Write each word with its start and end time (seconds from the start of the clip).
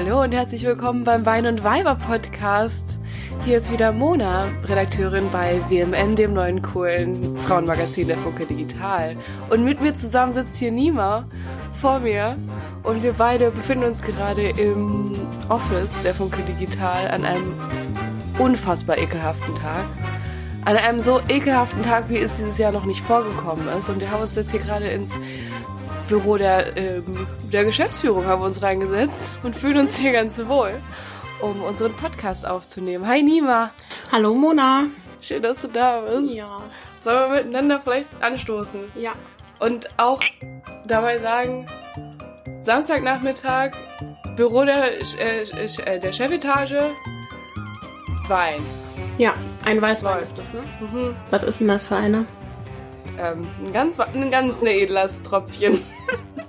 Hallo 0.00 0.22
und 0.22 0.30
herzlich 0.30 0.62
willkommen 0.62 1.02
beim 1.02 1.26
Wein 1.26 1.44
und 1.44 1.64
Weiber 1.64 1.96
Podcast. 1.96 3.00
Hier 3.44 3.58
ist 3.58 3.72
wieder 3.72 3.90
Mona, 3.90 4.46
Redakteurin 4.62 5.28
bei 5.32 5.60
WMN, 5.68 6.14
dem 6.14 6.34
neuen 6.34 6.62
coolen 6.62 7.36
Frauenmagazin 7.38 8.06
der 8.06 8.16
Funke 8.16 8.46
Digital. 8.46 9.16
Und 9.50 9.64
mit 9.64 9.80
mir 9.80 9.96
zusammen 9.96 10.30
sitzt 10.30 10.56
hier 10.58 10.70
Nima 10.70 11.24
vor 11.80 11.98
mir 11.98 12.36
und 12.84 13.02
wir 13.02 13.12
beide 13.12 13.50
befinden 13.50 13.86
uns 13.86 14.02
gerade 14.02 14.50
im 14.50 15.16
Office 15.48 16.00
der 16.04 16.14
Funke 16.14 16.42
Digital 16.42 17.08
an 17.08 17.24
einem 17.24 17.54
unfassbar 18.38 18.98
ekelhaften 18.98 19.56
Tag. 19.56 19.84
An 20.64 20.76
einem 20.76 21.00
so 21.00 21.20
ekelhaften 21.28 21.82
Tag, 21.82 22.08
wie 22.08 22.18
es 22.18 22.36
dieses 22.36 22.56
Jahr 22.56 22.70
noch 22.70 22.84
nicht 22.84 23.00
vorgekommen 23.00 23.66
ist. 23.76 23.88
Und 23.88 24.00
wir 24.00 24.12
haben 24.12 24.22
uns 24.22 24.36
jetzt 24.36 24.52
hier 24.52 24.60
gerade 24.60 24.86
ins 24.86 25.10
Büro 26.08 26.36
der, 26.36 26.76
ähm, 26.76 27.26
der 27.52 27.64
Geschäftsführung 27.64 28.26
haben 28.26 28.42
wir 28.42 28.46
uns 28.46 28.62
reingesetzt 28.62 29.32
und 29.42 29.54
fühlen 29.54 29.80
uns 29.80 29.96
hier 29.96 30.12
ganz 30.12 30.38
wohl, 30.46 30.72
um 31.40 31.62
unseren 31.62 31.92
Podcast 31.92 32.46
aufzunehmen. 32.46 33.06
Hi 33.06 33.22
Nima. 33.22 33.70
Hallo 34.10 34.34
Mona. 34.34 34.86
Schön, 35.20 35.42
dass 35.42 35.60
du 35.60 35.68
da 35.68 36.00
bist. 36.00 36.34
Ja. 36.34 36.62
Sollen 36.98 37.30
wir 37.30 37.40
miteinander 37.40 37.80
vielleicht 37.80 38.08
anstoßen? 38.20 38.80
Ja. 38.96 39.12
Und 39.60 39.88
auch 39.98 40.20
dabei 40.86 41.18
sagen, 41.18 41.66
Samstagnachmittag, 42.60 43.72
Büro 44.34 44.64
der, 44.64 44.98
äh, 45.00 45.42
äh, 45.84 46.00
der 46.00 46.12
Chefetage, 46.12 46.90
Wein. 48.28 48.60
Ja, 49.18 49.34
ein 49.64 49.80
Weißwein 49.80 50.22
ist 50.22 50.38
das, 50.38 50.52
ne? 50.52 50.60
Mhm. 50.80 51.16
Was 51.30 51.42
ist 51.42 51.60
denn 51.60 51.68
das 51.68 51.82
für 51.82 51.96
einer? 51.96 52.24
Ähm, 53.18 53.48
ein 53.60 53.72
ganz, 53.72 53.98
ein 53.98 54.30
ganz 54.30 54.62
edles 54.62 55.22
Tröpfchen. 55.24 55.84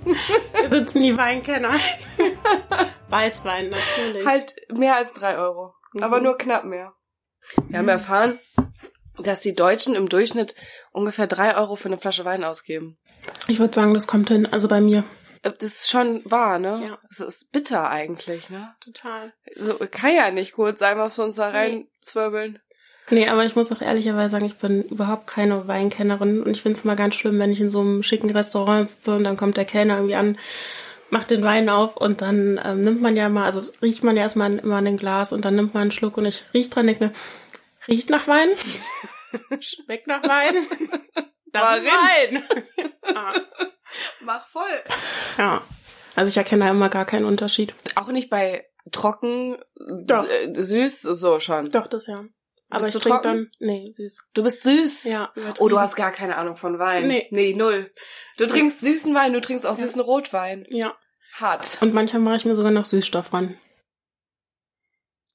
Wir 0.04 0.70
sitzen 0.70 1.00
die 1.02 1.16
Weinkenner. 1.16 1.74
Weißwein, 3.08 3.70
natürlich. 3.70 4.24
Halt 4.26 4.54
mehr 4.72 4.94
als 4.96 5.12
drei 5.12 5.36
Euro. 5.36 5.74
Mhm. 5.92 6.02
Aber 6.02 6.20
nur 6.20 6.38
knapp 6.38 6.64
mehr. 6.64 6.92
Wir 7.68 7.78
haben 7.78 7.88
erfahren, 7.88 8.38
dass 9.18 9.40
die 9.40 9.54
Deutschen 9.54 9.94
im 9.94 10.08
Durchschnitt 10.08 10.54
ungefähr 10.92 11.26
drei 11.26 11.56
Euro 11.56 11.76
für 11.76 11.88
eine 11.88 11.98
Flasche 11.98 12.24
Wein 12.24 12.44
ausgeben. 12.44 12.98
Ich 13.48 13.58
würde 13.58 13.74
sagen, 13.74 13.92
das 13.92 14.06
kommt 14.06 14.28
hin, 14.28 14.46
also 14.46 14.68
bei 14.68 14.80
mir. 14.80 15.04
Äh, 15.42 15.50
Das 15.58 15.70
ist 15.72 15.90
schon 15.90 16.22
wahr, 16.24 16.58
ne? 16.58 16.84
Ja. 16.88 16.98
Das 17.08 17.18
ist 17.20 17.50
bitter 17.50 17.90
eigentlich, 17.90 18.48
ne? 18.48 18.74
Total. 18.80 19.32
So, 19.56 19.76
kann 19.90 20.14
ja 20.14 20.30
nicht 20.30 20.52
gut 20.52 20.78
sein, 20.78 20.98
was 20.98 21.18
wir 21.18 21.24
uns 21.24 21.34
da 21.34 21.48
reinzwirbeln. 21.48 22.60
Nee, 23.10 23.28
aber 23.28 23.44
ich 23.44 23.56
muss 23.56 23.72
auch 23.72 23.80
ehrlicherweise 23.80 24.30
sagen, 24.30 24.46
ich 24.46 24.56
bin 24.56 24.82
überhaupt 24.84 25.26
keine 25.26 25.66
Weinkennerin 25.66 26.42
und 26.42 26.50
ich 26.50 26.62
finde 26.62 26.78
es 26.78 26.84
mal 26.84 26.96
ganz 26.96 27.16
schlimm, 27.16 27.38
wenn 27.38 27.52
ich 27.52 27.60
in 27.60 27.70
so 27.70 27.80
einem 27.80 28.02
schicken 28.02 28.30
Restaurant 28.30 28.88
sitze 28.88 29.14
und 29.14 29.24
dann 29.24 29.36
kommt 29.36 29.56
der 29.56 29.64
Kellner 29.64 29.96
irgendwie 29.96 30.14
an, 30.14 30.38
macht 31.10 31.30
den 31.30 31.42
Wein 31.42 31.68
auf 31.68 31.96
und 31.96 32.22
dann 32.22 32.60
ähm, 32.64 32.82
nimmt 32.82 33.02
man 33.02 33.16
ja 33.16 33.28
mal, 33.28 33.44
also 33.44 33.62
riecht 33.82 34.04
man 34.04 34.16
ja 34.16 34.22
erstmal 34.22 34.58
immer 34.58 34.76
an 34.76 34.84
den 34.84 34.96
Glas 34.96 35.32
und 35.32 35.44
dann 35.44 35.56
nimmt 35.56 35.74
man 35.74 35.82
einen 35.82 35.90
Schluck 35.90 36.16
und 36.16 36.26
ich 36.26 36.44
riech 36.54 36.70
dran, 36.70 36.86
denke 36.86 37.06
mir, 37.06 37.12
riecht 37.88 38.10
nach 38.10 38.28
Wein? 38.28 38.48
Schmeckt 39.60 40.06
nach 40.06 40.22
Wein? 40.22 40.54
Das 41.52 41.62
Mal 41.62 41.78
ist 41.78 41.84
Wein! 41.84 42.42
ah. 43.16 43.32
Mach 44.20 44.46
voll. 44.46 44.84
Ja. 45.36 45.62
Also 46.14 46.28
ich 46.28 46.36
erkenne 46.36 46.64
da 46.64 46.70
immer 46.70 46.88
gar 46.88 47.04
keinen 47.04 47.24
Unterschied. 47.24 47.74
Auch 47.96 48.08
nicht 48.08 48.30
bei 48.30 48.66
trocken, 48.92 49.58
Doch. 50.04 50.26
äh, 50.28 50.52
süß, 50.54 51.02
so 51.02 51.40
schon. 51.40 51.70
Doch, 51.70 51.86
das 51.86 52.06
ja. 52.06 52.24
Aber 52.70 52.84
Bist 52.84 52.96
ich 52.96 53.02
du 53.02 53.08
trinke 53.08 53.22
dann. 53.22 53.50
Nee, 53.58 53.90
süß. 53.90 54.28
Du 54.32 54.42
bist 54.44 54.62
süß. 54.62 55.04
Ja. 55.04 55.32
Oh, 55.58 55.68
du 55.68 55.78
hast 55.80 55.96
gar 55.96 56.12
keine 56.12 56.36
Ahnung 56.36 56.56
von 56.56 56.78
Wein. 56.78 57.08
Nee. 57.08 57.26
Nee, 57.30 57.52
null. 57.54 57.92
Du 58.36 58.46
trinkst 58.46 58.80
süßen 58.80 59.12
Wein, 59.14 59.32
du 59.32 59.40
trinkst 59.40 59.66
auch 59.66 59.76
Ja. 59.76 59.86
süßen 59.86 60.00
Rotwein. 60.00 60.64
Ja. 60.70 60.96
Hart. 61.34 61.78
Und 61.80 61.94
manchmal 61.94 62.22
mache 62.22 62.36
ich 62.36 62.44
mir 62.44 62.54
sogar 62.54 62.70
noch 62.70 62.84
Süßstoff 62.84 63.32
ran. 63.32 63.58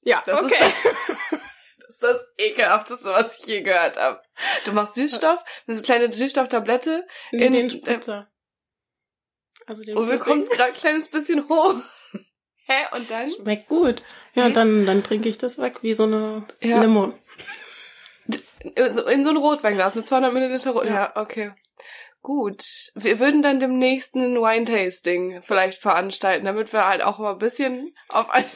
Ja, 0.02 0.22
Das 0.26 0.42
okay. 0.42 0.54
ist 0.66 0.76
Das 1.80 1.90
ist 1.90 2.02
das 2.02 2.24
ekelhafteste, 2.38 3.08
was 3.10 3.38
ich 3.40 3.46
je 3.46 3.62
gehört 3.62 3.96
habe. 3.96 4.20
Du 4.64 4.72
machst 4.72 4.94
Süßstoff, 4.94 5.40
eine 5.66 5.80
kleine 5.82 6.12
Süßstofftablette 6.12 7.06
Nee, 7.32 7.46
in- 7.46 7.52
den 7.52 7.70
Spritzer. 7.70 8.28
Also 9.66 9.82
den 9.82 9.96
und 9.96 10.08
wir 10.08 10.18
kommen 10.18 10.42
gerade 10.44 10.64
ein 10.64 10.72
kleines 10.74 11.08
bisschen 11.08 11.48
hoch. 11.48 11.74
Hä? 12.68 12.84
Und 12.96 13.10
dann? 13.10 13.30
Schmeckt 13.32 13.68
gut. 13.68 14.02
Ja, 14.34 14.44
Hä? 14.46 14.52
dann, 14.52 14.84
dann 14.86 15.02
trinke 15.04 15.28
ich 15.28 15.38
das 15.38 15.58
weg 15.58 15.82
wie 15.82 15.94
so 15.94 16.02
eine 16.04 16.44
Ja. 16.60 16.80
Limo. 16.82 17.14
In 18.74 19.24
so 19.24 19.30
ein 19.30 19.36
Rotweinglas 19.36 19.94
mit 19.94 20.06
200 20.06 20.32
Milliliter 20.32 20.70
Rot. 20.72 20.86
Ja. 20.86 20.92
Ja. 20.92 21.12
okay. 21.16 21.52
Gut. 22.22 22.64
Wir 22.96 23.20
würden 23.20 23.40
dann 23.40 23.60
demnächst 23.60 24.16
ein 24.16 24.34
Wine-Tasting 24.34 25.42
vielleicht 25.42 25.80
veranstalten, 25.80 26.44
damit 26.44 26.72
wir 26.72 26.88
halt 26.88 27.00
auch 27.00 27.20
mal 27.20 27.34
ein 27.34 27.38
bisschen 27.38 27.94
auf 28.08 28.28
eine 28.30 28.46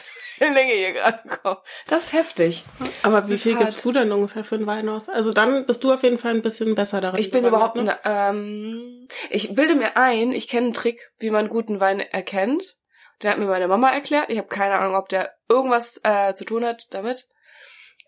Länge 0.40 0.72
hier 0.72 0.92
gerade 0.92 1.28
kommen. 1.28 1.58
Das 1.86 2.06
ist 2.06 2.12
heftig. 2.12 2.64
Aber 3.02 3.28
wie 3.28 3.34
Das 3.34 3.42
viel 3.42 3.56
gibst 3.56 3.84
du 3.84 3.92
denn 3.92 4.10
ungefähr 4.10 4.42
für 4.42 4.56
einen 4.56 4.66
Wein 4.66 4.88
aus? 4.88 5.08
Also 5.08 5.30
dann 5.30 5.66
bist 5.66 5.84
du 5.84 5.92
auf 5.92 6.02
jeden 6.02 6.18
Fall 6.18 6.34
ein 6.34 6.42
bisschen 6.42 6.74
besser 6.74 7.00
darin. 7.00 7.20
Ich 7.20 7.30
bin 7.30 7.44
überhaupt, 7.44 7.76
ne? 7.76 7.84
ne, 7.84 7.98
ähm, 8.04 9.06
ich 9.28 9.54
bilde 9.54 9.76
mir 9.76 9.96
ein, 9.96 10.32
ich 10.32 10.48
kenne 10.48 10.66
einen 10.66 10.74
Trick, 10.74 11.12
wie 11.18 11.30
man 11.30 11.48
guten 11.48 11.78
Wein 11.78 12.00
erkennt. 12.00 12.76
Den 13.22 13.30
hat 13.30 13.38
mir 13.38 13.46
meine 13.46 13.68
Mama 13.68 13.90
erklärt. 13.90 14.30
Ich 14.30 14.38
habe 14.38 14.48
keine 14.48 14.78
Ahnung, 14.78 14.96
ob 14.96 15.08
der 15.10 15.30
irgendwas 15.48 16.00
äh, 16.02 16.34
zu 16.34 16.44
tun 16.44 16.64
hat 16.64 16.88
damit. 16.90 17.28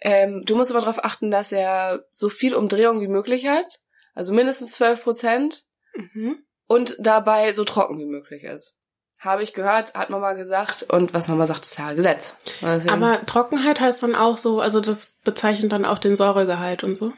Ähm, 0.04 0.42
du 0.44 0.56
musst 0.56 0.70
aber 0.70 0.80
darauf 0.80 1.04
achten, 1.04 1.30
dass 1.30 1.52
er 1.52 2.04
so 2.10 2.28
viel 2.28 2.54
Umdrehung 2.54 3.00
wie 3.00 3.08
möglich 3.08 3.46
hat. 3.46 3.66
Also 4.14 4.34
mindestens 4.34 4.72
12 4.72 5.02
Prozent. 5.04 5.64
Mhm. 5.94 6.44
Und 6.66 6.96
dabei 6.98 7.52
so 7.52 7.64
trocken 7.64 7.98
wie 7.98 8.06
möglich 8.06 8.44
ist. 8.44 8.74
Habe 9.20 9.42
ich 9.44 9.52
gehört, 9.52 9.94
hat 9.94 10.10
Mama 10.10 10.32
gesagt. 10.32 10.82
Und 10.84 11.14
was 11.14 11.28
Mama 11.28 11.46
sagt, 11.46 11.62
ist 11.62 11.78
ja 11.78 11.92
Gesetz. 11.92 12.34
Deswegen- 12.60 12.90
Aber 12.92 13.24
Trockenheit 13.26 13.78
heißt 13.78 14.02
dann 14.02 14.16
auch 14.16 14.36
so, 14.36 14.60
also 14.60 14.80
das 14.80 15.12
bezeichnet 15.22 15.70
dann 15.72 15.84
auch 15.84 15.98
den 16.00 16.16
Säuregehalt 16.16 16.82
und 16.82 16.96
so. 16.96 17.12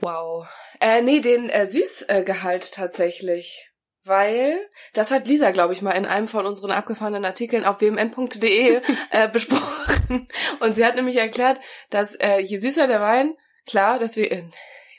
Wow. 0.00 0.48
Äh, 0.80 1.02
nee, 1.02 1.20
den 1.20 1.48
äh, 1.50 1.66
Süßgehalt 1.66 2.72
tatsächlich. 2.72 3.67
Weil, 4.08 4.58
das 4.94 5.10
hat 5.10 5.28
Lisa, 5.28 5.50
glaube 5.50 5.72
ich, 5.72 5.82
mal 5.82 5.92
in 5.92 6.06
einem 6.06 6.28
von 6.28 6.46
unseren 6.46 6.72
abgefahrenen 6.72 7.24
Artikeln 7.24 7.64
auf 7.64 7.80
wmn.de 7.80 8.80
äh, 9.10 9.28
besprochen. 9.28 10.28
Und 10.60 10.74
sie 10.74 10.84
hat 10.84 10.96
nämlich 10.96 11.16
erklärt, 11.16 11.60
dass 11.90 12.14
äh, 12.14 12.38
je 12.38 12.58
süßer 12.58 12.86
der 12.86 13.00
Wein, 13.00 13.36
klar, 13.66 13.98
dass 13.98 14.16
wir, 14.16 14.32
äh, 14.32 14.42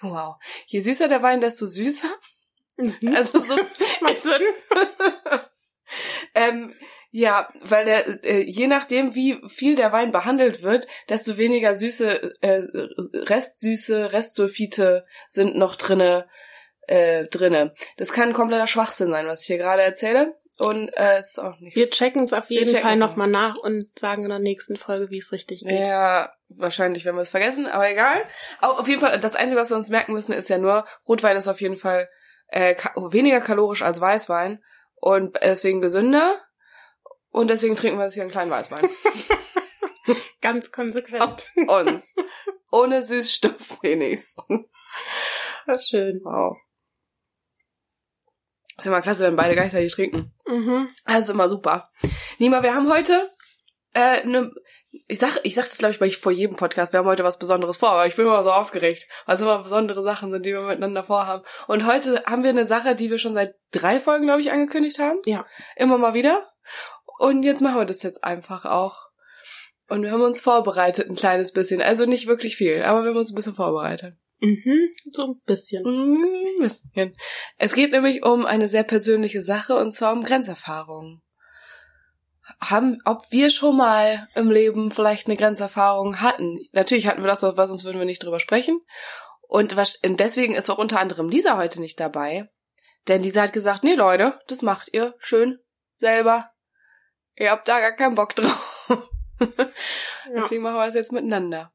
wow, 0.02 0.36
je 0.68 0.80
süßer 0.80 1.08
der 1.08 1.22
Wein, 1.22 1.42
desto 1.42 1.66
süßer. 1.66 2.10
Mhm. 2.78 3.16
Also 3.16 3.44
so, 3.44 3.56
macht 4.02 4.24
Sinn. 4.24 4.42
ähm, 6.36 6.76
ja, 7.12 7.50
weil 7.62 7.86
der, 7.86 8.24
äh, 8.24 8.44
je 8.44 8.68
nachdem, 8.68 9.16
wie 9.16 9.42
viel 9.48 9.76
der 9.76 9.92
Wein 9.92 10.12
behandelt 10.12 10.62
wird, 10.62 10.88
desto 11.10 11.38
weniger 11.38 11.74
süße, 11.74 12.36
äh, 12.42 12.62
Restsüße, 13.14 14.14
Restsulfite 14.14 15.04
sind 15.28 15.58
noch 15.58 15.76
drinne, 15.76 16.30
äh, 16.90 17.26
drinne. 17.26 17.74
Das 17.98 18.12
kann 18.12 18.34
kompletter 18.34 18.66
Schwachsinn 18.66 19.12
sein, 19.12 19.28
was 19.28 19.42
ich 19.42 19.48
hier 19.48 19.60
gerade 19.60 19.84
erzähle. 19.84 20.36
Und 20.58 20.90
äh, 20.90 21.20
ist 21.20 21.40
auch 21.40 21.58
nicht. 21.60 21.78
Wir 21.78 21.90
checken 21.90 22.24
es 22.24 22.34
auf 22.34 22.50
jeden 22.50 22.76
Fall 22.76 22.94
es 22.94 23.00
nochmal 23.00 23.30
nach 23.30 23.56
und 23.56 23.88
sagen 23.98 24.24
in 24.24 24.30
der 24.30 24.40
nächsten 24.40 24.76
Folge, 24.76 25.10
wie 25.10 25.20
es 25.20 25.32
richtig 25.32 25.62
geht. 25.62 25.80
Ja, 25.80 26.34
wahrscheinlich 26.50 27.06
werden 27.06 27.16
wir 27.16 27.22
es 27.22 27.30
vergessen, 27.30 27.68
aber 27.68 27.90
egal. 27.90 28.26
Auch 28.60 28.80
auf 28.80 28.88
jeden 28.88 29.00
Fall, 29.00 29.18
das 29.20 29.38
Einzige, 29.38 29.62
was 29.62 29.70
wir 29.70 29.78
uns 29.78 29.90
merken 29.90 30.12
müssen, 30.12 30.34
ist 30.34 30.50
ja 30.50 30.58
nur, 30.58 30.86
Rotwein 31.08 31.38
ist 31.38 31.48
auf 31.48 31.62
jeden 31.62 31.78
Fall 31.78 32.10
äh, 32.48 32.74
ka 32.74 32.92
weniger 33.12 33.40
kalorisch 33.40 33.84
als 33.84 34.02
Weißwein 34.02 34.62
und 34.96 35.38
deswegen 35.42 35.80
gesünder. 35.80 36.36
Und 37.30 37.52
deswegen 37.52 37.76
trinken 37.76 38.00
wir 38.00 38.06
jetzt 38.06 38.16
hier 38.16 38.24
einen 38.24 38.32
kleinen 38.32 38.52
Weißwein. 38.52 38.90
Ganz 40.42 40.72
konsequent. 40.72 41.48
Und 41.56 42.04
ohne 42.72 43.04
Süßstoff 43.04 43.82
wenigstens. 43.84 44.68
Was 45.68 45.88
schön. 45.88 46.20
Wow. 46.24 46.58
Ist 48.80 48.88
immer 48.88 49.02
klasse, 49.02 49.26
wenn 49.26 49.36
beide 49.36 49.56
gleichzeitig 49.56 49.94
trinken. 49.94 50.34
Mhm. 50.48 50.90
Das 51.06 51.22
ist 51.22 51.30
immer 51.30 51.50
super. 51.50 51.90
Nima, 52.38 52.64
wir 52.64 52.74
haben 52.74 52.92
heute 52.92 53.30
äh, 53.94 54.26
ne, 54.26 54.52
ich 55.08 55.20
sag, 55.20 55.40
ich 55.44 55.56
sag 55.56 55.66
das 55.66 55.78
glaube 55.78 55.94
ich 55.94 56.00
bei 56.00 56.10
vor 56.10 56.32
jedem 56.32 56.56
Podcast, 56.56 56.94
wir 56.94 57.00
haben 57.00 57.06
heute 57.06 57.24
was 57.24 57.38
Besonderes 57.38 57.78
vor, 57.78 57.92
aber 57.92 58.08
ich 58.08 58.16
bin 58.16 58.26
immer 58.26 58.44
so 58.44 58.52
aufgeregt, 58.52 59.08
weil 59.26 59.36
es 59.36 59.42
immer 59.42 59.60
besondere 59.60 60.02
Sachen 60.04 60.32
sind, 60.32 60.46
die 60.46 60.54
wir 60.54 60.62
miteinander 60.62 61.04
vorhaben. 61.04 61.44
Und 61.68 61.86
heute 61.86 62.24
haben 62.26 62.44
wir 62.44 62.50
eine 62.50 62.66
Sache, 62.66 62.96
die 62.96 63.10
wir 63.10 63.20
schon 63.20 63.36
seit 63.36 63.56
drei 63.72 64.00
Folgen, 64.00 64.26
glaube 64.26 64.42
ich, 64.42 64.52
angekündigt 64.52 65.00
haben. 65.00 65.20
Ja. 65.26 65.46
Immer 65.76 65.98
mal 65.98 66.14
wieder. 66.14 66.50
Und 67.20 67.44
jetzt 67.44 67.62
machen 67.62 67.78
wir 67.78 67.86
das 67.86 68.02
jetzt 68.02 68.24
einfach 68.24 68.66
auch. 68.66 69.10
Und 69.90 70.04
wir 70.04 70.12
haben 70.12 70.22
uns 70.22 70.42
vorbereitet 70.42 71.10
ein 71.10 71.16
kleines 71.16 71.52
bisschen. 71.52 71.82
Also 71.82 72.06
nicht 72.06 72.28
wirklich 72.28 72.56
viel, 72.56 72.84
aber 72.84 73.04
wir 73.04 73.10
haben 73.10 73.18
uns 73.18 73.32
ein 73.32 73.36
bisschen 73.36 73.56
vorbereitet. 73.56 74.16
Mhm. 74.40 74.92
So 75.12 75.28
ein 75.28 75.42
bisschen. 75.46 75.84
Mm, 75.84 76.62
bisschen. 76.62 77.16
Es 77.58 77.74
geht 77.74 77.92
nämlich 77.92 78.24
um 78.24 78.46
eine 78.46 78.68
sehr 78.68 78.84
persönliche 78.84 79.42
Sache 79.42 79.76
und 79.76 79.92
zwar 79.92 80.14
um 80.14 80.24
Grenzerfahrungen. 80.24 81.22
Haben, 82.60 83.00
ob 83.06 83.24
wir 83.32 83.50
schon 83.50 83.78
mal 83.78 84.28
im 84.36 84.50
Leben 84.50 84.92
vielleicht 84.92 85.28
eine 85.28 85.38
Grenzerfahrung 85.38 86.22
hatten. 86.22 86.60
Natürlich 86.72 87.08
hatten 87.08 87.22
wir 87.22 87.28
das, 87.28 87.44
aber 87.44 87.68
sonst 87.68 87.84
würden 87.84 88.00
wir 88.00 88.06
nicht 88.06 88.24
drüber 88.24 88.40
sprechen. 88.40 88.82
Und, 89.42 89.76
was, 89.76 89.98
und 90.04 90.20
deswegen 90.20 90.56
ist 90.56 90.70
auch 90.70 90.78
unter 90.78 91.00
anderem 91.00 91.30
Lisa 91.30 91.58
heute 91.58 91.80
nicht 91.80 92.00
dabei. 92.00 92.50
Denn 93.08 93.24
Lisa 93.24 93.44
hat 93.44 93.54
gesagt, 93.54 93.84
nee 93.84 93.96
Leute, 93.96 94.40
das 94.48 94.62
macht 94.62 94.90
ihr 94.94 95.16
schön 95.20 95.60
selber 95.94 96.52
ihr 97.40 97.52
habt 97.52 97.68
da 97.68 97.80
gar 97.80 97.94
keinen 97.94 98.16
Bock 98.16 98.36
drauf. 98.36 99.00
Deswegen 100.36 100.62
machen 100.62 100.76
wir 100.76 100.88
es 100.88 100.96
jetzt 100.96 101.12
miteinander. 101.12 101.72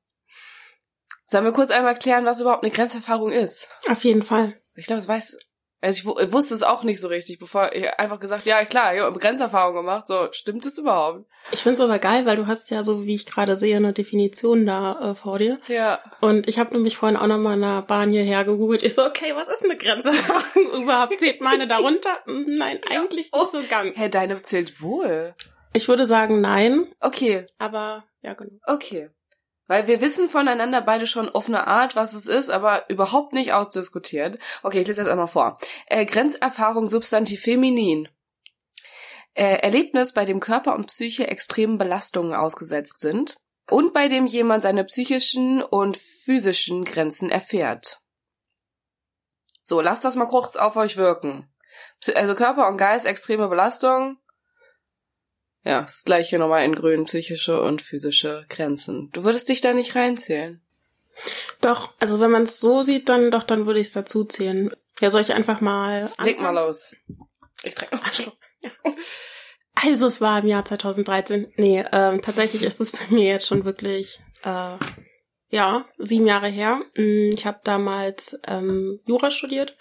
Sollen 1.27 1.45
wir 1.45 1.53
kurz 1.53 1.71
einmal 1.71 1.95
klären, 1.95 2.25
was 2.25 2.41
überhaupt 2.41 2.65
eine 2.65 2.73
Grenzerfahrung 2.73 3.31
ist? 3.33 3.71
Auf 3.89 4.05
jeden 4.05 4.23
Fall. 4.23 4.55
Ich 4.75 4.87
glaube, 4.87 5.01
es 5.01 5.09
weiß. 5.09 5.39
Also 5.81 6.17
ich, 6.17 6.27
ich 6.27 6.33
wusste 6.33 6.55
es 6.55 6.63
auch 6.63 6.83
nicht 6.83 6.99
so 6.99 7.09
richtig, 7.09 7.39
bevor 7.39 7.75
ich 7.75 7.93
einfach 7.99 8.19
gesagt, 8.19 8.47
ja 8.47 8.65
klar, 8.65 8.95
ich 8.95 9.03
habe 9.03 9.19
Grenzerfahrung 9.19 9.75
gemacht. 9.75 10.07
So, 10.07 10.29
stimmt 10.33 10.65
es 10.65 10.79
überhaupt? 10.79 11.27
Ich 11.53 11.63
find's 11.63 11.81
aber 11.81 11.99
geil, 11.99 12.25
weil 12.25 12.37
du 12.37 12.47
hast 12.47 12.71
ja 12.71 12.83
so, 12.83 13.05
wie 13.05 13.15
ich 13.15 13.27
gerade 13.27 13.59
sehe, 13.59 13.77
eine 13.77 13.93
Definition 13.93 14.65
da 14.65 15.11
äh, 15.11 15.15
vor 15.15 15.39
dir. 15.39 15.61
Ja. 15.69 16.01
Und 16.23 16.49
ich 16.49 16.59
habe 16.59 16.75
nämlich 16.75 16.97
vorhin 16.97 17.19
auch 17.19 17.27
noch 17.27 17.37
mal 17.37 17.55
in 17.55 17.61
der 17.61 17.83
Bahn 17.83 18.09
hierher 18.11 18.45
gegoogelt. 18.45 18.83
Ich 18.83 18.95
so, 18.95 19.05
okay, 19.05 19.35
was 19.35 19.49
ist 19.49 19.65
eine 19.65 19.77
Grenzerfahrung 19.77 20.83
überhaupt? 20.83 21.19
Zählt 21.19 21.43
meine 21.43 21.69
darunter? 21.69 22.19
Nein, 22.27 22.81
eigentlich 22.89 23.31
nicht 23.31 23.51
so 23.53 23.61
ganz. 23.69 23.97
Hä, 23.97 24.09
deine 24.09 24.41
zählt 24.41 24.81
wohl. 24.81 25.35
Ich 25.75 25.89
würde 25.89 26.07
sagen 26.07 26.41
nein, 26.41 26.87
Okay, 27.01 27.47
aber 27.59 28.05
ja, 28.23 28.33
genau. 28.33 28.59
okay. 28.67 29.11
Weil 29.67 29.87
wir 29.87 30.01
wissen 30.01 30.29
voneinander 30.29 30.83
beide 30.83 31.07
schon 31.07 31.29
auf 31.29 31.49
eine 31.49 31.67
Art, 31.67 31.97
was 31.97 32.13
es 32.13 32.27
ist, 32.27 32.51
aber 32.51 32.89
überhaupt 32.91 33.33
nicht 33.33 33.53
ausdiskutiert. 33.53 34.39
Okay, 34.63 34.81
ich 34.81 34.87
lese 34.87 35.03
jetzt 35.03 35.11
einmal 35.11 35.27
vor. 35.27 35.59
Äh, 35.87 36.05
Grenzerfahrung 36.05 36.89
Substantiv 36.89 37.43
feminin. 37.43 38.09
Äh, 39.33 39.57
Erlebnis, 39.63 40.13
bei 40.13 40.25
dem 40.25 40.41
Körper 40.41 40.75
und 40.75 40.87
Psyche 40.87 41.27
extremen 41.27 41.79
Belastungen 41.79 42.35
ausgesetzt 42.35 43.01
sind 43.01 43.37
und 43.71 43.95
bei 43.95 44.09
dem 44.09 44.27
jemand 44.27 44.63
seine 44.63 44.85
psychischen 44.85 45.63
und 45.63 45.97
physischen 45.97 46.85
Grenzen 46.85 47.31
erfährt. 47.31 48.01
So, 49.63 49.81
lasst 49.81 50.05
das 50.05 50.15
mal 50.15 50.29
kurz 50.29 50.57
auf 50.57 50.77
euch 50.77 50.99
wirken. 50.99 51.51
Also 52.15 52.35
Körper 52.35 52.69
und 52.69 52.77
Geist, 52.77 53.07
extreme 53.07 53.49
Belastung. 53.49 54.19
Ja, 55.65 55.81
das 55.83 56.05
gleiche 56.05 56.39
nochmal 56.39 56.65
in 56.65 56.75
grün, 56.75 57.05
psychische 57.07 57.61
und 57.63 57.81
physische 57.81 58.45
Grenzen. 58.51 59.11
Du 59.13 59.25
würdest 59.25 59.49
dich 59.49 59.61
da 59.63 59.73
nicht 59.73 59.95
reinzählen. 59.97 60.61
Doch, 61.61 61.93
also 62.01 62.21
wenn 62.21 62.31
man 62.31 62.43
es 62.43 62.59
so 62.61 62.83
sieht, 62.83 63.09
dann 63.09 63.31
doch, 63.31 63.45
dann 63.45 63.67
würde 63.67 63.81
ich 63.81 63.87
es 63.89 63.93
dazu 63.95 64.25
zählen. 64.25 64.71
Ja, 65.01 65.11
soll 65.11 65.23
ich 65.23 65.33
einfach 65.33 65.61
mal 65.61 66.11
Leg 66.23 66.39
mal 66.39 66.49
anfangen? 66.49 66.67
los. 66.67 66.95
Ich 67.63 67.75
trinke 67.75 67.99
Ach 68.03 68.13
so, 68.13 68.33
ja. 68.61 68.71
Also 69.75 70.07
es 70.07 70.21
war 70.21 70.39
im 70.41 70.47
Jahr 70.47 70.65
2013. 70.65 71.53
Nee, 71.57 71.85
ähm, 71.93 72.21
tatsächlich 72.23 72.63
ist 72.63 72.81
es 72.81 72.93
bei 72.93 72.99
mir 73.09 73.25
jetzt 73.27 73.47
schon 73.47 73.65
wirklich 73.65 74.21
äh, 74.43 74.77
ja 75.49 75.85
sieben 75.99 76.27
Jahre 76.27 76.49
her. 76.49 76.81
Mm, 76.97 77.31
Ich 77.33 77.47
habe 77.47 77.61
damals 77.65 78.39
ähm, 78.47 79.01
Jura 79.07 79.31
studiert, 79.31 79.77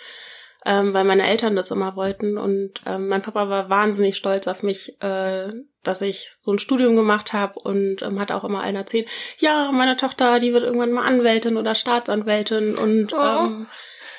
ähm, 0.66 0.94
weil 0.94 1.04
meine 1.04 1.28
Eltern 1.28 1.56
das 1.56 1.72
immer 1.72 1.96
wollten 1.96 2.38
und 2.38 2.82
ähm, 2.86 3.08
mein 3.08 3.22
Papa 3.22 3.50
war 3.50 3.70
wahnsinnig 3.70 4.16
stolz 4.18 4.48
auf 4.48 4.64
mich, 4.64 5.02
äh, 5.02 5.50
dass 5.84 6.02
ich 6.02 6.32
so 6.40 6.52
ein 6.52 6.60
Studium 6.60 6.96
gemacht 6.96 7.34
habe 7.34 7.60
und 7.60 8.02
ähm, 8.02 8.20
hat 8.20 8.32
auch 8.32 8.44
immer 8.44 8.64
allen 8.64 8.76
erzählt, 8.76 9.08
ja, 9.38 9.72
meine 9.72 9.98
Tochter, 9.98 10.40
die 10.40 10.54
wird 10.54 10.64
irgendwann 10.64 10.92
mal 10.92 11.06
Anwältin 11.06 11.58
oder 11.58 11.76
Staatsanwältin 11.76 12.76
und 12.78 13.14
Oh. 13.14 13.18
ähm, 13.18 13.68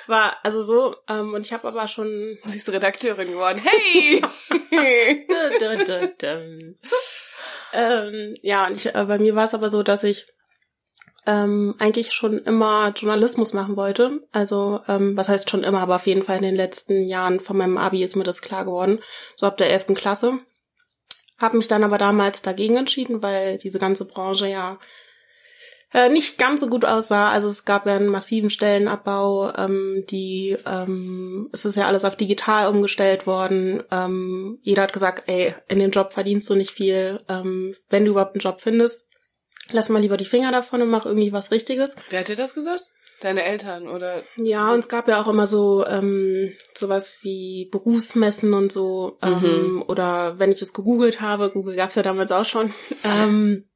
war 0.07 0.37
also 0.43 0.61
so 0.61 0.97
ähm, 1.09 1.33
und 1.33 1.43
ich 1.47 1.53
habe 1.55 1.67
aber 1.67 1.89
schon 1.89 2.39
Sie 2.45 2.59
ist 2.59 2.71
Redakteurin 2.71 3.33
geworden. 3.33 3.63
Hey! 3.65 4.23
Ähm, 7.77 8.35
ja, 8.43 8.67
und 8.69 8.75
ich, 8.77 8.87
äh, 8.95 9.05
bei 9.09 9.19
mir 9.19 9.35
war 9.35 9.45
es 9.45 9.55
aber 9.55 9.69
so, 9.69 9.83
dass 9.83 10.05
ich 10.05 10.27
ähm, 11.27 11.75
eigentlich 11.79 12.13
schon 12.13 12.39
immer 12.39 12.93
Journalismus 12.95 13.53
machen 13.53 13.77
wollte. 13.77 14.21
Also, 14.33 14.81
ähm, 14.89 15.17
was 15.17 15.29
heißt 15.29 15.51
schon 15.51 15.65
immer, 15.65 15.81
aber 15.81 15.97
auf 15.97 16.07
jeden 16.07 16.23
Fall 16.23 16.37
in 16.37 16.43
den 16.43 16.55
letzten 16.55 17.07
Jahren 17.07 17.41
von 17.41 17.57
meinem 17.57 17.79
Abi 17.79 18.03
ist 18.03 18.17
mir 18.17 18.25
das 18.25 18.43
klar 18.43 18.65
geworden. 18.65 19.01
So 19.37 19.47
ab 19.47 19.57
der 19.57 19.71
11. 19.71 19.95
Klasse. 19.95 20.39
Hab 21.39 21.55
mich 21.55 21.69
dann 21.69 21.85
aber 21.85 21.99
damals 21.99 22.43
dagegen 22.43 22.77
entschieden, 22.77 23.23
weil 23.23 23.59
diese 23.59 23.79
ganze 23.79 24.05
Branche 24.05 24.47
ja 24.47 24.79
äh, 25.95 26.09
nicht 26.09 26.39
ganz 26.39 26.61
so 26.61 26.67
gut 26.67 26.85
aussah. 26.85 27.31
Also 27.31 27.49
es 27.49 27.65
gab 27.65 27.87
ja 27.87 27.95
einen 27.95 28.09
massiven 28.09 28.51
Stellenabbau. 28.51 29.53
Ähm, 29.57 30.05
die, 30.11 30.57
ähm, 30.67 31.49
es 31.53 31.65
ist 31.65 31.77
ja 31.77 31.87
alles 31.87 32.05
auf 32.05 32.17
digital 32.17 32.69
umgestellt 32.69 33.27
worden. 33.27 33.83
Ähm, 33.91 34.59
jeder 34.63 34.83
hat 34.83 34.93
gesagt, 34.93 35.29
ey, 35.29 35.55
in 35.69 35.79
dem 35.79 35.93
Job 35.93 36.13
verdienst 36.13 36.51
du 36.51 36.57
nicht 36.57 36.73
viel. 36.73 37.21
Ähm, 37.29 37.77
wenn 37.89 38.05
du 38.05 38.11
überhaupt 38.11 38.35
einen 38.35 38.41
Job 38.41 38.61
findest, 38.61 39.07
lass 39.71 39.89
mal 39.89 40.01
lieber 40.01 40.17
die 40.17 40.25
Finger 40.25 40.53
davon 40.53 40.83
und 40.83 40.91
mach 40.91 41.07
irgendwie 41.07 41.33
was 41.33 41.51
Richtiges. 41.51 41.95
Wer 42.11 42.21
hat 42.21 42.29
dir 42.29 42.37
das 42.37 42.55
gesagt? 42.55 42.85
Deine 43.21 43.45
Eltern 43.45 43.89
oder? 43.89 44.23
Ja, 44.37 44.73
und 44.73 44.81
es 44.81 44.89
gab 44.89 45.09
ja 45.09 45.21
auch 45.23 45.29
immer 45.29 45.47
so 45.47 45.87
ähm, 45.87 46.53
sowas 46.77 47.17
wie 47.23 47.69
Berufsmessen 47.71 48.53
und 48.53 48.73
so. 48.73 49.19
Ähm, 49.23 49.83
Oder 49.87 50.39
wenn 50.39 50.53
ich 50.53 50.61
es 50.61 50.75
gegoogelt 50.75 51.21
habe, 51.21 51.51
Google 51.51 51.77
gab's 51.77 51.95
ja 51.95 52.03
damals 52.03 52.33
auch 52.33 52.45
schon. 52.45 52.75
ähm, 53.05 53.69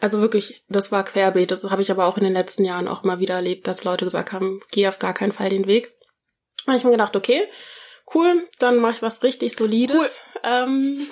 also 0.00 0.20
wirklich, 0.20 0.62
das 0.68 0.92
war 0.92 1.04
querbeet. 1.04 1.50
Das 1.50 1.62
habe 1.64 1.82
ich 1.82 1.90
aber 1.90 2.06
auch 2.06 2.16
in 2.16 2.24
den 2.24 2.32
letzten 2.32 2.64
Jahren 2.64 2.88
auch 2.88 3.04
mal 3.04 3.20
wieder 3.20 3.34
erlebt, 3.34 3.66
dass 3.66 3.84
Leute 3.84 4.04
gesagt 4.04 4.32
haben, 4.32 4.60
geh 4.70 4.88
auf 4.88 4.98
gar 4.98 5.14
keinen 5.14 5.32
Fall 5.32 5.50
den 5.50 5.66
Weg. 5.66 5.92
Habe 6.66 6.76
ich 6.76 6.84
mir 6.84 6.90
gedacht, 6.90 7.14
okay, 7.16 7.46
cool, 8.14 8.48
dann 8.58 8.78
mache 8.78 8.94
ich 8.94 9.02
was 9.02 9.22
richtig 9.22 9.54
Solides. 9.54 10.22
Ähm, 10.42 11.06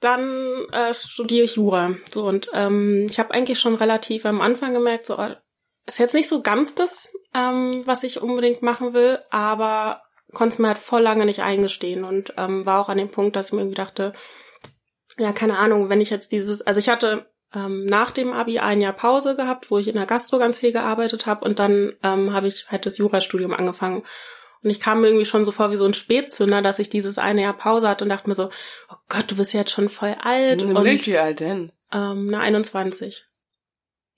dann 0.00 0.66
äh, 0.72 0.94
studiere 0.94 1.44
ich 1.44 1.56
Jura. 1.56 1.94
So 2.10 2.24
und 2.24 2.48
ähm, 2.52 3.06
ich 3.08 3.18
habe 3.18 3.32
eigentlich 3.32 3.58
schon 3.58 3.74
relativ 3.74 4.24
am 4.26 4.40
Anfang 4.40 4.74
gemerkt, 4.74 5.06
so 5.06 5.16
äh, 5.16 5.36
ist 5.86 5.98
jetzt 5.98 6.14
nicht 6.14 6.28
so 6.28 6.42
ganz 6.42 6.74
das, 6.74 7.12
ähm, 7.34 7.82
was 7.86 8.02
ich 8.02 8.20
unbedingt 8.20 8.62
machen 8.62 8.92
will, 8.92 9.18
aber 9.30 10.02
konnte 10.34 10.54
es 10.54 10.58
mir 10.58 10.68
halt 10.68 10.78
voll 10.78 11.02
lange 11.02 11.24
nicht 11.24 11.40
eingestehen 11.40 12.04
und 12.04 12.34
ähm, 12.36 12.66
war 12.66 12.80
auch 12.80 12.88
an 12.88 12.98
dem 12.98 13.10
Punkt, 13.10 13.34
dass 13.34 13.46
ich 13.46 13.52
mir 13.52 13.60
irgendwie 13.60 13.76
dachte, 13.76 14.12
ja, 15.18 15.32
keine 15.32 15.58
Ahnung, 15.58 15.88
wenn 15.88 16.00
ich 16.00 16.10
jetzt 16.10 16.32
dieses, 16.32 16.60
also 16.62 16.78
ich 16.78 16.88
hatte 16.88 17.26
ähm, 17.54 17.86
nach 17.86 18.10
dem 18.10 18.32
Abi 18.32 18.58
ein 18.58 18.80
Jahr 18.80 18.92
Pause 18.92 19.34
gehabt, 19.34 19.70
wo 19.70 19.78
ich 19.78 19.88
in 19.88 19.94
der 19.94 20.06
Gastro 20.06 20.38
ganz 20.38 20.58
viel 20.58 20.72
gearbeitet 20.72 21.26
habe 21.26 21.44
und 21.44 21.58
dann 21.58 21.94
ähm, 22.02 22.32
habe 22.32 22.48
ich 22.48 22.66
halt 22.68 22.86
das 22.86 22.98
Jurastudium 22.98 23.54
angefangen. 23.54 24.04
Und 24.62 24.70
ich 24.70 24.80
kam 24.80 25.00
mir 25.00 25.08
irgendwie 25.08 25.26
schon 25.26 25.44
so 25.44 25.52
vor 25.52 25.70
wie 25.70 25.76
so 25.76 25.84
ein 25.84 25.94
Spätzünder, 25.94 26.62
dass 26.62 26.78
ich 26.78 26.88
dieses 26.90 27.18
eine 27.18 27.42
Jahr 27.42 27.52
Pause 27.56 27.88
hatte 27.88 28.04
und 28.04 28.10
dachte 28.10 28.28
mir 28.28 28.34
so, 28.34 28.50
oh 28.90 28.96
Gott, 29.08 29.30
du 29.30 29.36
bist 29.36 29.52
jetzt 29.54 29.70
schon 29.70 29.88
voll 29.88 30.16
alt. 30.20 30.62
und 30.62 30.72
Nämlich 30.72 31.06
wie 31.06 31.18
alt 31.18 31.40
denn? 31.40 31.72
ähm, 31.92 32.26
na, 32.30 32.40
21. 32.40 33.24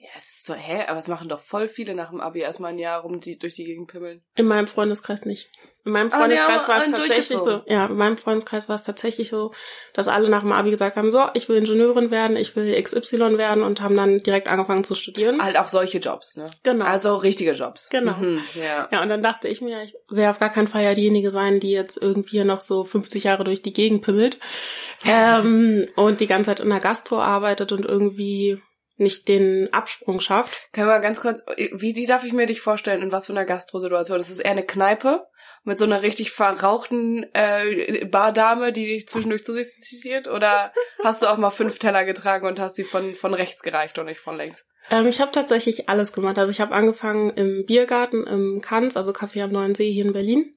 Ja, 0.03 0.09
es 0.17 0.25
ist 0.25 0.47
so, 0.47 0.55
hä? 0.55 0.87
Aber 0.89 0.99
es 0.99 1.09
machen 1.09 1.29
doch 1.29 1.41
voll 1.41 1.69
viele 1.69 1.95
nach 1.95 2.09
dem 2.09 2.23
Abi 2.23 2.41
erstmal 2.41 2.73
ein 2.73 2.79
Jahr 2.79 3.03
rum, 3.03 3.21
die 3.21 3.39
durch 3.39 3.55
die 3.55 3.65
Gegend 3.65 3.89
pimmeln. 3.89 4.23
In 4.35 4.47
meinem 4.47 4.67
Freundeskreis 4.67 5.27
nicht. 5.27 5.51
In 5.85 5.93
meinem 5.93 6.11
Ah, 6.11 6.19
Freundeskreis 6.19 6.69
war 6.69 6.79
es 6.79 6.91
tatsächlich 6.91 7.39
so. 7.39 7.61
Ja, 7.67 7.85
in 7.85 7.97
meinem 7.97 8.17
Freundeskreis 8.17 8.67
war 8.71 8.77
es 8.77 8.83
tatsächlich 8.83 9.29
so, 9.29 9.53
dass 9.93 10.09
alle 10.09 10.31
nach 10.31 10.41
dem 10.41 10.53
Abi 10.53 10.71
gesagt 10.71 10.97
haben, 10.97 11.13
so, 11.13 11.27
ich 11.35 11.51
will 11.51 11.59
Ingenieurin 11.59 12.11
werden, 12.11 12.39
ich 12.39 12.57
will 12.57 12.81
XY 12.81 13.37
werden 13.37 13.63
und 13.63 13.83
haben 13.83 13.95
dann 13.95 14.19
direkt 14.19 14.49
angefangen 14.49 14.85
zu 14.85 14.95
studieren. 14.95 15.43
Halt 15.43 15.59
auch 15.59 15.69
solche 15.69 15.99
Jobs, 15.99 16.37
ne? 16.37 16.47
Genau. 16.63 16.87
Also 16.87 17.17
richtige 17.17 17.53
Jobs. 17.53 17.91
Genau. 17.91 18.15
Mhm, 18.15 18.43
ja. 18.55 18.89
Ja, 18.91 19.03
und 19.03 19.11
dann 19.11 19.23
dachte 19.23 19.49
ich 19.49 19.61
mir, 19.61 19.83
ich 19.83 19.95
werde 20.09 20.31
auf 20.31 20.39
gar 20.39 20.51
keinen 20.51 20.69
Fall 20.69 20.83
ja 20.83 20.95
diejenige 20.95 21.31
sein, 21.31 21.61
die 21.61 21.73
jetzt 21.73 22.01
irgendwie 22.01 22.43
noch 22.45 22.63
so 22.63 22.85
50 22.85 23.25
Jahre 23.25 23.45
durch 23.45 23.61
die 23.61 23.75
Gegend 23.75 24.03
pimmelt 24.03 24.39
ähm, 25.07 25.87
und 25.97 26.21
die 26.21 26.27
ganze 26.27 26.53
Zeit 26.53 26.61
in 26.61 26.71
der 26.71 26.81
Gastro 26.81 27.21
arbeitet 27.21 27.73
und 27.73 27.85
irgendwie 27.85 28.63
nicht 29.01 29.29
den 29.29 29.73
Absprung 29.73 30.21
schafft. 30.21 30.73
Können 30.73 30.89
wir 30.89 31.01
ganz 31.01 31.21
kurz, 31.21 31.43
wie, 31.57 31.97
wie 31.97 32.07
darf 32.07 32.25
ich 32.25 32.33
mir 32.33 32.47
dich 32.47 32.61
vorstellen, 32.61 33.03
in 33.03 33.13
was 33.13 33.27
für 33.27 33.33
einer 33.33 33.45
Gastrosituation? 33.45 34.21
Ist 34.21 34.31
es 34.31 34.41
eher 34.41 34.53
eine 34.53 34.65
Kneipe 34.65 35.27
mit 35.65 35.79
so 35.79 35.85
einer 35.85 36.03
richtig 36.03 36.31
verrauchten 36.31 37.27
äh, 37.35 38.05
Bardame, 38.07 38.73
die 38.73 38.87
dich 38.87 39.09
zwischendurch 39.09 39.45
zu 39.45 39.53
sich 39.53 39.67
zitiert? 39.67 40.29
Oder 40.29 40.73
hast 41.03 41.23
du 41.23 41.27
auch 41.27 41.37
mal 41.37 41.51
fünf 41.51 41.79
Teller 41.79 42.05
getragen 42.05 42.47
und 42.47 42.61
hast 42.61 42.77
sie 42.77 42.85
von, 42.85 43.15
von 43.15 43.35
rechts 43.35 43.63
gereicht 43.63 43.99
und 43.99 44.07
nicht 44.07 44.21
von 44.21 44.37
links? 44.37 44.65
Ähm, 44.91 45.07
ich 45.07 45.21
habe 45.21 45.33
tatsächlich 45.33 45.89
alles 45.89 46.13
gemacht. 46.13 46.39
Also 46.39 46.53
ich 46.53 46.61
habe 46.61 46.75
angefangen 46.75 47.31
im 47.31 47.65
Biergarten 47.67 48.27
im 48.27 48.61
Kanz, 48.61 48.97
also 48.97 49.13
Café 49.13 49.43
am 49.45 49.51
Neuen 49.51 49.75
See 49.75 49.91
hier 49.91 50.05
in 50.05 50.13
Berlin. 50.13 50.55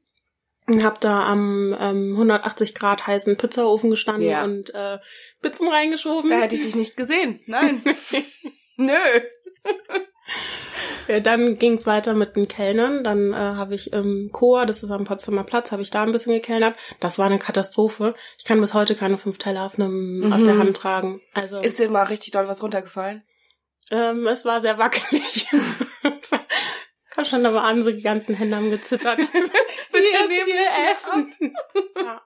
Und 0.68 0.84
habe 0.84 0.98
da 1.02 1.24
am 1.26 1.76
ähm, 1.80 2.12
180 2.14 2.74
Grad 2.74 3.06
heißen 3.06 3.36
Pizzaofen 3.38 3.90
gestanden 3.92 4.24
Ja. 4.30 4.44
und 4.44 4.74
äh, 4.74 5.00
Pizzen 5.42 5.68
reingeschoben. 5.68 6.30
Da 6.30 6.38
hätte 6.42 6.56
ich 6.56 6.62
dich 6.62 6.76
nicht 6.76 6.96
gesehen. 6.96 7.42
Nein. 7.48 7.84
Nö. 8.78 8.94
Ja, 11.08 11.20
dann 11.20 11.58
ging's 11.60 11.86
weiter 11.86 12.14
mit 12.14 12.38
den 12.38 12.48
Kellnern. 12.48 13.04
Dann 13.04 13.34
äh, 13.34 13.36
habe 13.36 13.76
ich 13.76 13.92
im 13.92 14.30
Chor, 14.32 14.66
das 14.66 14.84
ist 14.84 14.92
am 14.92 15.04
Potsdamer 15.04 15.44
Platz, 15.44 15.72
habe 15.74 15.82
ich 15.82 15.92
da 15.92 16.04
ein 16.04 16.14
bisschen 16.14 16.32
gekellnert. 16.34 16.78
Das 17.02 17.20
war 17.20 17.26
eine 17.26 17.40
Katastrophe. 17.40 18.16
Ich 18.38 18.46
kann 18.46 18.62
bis 18.62 18.74
heute 18.74 18.96
keine 18.96 19.18
fünf 19.18 19.38
Teller 19.38 19.66
auf, 19.66 19.78
einem, 19.78 20.32
auf 20.32 20.42
der 20.44 20.54
Mhm. 20.56 20.60
Hand 20.60 20.78
tragen. 20.78 21.22
Also 21.34 21.60
Ist 21.60 21.78
dir 21.80 21.90
mal 21.90 22.04
richtig 22.04 22.32
doll 22.32 22.48
was 22.48 22.64
runtergefallen? 22.64 23.24
ähm, 23.92 24.28
es 24.28 24.46
war 24.46 24.62
sehr 24.62 24.78
wackelig. 24.78 25.48
Kam 27.16 27.26
schon 27.26 27.46
aber 27.46 27.64
an, 27.64 27.82
so 27.82 27.92
die 27.92 28.02
ganzen 28.02 28.36
Hände 28.36 28.56
haben 28.56 28.72
gezittert. 28.72 29.18
Bitte 29.18 29.32
Wie 29.92 30.28
nehmen 30.28 30.48
wir 30.48 30.92
essen. 30.92 31.34
ja. 31.96 32.22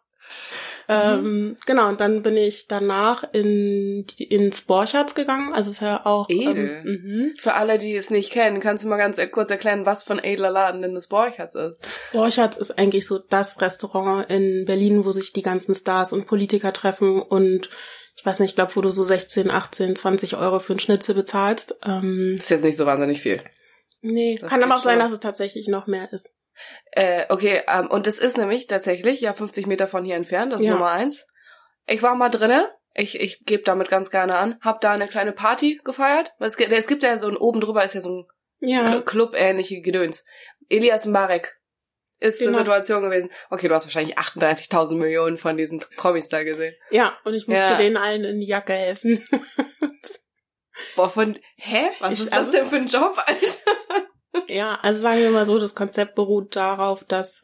Ähm, 0.90 1.58
genau, 1.66 1.90
und 1.90 2.00
dann 2.00 2.22
bin 2.22 2.38
ich 2.38 2.68
danach 2.68 3.24
in 3.34 4.06
ins 4.20 4.62
Borchards 4.62 5.16
gegangen. 5.16 5.54
Also 5.54 5.72
ist 5.72 5.82
ja 5.82 6.06
auch 6.06 6.30
Edel. 6.30 6.84
Ähm, 6.86 7.02
mhm. 7.04 7.34
Für 7.38 7.56
alle, 7.56 7.78
die 7.78 7.94
es 7.96 8.10
nicht 8.10 8.32
kennen, 8.32 8.62
kannst 8.62 8.86
du 8.86 8.88
mal 8.88 8.98
ganz 8.98 9.20
kurz 9.32 9.52
erklären, 9.52 9.86
was 9.86 10.06
von 10.06 10.20
edler 10.20 10.50
Laden 10.50 10.82
denn 10.82 10.94
das 10.94 11.08
Borchards 11.08 11.56
ist? 11.56 12.02
Borchards 12.14 12.58
ist 12.58 12.78
eigentlich 12.78 13.06
so 13.06 13.20
das 13.20 13.60
Restaurant 13.60 14.30
in 14.30 14.64
Berlin, 14.66 15.04
wo 15.04 15.12
sich 15.12 15.34
die 15.34 15.42
ganzen 15.42 15.76
Stars 15.76 16.14
und 16.14 16.26
Politiker 16.26 16.72
treffen 16.72 17.22
und 17.22 17.70
ich 18.16 18.26
weiß 18.26 18.40
nicht, 18.40 18.52
ich 18.52 18.56
glaube, 18.56 18.76
wo 18.76 18.82
du 18.82 18.90
so 18.90 19.04
16, 19.04 19.52
18, 19.52 19.96
20 19.96 20.38
Euro 20.38 20.60
für 20.60 20.74
einen 20.74 20.80
Schnitzel 20.80 21.16
bezahlst. 21.16 21.76
Ähm, 21.86 22.34
Das 22.36 22.46
ist 22.46 22.50
jetzt 22.50 22.64
nicht 22.64 22.78
so 22.78 22.86
wahnsinnig 22.86 23.22
viel. 23.22 23.42
Nee, 24.02 24.36
Das 24.40 24.50
kann 24.50 24.64
aber 24.64 24.76
auch 24.76 24.80
sein, 24.80 24.94
schon. 24.96 25.00
dass 25.00 25.12
es 25.12 25.20
tatsächlich 25.20 25.68
noch 25.68 25.88
mehr 25.88 26.12
ist. 26.12 26.34
Äh, 26.92 27.26
okay, 27.30 27.62
ähm, 27.68 27.88
und 27.92 28.08
das 28.08 28.18
ist 28.20 28.38
nämlich 28.38 28.68
tatsächlich 28.68 29.22
ja 29.22 29.34
50 29.34 29.68
Meter 29.68 29.88
von 29.88 30.04
hier 30.06 30.16
entfernt, 30.16 30.52
das 30.54 30.62
ist 30.62 30.68
Ja. 30.68 30.74
Nummer 30.74 30.92
eins. 30.92 31.28
Ich 31.86 32.02
war 32.02 32.16
mal 32.16 32.30
drinne, 32.30 32.70
ich, 32.96 33.20
ich 33.20 33.46
gebe 33.46 33.64
damit 33.64 33.90
ganz 33.90 34.10
gerne 34.10 34.36
an, 34.38 34.58
hab 34.62 34.82
da 34.82 34.92
eine 34.92 35.08
kleine 35.08 35.32
Party 35.34 35.80
gefeiert. 35.84 36.34
Weil 36.40 36.48
Es 36.48 36.58
gibt, 36.58 36.72
es 36.72 36.88
gibt 36.88 37.04
ja 37.04 37.18
so 37.20 37.28
ein, 37.28 37.38
oben 37.38 37.62
drüber 37.62 37.84
ist 37.84 37.94
ja 37.94 38.02
so 38.02 38.10
ein 38.10 38.26
Ja. 38.60 39.02
Club-ähnliche 39.02 39.82
Gedöns. 39.82 40.26
Elias 40.68 41.06
Marek 41.06 41.60
ist 42.20 42.42
hast- 42.42 42.58
Situation 42.58 43.04
gewesen. 43.04 43.30
Okay, 43.52 43.68
du 43.68 43.76
hast 43.76 43.86
wahrscheinlich 43.86 44.18
38.000 44.18 44.96
Millionen 44.98 45.38
von 45.38 45.56
diesen 45.58 45.80
Promis 45.96 46.28
da 46.30 46.44
gesehen. 46.44 46.74
Ja, 46.90 47.16
und 47.24 47.36
ich 47.36 47.48
musste 47.48 47.64
Ja. 47.64 47.78
denen 47.78 47.98
allen 47.98 48.24
in 48.24 48.40
die 48.40 48.48
Jacke 48.48 48.74
helfen. 48.74 49.24
Boah, 50.96 51.10
von, 51.10 51.38
hä? 51.56 51.90
Was 52.00 52.14
Ich- 52.14 52.20
ist 52.22 52.32
das 52.32 52.40
also- 52.40 52.52
denn 52.52 52.66
für 52.68 52.76
ein 52.78 52.88
Job, 52.88 53.18
Alter? 53.26 54.48
ja, 54.48 54.80
also 54.82 55.00
sagen 55.00 55.20
wir 55.22 55.30
mal 55.32 55.46
so, 55.46 55.58
das 55.60 55.76
Konzept 55.76 56.16
beruht 56.16 56.56
darauf, 56.56 57.04
dass 57.04 57.44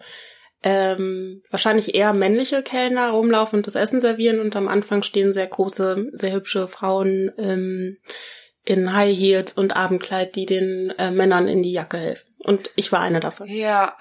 ähm, 0.66 1.44
wahrscheinlich 1.50 1.94
eher 1.96 2.14
männliche 2.14 2.64
Kellner 2.64 3.10
rumlaufen 3.10 3.58
und 3.60 3.68
das 3.68 3.76
Essen 3.76 4.00
servieren 4.00 4.40
und 4.40 4.56
am 4.56 4.68
Anfang 4.70 5.04
stehen 5.04 5.34
sehr 5.34 5.48
große, 5.48 6.08
sehr 6.14 6.32
hübsche 6.32 6.68
Frauen 6.70 7.32
ähm, 7.38 7.98
in 8.64 8.94
High 8.94 9.18
Heels 9.18 9.52
und 9.54 9.76
Abendkleid, 9.76 10.36
die 10.36 10.46
den 10.46 10.94
äh, 10.98 11.12
Männern 11.12 11.50
in 11.50 11.64
die 11.64 11.74
Jacke 11.74 11.98
helfen. 11.98 12.28
Und 12.46 12.72
ich 12.78 12.92
war 12.94 13.02
eine 13.02 13.20
davon. 13.20 13.48
Ja. 13.50 13.98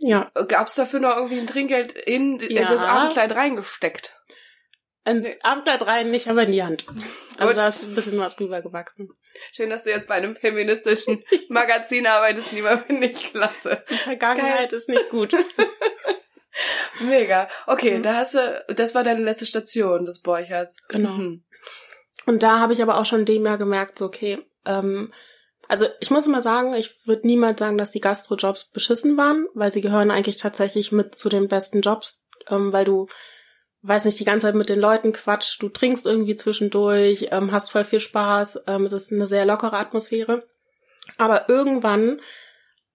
Ja. 0.00 0.32
Gab's 0.48 0.74
dafür 0.74 0.98
noch 0.98 1.14
irgendwie 1.16 1.38
ein 1.38 1.46
Trinkgeld 1.46 1.92
in 1.92 2.40
Ja. 2.48 2.64
das 2.66 2.82
Abendkleid 2.82 3.32
reingesteckt? 3.36 4.16
Ins 5.04 5.22
Nee. 5.26 5.38
Abendkleid 5.42 5.82
rein, 5.82 6.10
nicht 6.12 6.28
aber 6.28 6.44
in 6.44 6.52
die 6.52 6.62
Hand. 6.62 6.84
Also 7.36 7.54
Gut. 7.54 7.56
da 7.56 7.66
ist 7.68 7.82
ein 7.82 7.94
bisschen 7.94 8.18
was 8.18 8.38
rübergewachsen. 8.38 9.10
Schön, 9.50 9.70
dass 9.70 9.82
du 9.84 9.90
jetzt 9.90 10.06
bei 10.06 10.14
einem 10.14 10.36
feministischen 10.36 11.24
Magazin 11.48 12.06
arbeitest, 12.06 12.52
lieber 12.52 12.78
finde 12.78 13.08
ich 13.08 13.32
klasse. 13.32 13.82
Die 13.90 13.96
Vergangenheit 13.96 14.72
ist 14.72 14.88
nicht 14.88 15.08
gut. 15.10 15.34
Mega. 17.00 17.48
Okay, 17.66 17.98
Mhm. 17.98 18.02
da 18.02 18.14
hast 18.14 18.34
du, 18.34 18.64
das 18.68 18.94
war 18.94 19.02
deine 19.02 19.22
letzte 19.22 19.46
Station 19.46 20.04
des 20.04 20.20
Borcherts. 20.20 20.76
Genau. 20.88 21.10
Mhm. 21.10 21.42
Und 22.26 22.42
da 22.42 22.60
habe 22.60 22.72
ich 22.72 22.82
aber 22.82 22.98
auch 22.98 23.06
schon 23.06 23.24
dem 23.24 23.44
Jahr 23.44 23.58
gemerkt, 23.58 23.98
so 23.98 24.04
okay, 24.06 24.38
ähm, 24.66 25.12
also 25.68 25.86
ich 26.00 26.10
muss 26.10 26.26
immer 26.26 26.42
sagen, 26.42 26.74
ich 26.74 26.94
würde 27.06 27.26
niemals 27.26 27.58
sagen, 27.58 27.78
dass 27.78 27.90
die 27.90 28.00
Gastro-Jobs 28.00 28.66
beschissen 28.72 29.16
waren, 29.16 29.46
weil 29.54 29.72
sie 29.72 29.80
gehören 29.80 30.10
eigentlich 30.10 30.36
tatsächlich 30.36 30.92
mit 30.92 31.18
zu 31.18 31.28
den 31.28 31.48
besten 31.48 31.80
Jobs, 31.80 32.22
ähm, 32.48 32.72
weil 32.72 32.84
du, 32.84 33.08
weiß 33.82 34.04
nicht, 34.04 34.18
die 34.20 34.24
ganze 34.24 34.46
Zeit 34.46 34.54
mit 34.54 34.68
den 34.68 34.78
Leuten 34.78 35.12
quatsch, 35.12 35.56
du 35.60 35.68
trinkst 35.68 36.06
irgendwie 36.06 36.36
zwischendurch, 36.36 37.28
ähm, 37.32 37.52
hast 37.52 37.70
voll 37.70 37.84
viel 37.84 38.00
Spaß, 38.00 38.64
ähm, 38.68 38.84
es 38.84 38.92
ist 38.92 39.12
eine 39.12 39.26
sehr 39.26 39.44
lockere 39.44 39.76
Atmosphäre. 39.76 40.44
Aber 41.18 41.48
irgendwann 41.48 42.20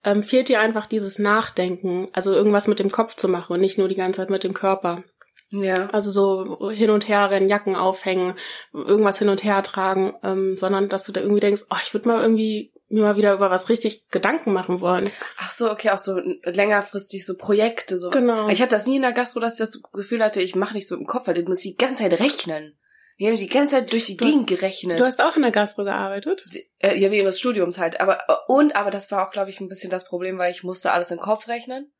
ähm, 0.04 0.24
fehlt 0.24 0.48
dir 0.48 0.62
einfach 0.62 0.86
dieses 0.86 1.20
Nachdenken, 1.20 2.08
also 2.14 2.34
irgendwas 2.34 2.68
mit 2.68 2.80
dem 2.80 2.90
Kopf 2.90 3.16
zu 3.16 3.28
machen 3.28 3.54
und 3.54 3.60
nicht 3.60 3.78
nur 3.78 3.90
die 3.90 3.96
ganze 3.96 4.22
Zeit 4.22 4.30
mit 4.30 4.44
dem 4.44 4.54
Körper. 4.54 5.04
Ja. 5.50 5.90
Also 5.92 6.12
so 6.12 6.72
hin 6.72 6.90
und 6.90 7.08
her 7.08 7.30
rennen, 7.30 7.50
Jacken 7.50 7.76
aufhängen, 7.76 8.36
irgendwas 8.74 9.20
hin 9.20 9.30
und 9.30 9.44
her 9.44 9.64
tragen, 9.64 10.14
ähm, 10.24 10.58
sondern 10.58 10.90
dass 10.90 11.06
du 11.06 11.12
da 11.12 11.22
irgendwie 11.22 11.40
denkst, 11.40 11.64
oh, 11.70 11.78
ich 11.84 11.94
würde 11.94 12.10
mal 12.10 12.22
irgendwie 12.22 12.74
mir 12.90 13.04
mal 13.04 13.18
wieder 13.18 13.34
über 13.34 13.50
was 13.50 13.70
richtig 13.70 14.08
Gedanken 14.10 14.54
machen 14.54 14.80
wollen. 14.82 15.10
Ach 15.38 15.52
so, 15.52 15.70
okay, 15.72 15.90
auch 15.90 16.00
so 16.00 16.20
längerfristig 16.44 17.26
so 17.26 17.36
Projekte 17.36 17.98
so. 17.98 18.10
Genau. 18.10 18.48
Ich 18.50 18.62
hatte 18.62 18.76
das 18.76 18.86
nie 18.88 18.96
in 18.96 19.02
der 19.02 19.14
Gastro, 19.14 19.40
dass 19.40 19.54
ich 19.54 19.60
das 19.60 19.82
Gefühl 19.94 20.24
hatte, 20.24 20.42
ich 20.42 20.56
mache 20.56 20.74
nicht 20.74 20.88
so 20.88 20.96
im 20.96 21.06
Kopf, 21.06 21.28
weil 21.28 21.34
du 21.36 21.44
musst 21.44 21.66
die 21.66 21.76
ganze 21.76 22.04
Zeit 22.04 22.20
rechnen. 22.20 22.78
Ich 23.20 23.26
habe 23.26 23.36
die 23.38 23.48
ganze 23.50 23.76
Zeit 23.76 23.92
durch 23.92 24.06
die 24.06 24.16
Du 24.16 24.26
hast- 24.26 24.32
Gegend 24.32 24.48
gerechnet. 24.48 25.00
Du 25.00 25.06
hast 25.06 25.22
auch 25.22 25.36
in 25.36 25.42
der 25.42 25.52
Gastro 25.52 25.84
gearbeitet? 25.84 26.46
äh, 26.80 26.96
ja, 26.98 27.10
wegen 27.12 27.26
des 27.26 27.40
Studiums 27.40 27.80
halt. 27.80 28.00
Aber 28.00 28.20
und 28.48 28.76
aber 28.76 28.92
das 28.92 29.12
war 29.12 29.28
auch, 29.28 29.32
glaube 29.32 29.50
ich, 29.50 29.60
ein 29.60 29.68
bisschen 29.70 29.90
das 29.90 30.06
Problem, 30.06 30.38
weil 30.38 30.52
ich 30.52 30.64
musste 30.64 30.92
alles 30.92 31.10
im 31.12 31.18
Kopf 31.20 31.48
rechnen. 31.48 31.92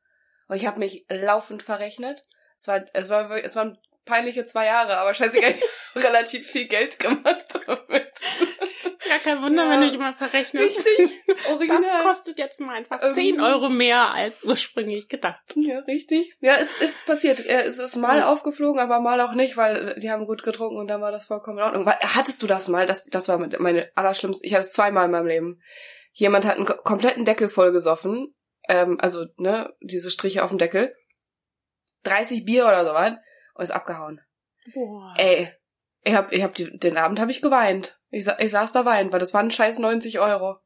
Und 0.48 0.56
ich 0.58 0.68
habe 0.68 0.80
mich 0.80 1.06
laufend 1.10 1.64
verrechnet. 1.64 2.24
Es 2.56 2.68
war, 2.68 2.86
es 2.94 3.10
war, 3.10 3.30
es 3.44 3.56
waren 3.56 3.78
peinliche 4.08 4.46
zwei 4.46 4.66
Jahre, 4.66 4.98
aber 4.98 5.14
scheißegal, 5.14 5.54
ich 5.96 5.96
relativ 6.04 6.48
viel 6.48 6.66
Geld 6.68 6.98
gemacht 6.98 7.60
damit. 7.68 8.12
Ja, 9.08 9.20
kein 9.24 9.42
Wunder, 9.44 9.66
Ja. 9.66 9.70
wenn 9.72 9.82
du 9.82 9.86
dich 9.88 9.96
immer 9.96 10.14
verrechnest. 10.14 10.86
Richtig, 10.88 11.12
original. 11.50 11.82
Das 11.82 12.04
kostet 12.04 12.40
jetzt 12.40 12.60
mal 12.60 12.74
einfach 12.76 13.02
Ähm. 13.04 13.12
10 13.12 13.40
Euro 13.42 13.70
mehr 13.70 14.12
als 14.14 14.44
ursprünglich 14.44 15.08
gedacht. 15.08 15.42
Ja, 15.56 15.80
richtig. 15.82 16.36
Ja, 16.40 16.56
es 16.56 16.72
ist 16.82 17.06
passiert. 17.06 17.40
Es 17.46 17.78
ist 17.78 17.96
mal 17.96 18.18
Ja. 18.20 18.32
aufgeflogen, 18.32 18.80
aber 18.82 19.00
mal 19.00 19.22
auch 19.22 19.34
nicht, 19.34 19.56
weil 19.58 19.96
die 20.00 20.10
haben 20.10 20.26
gut 20.26 20.44
getrunken 20.44 20.78
und 20.78 20.88
dann 20.88 21.02
war 21.02 21.12
das 21.12 21.26
vollkommen 21.28 21.60
in 21.60 21.64
Ordnung. 21.64 21.86
Hattest 21.88 22.42
du 22.42 22.48
das 22.48 22.68
mal? 22.68 22.86
Das, 22.86 23.06
das 23.06 23.28
war 23.28 23.38
meine 23.38 23.92
allerschlimmste. 23.96 24.46
Ich 24.46 24.54
hatte 24.56 24.66
es 24.66 24.74
zweimal 24.74 25.06
in 25.06 25.12
meinem 25.12 25.28
Leben. 25.28 25.62
Jemand 26.14 26.46
hat 26.46 26.56
einen 26.58 26.66
ko- 26.66 26.78
kompletten 26.84 27.26
Deckel 27.26 27.48
voll 27.50 27.72
gesoffen. 27.72 28.34
Ähm, 28.68 28.98
also, 29.00 29.26
ne, 29.38 29.72
diese 29.82 30.12
Striche 30.12 30.44
auf 30.44 30.50
dem 30.50 30.58
Deckel. 30.58 30.94
30 32.04 32.46
Bier 32.46 32.66
oder 32.66 32.86
so 32.86 32.94
was. 32.94 33.14
Und 33.58 33.64
ist 33.64 33.72
abgehauen. 33.72 34.22
Boah. 34.74 35.14
Ey, 35.18 35.52
ich 36.04 36.14
hab, 36.16 36.32
ich 36.32 36.44
hab 36.44 36.54
die, 36.56 36.78
den 36.78 36.98
Abend 36.98 37.20
habe 37.20 37.32
ich 37.32 37.42
geweint. 37.42 38.00
Ich, 38.10 38.24
sa- 38.24 38.38
ich 38.40 38.52
saß 38.52 38.72
da 38.72 38.86
weint, 38.86 39.12
weil 39.12 39.20
das 39.20 39.34
waren 39.34 39.52
scheiß 39.52 39.80
90 39.80 40.20
Euro, 40.20 40.58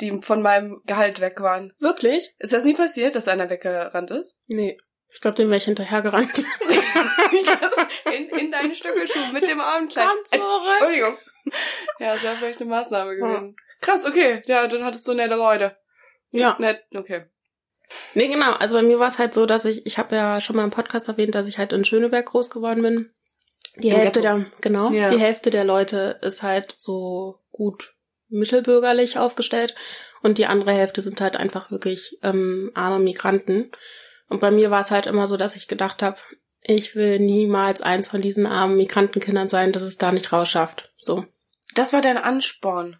die 0.00 0.20
von 0.22 0.40
meinem 0.40 0.80
Gehalt 0.86 1.20
weg 1.20 1.40
waren. 1.40 1.72
Wirklich? 1.78 2.34
Ist 2.38 2.52
das 2.52 2.64
nie 2.64 2.74
passiert, 2.74 3.14
dass 3.16 3.28
einer 3.28 3.50
weggerannt 3.50 4.10
ist? 4.10 4.38
Nee. 4.46 4.76
Ich 5.12 5.20
glaube, 5.20 5.36
dem 5.36 5.48
wäre 5.48 5.56
ich 5.56 5.64
hinterhergerannt. 5.64 6.38
in, 8.14 8.28
in 8.28 8.52
deinen 8.52 8.74
Stöckelschuh 8.74 9.32
mit 9.32 9.48
dem 9.48 9.60
Abendkleid. 9.60 10.06
Komm 10.06 10.24
zurück. 10.26 10.42
Entschuldigung. 10.80 11.18
Ja, 11.98 12.12
das 12.12 12.22
wäre 12.22 12.36
vielleicht 12.36 12.60
eine 12.60 12.70
Maßnahme 12.70 13.16
gewesen. 13.16 13.56
Krass, 13.80 14.06
okay. 14.06 14.42
Ja, 14.46 14.66
dann 14.68 14.84
hattest 14.84 15.06
du 15.08 15.14
nette 15.14 15.34
Leute. 15.34 15.76
Ja. 16.30 16.56
Nett, 16.58 16.84
okay. 16.94 17.24
Nee, 18.14 18.28
genau. 18.28 18.52
Also 18.52 18.76
bei 18.76 18.82
mir 18.82 18.98
war 18.98 19.08
es 19.08 19.18
halt 19.18 19.34
so, 19.34 19.46
dass 19.46 19.64
ich, 19.64 19.86
ich 19.86 19.98
habe 19.98 20.14
ja 20.16 20.40
schon 20.40 20.56
mal 20.56 20.64
im 20.64 20.70
Podcast 20.70 21.08
erwähnt, 21.08 21.34
dass 21.34 21.46
ich 21.46 21.58
halt 21.58 21.72
in 21.72 21.84
Schöneberg 21.84 22.26
groß 22.26 22.50
geworden 22.50 22.82
bin. 22.82 23.10
Die 23.76 23.88
Im 23.88 23.96
Hälfte 23.96 24.20
Ghetto. 24.20 24.38
der, 24.38 24.46
genau, 24.60 24.90
Ja. 24.90 25.08
die 25.08 25.18
Hälfte 25.20 25.50
der 25.50 25.64
Leute 25.64 26.18
ist 26.22 26.42
halt 26.42 26.74
so 26.78 27.40
gut 27.52 27.94
mittelbürgerlich 28.28 29.18
aufgestellt 29.18 29.74
und 30.22 30.38
die 30.38 30.46
andere 30.46 30.72
Hälfte 30.72 31.00
sind 31.00 31.20
halt 31.20 31.36
einfach 31.36 31.70
wirklich 31.70 32.18
ähm, 32.22 32.70
arme 32.74 32.98
Migranten. 33.02 33.70
Und 34.28 34.40
bei 34.40 34.50
mir 34.50 34.70
war 34.70 34.80
es 34.80 34.90
halt 34.90 35.06
immer 35.06 35.26
so, 35.26 35.36
dass 35.36 35.56
ich 35.56 35.68
gedacht 35.68 36.02
habe, 36.02 36.18
ich 36.60 36.94
will 36.96 37.18
niemals 37.18 37.80
eins 37.80 38.08
von 38.08 38.20
diesen 38.20 38.46
armen 38.46 38.76
Migrantenkindern 38.76 39.48
sein, 39.48 39.72
das 39.72 39.82
es 39.82 39.96
da 39.96 40.12
nicht 40.12 40.32
rausschafft. 40.32 40.92
So. 41.00 41.24
Das 41.74 41.92
war 41.92 42.02
dein 42.02 42.18
Ansporn 42.18 42.98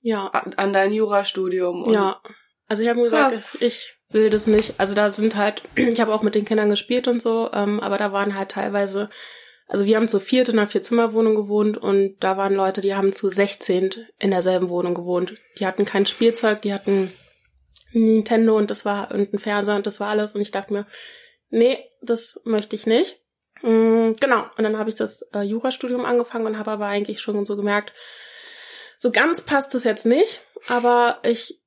Ja. 0.00 0.26
an, 0.28 0.54
an 0.54 0.72
dein 0.72 0.92
Jurastudium. 0.92 1.92
Ja. 1.92 2.20
Also 2.66 2.82
ich 2.82 2.88
habe 2.88 2.98
mir 2.98 3.04
gesagt, 3.04 3.58
ich 3.60 3.95
will 4.10 4.30
das 4.30 4.46
nicht. 4.46 4.74
Also 4.78 4.94
da 4.94 5.10
sind 5.10 5.36
halt, 5.36 5.62
ich 5.76 6.00
habe 6.00 6.14
auch 6.14 6.22
mit 6.22 6.34
den 6.34 6.44
Kindern 6.44 6.70
gespielt 6.70 7.08
und 7.08 7.20
so, 7.22 7.50
ähm, 7.52 7.80
aber 7.80 7.98
da 7.98 8.12
waren 8.12 8.36
halt 8.36 8.50
teilweise, 8.50 9.10
also 9.68 9.84
wir 9.84 9.96
haben 9.96 10.08
zu 10.08 10.20
viert 10.20 10.48
in 10.48 10.58
einer 10.58 10.68
Vierzimmerwohnung 10.68 11.34
gewohnt 11.34 11.76
und 11.76 12.16
da 12.20 12.36
waren 12.36 12.54
Leute, 12.54 12.80
die 12.80 12.94
haben 12.94 13.12
zu 13.12 13.28
16 13.28 14.06
in 14.18 14.30
derselben 14.30 14.68
Wohnung 14.68 14.94
gewohnt. 14.94 15.34
Die 15.58 15.66
hatten 15.66 15.84
kein 15.84 16.06
Spielzeug, 16.06 16.62
die 16.62 16.72
hatten 16.72 17.12
Nintendo 17.92 18.56
und 18.56 18.70
das 18.70 18.84
war 18.84 19.10
und 19.12 19.32
ein 19.32 19.38
Fernseher 19.38 19.76
und 19.76 19.86
das 19.86 20.00
war 20.00 20.08
alles 20.08 20.34
und 20.34 20.40
ich 20.40 20.50
dachte 20.50 20.72
mir, 20.72 20.86
nee, 21.50 21.78
das 22.02 22.40
möchte 22.44 22.76
ich 22.76 22.86
nicht. 22.86 23.20
Mm, 23.62 24.12
genau, 24.20 24.44
und 24.56 24.64
dann 24.64 24.78
habe 24.78 24.90
ich 24.90 24.96
das 24.96 25.22
äh, 25.32 25.42
Jurastudium 25.42 26.04
angefangen 26.04 26.46
und 26.46 26.58
habe 26.58 26.72
aber 26.72 26.86
eigentlich 26.86 27.20
schon 27.20 27.46
so 27.46 27.56
gemerkt, 27.56 27.92
so 28.98 29.10
ganz 29.10 29.42
passt 29.42 29.74
es 29.74 29.84
jetzt 29.84 30.06
nicht, 30.06 30.40
aber 30.68 31.20
ich 31.22 31.60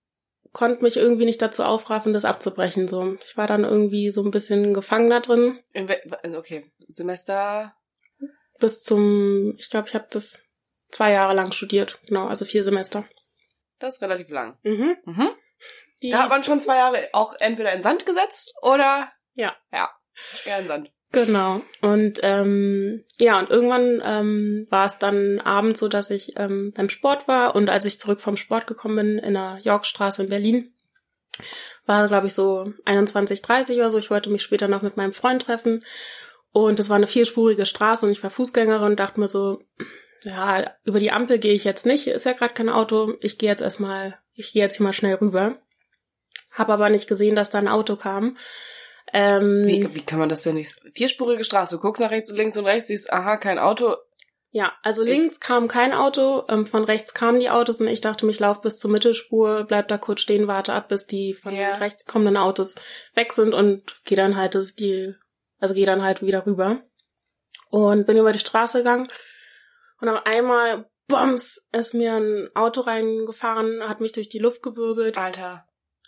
konnte 0.54 0.84
mich 0.84 0.98
irgendwie 0.98 1.26
nicht 1.26 1.42
dazu 1.42 1.64
aufraffen, 1.64 2.14
das 2.14 2.26
abzubrechen. 2.26 2.88
So, 2.88 3.18
ich 3.26 3.38
war 3.38 3.48
dann 3.48 3.64
irgendwie 3.64 4.12
so 4.12 4.24
ein 4.24 4.32
bisschen 4.32 4.74
gefangen 4.74 5.10
da 5.10 5.20
drin 5.20 5.60
In 5.74 5.88
we- 5.88 6.38
okay. 6.38 6.72
Semester. 6.88 7.74
bis 8.60 8.82
zum, 8.84 9.56
ich 9.58 9.70
glaube, 9.70 9.88
ich 9.88 9.94
habe 9.96 10.08
das 10.10 10.44
zwei 10.92 11.12
Jahre 11.12 11.34
lang 11.34 11.52
studiert, 11.52 12.00
genau, 12.08 12.28
also 12.28 12.46
vier 12.46 12.64
Semester. 12.64 13.06
Das 13.80 13.96
ist 13.96 14.02
relativ 14.02 14.30
lang. 14.30 14.58
Mhm. 14.64 14.98
Mhm. 15.06 15.30
Die, 16.02 16.10
Da 16.10 16.24
hat 16.24 16.30
man 16.30 16.44
schon 16.44 16.60
zwei 16.60 16.78
Jahre 16.78 17.10
auch 17.14 17.34
entweder 17.40 17.72
in 17.74 17.82
Sand 17.82 18.06
gesetzt 18.06 18.54
oder. 18.62 19.12
Ja. 19.36 19.56
Ja. 19.72 19.90
Eher 20.46 20.60
in 20.60 20.68
Sand. 20.68 20.92
Genau. 21.12 21.62
Und 21.82 22.20
ähm, 22.22 23.04
ja, 23.18 23.40
und 23.40 23.50
irgendwann 23.50 24.02
ähm, 24.04 24.68
war 24.70 24.86
es 24.86 25.00
dann 25.00 25.40
abends 25.40 25.80
so, 25.80 25.88
dass 25.88 26.12
ich 26.12 26.34
ähm, 26.38 26.72
beim 26.76 26.90
Sport 26.90 27.28
war 27.28 27.56
und 27.56 27.70
als 27.70 27.86
ich 27.86 28.00
zurück 28.00 28.22
vom 28.22 28.38
Sport 28.38 28.68
gekommen 28.68 28.96
bin 28.96 29.18
in 29.18 29.34
der 29.34 29.60
Yorkstraße 29.64 30.24
in 30.24 30.30
Berlin, 30.30 30.74
war 31.88 32.08
glaube 32.08 32.28
ich 32.28 32.34
so 32.34 32.72
21, 32.86 33.42
30 33.42 33.78
oder 33.78 33.90
so. 33.90 33.98
Ich 33.98 34.12
wollte 34.12 34.30
mich 34.30 34.44
später 34.44 34.68
noch 34.68 34.84
mit 34.84 34.98
meinem 34.98 35.14
Freund 35.14 35.42
treffen 35.42 35.84
und 36.52 36.80
es 36.80 36.90
war 36.90 36.98
eine 36.98 37.08
vierspurige 37.08 37.66
Straße 37.66 38.06
und 38.06 38.12
ich 38.12 38.22
war 38.22 38.30
Fußgängerin 38.30 38.92
und 38.92 39.00
dachte 39.00 39.20
mir 39.20 39.28
so, 39.28 39.64
ja, 40.24 40.72
über 40.84 41.00
die 41.00 41.12
Ampel 41.12 41.40
gehe 41.40 41.54
ich 41.54 41.64
jetzt 41.64 41.86
nicht, 41.86 42.08
ist 42.08 42.26
ja 42.26 42.34
gerade 42.34 42.54
kein 42.54 42.70
Auto. 42.70 43.16
Ich 43.22 43.38
gehe 43.38 43.50
jetzt 43.50 43.62
erstmal, 43.62 44.20
ich 44.34 44.54
gehe 44.54 44.62
jetzt 44.62 44.78
hier 44.78 44.86
mal 44.86 44.94
schnell 44.94 45.16
rüber. 45.16 45.58
Hab 46.52 46.70
aber 46.70 46.90
nicht 46.90 47.08
gesehen, 47.08 47.36
dass 47.36 47.50
da 47.50 47.58
ein 47.58 47.68
Auto 47.68 47.96
kam. 47.96 48.36
Ähm, 49.14 49.66
Wie, 49.66 49.96
wie 49.96 50.02
kann 50.02 50.20
man 50.20 50.30
das 50.30 50.44
denn 50.44 50.56
nicht? 50.56 50.76
Vierspurige 50.94 51.44
Straße. 51.44 51.76
Du 51.76 51.82
guckst 51.82 52.02
nach 52.02 52.12
rechts 52.12 52.30
und 52.30 52.38
links 52.38 52.58
und 52.58 52.66
rechts, 52.66 52.88
siehst, 52.90 53.12
aha, 53.12 53.38
kein 53.38 53.60
Auto. 53.60 53.96
Ja, 54.52 54.74
also 54.82 55.04
links 55.04 55.40
kam 55.40 55.68
kein 55.68 55.94
Auto, 55.94 56.44
ähm, 56.50 56.66
von 56.66 56.84
rechts 56.84 57.14
kamen 57.14 57.40
die 57.40 57.52
Autos 57.52 57.82
und 57.82 57.88
ich 57.88 58.02
dachte, 58.02 58.28
ich 58.28 58.40
laufe 58.40 58.62
bis 58.62 58.80
zur 58.80 58.90
Mittelspur, 58.90 59.66
bleib 59.66 59.88
da 59.90 60.00
kurz 60.00 60.22
stehen, 60.22 60.48
warte 60.48 60.74
ab, 60.74 60.88
bis 60.90 61.06
die 61.06 61.36
von 61.36 61.54
Ja. 61.56 61.76
rechts 61.76 62.06
kommenden 62.08 62.36
Autos 62.38 62.74
weg 63.14 63.32
sind 63.32 63.54
und 63.54 64.02
gehe 64.06 64.18
dann 64.18 64.36
halt 64.36 64.56
das 64.56 64.74
die, 64.76 65.14
also 65.60 65.76
gehe 65.76 65.86
dann 65.86 66.02
halt 66.02 66.24
wieder 66.24 66.48
rüber 66.48 66.82
und 67.70 68.08
bin 68.08 68.18
über 68.18 68.32
die 68.32 68.40
Straße 68.40 68.80
gegangen 68.80 69.08
und 70.02 70.10
auf 70.10 70.26
einmal 70.26 70.90
Bums 71.08 71.68
ist 71.72 71.94
mir 71.94 72.14
ein 72.14 72.50
Auto 72.56 72.82
reingefahren, 72.82 73.88
hat 73.88 74.00
mich 74.02 74.14
durch 74.14 74.30
die 74.30 74.40
Luft 74.40 74.64
gewirbelt, 74.64 75.18
Alter. 75.20 75.66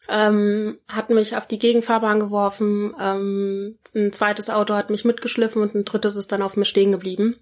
Ähm, 0.08 0.80
hat 0.88 1.10
mich 1.10 1.36
auf 1.36 1.48
die 1.48 1.60
Gegenfahrbahn 1.60 2.20
geworfen, 2.20 2.96
ähm, 3.00 3.78
ein 3.96 4.12
zweites 4.12 4.50
Auto 4.50 4.74
hat 4.74 4.90
mich 4.90 5.06
mitgeschliffen 5.06 5.62
und 5.62 5.76
ein 5.76 5.86
drittes 5.86 6.16
ist 6.16 6.32
dann 6.32 6.42
auf 6.42 6.56
mir 6.56 6.66
stehen 6.66 6.92
geblieben. 6.92 7.40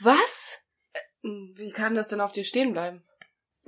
Was? 0.00 0.58
Äh, 0.92 1.28
Wie 1.54 1.70
kann 1.70 1.94
das 1.94 2.08
denn 2.08 2.20
auf 2.20 2.32
dir 2.32 2.44
stehen 2.44 2.72
bleiben? 2.72 3.02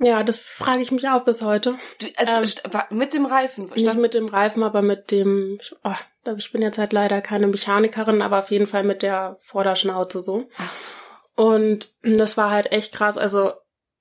Ja, 0.03 0.23
das 0.23 0.51
frage 0.51 0.81
ich 0.81 0.91
mich 0.91 1.07
auch 1.09 1.25
bis 1.25 1.43
heute. 1.43 1.77
Du, 1.99 2.07
also 2.17 2.59
Ähm, 2.63 2.97
mit 2.97 3.13
dem 3.13 3.25
Reifen. 3.27 3.69
Nicht 3.75 3.93
mit 3.97 4.15
dem 4.15 4.27
Reifen, 4.27 4.63
aber 4.63 4.81
mit 4.81 5.11
dem, 5.11 5.59
oh, 5.83 5.93
ich 6.37 6.51
bin 6.51 6.63
jetzt 6.63 6.79
halt 6.79 6.91
leider 6.91 7.21
keine 7.21 7.47
Mechanikerin, 7.47 8.23
aber 8.23 8.39
auf 8.39 8.49
jeden 8.49 8.65
Fall 8.65 8.83
mit 8.83 9.03
der 9.03 9.37
Vorderschnauze 9.41 10.19
so. 10.19 10.49
Ach 10.57 10.75
so. 10.75 10.91
Und 11.35 11.89
das 12.01 12.35
war 12.35 12.49
halt 12.49 12.71
echt 12.71 12.93
krass. 12.93 13.19
Also 13.19 13.53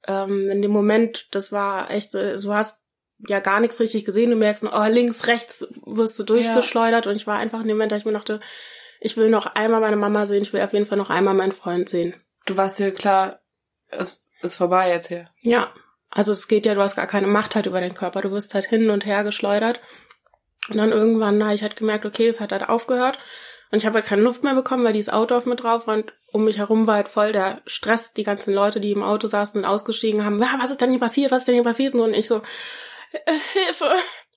ähm, 0.06 0.48
in 0.50 0.62
dem 0.62 0.70
Moment, 0.70 1.28
das 1.32 1.52
war 1.52 1.90
echt, 1.90 2.14
äh, 2.14 2.36
du 2.38 2.54
hast 2.54 2.80
ja 3.28 3.40
gar 3.40 3.60
nichts 3.60 3.80
richtig 3.80 4.04
gesehen. 4.04 4.30
Du 4.30 4.36
merkst, 4.36 4.64
oh, 4.64 4.84
links, 4.84 5.26
rechts 5.26 5.66
wirst 5.84 6.18
du 6.18 6.22
durchgeschleudert. 6.22 7.06
Und 7.06 7.16
ich 7.16 7.26
war 7.26 7.38
einfach 7.38 7.60
in 7.60 7.68
dem 7.68 7.76
Moment, 7.76 7.92
dass 7.92 8.00
ich 8.00 8.06
mir 8.06 8.12
dachte, 8.12 8.40
ich 9.00 9.16
will 9.16 9.30
noch 9.30 9.46
einmal 9.46 9.80
meine 9.80 9.96
Mama 9.96 10.26
sehen, 10.26 10.42
ich 10.42 10.52
will 10.52 10.60
auf 10.60 10.72
jeden 10.72 10.86
Fall 10.86 10.98
noch 10.98 11.10
einmal 11.10 11.34
meinen 11.34 11.52
Freund 11.52 11.88
sehen. 11.88 12.14
Du 12.46 12.56
warst 12.56 12.78
dir 12.78 12.92
klar, 12.92 13.40
es 13.88 14.24
ist 14.42 14.56
vorbei 14.56 14.90
jetzt 14.90 15.08
hier. 15.08 15.28
Ja, 15.40 15.72
also 16.10 16.32
es 16.32 16.48
geht 16.48 16.66
ja, 16.66 16.74
du 16.74 16.80
hast 16.80 16.96
gar 16.96 17.06
keine 17.06 17.26
Macht 17.26 17.54
halt 17.54 17.66
über 17.66 17.80
den 17.80 17.94
Körper. 17.94 18.20
Du 18.20 18.30
wirst 18.30 18.54
halt 18.54 18.66
hin 18.66 18.90
und 18.90 19.06
her 19.06 19.24
geschleudert. 19.24 19.80
Und 20.68 20.76
dann 20.76 20.92
irgendwann 20.92 21.42
habe 21.42 21.54
ich 21.54 21.62
halt 21.62 21.76
gemerkt, 21.76 22.04
okay, 22.04 22.28
es 22.28 22.40
hat 22.40 22.52
halt 22.52 22.68
aufgehört. 22.68 23.18
Und 23.70 23.78
ich 23.78 23.86
habe 23.86 23.94
halt 23.94 24.06
keine 24.06 24.22
Luft 24.22 24.42
mehr 24.42 24.54
bekommen, 24.54 24.84
weil 24.84 24.92
dieses 24.92 25.12
Auto 25.12 25.36
auf 25.36 25.46
mir 25.46 25.56
drauf 25.56 25.86
war. 25.86 25.94
Und 25.94 26.12
um 26.32 26.44
mich 26.44 26.58
herum 26.58 26.86
war 26.86 26.96
halt 26.96 27.08
voll 27.08 27.32
der 27.32 27.62
Stress. 27.66 28.12
Die 28.12 28.24
ganzen 28.24 28.52
Leute, 28.52 28.80
die 28.80 28.90
im 28.90 29.02
Auto 29.02 29.28
saßen 29.28 29.60
und 29.60 29.66
ausgestiegen 29.66 30.24
haben, 30.24 30.40
ja, 30.40 30.58
was 30.60 30.70
ist 30.70 30.80
denn 30.80 30.90
hier 30.90 31.00
passiert? 31.00 31.30
Was 31.30 31.42
ist 31.42 31.48
denn 31.48 31.54
hier 31.54 31.64
passiert? 31.64 31.94
Und 31.94 32.14
ich 32.14 32.26
so, 32.26 32.42
Hilfe, 33.52 33.92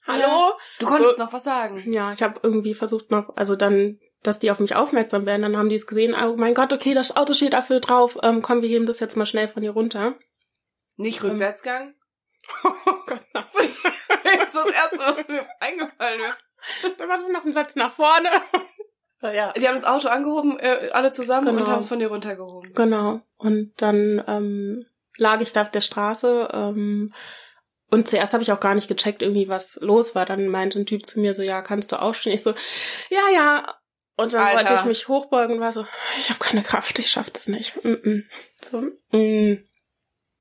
hallo? 0.08 0.54
Du 0.80 0.86
konntest 0.88 1.18
So. 1.18 1.24
noch 1.24 1.34
was 1.34 1.44
sagen. 1.44 1.84
Ja, 1.92 2.12
ich 2.14 2.24
habe 2.24 2.40
irgendwie 2.44 2.74
versucht 2.76 3.12
noch, 3.12 3.36
also 3.36 3.56
dann, 3.56 4.00
dass 4.24 4.40
die 4.40 4.52
auf 4.52 4.60
mich 4.60 4.76
aufmerksam 4.76 5.26
werden. 5.26 5.42
Dann 5.44 5.58
haben 5.58 5.70
die 5.70 5.76
es 5.76 5.88
gesehen, 5.88 6.16
oh 6.16 6.36
mein 6.38 6.54
Gott, 6.54 6.74
okay, 6.74 6.94
das 6.94 7.16
Auto 7.16 7.34
steht 7.34 7.54
dafür 7.54 7.80
drauf. 7.80 8.18
Ähm, 8.24 8.42
komm, 8.42 8.62
wir 8.62 8.70
heben 8.70 8.86
das 8.86 9.00
jetzt 9.00 9.18
mal 9.18 9.26
schnell 9.26 9.48
von 9.48 9.62
hier 9.64 9.72
runter. 9.72 10.16
Nicht 10.96 11.24
Ähm. 11.24 11.32
Rückwärtsgang. 11.32 11.94
Oh 12.66 12.70
Gott, 13.08 13.22
nein. 13.34 13.46
das 13.54 14.48
ist 14.48 14.56
das 14.56 14.70
Erste, 14.72 15.00
was 15.00 15.28
mir 15.30 15.46
eingefallen 15.62 16.20
ist. 16.84 17.00
Was 17.08 17.22
ist 17.22 17.32
noch 17.32 17.46
ein 17.46 17.54
Satz 17.54 17.76
nach 17.76 17.92
vorne? 17.94 18.30
ja. 19.22 19.54
Die 19.54 19.66
haben 19.66 19.76
das 19.76 19.86
Auto 19.86 20.10
angehoben, 20.10 20.60
äh, 20.60 20.90
alle 20.92 21.12
zusammen 21.12 21.48
und 21.48 21.58
Genau. 21.58 21.70
haben 21.70 21.80
es 21.80 21.88
von 21.88 22.00
dir 22.00 22.08
runtergehoben. 22.10 22.74
Genau. 22.74 23.22
Und 23.38 23.72
dann 23.78 24.22
ähm, 24.28 24.86
lag 25.18 25.40
ich 25.40 25.54
da 25.54 25.62
auf 25.62 25.72
der 25.72 25.80
Straße. 25.82 26.50
Ähm, 26.52 27.14
und 27.94 28.08
zuerst 28.08 28.34
habe 28.34 28.42
ich 28.42 28.52
auch 28.52 28.60
gar 28.60 28.74
nicht 28.74 28.88
gecheckt, 28.88 29.22
irgendwie 29.22 29.50
was 29.50 29.78
los 29.80 30.16
war. 30.16 30.26
Dann 30.26 30.48
meinte 30.48 30.80
ein 30.80 30.88
Typ 30.88 31.06
zu 31.06 31.20
mir 31.20 31.36
so, 31.36 31.44
ja, 31.44 31.62
kannst 31.62 31.92
du 31.92 32.02
aufstehen? 32.02 32.34
Ich 32.34 32.42
so, 32.42 32.56
ja, 33.12 33.22
ja. 33.32 33.76
Und 34.16 34.34
dann 34.34 34.42
Alter. 34.42 34.62
wollte 34.62 34.74
ich 34.80 34.86
mich 34.86 35.08
hochbeugen 35.08 35.58
und 35.58 35.62
war 35.62 35.72
so, 35.72 35.86
ich 36.20 36.30
habe 36.30 36.40
keine 36.40 36.64
Kraft, 36.64 36.98
ich 36.98 37.12
schaff 37.12 37.30
das 37.30 37.48
nicht. 37.48 37.86
Mm 37.86 37.90
-mm. 37.90 38.24
So, 38.62 38.82
mm. 39.16 39.64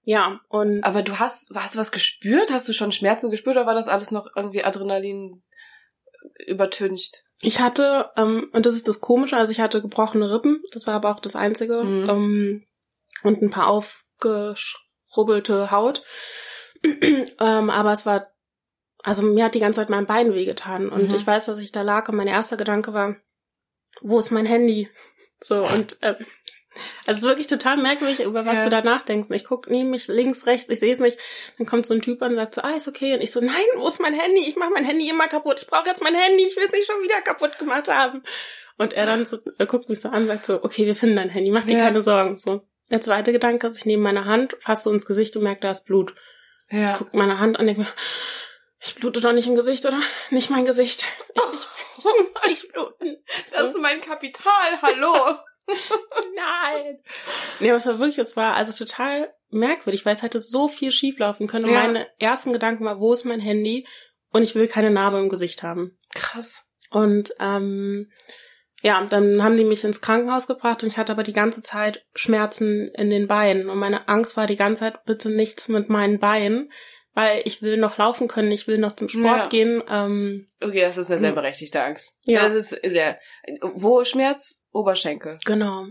Ja, 0.04 0.40
und 0.48 0.82
Aber 0.82 1.02
du 1.02 1.18
hast, 1.18 1.50
hast 1.54 1.74
du 1.74 1.78
was 1.78 1.92
gespürt? 1.92 2.50
Hast 2.50 2.70
du 2.70 2.72
schon 2.72 2.90
Schmerzen 2.90 3.30
gespürt 3.30 3.56
oder 3.56 3.66
war 3.66 3.74
das 3.74 3.88
alles 3.88 4.12
noch 4.12 4.28
irgendwie 4.34 4.64
Adrenalin 4.64 5.42
übertüncht? 6.46 7.22
Ich 7.42 7.60
hatte, 7.60 8.10
ähm, 8.16 8.48
und 8.52 8.64
das 8.64 8.74
ist 8.74 8.88
das 8.88 9.00
Komische, 9.00 9.36
also 9.36 9.52
ich 9.52 9.60
hatte 9.60 9.82
gebrochene 9.82 10.32
Rippen, 10.32 10.62
das 10.72 10.86
war 10.86 10.94
aber 10.94 11.10
auch 11.10 11.20
das 11.20 11.36
Einzige, 11.36 11.84
Mhm. 11.84 12.08
ähm, 12.08 12.64
und 13.22 13.42
ein 13.42 13.50
paar 13.50 13.68
aufgeschrubbelte 13.68 15.70
Haut. 15.70 16.02
Ähm, 16.84 17.70
aber 17.70 17.92
es 17.92 18.06
war, 18.06 18.28
also 19.02 19.22
mir 19.22 19.44
hat 19.44 19.54
die 19.54 19.60
ganze 19.60 19.80
Zeit 19.80 19.90
mein 19.90 20.06
Bein 20.06 20.34
wehgetan 20.34 20.88
und 20.88 21.08
Mhm. 21.08 21.14
ich 21.14 21.26
weiß, 21.26 21.46
dass 21.46 21.58
ich 21.58 21.72
da 21.72 21.82
lag 21.82 22.08
und 22.08 22.16
mein 22.16 22.28
erster 22.28 22.56
Gedanke 22.56 22.92
war, 22.92 23.16
wo 24.00 24.18
ist 24.18 24.30
mein 24.30 24.46
Handy? 24.46 24.88
So, 25.44 25.66
und 25.66 25.98
ähm, 26.02 26.14
also 27.08 27.26
wirklich 27.26 27.48
total 27.48 27.76
merkwürdig, 27.78 28.20
über 28.20 28.46
was 28.46 28.58
Ja. 28.58 28.64
du 28.64 28.70
da 28.70 28.80
nachdenkst. 28.82 29.28
Ich 29.32 29.42
guck 29.42 29.68
neben 29.68 29.90
mich 29.90 30.06
links, 30.06 30.46
rechts, 30.46 30.68
ich 30.68 30.78
sehe 30.78 30.92
es 30.92 31.00
nicht. 31.00 31.18
Dann 31.58 31.66
kommt 31.66 31.84
so 31.84 31.94
ein 31.94 32.00
Typ 32.00 32.22
an 32.22 32.30
und 32.30 32.36
sagt 32.36 32.54
so, 32.54 32.60
ah, 32.62 32.70
ist 32.76 32.86
okay. 32.86 33.12
Und 33.14 33.22
ich 33.22 33.32
so, 33.32 33.40
nein, 33.40 33.64
wo 33.74 33.88
ist 33.88 34.00
mein 34.00 34.14
Handy? 34.14 34.48
Ich 34.48 34.54
mache 34.54 34.70
mein 34.70 34.84
Handy 34.84 35.10
immer 35.10 35.26
kaputt. 35.26 35.60
Ich 35.62 35.66
brauche 35.66 35.88
jetzt 35.88 36.00
mein 36.00 36.14
Handy. 36.14 36.44
Ich 36.46 36.54
will 36.56 36.62
es 36.64 36.70
nicht 36.70 36.86
schon 36.86 37.02
wieder 37.02 37.20
kaputt 37.22 37.58
gemacht 37.58 37.88
haben. 37.88 38.22
Und 38.78 38.92
er 38.92 39.04
dann 39.04 39.26
so, 39.26 39.36
er 39.58 39.66
guckt 39.66 39.88
mich 39.88 40.00
so 40.00 40.10
an 40.10 40.22
und 40.22 40.28
sagt 40.28 40.46
so, 40.46 40.62
okay, 40.62 40.86
wir 40.86 40.94
finden 40.94 41.16
dein 41.16 41.28
Handy, 41.28 41.50
mach 41.50 41.64
dir 41.64 41.76
Ja. 41.76 41.86
keine 41.86 42.04
Sorgen. 42.04 42.38
So. 42.38 42.62
Der 42.92 43.00
zweite 43.00 43.32
Gedanke 43.32 43.66
ist, 43.66 43.78
ich 43.78 43.84
nehme 43.86 44.04
meine 44.04 44.26
Hand, 44.26 44.56
fasse 44.60 44.90
ins 44.90 45.06
Gesicht 45.06 45.36
und 45.36 45.42
merke, 45.42 45.62
da 45.62 45.70
ist 45.72 45.86
Blut. 45.86 46.14
Ja. 46.72 46.96
Guck 46.98 47.14
meine 47.14 47.38
Hand 47.38 47.58
an, 47.58 47.66
denke 47.66 47.82
mir, 47.82 47.88
ich 48.80 48.96
blute 48.96 49.20
doch 49.20 49.32
nicht 49.32 49.46
im 49.46 49.54
Gesicht, 49.54 49.84
oder? 49.86 50.00
Nicht 50.30 50.50
mein 50.50 50.64
Gesicht. 50.64 51.04
Ich, 51.34 52.04
ich, 52.46 52.52
ich 52.64 52.72
bluten. 52.72 53.22
Das 53.52 53.70
ist 53.70 53.78
mein 53.80 54.00
Kapital, 54.00 54.80
hallo. 54.82 55.36
Nein. 56.34 56.98
Nee, 57.60 57.70
aber 57.70 57.76
es 57.76 57.86
war 57.86 57.98
wirklich, 57.98 58.18
es 58.18 58.36
war 58.36 58.54
also 58.54 58.72
total 58.84 59.32
merkwürdig, 59.50 60.04
weil 60.04 60.16
es 60.16 60.22
hätte 60.22 60.40
so 60.40 60.68
viel 60.68 60.90
schieflaufen 60.92 61.46
können. 61.46 61.66
Und 61.66 61.72
Ja. 61.72 61.82
meine 61.82 62.08
ersten 62.18 62.52
Gedanken 62.52 62.84
war, 62.84 62.98
wo 62.98 63.12
ist 63.12 63.24
mein 63.24 63.40
Handy? 63.40 63.86
Und 64.32 64.42
ich 64.42 64.54
will 64.54 64.66
keine 64.66 64.90
Narbe 64.90 65.18
im 65.18 65.28
Gesicht 65.28 65.62
haben. 65.62 65.98
Krass. 66.14 66.64
Und 66.90 67.34
ähm, 67.38 68.10
ja, 68.82 69.04
dann 69.06 69.42
haben 69.42 69.56
die 69.56 69.64
mich 69.64 69.84
ins 69.84 70.00
Krankenhaus 70.00 70.46
gebracht 70.46 70.82
und 70.82 70.88
ich 70.88 70.98
hatte 70.98 71.12
aber 71.12 71.22
die 71.22 71.32
ganze 71.32 71.62
Zeit 71.62 72.04
Schmerzen 72.14 72.88
in 72.88 73.10
den 73.10 73.28
Beinen. 73.28 73.70
Und 73.70 73.78
meine 73.78 74.08
Angst 74.08 74.36
war 74.36 74.46
die 74.46 74.56
ganze 74.56 74.80
Zeit, 74.80 75.04
bitte 75.04 75.30
nichts 75.30 75.68
mit 75.68 75.88
meinen 75.88 76.18
Beinen, 76.18 76.70
weil 77.14 77.42
ich 77.44 77.62
will 77.62 77.76
noch 77.76 77.96
laufen 77.98 78.26
können, 78.26 78.50
ich 78.50 78.66
will 78.66 78.78
noch 78.78 78.92
zum 78.92 79.08
Sport 79.08 79.24
Ja. 79.24 79.46
gehen. 79.48 79.82
Ähm, 79.88 80.46
Okay, 80.60 80.80
das 80.80 80.98
ist 80.98 81.10
eine 81.10 81.20
sehr 81.20 81.32
berechtigte 81.32 81.82
Angst. 81.82 82.16
Ja. 82.24 82.48
Das 82.48 82.54
ist 82.54 82.70
sehr. 82.84 83.18
Wo 83.60 84.02
Schmerz? 84.04 84.62
Oberschenkel. 84.72 85.38
genau. 85.44 85.86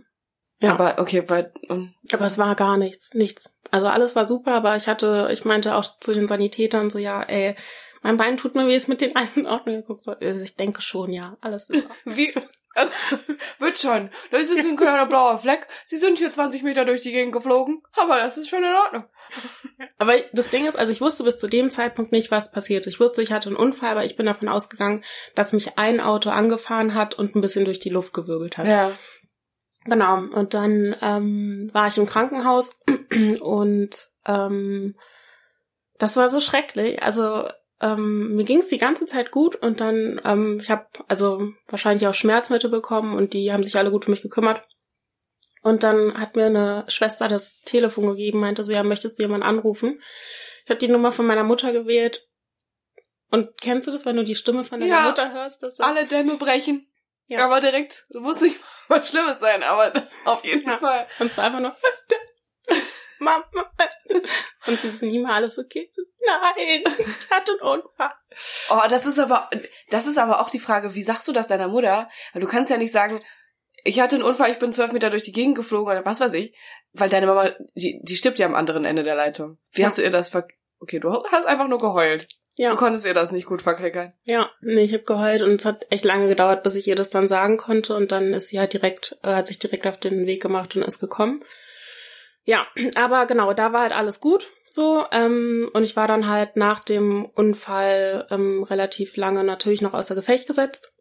Ja. 0.59 0.73
Aber 0.73 0.99
okay, 0.99 1.21
bei 1.21 1.51
und 1.69 1.95
Aber 2.13 2.25
es 2.25 2.37
war 2.37 2.55
gar 2.55 2.77
nichts, 2.77 3.15
nichts. 3.15 3.51
Also 3.71 3.87
alles 3.87 4.15
war 4.15 4.27
super, 4.27 4.51
aber 4.53 4.75
ich 4.75 4.87
hatte, 4.87 5.29
ich 5.31 5.43
meinte 5.43 5.75
auch 5.75 5.97
zu 5.99 6.13
den 6.13 6.27
Sanitätern 6.27 6.91
so, 6.91 6.99
ja, 6.99 7.23
ey, 7.23 7.55
mein 8.03 8.17
Bein 8.17 8.37
tut 8.37 8.53
mir 8.55 8.67
weh, 8.67 8.75
ist 8.75 8.87
mit 8.87 9.01
den 9.01 9.15
Eisen 9.15 9.47
Ordnung 9.47 9.77
geguckt. 9.77 10.03
So, 10.03 10.11
also 10.11 10.41
ich 10.43 10.55
denke 10.55 10.81
schon, 10.83 11.13
ja, 11.13 11.35
alles 11.41 11.69
ist 11.69 11.87
wie 12.05 12.31
wird 13.59 13.77
schon. 13.77 14.09
Das 14.31 14.49
ist 14.49 14.65
ein 14.65 14.77
kleiner 14.77 15.05
blauer 15.05 15.37
Fleck. 15.39 15.67
Sie 15.85 15.97
sind 15.97 16.17
hier 16.17 16.31
20 16.31 16.63
Meter 16.63 16.85
durch 16.85 17.01
die 17.01 17.11
Gegend 17.11 17.33
geflogen, 17.33 17.81
aber 17.97 18.17
das 18.17 18.37
ist 18.37 18.49
schon 18.49 18.63
in 18.63 18.73
Ordnung. 18.73 19.05
Aber 19.97 20.13
das 20.33 20.49
Ding 20.49 20.67
ist, 20.67 20.75
also 20.75 20.91
ich 20.91 21.01
wusste 21.01 21.23
bis 21.23 21.37
zu 21.37 21.47
dem 21.47 21.71
Zeitpunkt 21.71 22.11
nicht, 22.11 22.31
was 22.31 22.51
passiert. 22.51 22.87
Ich 22.87 22.99
wusste, 22.99 23.21
ich 23.21 23.31
hatte 23.31 23.49
einen 23.49 23.57
Unfall, 23.57 23.91
aber 23.91 24.05
ich 24.05 24.15
bin 24.15 24.25
davon 24.25 24.49
ausgegangen, 24.49 25.03
dass 25.35 25.53
mich 25.53 25.77
ein 25.77 25.99
Auto 25.99 26.29
angefahren 26.29 26.95
hat 26.95 27.13
und 27.15 27.35
ein 27.35 27.41
bisschen 27.41 27.65
durch 27.65 27.79
die 27.79 27.89
Luft 27.89 28.13
gewirbelt 28.13 28.57
hat. 28.57 28.67
Ja. 28.67 28.91
Genau. 29.85 30.17
Und 30.17 30.53
dann 30.53 30.95
ähm, 31.01 31.69
war 31.73 31.87
ich 31.87 31.97
im 31.97 32.05
Krankenhaus 32.05 32.77
und 33.41 34.09
ähm, 34.25 34.95
das 35.97 36.17
war 36.17 36.29
so 36.29 36.39
schrecklich. 36.39 37.01
Also 37.01 37.47
ähm, 37.81 38.35
mir 38.35 38.43
ging 38.43 38.61
es 38.61 38.69
die 38.69 38.77
ganze 38.77 39.05
Zeit 39.05 39.31
gut 39.31 39.55
und 39.55 39.79
dann, 39.81 40.21
ähm, 40.23 40.59
ich 40.61 40.69
habe 40.69 40.87
also 41.07 41.51
wahrscheinlich 41.67 42.07
auch 42.07 42.13
Schmerzmittel 42.13 42.69
bekommen 42.69 43.15
und 43.17 43.33
die 43.33 43.51
haben 43.51 43.63
sich 43.63 43.75
alle 43.75 43.91
gut 43.91 44.07
um 44.07 44.11
mich 44.11 44.21
gekümmert. 44.21 44.61
Und 45.63 45.83
dann 45.83 46.19
hat 46.19 46.35
mir 46.35 46.45
eine 46.47 46.85
Schwester 46.87 47.27
das 47.27 47.61
Telefon 47.61 48.07
gegeben, 48.07 48.39
meinte 48.39 48.63
so, 48.63 48.71
ja, 48.73 48.81
möchtest 48.83 49.19
du 49.19 49.23
jemanden 49.23 49.45
anrufen? 49.45 50.01
Ich 50.63 50.69
habe 50.69 50.79
die 50.79 50.87
Nummer 50.87 51.11
von 51.11 51.25
meiner 51.27 51.43
Mutter 51.43 51.71
gewählt. 51.71 52.27
Und 53.29 53.61
kennst 53.61 53.87
du 53.87 53.91
das, 53.91 54.05
wenn 54.05 54.15
du 54.17 54.23
die 54.23 54.35
Stimme 54.35 54.63
von 54.63 54.79
deiner 54.79 54.91
Ja. 54.91 55.01
Mutter 55.03 55.31
hörst? 55.31 55.63
Dass 55.63 55.75
du, 55.75 55.83
Alle 55.83 56.05
Dämme 56.05 56.35
brechen. 56.35 56.87
Ja. 57.27 57.45
Aber 57.45 57.61
direkt, 57.61 58.05
muss 58.13 58.41
nicht 58.41 58.57
was 58.89 59.07
Schlimmes 59.09 59.39
sein, 59.39 59.63
aber 59.63 59.93
auf 60.25 60.43
jeden 60.43 60.67
Ja. 60.67 60.77
Fall. 60.77 61.07
Und 61.19 61.31
zwar 61.31 61.45
einfach 61.45 61.59
nur, 61.61 61.75
Mama. 63.21 63.43
Und 64.67 64.81
sie 64.81 64.89
ist 64.89 65.01
nie 65.03 65.19
mal 65.19 65.33
alles 65.35 65.57
okay. 65.57 65.87
So, 65.91 66.01
Nein, 66.25 66.83
ich 66.97 67.29
hatte 67.29 67.51
einen 67.53 67.61
Unfall. 67.81 68.11
Oh, 68.69 68.81
das 68.89 69.05
ist 69.05 69.19
aber, 69.19 69.49
das 69.89 70.07
ist 70.07 70.17
aber 70.17 70.41
auch 70.41 70.49
die 70.49 70.59
Frage, 70.59 70.95
wie 70.95 71.01
sagst 71.03 71.27
du 71.27 71.31
das 71.33 71.47
deiner 71.47 71.67
Mutter? 71.67 72.09
Weil 72.33 72.41
du 72.41 72.47
kannst 72.47 72.69
ja 72.71 72.77
nicht 72.77 72.91
sagen, 72.91 73.21
ich 73.83 73.99
hatte 73.99 74.15
einen 74.15 74.23
Unfall, 74.25 74.51
ich 74.51 74.59
bin 74.59 74.73
zwölf 74.73 74.91
Meter 74.91 75.09
durch 75.09 75.23
die 75.23 75.31
Gegend 75.31 75.55
geflogen 75.55 75.91
oder 75.91 76.05
was 76.05 76.19
weiß 76.19 76.33
ich. 76.33 76.53
Weil 76.93 77.09
deine 77.09 77.25
Mama, 77.27 77.49
die, 77.75 77.99
die 78.03 78.15
stirbt 78.15 78.37
ja 78.37 78.45
am 78.45 78.55
anderen 78.55 78.85
Ende 78.85 79.03
der 79.03 79.15
Leitung. 79.15 79.57
Wie 79.71 79.81
Ja. 79.81 79.87
hast 79.87 79.97
du 79.97 80.01
ihr 80.03 80.11
das 80.11 80.29
ver... 80.29 80.47
Okay, 80.79 80.99
du 80.99 81.23
hast 81.31 81.45
einfach 81.45 81.67
nur 81.67 81.77
geheult. 81.79 82.27
Du 82.57 82.63
Ja, 82.63 82.75
konntest 82.75 83.05
ihr 83.05 83.13
das 83.13 83.31
nicht 83.31 83.45
gut 83.45 83.61
verklickern. 83.61 84.13
ja. 84.25 84.49
Nee, 84.61 84.81
ich 84.83 84.93
habe 84.93 85.03
geheult 85.03 85.41
und 85.41 85.55
es 85.61 85.65
hat 85.65 85.85
echt 85.89 86.03
lange 86.05 86.27
gedauert, 86.27 86.63
bis 86.63 86.75
ich 86.75 86.87
ihr 86.87 86.95
das 86.95 87.09
dann 87.09 87.27
sagen 87.27 87.57
konnte. 87.57 87.95
Und 87.95 88.11
dann 88.11 88.33
ist 88.33 88.49
sie 88.49 88.59
halt 88.59 88.73
direkt, 88.73 89.17
äh, 89.23 89.33
hat 89.35 89.47
sich 89.47 89.57
direkt 89.59 89.87
auf 89.87 89.97
den 89.99 90.25
Weg 90.27 90.41
gemacht 90.41 90.75
und 90.75 90.81
ist 90.83 90.99
gekommen. 90.99 91.43
Ja, 92.45 92.67
aber 92.95 93.25
genau, 93.27 93.53
da 93.53 93.71
war 93.73 93.81
halt 93.81 93.93
alles 93.93 94.19
gut 94.19 94.47
so. 94.71 95.05
Ähm, 95.11 95.69
und 95.73 95.83
ich 95.83 95.95
war 95.95 96.07
dann 96.07 96.27
halt 96.27 96.55
nach 96.55 96.83
dem 96.83 97.25
Unfall 97.25 98.25
ähm, 98.31 98.63
relativ 98.63 99.17
lange 99.17 99.43
natürlich 99.43 99.81
noch 99.81 99.93
außer 99.93 100.15
Gefecht 100.15 100.47
gesetzt. 100.47 100.93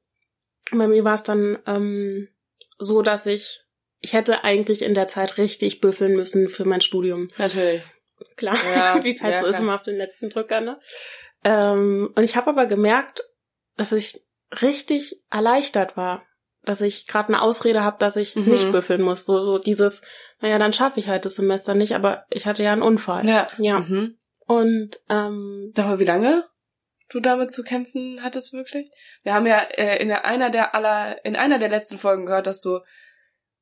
Bei 0.72 0.87
mir 0.87 1.05
war 1.05 1.14
es 1.14 1.22
dann 1.22 1.59
ähm, 1.66 2.29
so, 2.79 3.03
dass 3.03 3.26
ich, 3.26 3.62
ich 4.00 4.12
hätte 4.12 4.44
eigentlich 4.44 4.83
in 4.83 4.94
der 4.94 5.07
Zeit 5.07 5.38
richtig 5.38 5.81
büffeln 5.81 6.14
müssen 6.16 6.48
für 6.48 6.64
mein 6.64 6.81
Studium. 6.81 7.29
Natürlich. 7.38 7.83
Klar, 8.37 8.57
Ja, 8.74 9.00
wie 9.05 9.14
es 9.14 9.22
halt 9.22 9.35
ja, 9.35 9.38
so 9.40 9.46
ist 9.46 9.59
immer 9.59 9.74
auf 9.74 9.83
den 9.83 9.96
letzten 9.96 10.31
Drücker, 10.31 10.61
ne? 10.61 10.79
Ähm, 11.44 12.12
und 12.14 12.22
ich 12.22 12.37
habe 12.37 12.50
aber 12.50 12.66
gemerkt, 12.66 13.22
dass 13.76 13.92
ich 13.92 14.20
richtig 14.61 15.22
erleichtert 15.31 15.96
war, 15.96 16.26
dass 16.64 16.83
ich 16.83 17.07
gerade 17.07 17.29
eine 17.29 17.40
Ausrede 17.40 17.83
habe, 17.83 17.96
dass 17.98 18.16
ich 18.16 18.37
Mhm. 18.37 18.50
nicht 18.50 18.70
büffeln 18.72 19.00
muss. 19.00 19.24
So, 19.24 19.40
so 19.40 19.59
dieses, 19.59 20.03
naja, 20.40 20.59
dann 20.59 20.72
schaffe 20.72 21.00
ich 21.00 21.09
halt 21.09 21.24
das 21.24 21.37
Semester 21.37 21.74
nicht, 21.74 21.94
aber 21.94 22.24
ich 22.31 22.46
hatte 22.46 22.62
ja 22.62 22.72
einen 22.72 22.83
Unfall. 22.83 23.26
Ja. 23.29 23.46
Ja. 23.59 23.81
Mhm. 23.81 24.16
Und 24.46 25.00
ähm, 25.09 25.72
Sag 25.76 25.87
mal, 25.87 25.98
wie 25.98 26.05
lange 26.05 26.44
du 27.11 27.20
damit 27.20 27.53
zu 27.53 27.62
kämpfen 27.62 28.20
hattest 28.22 28.53
wirklich? 28.53 28.90
Wir 29.22 29.35
haben 29.35 29.46
ja 29.46 29.59
äh, 29.59 30.03
in 30.03 30.11
einer 30.11 30.50
der 30.50 30.74
aller, 30.74 31.24
in 31.24 31.37
einer 31.37 31.59
der 31.59 31.68
letzten 31.68 31.98
Folgen 31.98 32.26
gehört, 32.26 32.46
dass 32.46 32.61
du 32.61 32.81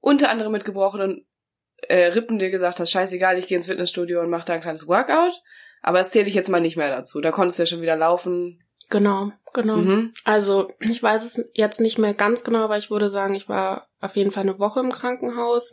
unter 0.01 0.31
anderem 0.31 0.53
mit 0.53 0.65
gebrochenen 0.65 1.27
äh, 1.89 2.07
Rippen 2.07 2.39
dir 2.39 2.51
gesagt 2.51 2.79
hast, 2.81 2.91
scheißegal, 2.91 3.39
ich 3.39 3.47
gehe 3.47 3.57
ins 3.57 3.67
Fitnessstudio 3.67 4.21
und 4.21 4.31
mach 4.31 4.45
da 4.45 4.55
ein 4.55 4.61
kleines 4.61 4.87
Workout. 4.87 5.43
Aber 5.83 5.99
das 5.99 6.11
zähle 6.11 6.29
ich 6.29 6.35
jetzt 6.35 6.49
mal 6.49 6.61
nicht 6.61 6.77
mehr 6.77 6.91
dazu. 6.91 7.21
Da 7.21 7.31
konntest 7.31 7.59
du 7.59 7.63
ja 7.63 7.67
schon 7.67 7.83
wieder 7.83 7.97
laufen. 7.97 8.63
genau, 8.91 9.33
genau. 9.53 9.77
Mhm. 9.77 10.13
Also 10.25 10.73
ich 10.81 11.03
weiß 11.03 11.25
es 11.25 11.51
jetzt 11.55 11.81
nicht 11.81 11.99
mehr 11.99 12.15
ganz 12.15 12.45
genau, 12.45 12.61
aber 12.65 12.79
ich 12.79 12.91
würde 12.91 13.11
sagen, 13.11 13.35
ich 13.35 13.49
war 13.49 13.89
auf 14.01 14.17
jeden 14.17 14.31
Fall 14.31 14.43
eine 14.43 14.59
Woche 14.59 14.81
im 14.81 14.91
Krankenhaus 14.91 15.73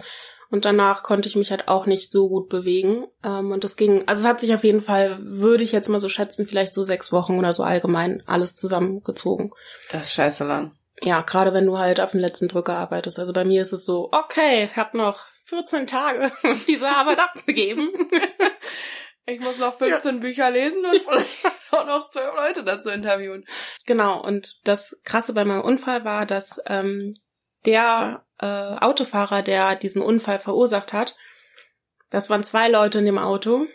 und 0.50 0.66
danach 0.66 1.04
konnte 1.04 1.28
ich 1.28 1.36
mich 1.36 1.52
halt 1.52 1.68
auch 1.68 1.86
nicht 1.86 2.12
so 2.12 2.30
gut 2.30 2.50
bewegen. 2.50 3.06
Ähm, 3.24 3.52
und 3.52 3.64
das 3.64 3.76
ging, 3.76 4.08
also 4.08 4.22
es 4.22 4.28
hat 4.28 4.42
sich 4.42 4.54
auf 4.54 4.64
jeden 4.64 4.82
Fall, 4.82 5.18
würde 5.22 5.64
ich 5.64 5.72
jetzt 5.72 5.90
mal 5.90 6.00
so 6.00 6.10
schätzen, 6.10 6.48
vielleicht 6.48 6.74
so 6.74 6.84
sechs 6.84 7.12
Wochen 7.12 7.38
oder 7.38 7.54
so 7.54 7.64
allgemein 7.64 8.22
alles 8.26 8.56
zusammengezogen. 8.56 9.52
Das 9.92 10.06
ist 10.06 10.14
scheiße 10.14 10.46
lang. 10.46 10.78
Ja, 11.02 11.22
gerade 11.22 11.54
wenn 11.54 11.66
du 11.66 11.78
halt 11.78 12.00
auf 12.00 12.12
den 12.12 12.22
letzten 12.22 12.48
Drücker 12.48 12.78
arbeitest. 12.78 13.20
Also 13.20 13.34
bei 13.34 13.44
mir 13.44 13.62
ist 13.62 13.74
es 13.74 13.86
so, 13.86 14.10
okay, 14.12 14.70
ich 14.72 14.78
hab 14.78 14.94
noch 14.94 15.26
14 15.46 15.88
Tage, 15.88 16.32
um 16.44 16.60
diese 16.68 16.90
Arbeit 16.90 17.20
abzugeben. 17.20 17.90
Ich 19.28 19.40
muss 19.40 19.58
noch 19.58 19.74
15 19.74 20.20
Bücher 20.20 20.52
lesen 20.52 20.86
und 20.86 21.02
vielleicht 21.02 21.46
auch 21.72 21.86
noch 21.88 22.10
zwölf 22.10 22.36
Leute 22.36 22.64
dazu 22.64 22.90
interviewen. 22.90 23.44
Genau, 23.88 24.22
und 24.22 24.60
das 24.66 25.02
Krasse 25.04 25.34
bei 25.34 25.46
meinem 25.46 25.64
Unfall 25.64 26.06
war, 26.06 26.28
dass 26.28 26.62
ähm, 26.68 27.16
der 27.66 28.25
äh, 28.40 28.46
Autofahrer, 28.46 29.42
der 29.42 29.76
diesen 29.76 30.02
Unfall 30.02 30.40
verursacht 30.40 30.94
hat, 30.94 31.16
das 32.10 32.30
waren 32.30 32.44
zwei 32.44 32.70
Leute 32.70 33.00
in 33.00 33.06
dem 33.06 33.18
Auto, 33.18 33.68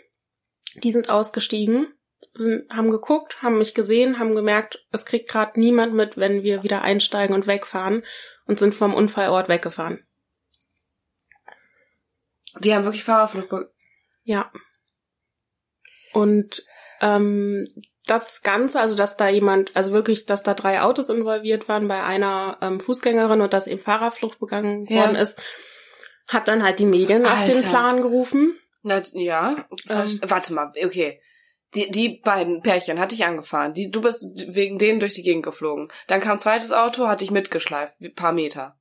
die 0.75 0.91
sind 0.91 1.09
ausgestiegen, 1.09 1.93
sind, 2.33 2.71
haben 2.71 2.91
geguckt, 2.91 3.41
haben 3.41 3.57
mich 3.57 3.73
gesehen, 3.73 4.19
haben 4.19 4.35
gemerkt, 4.35 4.85
es 4.91 5.05
kriegt 5.05 5.29
gerade 5.29 5.59
niemand 5.59 5.93
mit, 5.93 6.17
wenn 6.17 6.43
wir 6.43 6.63
wieder 6.63 6.81
einsteigen 6.81 7.35
und 7.35 7.47
wegfahren 7.47 8.03
und 8.45 8.59
sind 8.59 8.75
vom 8.75 8.93
Unfallort 8.93 9.49
weggefahren. 9.49 10.05
Die 12.59 12.73
haben 12.73 12.83
wirklich 12.83 13.03
Fahrerflucht. 13.03 13.67
Ja. 14.23 14.51
Und 16.13 16.65
ähm, 16.99 17.67
das 18.07 18.41
Ganze, 18.41 18.79
also 18.79 18.95
dass 18.95 19.15
da 19.17 19.29
jemand, 19.29 19.75
also 19.75 19.91
wirklich, 19.93 20.25
dass 20.25 20.43
da 20.43 20.53
drei 20.53 20.81
Autos 20.81 21.09
involviert 21.09 21.69
waren 21.69 21.87
bei 21.87 22.03
einer 22.03 22.57
ähm, 22.61 22.79
Fußgängerin 22.79 23.41
und 23.41 23.53
dass 23.53 23.67
eben 23.67 23.81
Fahrerflucht 23.81 24.39
begangen 24.39 24.85
Ja. 24.89 25.01
worden 25.01 25.15
ist, 25.15 25.39
hat 26.27 26.47
dann 26.47 26.63
halt 26.63 26.79
die 26.79 26.85
Medien 26.85 27.25
auf 27.25 27.43
den 27.45 27.55
Alter. 27.57 27.69
Plan 27.69 28.01
gerufen. 28.01 28.57
Na, 28.83 29.01
ja. 29.13 29.67
Verst- 29.87 30.29
Warte 30.29 30.53
mal, 30.53 30.71
okay. 30.83 31.21
Die, 31.75 31.89
die 31.89 32.19
beiden 32.23 32.61
Pärchen 32.61 32.99
hatte 32.99 33.15
ich 33.15 33.23
angefahren. 33.23 33.73
Die, 33.73 33.89
du 33.91 34.01
bist 34.01 34.25
wegen 34.47 34.77
denen 34.77 34.99
durch 34.99 35.13
die 35.13 35.23
Gegend 35.23 35.43
geflogen. 35.43 35.87
Dann 36.07 36.19
kam 36.19 36.37
zweites 36.37 36.73
Auto, 36.73 37.07
hatte 37.07 37.23
ich 37.23 37.31
mitgeschleift, 37.31 38.01
ein 38.01 38.13
paar 38.13 38.33
Meter. 38.33 38.77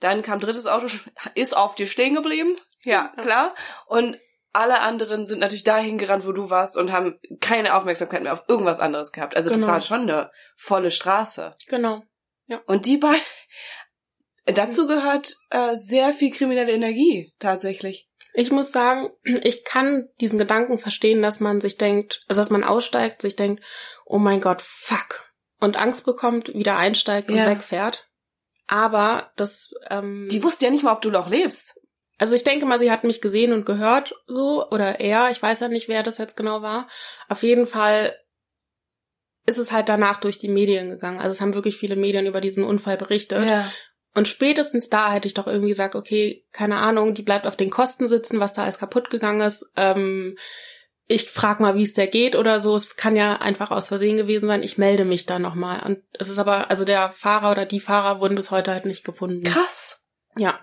Dann 0.00 0.22
kam 0.22 0.40
drittes 0.40 0.66
Auto, 0.66 0.86
ist 1.36 1.56
auf 1.56 1.74
dir 1.76 1.86
stehen 1.86 2.14
geblieben. 2.14 2.56
Ja. 2.82 3.12
klar. 3.20 3.54
Und 3.86 4.18
alle 4.52 4.80
anderen 4.80 5.24
sind 5.24 5.38
natürlich 5.40 5.64
dahin 5.64 5.98
gerannt, 5.98 6.26
wo 6.26 6.32
du 6.32 6.50
warst 6.50 6.76
und 6.76 6.92
haben 6.92 7.18
keine 7.40 7.74
Aufmerksamkeit 7.74 8.22
mehr 8.22 8.32
auf 8.34 8.44
irgendwas 8.48 8.80
anderes 8.80 9.12
gehabt. 9.12 9.34
Also 9.36 9.48
das 9.48 9.58
Genau. 9.60 9.72
war 9.72 9.80
schon 9.80 10.02
eine 10.02 10.30
volle 10.56 10.90
Straße. 10.90 11.54
Genau. 11.68 12.02
Und 12.66 12.84
die 12.86 12.98
beiden, 12.98 13.20
dazu 14.44 14.86
gehört 14.86 15.36
äh, 15.50 15.76
sehr 15.76 16.12
viel 16.12 16.30
kriminelle 16.30 16.72
Energie, 16.72 17.32
tatsächlich. 17.38 18.08
Ich 18.34 18.50
muss 18.50 18.72
sagen, 18.72 19.10
ich 19.24 19.64
kann 19.64 20.08
diesen 20.20 20.38
Gedanken 20.38 20.78
verstehen, 20.78 21.22
dass 21.22 21.40
man 21.40 21.60
sich 21.60 21.78
denkt, 21.78 22.22
also 22.28 22.40
dass 22.40 22.50
man 22.50 22.64
aussteigt, 22.64 23.22
sich 23.22 23.36
denkt, 23.36 23.62
oh 24.04 24.18
mein 24.18 24.40
Gott, 24.40 24.62
fuck. 24.62 25.28
Und 25.60 25.76
Angst 25.76 26.04
bekommt, 26.04 26.52
wieder 26.54 26.76
einsteigt 26.76 27.30
und 27.30 27.36
Ja. 27.36 27.46
wegfährt. 27.46 28.08
Aber 28.66 29.32
das, 29.36 29.72
ähm, 29.90 30.28
Die 30.30 30.42
wusste 30.42 30.64
ja 30.64 30.70
nicht 30.70 30.82
mal, 30.82 30.92
ob 30.92 31.02
du 31.02 31.10
noch 31.10 31.28
lebst. 31.28 31.78
Also 32.18 32.34
ich 32.34 32.44
denke 32.44 32.66
mal, 32.66 32.78
sie 32.78 32.90
hat 32.90 33.04
mich 33.04 33.20
gesehen 33.20 33.52
und 33.52 33.66
gehört, 33.66 34.14
so, 34.26 34.68
oder 34.70 35.00
er, 35.00 35.30
ich 35.30 35.42
weiß 35.42 35.60
ja 35.60 35.68
nicht, 35.68 35.88
wer 35.88 36.02
das 36.02 36.18
jetzt 36.18 36.36
genau 36.36 36.62
war. 36.62 36.86
Auf 37.28 37.42
jeden 37.42 37.66
Fall 37.66 38.16
ist 39.46 39.58
es 39.58 39.72
halt 39.72 39.88
danach 39.88 40.20
durch 40.20 40.38
die 40.38 40.48
Medien 40.48 40.90
gegangen. 40.90 41.18
Also 41.18 41.30
es 41.30 41.40
haben 41.40 41.54
wirklich 41.54 41.76
viele 41.76 41.96
Medien 41.96 42.26
über 42.26 42.40
diesen 42.40 42.64
Unfall 42.64 42.96
berichtet. 42.96 43.44
Ja. 43.44 43.72
Und 44.14 44.28
spätestens 44.28 44.88
da 44.88 45.10
hätte 45.10 45.26
ich 45.26 45.34
doch 45.34 45.46
irgendwie 45.46 45.70
gesagt, 45.70 45.94
okay, 45.94 46.44
keine 46.52 46.76
Ahnung, 46.76 47.14
die 47.14 47.22
bleibt 47.22 47.46
auf 47.46 47.56
den 47.56 47.70
Kosten 47.70 48.08
sitzen, 48.08 48.40
was 48.40 48.52
da 48.52 48.62
alles 48.62 48.78
kaputt 48.78 49.10
gegangen 49.10 49.40
ist. 49.40 49.66
Ähm, 49.76 50.36
ich 51.08 51.30
frag 51.30 51.60
mal, 51.60 51.76
wie 51.76 51.82
es 51.82 51.94
der 51.94 52.06
geht 52.06 52.36
oder 52.36 52.60
so. 52.60 52.74
Es 52.74 52.96
kann 52.96 53.16
ja 53.16 53.36
einfach 53.36 53.70
aus 53.70 53.88
Versehen 53.88 54.16
gewesen 54.16 54.46
sein. 54.46 54.62
Ich 54.62 54.78
melde 54.78 55.04
mich 55.04 55.26
da 55.26 55.38
nochmal. 55.38 55.82
Und 55.84 56.02
es 56.12 56.28
ist 56.28 56.38
aber, 56.38 56.70
also 56.70 56.84
der 56.84 57.10
Fahrer 57.12 57.50
oder 57.50 57.66
die 57.66 57.80
Fahrer 57.80 58.20
wurden 58.20 58.34
bis 58.34 58.50
heute 58.50 58.70
halt 58.70 58.84
nicht 58.84 59.04
gefunden. 59.04 59.44
Krass. 59.44 60.02
Ja. 60.36 60.60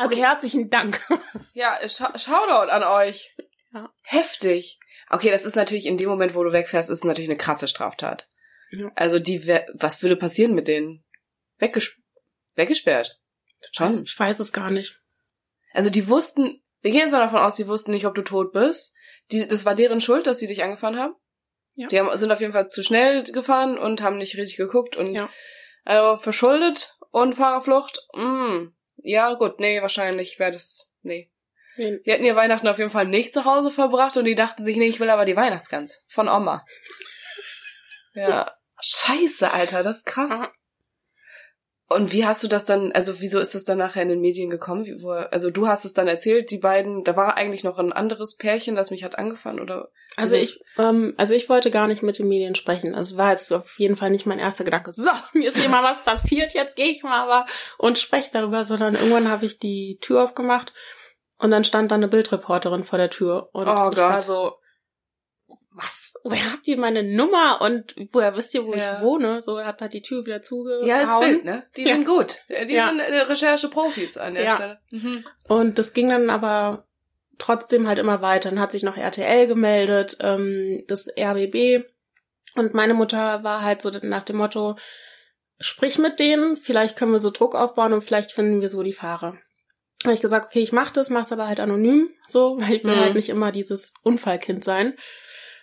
Also 0.00 0.14
Okay. 0.14 0.22
herzlichen 0.24 0.70
Dank. 0.70 1.00
Ja, 1.52 1.76
Sch 1.86 2.02
Shoutout 2.16 2.70
an 2.70 2.82
euch. 2.84 3.36
Ja. 3.72 3.92
Heftig. 4.02 4.78
Okay, 5.10 5.30
das 5.30 5.44
ist 5.44 5.56
natürlich 5.56 5.84
in 5.86 5.96
dem 5.96 6.08
Moment, 6.08 6.34
wo 6.34 6.42
du 6.44 6.52
wegfährst, 6.52 6.88
ist 6.90 7.04
natürlich 7.04 7.28
eine 7.28 7.36
krasse 7.36 7.68
Straftat. 7.68 8.28
Ja. 8.70 8.90
Also 8.94 9.18
die, 9.18 9.46
was 9.74 10.00
würde 10.02 10.16
passieren 10.16 10.54
mit 10.54 10.68
denen? 10.68 11.04
Wegges 11.58 11.96
weggesperrt. 12.54 13.18
Schon. 13.72 14.04
Ich 14.04 14.18
weiß 14.18 14.38
es 14.40 14.52
gar 14.52 14.70
nicht. 14.70 14.98
Also 15.72 15.90
die 15.90 16.08
wussten, 16.08 16.62
wir 16.80 16.92
gehen 16.92 17.00
jetzt 17.00 17.12
mal 17.12 17.18
davon 17.20 17.40
aus, 17.40 17.56
die 17.56 17.66
wussten 17.68 17.90
nicht, 17.90 18.06
ob 18.06 18.14
du 18.14 18.22
tot 18.22 18.52
bist. 18.52 18.94
Die, 19.32 19.46
das 19.46 19.64
war 19.64 19.74
deren 19.74 20.00
Schuld, 20.00 20.26
dass 20.26 20.38
sie 20.38 20.46
dich 20.46 20.62
angefahren 20.62 20.96
haben. 20.98 21.14
Ja. 21.74 21.88
Die 21.88 21.98
haben, 22.00 22.16
sind 22.16 22.32
auf 22.32 22.40
jeden 22.40 22.52
Fall 22.52 22.68
zu 22.68 22.82
schnell 22.82 23.24
gefahren 23.24 23.76
und 23.78 24.02
haben 24.02 24.18
nicht 24.18 24.36
richtig 24.36 24.56
geguckt 24.56 24.96
und 24.96 25.14
Ja. 25.14 25.28
also 25.84 26.16
verschuldet 26.20 26.96
und 27.10 27.34
Fahrerflucht. 27.34 28.00
Mm, 28.14 28.68
ja, 29.02 29.34
gut, 29.34 29.60
nee, 29.60 29.80
wahrscheinlich 29.80 30.38
wäre 30.38 30.52
das. 30.52 30.90
Nee. 31.02 31.30
Nee. 31.76 32.00
Die 32.04 32.10
hätten 32.10 32.24
ihr 32.24 32.36
Weihnachten 32.36 32.68
auf 32.68 32.78
jeden 32.78 32.90
Fall 32.90 33.06
nicht 33.06 33.32
zu 33.32 33.44
Hause 33.44 33.70
verbracht 33.70 34.16
und 34.16 34.24
die 34.24 34.34
dachten 34.34 34.64
sich, 34.64 34.76
nee, 34.76 34.88
ich 34.88 35.00
will 35.00 35.10
aber 35.10 35.24
die 35.24 35.36
Weihnachtsgans 35.36 36.02
von 36.08 36.28
Oma. 36.28 36.64
Ja. 38.12 38.56
Scheiße, 38.80 39.52
Alter, 39.52 39.84
das 39.84 39.98
ist 39.98 40.06
krass. 40.06 40.32
Aha. 40.32 40.52
Und 41.92 42.12
wie 42.12 42.24
hast 42.24 42.44
du 42.44 42.46
das 42.46 42.64
dann, 42.64 42.92
also 42.92 43.20
wieso 43.20 43.40
ist 43.40 43.56
das 43.56 43.64
dann 43.64 43.78
nachher 43.78 44.02
in 44.02 44.10
den 44.10 44.20
Medien 44.20 44.48
gekommen? 44.48 44.86
Wie, 44.86 45.02
wo, 45.02 45.10
also 45.10 45.50
du 45.50 45.66
hast 45.66 45.84
es 45.84 45.92
dann 45.92 46.06
erzählt, 46.06 46.52
die 46.52 46.58
beiden, 46.58 47.02
da 47.02 47.16
war 47.16 47.36
eigentlich 47.36 47.64
noch 47.64 47.78
ein 47.78 47.92
anderes 47.92 48.36
Pärchen, 48.36 48.76
das 48.76 48.92
mich 48.92 49.02
hat 49.02 49.18
angefangen, 49.18 49.58
oder? 49.58 49.90
Also 50.16 50.36
ich, 50.36 50.62
ähm, 50.78 51.14
also 51.16 51.34
ich 51.34 51.48
wollte 51.48 51.72
gar 51.72 51.88
nicht 51.88 52.04
mit 52.04 52.20
den 52.20 52.28
Medien 52.28 52.54
sprechen. 52.54 52.94
Also 52.94 53.16
war 53.16 53.30
jetzt 53.30 53.52
auf 53.52 53.80
jeden 53.80 53.96
Fall 53.96 54.10
nicht 54.10 54.24
mein 54.24 54.38
erster 54.38 54.62
Gedanke. 54.62 54.92
So, 54.92 55.10
mir 55.32 55.48
ist 55.48 55.58
hier 55.58 55.68
mal 55.68 55.82
was 55.82 56.04
passiert, 56.04 56.54
jetzt 56.54 56.76
gehe 56.76 56.90
ich 56.90 57.02
mal 57.02 57.24
aber 57.24 57.46
und 57.76 57.98
spreche 57.98 58.30
darüber, 58.32 58.64
sondern 58.64 58.94
irgendwann 58.94 59.28
habe 59.28 59.44
ich 59.44 59.58
die 59.58 59.98
Tür 60.00 60.22
aufgemacht 60.22 60.72
und 61.38 61.50
dann 61.50 61.64
stand 61.64 61.90
da 61.90 61.96
eine 61.96 62.06
Bildreporterin 62.06 62.84
vor 62.84 62.98
der 63.00 63.10
Tür 63.10 63.48
und 63.52 63.66
Oh 63.66 63.90
ich 63.90 63.96
war 63.98 64.12
Gott. 64.12 64.20
so, 64.20 64.52
was? 65.72 66.09
Woher 66.22 66.52
habt 66.52 66.68
ihr 66.68 66.76
meine 66.76 67.02
Nummer 67.02 67.60
und 67.62 67.94
woher 68.12 68.36
wisst 68.36 68.54
ihr, 68.54 68.64
wo 68.66 68.74
Ja. 68.74 68.96
ich 68.98 69.02
wohne? 69.02 69.40
So, 69.42 69.56
er 69.56 69.66
hat 69.66 69.80
halt 69.80 69.92
die 69.94 70.02
Tür 70.02 70.26
wieder 70.26 70.42
zugehauen. 70.42 70.86
Ja, 70.86 70.98
ist 71.00 71.18
Bild, 71.18 71.44
ne? 71.44 71.66
Die 71.76 71.82
Ja. 71.82 71.94
sind 71.94 72.06
gut. 72.06 72.38
Die 72.48 72.72
Ja. 72.74 72.88
sind 72.88 73.00
äh, 73.00 73.20
Recherche-Profis 73.20 74.16
an 74.18 74.34
der 74.34 74.44
Ja. 74.44 74.54
Stelle. 74.56 74.80
Mhm. 74.90 75.24
Und 75.48 75.78
das 75.78 75.92
ging 75.94 76.08
dann 76.10 76.28
aber 76.28 76.84
trotzdem 77.38 77.88
halt 77.88 77.98
immer 77.98 78.20
weiter. 78.20 78.50
Dann 78.50 78.60
hat 78.60 78.70
sich 78.72 78.82
noch 78.82 78.96
RTL 78.98 79.46
gemeldet, 79.46 80.18
ähm, 80.20 80.84
das 80.88 81.08
RBB. 81.16 81.84
Und 82.56 82.74
meine 82.74 82.94
Mutter 82.94 83.42
war 83.44 83.62
halt 83.62 83.80
so 83.80 83.90
nach 84.02 84.24
dem 84.24 84.36
Motto, 84.36 84.76
sprich 85.58 85.98
mit 85.98 86.18
denen, 86.20 86.56
vielleicht 86.56 86.96
können 86.98 87.12
wir 87.12 87.20
so 87.20 87.30
Druck 87.30 87.54
aufbauen 87.54 87.92
und 87.92 88.02
vielleicht 88.02 88.32
finden 88.32 88.60
wir 88.60 88.68
so 88.68 88.82
die 88.82 88.92
Fahrer. 88.92 89.38
Habe 90.04 90.14
ich 90.14 90.20
gesagt, 90.20 90.46
okay, 90.46 90.60
ich 90.60 90.72
mach 90.72 90.90
das, 90.90 91.10
mach's 91.10 91.32
aber 91.32 91.46
halt 91.46 91.60
anonym, 91.60 92.08
so, 92.28 92.56
weil 92.58 92.76
ich 92.76 92.84
will 92.84 92.96
Mhm. 92.96 93.00
halt 93.00 93.14
nicht 93.14 93.28
immer 93.28 93.52
dieses 93.52 93.94
Unfallkind 94.02 94.64
sein. 94.64 94.94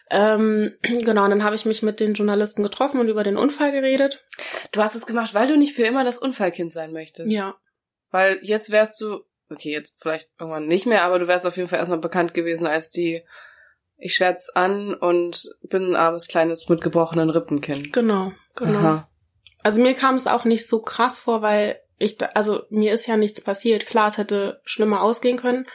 Ähm, 0.10 0.74
genau, 0.82 1.24
und 1.26 1.30
dann 1.32 1.44
habe 1.44 1.56
ich 1.56 1.66
mich 1.66 1.84
mit 1.84 2.00
den 2.00 2.14
Journalisten 2.14 2.64
getroffen 2.64 3.00
und 3.00 3.10
über 3.10 3.24
den 3.24 3.38
Unfall 3.38 3.72
geredet. 3.72 4.26
Du 4.72 4.82
hast 4.82 4.96
es 4.96 5.06
gemacht, 5.06 5.34
weil 5.34 5.48
du 5.48 5.58
nicht 5.58 5.76
für 5.76 5.84
immer 5.84 6.04
das 6.04 6.18
Unfallkind 6.18 6.72
sein 6.72 6.94
möchtest. 6.94 7.32
Ja, 7.32 7.56
Weil 8.12 8.40
jetzt 8.42 8.72
wärst 8.72 9.02
du 9.02 9.24
okay, 9.50 9.72
jetzt 9.72 9.96
vielleicht 10.00 10.30
irgendwann 10.40 10.68
nicht 10.68 10.86
mehr, 10.86 11.04
aber 11.04 11.20
du 11.20 11.28
wärst 11.28 11.46
auf 11.46 11.58
jeden 11.58 11.70
Fall 11.70 11.80
erstmal 11.80 12.00
bekannt 12.00 12.34
gewesen 12.34 12.68
als 12.68 12.92
die 12.92 13.24
ich 14.00 14.14
schwärz 14.14 14.52
an 14.54 14.94
und 14.94 15.50
bin 15.64 15.92
ein 15.92 15.96
armes 15.96 16.28
kleines 16.28 16.70
mit 16.70 16.82
gebrochenen 16.82 17.32
Rippenkind. 17.32 17.94
Genau, 17.94 18.32
genau. 18.56 18.78
Aha. 18.78 19.10
Also 19.64 19.82
mir 19.82 19.96
kam 19.96 20.16
es 20.16 20.28
auch 20.28 20.46
nicht 20.46 20.68
so 20.68 20.82
krass 20.82 21.18
vor, 21.18 21.42
weil 21.42 21.80
ich, 21.98 22.18
also 22.36 22.62
mir 22.70 22.94
ist 22.94 23.08
ja 23.08 23.18
nichts 23.18 23.42
passiert. 23.42 23.88
Klar, 23.88 24.08
es 24.08 24.20
hätte 24.20 24.62
schlimmer 24.66 25.02
ausgehen 25.02 25.38
können, 25.38 25.66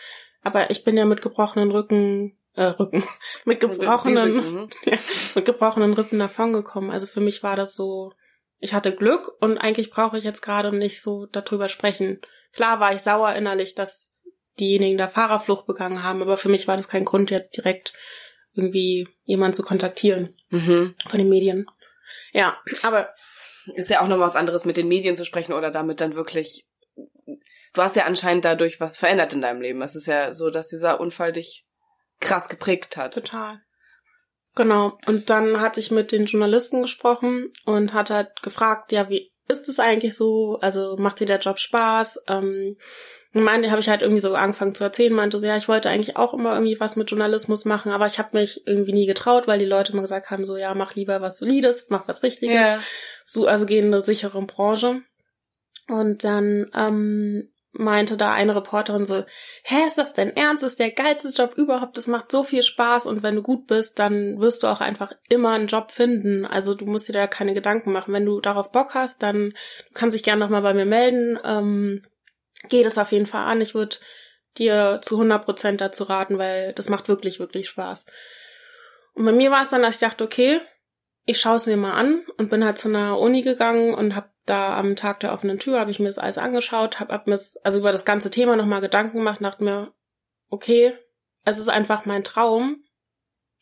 aber 0.42 0.70
ich 0.70 0.84
bin 0.84 0.96
ja 0.96 1.04
mit 1.04 1.20
gebrochenen 1.20 1.72
Rücken, 1.72 2.38
äh, 2.54 2.64
Rücken, 2.64 3.04
mit 3.44 3.60
gebrochenen, 3.60 4.34
mhm. 4.34 4.68
ja, 4.84 4.98
mit 5.34 5.44
gebrochenen 5.44 5.94
Rippen 5.94 6.18
davongekommen. 6.18 6.90
Also 6.90 7.06
für 7.06 7.20
mich 7.20 7.42
war 7.42 7.56
das 7.56 7.74
so, 7.74 8.12
ich 8.58 8.74
hatte 8.74 8.94
Glück 8.94 9.30
und 9.40 9.58
eigentlich 9.58 9.90
brauche 9.90 10.18
ich 10.18 10.24
jetzt 10.24 10.42
gerade 10.42 10.74
nicht 10.76 11.02
so 11.02 11.26
darüber 11.26 11.68
sprechen. 11.68 12.20
Klar 12.52 12.80
war 12.80 12.94
ich 12.94 13.00
sauer 13.00 13.32
innerlich, 13.34 13.74
dass 13.74 14.16
diejenigen 14.60 14.98
da 14.98 15.08
Fahrerflucht 15.08 15.66
begangen 15.66 16.02
haben, 16.02 16.20
aber 16.22 16.36
für 16.36 16.50
mich 16.50 16.68
war 16.68 16.76
das 16.76 16.88
kein 16.88 17.04
Grund, 17.04 17.30
jetzt 17.30 17.56
direkt 17.56 17.94
irgendwie 18.54 19.08
jemanden 19.24 19.54
zu 19.54 19.62
kontaktieren 19.62 20.36
mhm. 20.50 20.94
von 21.08 21.18
den 21.18 21.30
Medien. 21.30 21.66
Ja, 22.32 22.58
aber 22.82 23.14
ist 23.74 23.90
ja 23.90 24.02
auch 24.02 24.08
noch 24.08 24.18
was 24.18 24.36
anderes, 24.36 24.64
mit 24.64 24.76
den 24.76 24.88
Medien 24.88 25.16
zu 25.16 25.24
sprechen 25.24 25.52
oder 25.52 25.70
damit 25.70 26.00
dann 26.00 26.14
wirklich. 26.14 26.66
Du 27.74 27.80
hast 27.80 27.96
ja 27.96 28.04
anscheinend 28.04 28.44
dadurch 28.44 28.80
was 28.80 28.98
verändert 28.98 29.32
in 29.32 29.40
deinem 29.40 29.62
Leben. 29.62 29.80
Es 29.80 29.96
ist 29.96 30.06
ja 30.06 30.34
so, 30.34 30.50
dass 30.50 30.68
dieser 30.68 31.00
Unfall 31.00 31.32
dich 31.32 31.64
krass 32.22 32.48
geprägt 32.48 32.96
hat. 32.96 33.14
Total. 33.14 33.60
Genau. 34.54 34.98
Und 35.06 35.30
dann 35.30 35.60
hatte 35.60 35.80
ich 35.80 35.90
mit 35.90 36.12
den 36.12 36.26
Journalisten 36.26 36.82
gesprochen 36.82 37.52
und 37.64 37.92
hat 37.92 38.10
halt 38.10 38.42
gefragt, 38.42 38.92
ja, 38.92 39.08
wie 39.08 39.32
ist 39.48 39.68
es 39.68 39.80
eigentlich 39.80 40.14
so? 40.14 40.58
Also 40.60 40.96
macht 40.98 41.20
dir 41.20 41.26
der 41.26 41.38
Job 41.38 41.58
Spaß? 41.58 42.24
Ähm, 42.28 42.76
und 43.34 43.44
meinte, 43.44 43.70
habe 43.70 43.80
ich 43.80 43.88
halt 43.88 44.02
irgendwie 44.02 44.20
so 44.20 44.34
angefangen 44.34 44.74
zu 44.74 44.84
erzählen, 44.84 45.12
meinte 45.12 45.38
so, 45.38 45.46
ja, 45.46 45.56
ich 45.56 45.68
wollte 45.68 45.88
eigentlich 45.88 46.16
auch 46.16 46.34
immer 46.34 46.52
irgendwie 46.52 46.78
was 46.80 46.96
mit 46.96 47.10
Journalismus 47.10 47.64
machen, 47.64 47.90
aber 47.90 48.04
ich 48.04 48.18
habe 48.18 48.36
mich 48.36 48.60
irgendwie 48.66 48.92
nie 48.92 49.06
getraut, 49.06 49.46
weil 49.46 49.58
die 49.58 49.64
Leute 49.64 49.92
immer 49.92 50.02
gesagt 50.02 50.30
haben, 50.30 50.44
so, 50.44 50.56
ja, 50.58 50.74
mach 50.74 50.94
lieber 50.94 51.22
was 51.22 51.38
Solides, 51.38 51.86
mach 51.88 52.06
was 52.08 52.22
Richtiges. 52.22 52.54
Ja. 52.54 52.78
So, 53.24 53.46
also 53.46 53.64
geh 53.64 53.78
in 53.78 53.86
eine 53.86 54.02
sichere 54.02 54.40
Branche. 54.42 55.00
Und 55.88 56.24
dann 56.24 56.70
ähm, 56.74 57.50
meinte 57.72 58.16
da 58.16 58.32
eine 58.32 58.54
Reporterin 58.54 59.06
so, 59.06 59.24
hä, 59.64 59.86
ist 59.86 59.98
das 59.98 60.12
denn 60.12 60.36
ernst? 60.36 60.62
Das 60.62 60.72
ist 60.72 60.78
der 60.78 60.90
geilste 60.90 61.28
Job 61.28 61.54
überhaupt, 61.56 61.96
das 61.96 62.06
macht 62.06 62.30
so 62.30 62.44
viel 62.44 62.62
Spaß 62.62 63.06
und 63.06 63.22
wenn 63.22 63.36
du 63.36 63.42
gut 63.42 63.66
bist, 63.66 63.98
dann 63.98 64.38
wirst 64.40 64.62
du 64.62 64.66
auch 64.66 64.80
einfach 64.80 65.12
immer 65.28 65.50
einen 65.50 65.68
Job 65.68 65.90
finden. 65.90 66.44
Also 66.44 66.74
du 66.74 66.84
musst 66.84 67.08
dir 67.08 67.14
da 67.14 67.26
keine 67.26 67.54
Gedanken 67.54 67.92
machen. 67.92 68.12
Wenn 68.12 68.26
du 68.26 68.40
darauf 68.40 68.70
Bock 68.72 68.94
hast, 68.94 69.22
dann 69.22 69.50
du 69.50 69.94
kannst 69.94 70.14
dich 70.14 70.22
gerne 70.22 70.40
nochmal 70.40 70.62
bei 70.62 70.74
mir 70.74 70.84
melden. 70.84 71.38
Ähm, 71.44 72.04
geh 72.68 72.82
das 72.82 72.98
auf 72.98 73.12
jeden 73.12 73.26
Fall 73.26 73.44
an. 73.44 73.60
Ich 73.60 73.74
würde 73.74 73.96
dir 74.58 74.98
zu 75.00 75.16
100 75.16 75.44
Prozent 75.44 75.80
dazu 75.80 76.04
raten, 76.04 76.38
weil 76.38 76.72
das 76.74 76.88
macht 76.88 77.08
wirklich, 77.08 77.40
wirklich 77.40 77.68
Spaß. 77.68 78.06
Und 79.14 79.24
bei 79.24 79.32
mir 79.32 79.50
war 79.50 79.62
es 79.62 79.70
dann, 79.70 79.82
dass 79.82 79.96
ich 79.96 80.00
dachte, 80.00 80.24
okay, 80.24 80.60
ich 81.24 81.40
schaue 81.40 81.56
es 81.56 81.66
mir 81.66 81.76
mal 81.76 81.94
an 81.94 82.22
und 82.36 82.50
bin 82.50 82.64
halt 82.64 82.78
zu 82.78 82.88
einer 82.88 83.18
Uni 83.18 83.42
gegangen 83.42 83.94
und 83.94 84.16
habe 84.16 84.31
da 84.46 84.76
am 84.76 84.96
Tag 84.96 85.20
der 85.20 85.32
offenen 85.32 85.58
Tür 85.58 85.78
habe 85.78 85.90
ich 85.90 86.00
mir 86.00 86.06
das 86.06 86.18
alles 86.18 86.38
angeschaut, 86.38 87.00
habe 87.00 87.12
hab 87.12 87.26
mir 87.26 87.38
also 87.62 87.78
über 87.78 87.92
das 87.92 88.04
ganze 88.04 88.30
Thema 88.30 88.56
nochmal 88.56 88.80
Gedanken 88.80 89.18
gemacht, 89.18 89.40
dachte 89.40 89.64
mir, 89.64 89.92
okay, 90.48 90.94
es 91.44 91.58
ist 91.58 91.68
einfach 91.68 92.04
mein 92.04 92.24
Traum 92.24 92.84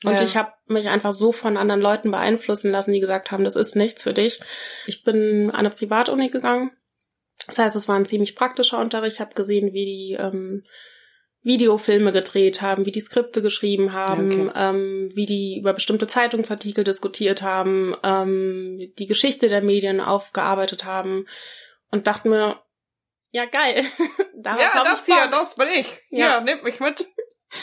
und 0.05 0.15
ja. 0.15 0.23
ich 0.23 0.37
habe 0.37 0.53
mich 0.67 0.89
einfach 0.89 1.13
so 1.13 1.33
von 1.33 1.57
anderen 1.57 1.81
Leuten 1.81 2.11
beeinflussen 2.11 2.71
lassen, 2.71 2.93
die 2.93 3.01
gesagt 3.01 3.31
haben, 3.31 3.45
das 3.45 3.57
ist 3.57 3.77
nichts 3.77 4.03
für 4.03 4.15
dich. 4.15 4.41
Ich 4.87 5.05
bin 5.05 5.51
an 5.51 5.57
eine 5.57 5.71
Privatuni 5.71 6.31
gegangen, 6.31 6.71
das 7.47 7.59
heißt, 7.59 7.77
es 7.77 7.89
war 7.89 7.97
ein 7.97 8.07
ziemlich 8.07 8.37
praktischer 8.37 8.79
Unterricht. 8.79 9.15
Ich 9.15 9.21
habe 9.21 9.35
gesehen, 9.35 9.73
wie 9.73 9.85
die 9.85 10.17
ähm, 10.19 10.65
Videofilme 11.43 12.13
gedreht 12.13 12.61
haben, 12.61 12.85
wie 12.85 12.91
die 12.91 13.01
Skripte 13.01 13.41
geschrieben 13.41 13.93
haben, 13.93 14.49
okay. 14.49 14.53
ähm, 14.57 15.11
wie 15.15 15.25
die 15.25 15.59
über 15.59 15.73
bestimmte 15.73 16.07
Zeitungsartikel 16.07 16.85
diskutiert 16.85 17.41
haben, 17.41 17.97
ähm, 18.03 18.93
die 18.99 19.07
Geschichte 19.07 19.49
der 19.49 19.63
Medien 19.63 20.01
aufgearbeitet 20.01 20.85
haben 20.85 21.27
und 21.91 22.07
dachte 22.07 22.29
mir, 22.29 22.61
ja 23.31 23.47
geil. 23.47 23.85
ja, 24.45 24.83
das 24.85 25.07
hier, 25.07 25.29
das 25.29 25.55
bin 25.55 25.69
ich. 25.69 26.01
Ja, 26.11 26.27
ja 26.27 26.41
nimm 26.41 26.63
mich 26.63 26.81
mit. 26.81 27.09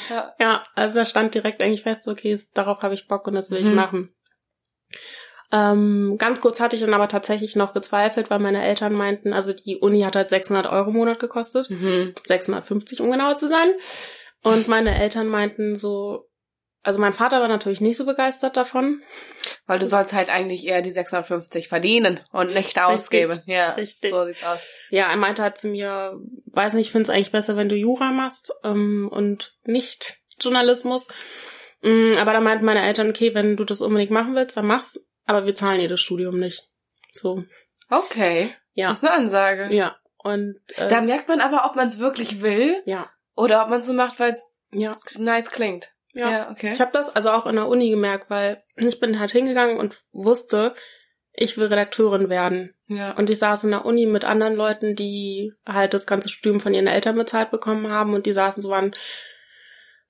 Ja. 0.10 0.34
ja, 0.40 0.62
also 0.76 1.00
da 1.00 1.06
stand 1.06 1.34
direkt 1.34 1.62
eigentlich 1.62 1.84
fest, 1.84 2.08
okay, 2.08 2.38
darauf 2.54 2.82
habe 2.82 2.94
ich 2.94 3.08
Bock 3.08 3.28
und 3.28 3.36
das 3.36 3.52
will 3.52 3.62
mhm. 3.62 3.70
ich 3.70 3.74
machen. 3.74 4.16
Ähm, 5.52 6.16
ganz 6.18 6.42
kurz 6.42 6.60
hatte 6.60 6.76
ich 6.76 6.82
dann 6.82 6.94
aber 6.94 7.08
tatsächlich 7.08 7.56
noch 7.56 7.74
gezweifelt, 7.74 8.30
weil 8.30 8.40
meine 8.40 8.64
Eltern 8.64 8.94
meinten, 8.94 9.32
also 9.32 9.54
die 9.54 9.78
Uni 9.78 10.02
hat 10.02 10.16
halt 10.16 10.30
600 10.30 10.66
Euro 10.66 10.90
im 10.90 10.98
Monat 10.98 11.20
gekostet, 11.20 11.70
mhm. 11.70 12.14
650 12.26 13.00
um 13.02 13.12
genauer 13.12 13.38
zu 13.38 13.48
sein. 13.48 13.70
Und 14.44 14.68
meine 14.68 15.00
Eltern 15.00 15.28
meinten 15.28 15.78
so, 15.78 16.28
also 16.84 17.00
mein 17.00 17.14
Vater 17.14 17.42
war 17.42 17.48
natürlich 17.48 17.82
nicht 17.82 17.98
so 17.98 18.06
begeistert 18.06 18.56
davon. 18.58 19.02
Weil 19.66 19.80
du 19.80 19.86
sollst 19.86 20.14
halt 20.14 20.30
eigentlich 20.30 20.66
eher 20.66 20.82
die 20.82 20.92
650 20.92 21.68
verdienen 21.68 22.22
und 22.32 22.54
nicht 22.54 22.80
ausgeben. 22.80 23.34
Richtig, 23.34 23.54
ja, 23.54 23.72
richtig. 23.72 24.14
So 24.14 24.26
sieht's 24.26 24.44
aus. 24.44 24.80
Ja, 24.90 25.10
er 25.10 25.18
meinte 25.18 25.44
halt 25.44 25.58
zu 25.58 25.68
mir, 25.68 26.18
weiß 26.46 26.74
nicht, 26.74 26.88
ich 26.88 26.92
finde 26.92 27.04
es 27.04 27.10
eigentlich 27.10 27.32
besser, 27.32 27.58
wenn 27.58 27.70
du 27.70 27.76
Jura 27.76 28.12
machst 28.12 28.54
ähm, 28.64 29.10
und 29.12 29.56
nicht 29.66 30.18
Journalismus. 30.40 31.08
Mm, 31.82 32.14
aber 32.18 32.34
da 32.34 32.40
meinten 32.40 32.66
meine 32.66 32.86
Eltern, 32.86 33.10
okay, 33.10 33.34
wenn 33.34 33.58
du 33.58 33.66
das 33.66 33.82
unbedingt 33.82 34.12
machen 34.12 34.36
willst, 34.36 34.56
dann 34.56 34.68
mach's 34.68 35.00
aber 35.28 35.46
wir 35.46 35.54
zahlen 35.54 35.82
ihr 35.82 35.90
das 35.90 36.02
Studium 36.02 36.40
nicht. 36.40 36.68
So. 37.14 37.44
Okay. 37.90 38.50
Ja. 38.74 38.88
Das 38.88 38.98
ist 38.98 39.04
eine 39.04 39.14
Ansage. 39.14 39.76
Ja. 39.76 39.96
Und 40.18 40.58
äh, 40.76 40.88
da 40.88 41.02
merkt 41.02 41.28
man 41.28 41.42
aber, 41.42 41.66
ob 41.66 41.76
man 41.76 41.88
es 41.88 42.00
wirklich 42.00 42.42
will. 42.42 42.82
Ja. 42.86 43.10
Oder 43.36 43.64
ob 43.64 43.70
man 43.70 43.80
es 43.80 43.86
so 43.86 43.94
macht, 43.94 44.20
weil 44.20 44.34
es 44.34 44.52
ja. 44.72 44.96
nice 45.20 45.52
klingt. 45.52 45.92
Ja. 46.14 46.32
ja, 46.32 46.52
okay. 46.52 46.74
Ich 46.74 46.82
habe 46.82 46.92
das 46.92 47.16
also 47.16 47.30
auch 47.30 47.46
in 47.46 47.56
der 47.56 47.68
Uni 47.68 47.90
gemerkt, 47.90 48.30
weil 48.30 48.64
ich 48.76 49.00
bin 49.00 49.20
halt 49.20 49.32
hingegangen 49.32 49.78
und 49.78 50.04
wusste, 50.12 50.74
ich 51.34 51.58
will 51.58 51.68
Redakteurin 51.68 52.30
werden. 52.30 52.74
Ja. 52.88 53.12
Und 53.12 53.30
ich 53.30 53.38
saß 53.38 53.66
in 53.66 53.72
der 53.72 53.86
Uni 53.86 54.06
mit 54.06 54.26
anderen 54.26 54.56
Leuten, 54.56 54.96
die 54.96 55.54
halt 55.68 55.94
das 55.94 56.08
ganze 56.08 56.30
Studium 56.30 56.60
von 56.60 56.74
ihren 56.74 56.88
Eltern 56.88 57.16
bezahlt 57.16 57.52
bekommen 57.52 57.92
haben 57.92 58.14
und 58.14 58.26
die 58.26 58.34
saßen 58.34 58.62
so 58.62 58.74
an 58.74 58.94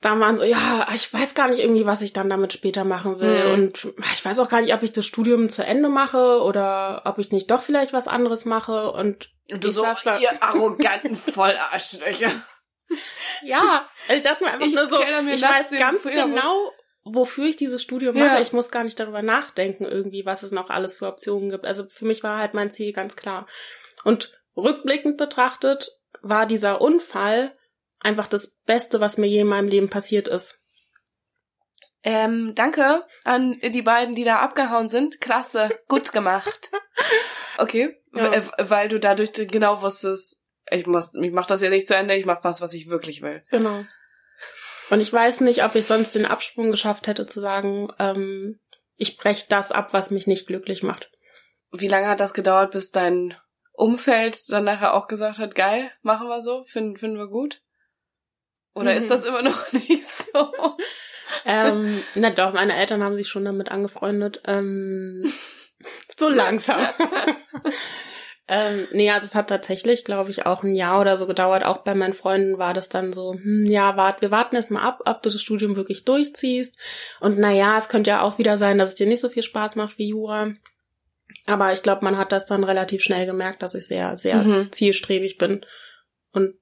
da 0.02 0.20
waren 0.20 0.38
so, 0.38 0.44
ja, 0.44 0.88
ich 0.94 1.12
weiß 1.12 1.34
gar 1.34 1.48
nicht 1.50 1.60
irgendwie, 1.60 1.88
was 1.88 2.02
ich 2.02 2.14
dann 2.14 2.30
damit 2.30 2.54
später 2.54 2.84
machen 2.84 3.20
will. 3.20 3.48
Mhm. 3.48 3.54
Und 3.54 3.94
ich 4.14 4.24
weiß 4.24 4.38
auch 4.40 4.50
gar 4.50 4.62
nicht, 4.62 4.74
ob 4.74 4.84
ich 4.84 4.92
das 4.92 5.06
Studium 5.06 5.50
zu 5.50 5.66
Ende 5.66 5.90
mache 5.90 6.42
oder 6.42 7.02
ob 7.06 7.18
ich 7.18 7.32
nicht 7.32 7.50
doch 7.50 7.62
vielleicht 7.64 7.94
was 7.94 8.08
anderes 8.08 8.46
mache. 8.46 8.92
Und, 8.92 9.32
und 9.52 9.64
du 9.64 9.72
so, 9.72 9.86
da, 10.04 10.20
ihr 10.20 10.32
arroganten 10.44 11.16
Vollarschlöcher. 11.16 12.32
ja, 13.44 13.88
ich 14.14 14.22
dachte 14.22 14.44
mir 14.44 14.52
einfach 14.52 14.68
ich 14.68 14.76
nur 14.76 14.88
so, 14.88 15.02
ich 15.02 15.42
weiß 15.42 15.72
ganz 15.72 16.04
genau, 16.04 16.72
wofür 17.04 17.46
ich 17.46 17.56
dieses 17.56 17.82
Studium 17.82 18.16
mache. 18.16 18.36
Ja. 18.36 18.42
Ich 18.42 18.54
muss 18.54 18.70
gar 18.70 18.84
nicht 18.84 19.00
darüber 19.00 19.24
nachdenken 19.24 19.86
irgendwie, 19.86 20.28
was 20.28 20.44
es 20.44 20.52
noch 20.52 20.70
alles 20.70 20.96
für 20.96 21.08
Optionen 21.08 21.50
gibt. 21.50 21.66
Also 21.66 21.88
für 21.90 22.06
mich 22.06 22.22
war 22.22 22.38
halt 22.38 22.54
mein 22.54 22.72
Ziel 22.72 22.94
ganz 22.94 23.16
klar. 23.16 23.48
Und 24.04 24.40
rückblickend 24.56 25.18
betrachtet 25.18 25.98
war 26.22 26.46
dieser 26.46 26.82
Unfall 26.82 27.57
einfach 28.08 28.28
das 28.28 28.56
Beste, 28.66 29.02
was 29.02 29.18
mir 29.18 29.28
je 29.28 29.42
in 29.42 29.48
meinem 29.48 29.68
Leben 29.68 29.90
passiert 29.90 30.30
ist. 30.30 30.60
Ähm, 32.04 32.54
danke 32.56 33.06
an 33.26 33.60
die 33.62 33.82
beiden, 33.82 34.16
die 34.16 34.24
da 34.24 34.40
abgehauen 34.40 34.88
sind. 34.88 35.20
Klasse, 35.20 35.70
gut 35.88 36.12
gemacht. 36.12 36.72
Okay, 37.60 38.00
ja. 38.14 38.44
weil 38.60 38.88
du 38.88 39.00
dadurch 39.00 39.34
genau 39.34 39.82
wusstest, 39.82 40.38
ich 40.70 40.86
muss, 40.86 41.12
ich 41.16 41.32
mach 41.32 41.48
das 41.48 41.64
ja 41.64 41.72
nicht 41.72 41.88
zu 41.88 41.96
Ende, 41.96 42.16
ich 42.16 42.28
mach 42.28 42.44
was, 42.44 42.62
was 42.62 42.76
ich 42.76 42.88
wirklich 42.88 43.24
will. 43.24 43.42
Genau. 43.50 43.84
Und 44.92 45.02
ich 45.02 45.12
weiß 45.12 45.42
nicht, 45.42 45.64
ob 45.64 45.74
ich 45.74 45.88
sonst 45.88 46.14
den 46.14 46.28
Absprung 46.28 46.70
geschafft 46.70 47.08
hätte 47.08 47.26
zu 47.26 47.40
sagen, 47.40 47.92
ähm, 47.98 48.60
ich 48.96 49.18
brech 49.18 49.48
das 49.48 49.72
ab, 49.72 49.92
was 49.92 50.12
mich 50.12 50.28
nicht 50.28 50.46
glücklich 50.46 50.84
macht. 50.84 51.10
Wie 51.72 51.88
lange 51.88 52.10
hat 52.10 52.20
das 52.20 52.36
gedauert, 52.36 52.74
bis 52.74 52.92
dein 52.92 53.36
Umfeld 53.74 54.52
dann 54.52 54.66
nachher 54.66 54.94
auch 54.94 55.08
gesagt 55.08 55.40
hat, 55.40 55.56
geil, 55.56 55.92
machen 56.04 56.28
wir 56.28 56.44
so, 56.44 56.64
finden, 56.66 56.98
finden 56.98 57.18
wir 57.18 57.28
gut? 57.28 57.60
Oder 58.78 58.92
mhm. 58.92 58.98
ist 58.98 59.10
das 59.10 59.26
immer 59.26 59.42
noch 59.42 59.72
nicht 59.74 60.08
so? 60.08 60.52
ähm, 61.46 62.04
na 62.16 62.30
doch, 62.30 62.54
meine 62.54 62.76
Eltern 62.76 63.04
haben 63.04 63.16
sich 63.16 63.28
schon 63.28 63.46
damit 63.46 63.70
angefreundet. 63.70 64.42
Ähm, 64.46 65.26
so 66.18 66.30
langsam. 66.30 66.80
ähm, 68.48 68.88
nee, 68.92 69.10
also 69.10 69.26
es 69.26 69.34
hat 69.34 69.50
tatsächlich, 69.50 70.06
glaube 70.06 70.30
ich, 70.30 70.46
auch 70.46 70.64
ein 70.64 70.76
Jahr 70.76 71.02
oder 71.02 71.18
so 71.18 71.26
gedauert. 71.26 71.66
Auch 71.66 71.80
bei 71.80 71.96
meinen 71.96 72.14
Freunden 72.14 72.60
war 72.60 72.76
das 72.76 72.88
dann 72.88 73.14
so, 73.14 73.34
hm, 73.34 73.66
ja, 73.66 73.98
wart, 73.98 74.22
wir 74.22 74.30
warten 74.30 74.56
erst 74.56 74.70
mal 74.70 74.84
ab, 74.84 75.02
ob 75.06 75.24
du 75.24 75.30
das 75.30 75.42
Studium 75.42 75.76
wirklich 75.76 76.06
durchziehst. 76.06 76.78
Und 77.20 77.40
na 77.40 77.52
ja, 77.52 77.78
es 77.78 77.90
könnte 77.90 78.12
ja 78.12 78.22
auch 78.22 78.38
wieder 78.38 78.58
sein, 78.58 78.78
dass 78.78 78.90
es 78.90 78.96
dir 78.96 79.08
nicht 79.08 79.22
so 79.22 79.30
viel 79.30 79.44
Spaß 79.44 79.76
macht 79.76 79.98
wie 79.98 80.10
Jura. 80.10 80.54
Aber 81.48 81.74
ich 81.74 81.82
glaube, 81.82 82.06
man 82.06 82.18
hat 82.18 82.32
das 82.32 82.46
dann 82.46 82.64
relativ 82.64 83.02
schnell 83.02 83.26
gemerkt, 83.26 83.64
dass 83.64 83.74
ich 83.74 83.88
sehr, 83.88 84.16
sehr 84.16 84.44
mhm. 84.44 84.72
zielstrebig 84.72 85.38
bin. 85.38 85.66
Und 86.32 86.56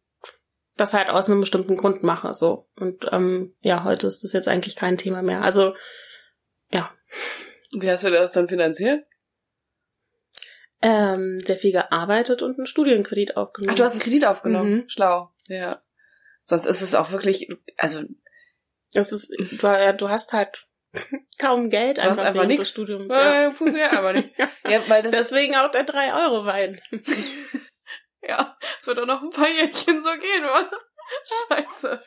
das 0.78 0.94
halt 0.94 1.10
aus 1.10 1.30
einem 1.30 1.42
bestimmten 1.42 1.78
Grund 1.78 2.04
mache. 2.04 2.34
So. 2.34 2.68
Und 2.76 3.08
ähm, 3.12 3.56
ja, 3.62 3.84
heute 3.84 4.08
ist 4.08 4.24
das 4.24 4.34
jetzt 4.34 4.48
eigentlich 4.48 4.76
kein 4.76 4.98
Thema 4.98 5.22
mehr. 5.22 5.42
Also, 5.42 5.76
ja. 6.70 6.94
Wie 7.72 7.90
hast 7.90 8.04
du 8.04 8.10
das 8.10 8.32
dann 8.32 8.48
finanziert? 8.48 9.06
Ähm, 10.82 11.42
sehr 11.44 11.58
viel 11.58 11.72
gearbeitet 11.72 12.42
und 12.42 12.58
einen 12.58 12.68
Studienkredit 12.68 13.38
aufgenommen. 13.38 13.72
Ach, 13.72 13.76
du 13.78 13.84
hast 13.84 13.94
einen 13.94 14.02
Kredit 14.02 14.26
aufgenommen. 14.26 14.72
Mhm. 14.72 14.90
Schlau. 14.90 15.32
Ja. 15.48 15.82
Sonst 16.44 16.66
ist 16.66 16.82
es 16.82 16.94
auch 16.94 17.12
wirklich, 17.12 17.50
also 17.78 18.04
Das 18.94 19.12
ist, 19.12 19.32
du, 19.32 19.68
ja, 19.68 19.94
du 19.94 20.10
hast 20.10 20.34
halt 20.34 20.68
kaum 21.40 21.70
Geld 21.70 21.98
du 21.98 22.02
hast 22.04 22.20
einfach, 22.20 22.26
einfach 22.26 22.36
während 22.42 22.52
des 22.52 22.60
nichts. 22.60 22.74
Studiums. 22.74 23.08
Ja. 23.10 23.44
Ja. 23.44 23.52
Funktioniert 23.52 23.94
einfach 23.94 24.14
nicht. 24.14 24.30
Ja, 24.68 24.82
weil 24.88 25.04
das 25.04 25.12
Deswegen 25.12 25.56
auch 25.56 25.70
der 25.70 25.86
3-Euro-Wein. 25.86 26.82
Ja, 28.30 28.58
es 28.80 28.88
wird 28.88 29.00
auch 29.00 29.06
noch 29.06 29.22
ein 29.22 29.30
paar 29.30 29.50
Jährchen 29.50 30.02
so 30.02 30.12
gehen, 30.18 30.44
oder? 30.44 30.72
Scheiße. 31.48 32.02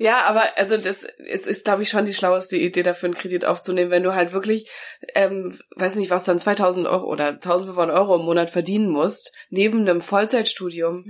Ja, 0.00 0.24
aber 0.24 0.56
also 0.56 0.76
das 0.76 1.02
ist, 1.02 1.48
ist 1.48 1.64
glaube 1.64 1.82
ich, 1.82 1.90
schon 1.90 2.06
die 2.06 2.14
schlaueste 2.14 2.56
Idee 2.56 2.84
dafür, 2.84 3.08
einen 3.08 3.16
Kredit 3.16 3.44
aufzunehmen, 3.44 3.90
wenn 3.90 4.04
du 4.04 4.14
halt 4.14 4.32
wirklich, 4.32 4.70
ähm, 5.14 5.58
weiß 5.74 5.96
nicht, 5.96 6.10
was 6.10 6.24
dann 6.24 6.38
2000 6.38 6.86
Euro 6.86 7.06
oder 7.06 7.26
1500 7.26 7.96
Euro 7.96 8.14
im 8.14 8.24
Monat 8.24 8.50
verdienen 8.50 8.90
musst, 8.90 9.36
neben 9.50 9.80
einem 9.80 10.00
Vollzeitstudium. 10.00 11.04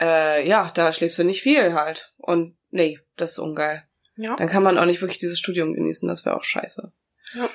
Äh, 0.00 0.48
ja, 0.48 0.70
da 0.72 0.92
schläfst 0.92 1.18
du 1.18 1.24
nicht 1.24 1.42
viel 1.42 1.74
halt. 1.74 2.14
Und 2.18 2.56
nee, 2.70 3.00
das 3.16 3.32
ist 3.32 3.40
ungeil. 3.40 3.82
Ja. 4.14 4.36
Dann 4.36 4.48
kann 4.48 4.62
man 4.62 4.78
auch 4.78 4.86
nicht 4.86 5.00
wirklich 5.00 5.18
dieses 5.18 5.40
Studium 5.40 5.74
genießen, 5.74 6.08
das 6.08 6.24
wäre 6.24 6.36
auch 6.36 6.44
scheiße. 6.44 6.92
Ja. 7.34 7.50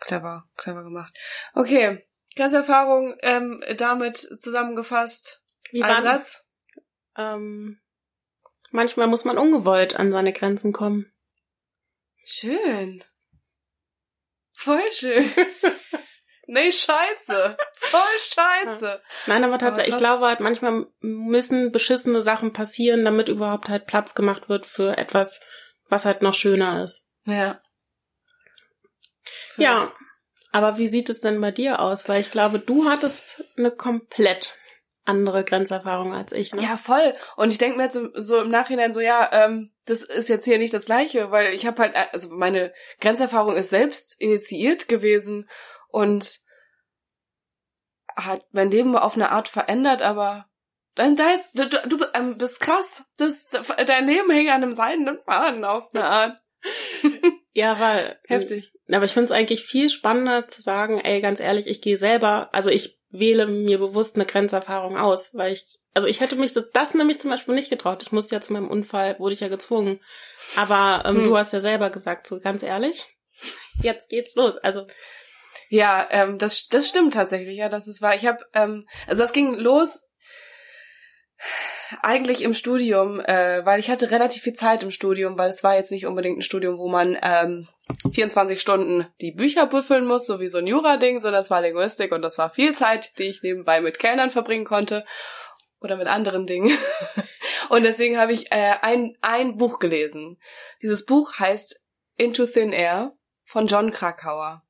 Clever, 0.00 0.44
clever 0.56 0.84
gemacht. 0.84 1.14
Okay, 1.54 2.06
ganze 2.38 2.56
Erfahrung 2.58 3.16
ähm, 3.20 3.62
damit 3.76 4.16
zusammengefasst. 4.16 5.42
Wie 5.70 5.82
Ein 5.82 5.90
war 5.90 6.02
Satz. 6.02 6.44
Ähm, 7.16 7.80
manchmal 8.70 9.06
muss 9.06 9.24
man 9.24 9.38
ungewollt 9.38 9.96
an 9.96 10.12
seine 10.12 10.32
Grenzen 10.32 10.72
kommen. 10.72 11.12
Schön. 12.24 13.04
Voll 14.52 14.90
schön. 14.92 15.30
nee, 16.46 16.72
scheiße. 16.72 17.56
Voll 17.76 18.00
scheiße. 18.28 19.00
Nein, 19.26 19.44
aber 19.44 19.58
tatsächlich, 19.58 19.92
krass. 19.92 20.00
ich 20.00 20.04
glaube 20.04 20.26
halt, 20.26 20.40
manchmal 20.40 20.86
müssen 21.00 21.72
beschissene 21.72 22.22
Sachen 22.22 22.52
passieren, 22.52 23.04
damit 23.04 23.28
überhaupt 23.28 23.68
halt 23.68 23.86
Platz 23.86 24.14
gemacht 24.14 24.48
wird 24.48 24.66
für 24.66 24.98
etwas, 24.98 25.40
was 25.88 26.04
halt 26.04 26.22
noch 26.22 26.34
schöner 26.34 26.82
ist. 26.82 27.08
Ja. 27.24 27.60
Ja. 29.56 29.92
Aber 30.50 30.78
wie 30.78 30.88
sieht 30.88 31.10
es 31.10 31.20
denn 31.20 31.40
bei 31.40 31.50
dir 31.50 31.80
aus? 31.80 32.08
Weil 32.08 32.20
ich 32.20 32.30
glaube, 32.30 32.58
du 32.58 32.88
hattest 32.88 33.44
eine 33.56 33.70
komplett 33.70 34.54
andere 35.04 35.42
Grenzerfahrung 35.44 36.14
als 36.14 36.32
ich. 36.32 36.52
Ne? 36.52 36.62
Ja, 36.62 36.76
voll. 36.76 37.12
Und 37.36 37.50
ich 37.50 37.58
denke 37.58 37.78
mir 37.78 37.84
jetzt 37.84 37.98
so- 38.14 38.40
im 38.40 38.50
Nachhinein 38.50 38.92
so, 38.92 39.00
ja, 39.00 39.28
ähm, 39.32 39.72
das 39.86 40.02
ist 40.02 40.28
jetzt 40.28 40.44
hier 40.44 40.58
nicht 40.58 40.74
das 40.74 40.84
Gleiche, 40.84 41.30
weil 41.30 41.54
ich 41.54 41.66
habe 41.66 41.80
halt, 41.82 41.96
also 42.12 42.28
meine 42.30 42.72
Grenzerfahrung 43.00 43.56
ist 43.56 43.70
selbst 43.70 44.20
initiiert 44.20 44.86
gewesen 44.88 45.48
und 45.88 46.40
hat 48.16 48.44
mein 48.52 48.70
Leben 48.70 48.96
auf 48.96 49.14
eine 49.14 49.30
Art 49.30 49.48
verändert, 49.48 50.02
aber 50.02 50.46
dein, 50.94 51.16
dein, 51.16 51.40
du, 51.54 51.68
du, 51.68 52.04
ähm, 52.14 52.36
bist 52.36 52.60
krass. 52.60 53.04
Das, 53.16 53.48
dein 53.48 54.06
Leben 54.06 54.30
hängt 54.30 54.50
an 54.50 54.62
einem 54.62 54.72
seidenen 54.72 55.20
Faden 55.22 55.64
auf 55.64 55.84
eine 55.94 56.04
Art. 56.04 56.40
Ja, 57.58 57.80
weil 57.80 58.16
Heftig. 58.28 58.72
Aber 58.88 59.04
ich 59.04 59.10
finde 59.12 59.24
es 59.24 59.30
eigentlich 59.32 59.64
viel 59.64 59.90
spannender 59.90 60.46
zu 60.46 60.62
sagen, 60.62 61.00
ey, 61.00 61.20
ganz 61.20 61.40
ehrlich, 61.40 61.66
ich 61.66 61.82
gehe 61.82 61.98
selber, 61.98 62.50
also 62.52 62.70
ich 62.70 62.98
wähle 63.10 63.48
mir 63.48 63.78
bewusst 63.78 64.14
eine 64.14 64.26
Grenzerfahrung 64.26 64.96
aus, 64.96 65.34
weil 65.34 65.54
ich, 65.54 65.66
also 65.92 66.06
ich 66.06 66.20
hätte 66.20 66.36
mich 66.36 66.52
so- 66.52 66.60
das 66.60 66.94
nämlich 66.94 67.18
zum 67.18 67.32
Beispiel 67.32 67.56
nicht 67.56 67.68
getraut. 67.68 68.02
Ich 68.02 68.12
musste 68.12 68.36
ja 68.36 68.40
zu 68.40 68.52
meinem 68.52 68.70
Unfall, 68.70 69.18
wurde 69.18 69.32
ich 69.34 69.40
ja 69.40 69.48
gezwungen. 69.48 69.98
Aber 70.54 71.02
ähm, 71.04 71.16
Hm. 71.16 71.24
du 71.24 71.36
hast 71.36 71.52
ja 71.52 71.58
selber 71.58 71.90
gesagt, 71.90 72.28
so 72.28 72.38
ganz 72.38 72.62
ehrlich, 72.62 73.04
jetzt 73.82 74.08
geht's 74.08 74.36
los. 74.36 74.56
Also 74.56 74.86
Ja, 75.68 76.06
ähm, 76.12 76.38
das, 76.38 76.68
das 76.68 76.88
stimmt 76.88 77.14
tatsächlich, 77.14 77.56
ja, 77.58 77.68
das 77.68 77.88
ist 77.88 78.00
wahr. 78.02 78.14
Ich 78.14 78.24
habe, 78.24 78.38
ähm, 78.54 78.86
also 79.08 79.22
das 79.24 79.32
ging 79.32 79.54
los 79.54 80.04
eigentlich 82.02 82.42
im 82.42 82.54
Studium, 82.54 83.20
äh, 83.20 83.64
weil 83.64 83.80
ich 83.80 83.90
hatte 83.90 84.10
relativ 84.10 84.42
viel 84.42 84.54
Zeit 84.54 84.82
im 84.82 84.90
Studium, 84.90 85.38
weil 85.38 85.50
es 85.50 85.64
war 85.64 85.76
jetzt 85.76 85.92
nicht 85.92 86.06
unbedingt 86.06 86.38
ein 86.38 86.42
Studium, 86.42 86.78
wo 86.78 86.88
man 86.88 87.16
ähm, 87.22 87.68
24 88.12 88.60
Stunden 88.60 89.06
die 89.20 89.32
Bücher 89.32 89.66
büffeln 89.66 90.04
muss, 90.04 90.26
so 90.26 90.40
wie 90.40 90.48
so 90.48 90.58
ein 90.58 90.66
Jura-Ding, 90.66 91.20
sondern 91.20 91.40
es 91.42 91.50
war 91.50 91.60
Linguistik 91.60 92.12
und 92.12 92.22
das 92.22 92.38
war 92.38 92.50
viel 92.50 92.74
Zeit, 92.74 93.12
die 93.18 93.24
ich 93.24 93.42
nebenbei 93.42 93.80
mit 93.80 93.98
Kellnern 93.98 94.30
verbringen 94.30 94.64
konnte 94.64 95.04
oder 95.80 95.96
mit 95.96 96.08
anderen 96.08 96.46
Dingen. 96.46 96.76
Und 97.68 97.84
deswegen 97.84 98.18
habe 98.18 98.32
ich 98.32 98.50
äh, 98.50 98.74
ein, 98.80 99.16
ein 99.20 99.56
Buch 99.56 99.78
gelesen. 99.78 100.40
Dieses 100.82 101.04
Buch 101.04 101.38
heißt 101.38 101.80
Into 102.16 102.46
Thin 102.46 102.72
Air 102.72 103.12
von 103.44 103.66
John 103.66 103.92
Krakauer. 103.92 104.64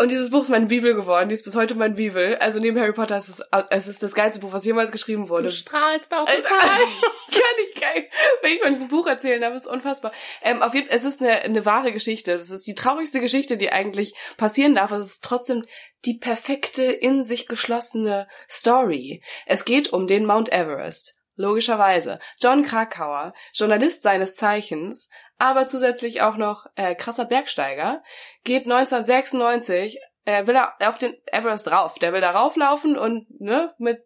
Und 0.00 0.10
dieses 0.10 0.30
Buch 0.30 0.40
ist 0.40 0.48
meine 0.48 0.64
Bibel 0.64 0.94
geworden. 0.94 1.28
Die 1.28 1.34
ist 1.34 1.44
bis 1.44 1.56
heute 1.56 1.74
mein 1.74 1.96
Bibel. 1.96 2.36
Also 2.36 2.58
neben 2.58 2.80
Harry 2.80 2.94
Potter 2.94 3.18
ist 3.18 3.28
es, 3.28 3.42
es 3.68 3.86
ist 3.86 4.02
das 4.02 4.14
geilste 4.14 4.40
Buch, 4.40 4.50
was 4.50 4.64
jemals 4.64 4.92
geschrieben 4.92 5.24
du 5.24 5.28
wurde. 5.28 5.52
strahlst 5.52 6.14
auch 6.14 6.26
Alter, 6.26 6.40
total. 6.42 6.58
kann 7.30 7.42
ich 7.68 7.78
geil. 7.78 8.08
Wenn 8.40 8.52
ich 8.54 8.62
von 8.62 8.72
diesem 8.72 8.88
Buch 8.88 9.06
erzählen 9.06 9.42
darf, 9.42 9.54
ist 9.54 9.66
unfassbar. 9.66 10.12
Ähm, 10.40 10.62
auf 10.62 10.72
jeden 10.72 10.88
es 10.88 11.04
ist 11.04 11.20
eine, 11.20 11.42
eine 11.42 11.66
wahre 11.66 11.92
Geschichte. 11.92 12.32
Das 12.32 12.48
ist 12.48 12.66
die 12.66 12.74
traurigste 12.74 13.20
Geschichte, 13.20 13.58
die 13.58 13.72
eigentlich 13.72 14.14
passieren 14.38 14.74
darf. 14.74 14.90
Es 14.90 15.04
ist 15.04 15.22
trotzdem 15.22 15.66
die 16.06 16.16
perfekte, 16.16 16.84
in 16.84 17.22
sich 17.22 17.46
geschlossene 17.46 18.26
Story. 18.48 19.22
Es 19.44 19.66
geht 19.66 19.92
um 19.92 20.06
den 20.06 20.24
Mount 20.24 20.50
Everest. 20.50 21.14
Logischerweise. 21.36 22.20
John 22.40 22.62
Krakauer, 22.62 23.34
Journalist 23.52 24.00
seines 24.00 24.34
Zeichens, 24.34 25.10
aber 25.40 25.66
zusätzlich 25.66 26.20
auch 26.22 26.36
noch 26.36 26.66
äh, 26.76 26.94
krasser 26.94 27.24
Bergsteiger, 27.24 28.02
geht 28.44 28.64
1996, 28.64 29.98
äh, 30.26 30.46
will 30.46 30.54
er 30.54 30.74
auf 30.88 30.98
den 30.98 31.16
Everest 31.26 31.70
rauf. 31.72 31.98
Der 31.98 32.12
will 32.12 32.20
da 32.20 32.30
rauflaufen 32.32 32.96
und 32.98 33.26
ne, 33.40 33.74
mit 33.78 34.04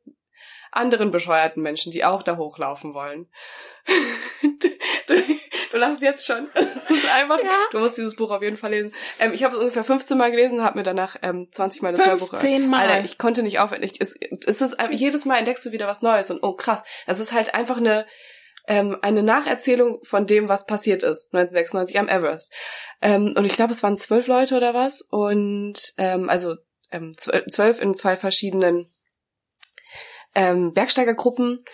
anderen 0.70 1.10
bescheuerten 1.10 1.62
Menschen, 1.62 1.92
die 1.92 2.04
auch 2.04 2.22
da 2.22 2.36
hochlaufen 2.36 2.94
wollen. 2.94 3.28
du, 4.42 4.68
du, 5.08 5.22
du 5.72 5.76
lachst 5.76 6.02
jetzt 6.02 6.24
schon. 6.24 6.48
Das 6.86 6.98
ist 6.98 7.08
einfach, 7.10 7.38
Ja. 7.42 7.50
du 7.72 7.78
musst 7.78 7.96
dieses 7.96 8.14
Buch 8.14 8.30
auf 8.30 8.42
jeden 8.42 8.58
Fall 8.58 8.70
lesen. 8.70 8.92
Ähm, 9.18 9.32
ich 9.32 9.42
habe 9.42 9.54
es 9.54 9.58
ungefähr 9.58 9.84
15 9.84 10.18
Mal 10.18 10.30
gelesen, 10.30 10.62
habe 10.62 10.78
mir 10.78 10.84
danach 10.84 11.16
ähm, 11.22 11.48
20 11.50 11.80
Mal 11.82 11.92
das 11.92 12.04
Hörbuch 12.06 12.28
15 12.28 12.68
Mal. 12.68 12.88
Alter, 12.88 13.04
ich 13.04 13.16
konnte 13.18 13.42
nicht 13.42 13.58
aufhören. 13.58 13.82
Ich, 13.82 14.00
es, 14.00 14.14
es 14.46 14.60
ist 14.60 14.76
jedes 14.90 15.24
Mal 15.24 15.38
entdeckst 15.38 15.64
du 15.64 15.72
wieder 15.72 15.86
was 15.86 16.02
Neues 16.02 16.30
und 16.30 16.42
oh 16.42 16.52
krass, 16.52 16.84
es 17.06 17.18
ist 17.18 17.32
halt 17.32 17.54
einfach 17.54 17.78
eine 17.78 18.06
ähm, 18.66 18.96
eine 19.02 19.22
Nacherzählung 19.22 20.00
von 20.04 20.26
dem, 20.26 20.48
was 20.48 20.66
passiert 20.66 21.02
ist 21.02 21.34
1996 21.34 21.98
am 21.98 22.08
Everest. 22.08 22.52
Ähm, 23.02 23.34
und 23.36 23.44
ich 23.44 23.56
glaube, 23.56 23.72
es 23.72 23.82
waren 23.82 23.98
zwölf 23.98 24.26
Leute 24.26 24.56
oder 24.56 24.74
was 24.74 25.02
und 25.02 25.94
ähm, 25.98 26.30
also 26.30 26.56
ähm, 26.90 27.12
zwölf 27.16 27.80
in 27.80 27.94
zwei 27.94 28.16
verschiedenen 28.16 28.90
ähm, 30.34 30.72
Bergsteigergruppen 30.72 31.64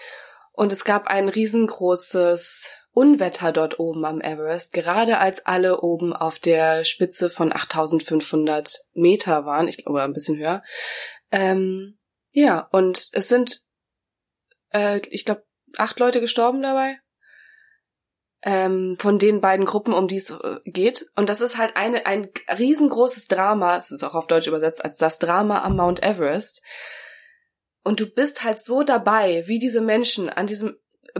und 0.52 0.72
es 0.72 0.84
gab 0.84 1.06
ein 1.06 1.28
riesengroßes 1.28 2.72
Unwetter 2.92 3.52
dort 3.52 3.78
oben 3.78 4.04
am 4.04 4.20
Everest, 4.20 4.72
gerade 4.72 5.18
als 5.18 5.46
alle 5.46 5.80
oben 5.80 6.12
auf 6.12 6.38
der 6.38 6.84
Spitze 6.84 7.30
von 7.30 7.52
8500 7.52 8.80
Meter 8.92 9.46
waren, 9.46 9.68
ich 9.68 9.78
glaube 9.78 10.02
ein 10.02 10.12
bisschen 10.12 10.38
höher. 10.38 10.62
Ähm, 11.30 11.98
ja, 12.32 12.68
und 12.72 13.08
es 13.12 13.28
sind, 13.28 13.62
äh, 14.72 15.00
ich 15.08 15.24
glaube, 15.24 15.44
acht 15.78 15.98
Leute 15.98 16.20
gestorben 16.20 16.62
dabei. 16.62 16.98
Ähm, 18.42 18.96
von 18.98 19.18
den 19.18 19.42
beiden 19.42 19.66
Gruppen, 19.66 19.92
um 19.92 20.08
die 20.08 20.16
es 20.16 20.30
äh, 20.30 20.60
geht. 20.64 21.10
Und 21.14 21.28
das 21.28 21.42
ist 21.42 21.58
halt 21.58 21.76
eine, 21.76 22.06
ein 22.06 22.30
riesengroßes 22.48 23.28
Drama, 23.28 23.76
es 23.76 23.90
ist 23.90 24.02
auch 24.02 24.14
auf 24.14 24.28
Deutsch 24.28 24.46
übersetzt 24.46 24.82
als 24.82 24.96
das 24.96 25.18
Drama 25.18 25.62
am 25.62 25.76
Mount 25.76 26.02
Everest. 26.02 26.62
Und 27.82 28.00
du 28.00 28.06
bist 28.06 28.42
halt 28.42 28.58
so 28.58 28.82
dabei, 28.82 29.46
wie 29.46 29.58
diese 29.58 29.82
Menschen 29.82 30.30
an 30.30 30.46
diesem 30.46 30.76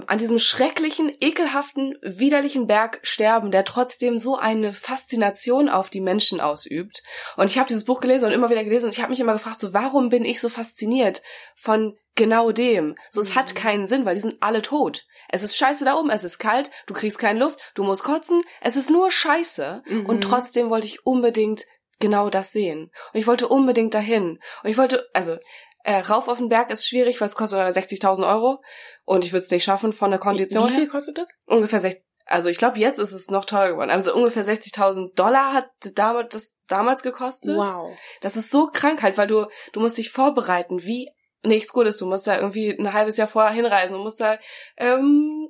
an 0.06 0.18
diesem 0.18 0.38
schrecklichen, 0.38 1.12
ekelhaften, 1.20 1.96
widerlichen 2.02 2.66
Berg 2.66 3.00
sterben, 3.02 3.50
der 3.50 3.64
trotzdem 3.64 4.18
so 4.18 4.36
eine 4.36 4.72
Faszination 4.72 5.68
auf 5.68 5.90
die 5.90 6.00
Menschen 6.00 6.40
ausübt. 6.40 7.02
Und 7.36 7.50
ich 7.50 7.58
habe 7.58 7.68
dieses 7.68 7.84
Buch 7.84 8.00
gelesen 8.00 8.26
und 8.26 8.32
immer 8.32 8.50
wieder 8.50 8.64
gelesen 8.64 8.86
und 8.86 8.94
ich 8.94 9.00
habe 9.00 9.10
mich 9.10 9.20
immer 9.20 9.32
gefragt, 9.32 9.60
so 9.60 9.72
warum 9.72 10.08
bin 10.08 10.24
ich 10.24 10.40
so 10.40 10.48
fasziniert 10.48 11.22
von 11.56 11.96
genau 12.20 12.52
dem? 12.52 12.94
So 13.10 13.20
es 13.20 13.34
hat 13.34 13.50
Mhm. 13.52 13.56
keinen 13.58 13.86
Sinn, 13.86 14.04
weil 14.04 14.14
die 14.14 14.20
sind 14.20 14.36
alle 14.40 14.62
tot. 14.62 15.04
Es 15.30 15.42
ist 15.42 15.56
scheiße 15.56 15.84
da 15.84 15.96
oben, 15.96 16.10
es 16.10 16.22
ist 16.24 16.38
kalt, 16.38 16.70
du 16.86 16.94
kriegst 16.94 17.18
keine 17.18 17.40
Luft, 17.40 17.58
du 17.74 17.82
musst 17.82 18.04
kotzen, 18.04 18.42
es 18.60 18.76
ist 18.76 18.90
nur 18.90 19.10
scheiße. 19.10 19.82
Mhm. 19.86 20.06
Und 20.06 20.20
trotzdem 20.22 20.70
wollte 20.70 20.86
ich 20.86 21.04
unbedingt 21.06 21.64
genau 21.98 22.30
das 22.30 22.52
sehen. 22.52 22.90
Und 23.12 23.18
ich 23.20 23.26
wollte 23.26 23.48
unbedingt 23.48 23.94
dahin. 23.94 24.38
Und 24.62 24.70
ich 24.70 24.78
wollte, 24.78 25.06
also 25.14 25.36
äh, 25.84 25.96
rauf 25.98 26.28
auf 26.28 26.38
den 26.38 26.48
Berg 26.48 26.70
ist 26.70 26.86
schwierig, 26.86 27.20
weil 27.20 27.28
es 27.28 27.34
kostet 27.34 27.58
60.000 27.58 28.26
Euro. 28.28 28.62
Und 29.04 29.24
ich 29.24 29.32
würde 29.32 29.44
es 29.44 29.50
nicht 29.50 29.64
schaffen 29.64 29.92
von 29.92 30.10
der 30.10 30.20
Kondition 30.20 30.64
Wie 30.68 30.72
her 30.72 30.80
viel 30.80 30.88
kostet 30.88 31.18
das? 31.18 31.30
ungefähr 31.46 31.80
60, 31.80 32.02
also 32.26 32.48
ich 32.48 32.58
glaube, 32.58 32.78
jetzt 32.78 32.98
ist 32.98 33.12
es 33.12 33.28
noch 33.30 33.44
teurer 33.44 33.70
geworden. 33.70 33.90
Also 33.90 34.14
ungefähr 34.14 34.44
60.000 34.46 35.14
Dollar 35.14 35.52
hat 35.52 35.68
damals, 35.94 36.28
das 36.32 36.54
damals 36.68 37.02
gekostet. 37.02 37.56
Wow. 37.56 37.96
Das 38.20 38.36
ist 38.36 38.50
so 38.50 38.66
krank 38.66 39.02
halt, 39.02 39.18
weil 39.18 39.26
du, 39.26 39.46
du 39.72 39.80
musst 39.80 39.98
dich 39.98 40.10
vorbereiten, 40.10 40.82
wie 40.84 41.08
nichts 41.42 41.72
Gutes. 41.72 41.98
Du 41.98 42.06
musst 42.06 42.26
da 42.26 42.36
irgendwie 42.36 42.70
ein 42.70 42.92
halbes 42.92 43.16
Jahr 43.16 43.28
vorher 43.28 43.52
hinreisen. 43.52 43.94
Du 43.94 44.02
musst 44.02 44.20
da, 44.20 44.38
ähm, 44.76 45.48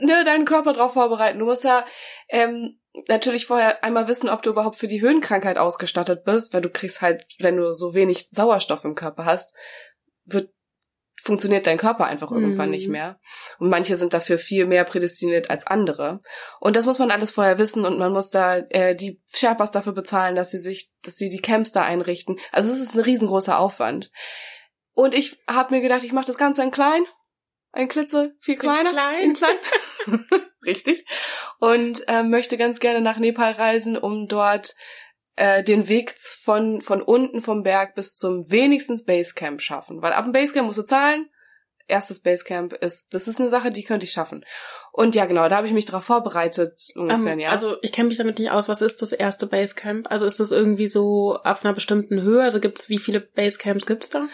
ne, 0.00 0.24
deinen 0.24 0.44
Körper 0.44 0.72
drauf 0.72 0.92
vorbereiten. 0.94 1.38
Du 1.38 1.44
musst 1.44 1.64
da, 1.64 1.84
ähm, 2.28 2.78
natürlich 3.08 3.46
vorher 3.46 3.82
einmal 3.82 4.06
wissen, 4.08 4.28
ob 4.28 4.42
du 4.42 4.50
überhaupt 4.50 4.76
für 4.76 4.88
die 4.88 5.00
Höhenkrankheit 5.00 5.56
ausgestattet 5.56 6.24
bist, 6.24 6.52
weil 6.52 6.60
du 6.60 6.70
kriegst 6.70 7.00
halt, 7.00 7.24
wenn 7.38 7.56
du 7.56 7.72
so 7.72 7.94
wenig 7.94 8.28
Sauerstoff 8.30 8.84
im 8.84 8.94
Körper 8.94 9.24
hast, 9.24 9.54
wird 10.24 10.50
funktioniert 11.22 11.68
dein 11.68 11.78
Körper 11.78 12.06
einfach 12.06 12.32
irgendwann 12.32 12.66
Mhm. 12.66 12.72
nicht 12.72 12.88
mehr. 12.88 13.20
Und 13.60 13.70
manche 13.70 13.96
sind 13.96 14.12
dafür 14.12 14.38
viel 14.38 14.66
mehr 14.66 14.84
prädestiniert 14.84 15.50
als 15.50 15.66
andere. 15.66 16.20
Und 16.58 16.74
das 16.74 16.84
muss 16.84 16.98
man 16.98 17.12
alles 17.12 17.30
vorher 17.30 17.58
wissen 17.58 17.84
und 17.84 17.96
man 17.98 18.12
muss 18.12 18.30
da 18.30 18.56
äh, 18.56 18.96
die 18.96 19.22
Sherpas 19.32 19.70
dafür 19.70 19.92
bezahlen, 19.92 20.34
dass 20.34 20.50
sie 20.50 20.58
sich, 20.58 20.90
dass 21.04 21.14
sie 21.14 21.28
die 21.28 21.40
Camps 21.40 21.70
da 21.70 21.82
einrichten. 21.84 22.40
Also 22.50 22.72
es 22.72 22.80
ist 22.80 22.94
ein 22.94 23.00
riesengroßer 23.00 23.56
Aufwand. 23.56 24.10
Und 24.94 25.14
ich 25.14 25.42
habe 25.48 25.74
mir 25.74 25.80
gedacht, 25.80 26.04
ich 26.04 26.12
mache 26.12 26.26
das 26.26 26.36
Ganze 26.36 26.62
in 26.62 26.70
klein, 26.70 27.04
ein 27.72 27.88
Klitze, 27.88 28.34
viel 28.40 28.56
kleiner, 28.56 28.90
klein. 28.90 29.22
in 29.22 29.34
klein. 29.34 29.56
Richtig. 30.64 31.06
Und 31.58 32.04
ähm, 32.06 32.30
möchte 32.30 32.56
ganz 32.56 32.80
gerne 32.80 33.00
nach 33.00 33.18
Nepal 33.18 33.52
reisen, 33.52 33.96
um 33.96 34.28
dort 34.28 34.74
äh, 35.36 35.64
den 35.64 35.88
Weg 35.88 36.14
von, 36.18 36.82
von 36.82 37.02
unten 37.02 37.40
vom 37.40 37.62
Berg 37.62 37.94
bis 37.94 38.16
zum 38.16 38.50
wenigstens 38.50 39.04
Basecamp 39.04 39.60
schaffen. 39.60 40.02
Weil 40.02 40.12
ab 40.12 40.24
dem 40.24 40.32
Basecamp 40.32 40.66
musst 40.66 40.78
du 40.78 40.84
zahlen. 40.84 41.28
Erstes 41.88 42.20
Basecamp 42.20 42.74
ist, 42.74 43.12
das 43.12 43.26
ist 43.26 43.40
eine 43.40 43.50
Sache, 43.50 43.70
die 43.72 43.82
könnte 43.82 44.04
ich 44.04 44.12
schaffen. 44.12 44.44
Und 44.92 45.14
ja, 45.14 45.24
genau, 45.26 45.48
da 45.48 45.56
habe 45.56 45.66
ich 45.66 45.72
mich 45.72 45.84
drauf 45.84 46.04
vorbereitet, 46.04 46.80
ungefähr, 46.94 47.32
Ähm, 47.32 47.40
ja. 47.40 47.50
Also 47.50 47.76
ich 47.82 47.92
kenne 47.92 48.08
mich 48.08 48.18
damit 48.18 48.38
nicht 48.38 48.50
aus. 48.50 48.68
Was 48.68 48.82
ist 48.82 49.02
das 49.02 49.12
erste 49.12 49.46
Basecamp? 49.46 50.10
Also 50.10 50.24
ist 50.24 50.38
das 50.38 50.52
irgendwie 50.52 50.86
so 50.86 51.38
auf 51.42 51.64
einer 51.64 51.74
bestimmten 51.74 52.22
Höhe? 52.22 52.42
Also 52.42 52.60
gibt's 52.60 52.88
wie 52.88 52.98
viele 52.98 53.20
Basecamps 53.20 53.86
gibt's 53.86 54.10
da? 54.10 54.28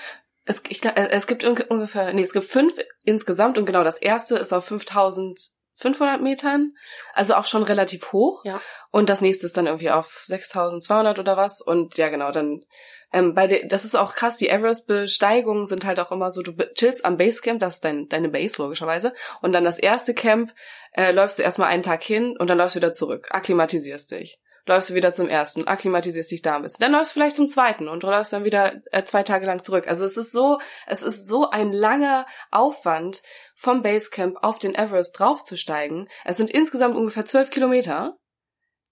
Es, 0.48 0.62
ich, 0.68 0.84
äh, 0.84 1.08
es 1.10 1.26
gibt 1.26 1.44
unge- 1.44 1.68
ungefähr, 1.68 2.12
nee, 2.12 2.22
es 2.22 2.32
gibt 2.32 2.46
fünf 2.46 2.74
insgesamt 3.04 3.58
und 3.58 3.66
genau 3.66 3.84
das 3.84 3.98
erste 3.98 4.36
ist 4.36 4.52
auf 4.52 4.64
5500 4.64 6.20
Metern, 6.20 6.72
also 7.14 7.34
auch 7.34 7.46
schon 7.46 7.62
relativ 7.62 8.12
hoch. 8.12 8.44
Ja. 8.44 8.60
Und 8.90 9.10
das 9.10 9.20
nächste 9.20 9.46
ist 9.46 9.56
dann 9.56 9.66
irgendwie 9.66 9.90
auf 9.90 10.20
6200 10.22 11.18
oder 11.18 11.36
was. 11.36 11.60
Und 11.60 11.98
ja, 11.98 12.08
genau, 12.08 12.32
dann 12.32 12.64
ähm, 13.12 13.34
bei 13.34 13.46
der, 13.46 13.66
das 13.66 13.84
ist 13.84 13.94
auch 13.94 14.14
krass, 14.14 14.36
die 14.36 14.48
Everest-Besteigungen 14.48 15.66
sind 15.66 15.84
halt 15.84 16.00
auch 16.00 16.12
immer 16.12 16.30
so, 16.30 16.42
du 16.42 16.52
chillst 16.74 17.04
am 17.04 17.16
Basecamp, 17.16 17.60
das 17.60 17.76
ist 17.76 17.84
dein, 17.84 18.08
deine 18.08 18.28
Base 18.28 18.60
logischerweise. 18.60 19.12
Und 19.40 19.52
dann 19.52 19.64
das 19.64 19.78
erste 19.78 20.14
Camp 20.14 20.52
äh, 20.92 21.12
läufst 21.12 21.38
du 21.38 21.42
erstmal 21.42 21.68
einen 21.68 21.82
Tag 21.82 22.02
hin 22.02 22.36
und 22.38 22.48
dann 22.48 22.58
läufst 22.58 22.74
du 22.74 22.80
wieder 22.80 22.92
zurück, 22.92 23.28
akklimatisierst 23.30 24.10
dich. 24.10 24.40
Läufst 24.68 24.90
du 24.90 24.94
wieder 24.94 25.14
zum 25.14 25.30
ersten, 25.30 25.66
akklimatisierst 25.66 26.30
dich 26.30 26.42
da 26.42 26.56
ein 26.56 26.62
bisschen. 26.62 26.80
Dann 26.80 26.92
läufst 26.92 27.12
du 27.12 27.14
vielleicht 27.14 27.36
zum 27.36 27.48
zweiten 27.48 27.88
und 27.88 28.02
du 28.02 28.08
läufst 28.08 28.34
dann 28.34 28.44
wieder 28.44 28.82
äh, 28.92 29.02
zwei 29.02 29.22
Tage 29.22 29.46
lang 29.46 29.62
zurück. 29.62 29.88
Also 29.88 30.04
es 30.04 30.18
ist 30.18 30.30
so, 30.30 30.60
es 30.86 31.02
ist 31.02 31.26
so 31.26 31.48
ein 31.48 31.72
langer 31.72 32.26
Aufwand, 32.50 33.22
vom 33.56 33.82
Basecamp 33.82 34.36
auf 34.42 34.58
den 34.58 34.74
Everest 34.74 35.18
draufzusteigen. 35.18 36.06
Es 36.26 36.36
sind 36.36 36.50
insgesamt 36.50 36.96
ungefähr 36.96 37.24
zwölf 37.24 37.48
Kilometer, 37.48 38.18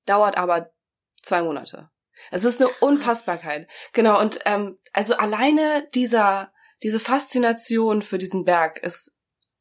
dauert 0.07 0.39
aber 0.39 0.71
zwei 1.23 1.43
Monate. 1.43 1.91
Es 2.31 2.45
ist 2.45 2.59
eine 2.59 2.71
Unfassbarkeit. 2.81 3.69
Genau, 3.93 4.19
und 4.19 4.39
ähm, 4.47 4.79
also 4.95 5.15
alleine 5.19 5.87
dieser, 5.95 6.55
diese 6.83 7.01
Faszination 7.01 8.01
für 8.01 8.17
diesen 8.17 8.47
Berg 8.47 8.79
ist 8.79 9.15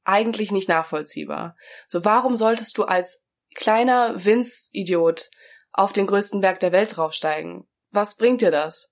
eigentlich 0.05 0.53
nicht 0.53 0.69
nachvollziehbar. 0.69 1.57
So, 1.87 2.05
warum 2.05 2.37
solltest 2.37 2.77
du 2.77 2.85
als 2.85 3.21
kleiner 3.53 4.23
Winz-Idiot 4.23 5.29
auf 5.77 5.93
den 5.93 6.07
größten 6.07 6.41
Berg 6.41 6.59
der 6.59 6.71
Welt 6.71 6.95
draufsteigen? 6.95 7.67
Was 7.91 8.15
bringt 8.15 8.41
dir 8.41 8.51
das? 8.51 8.89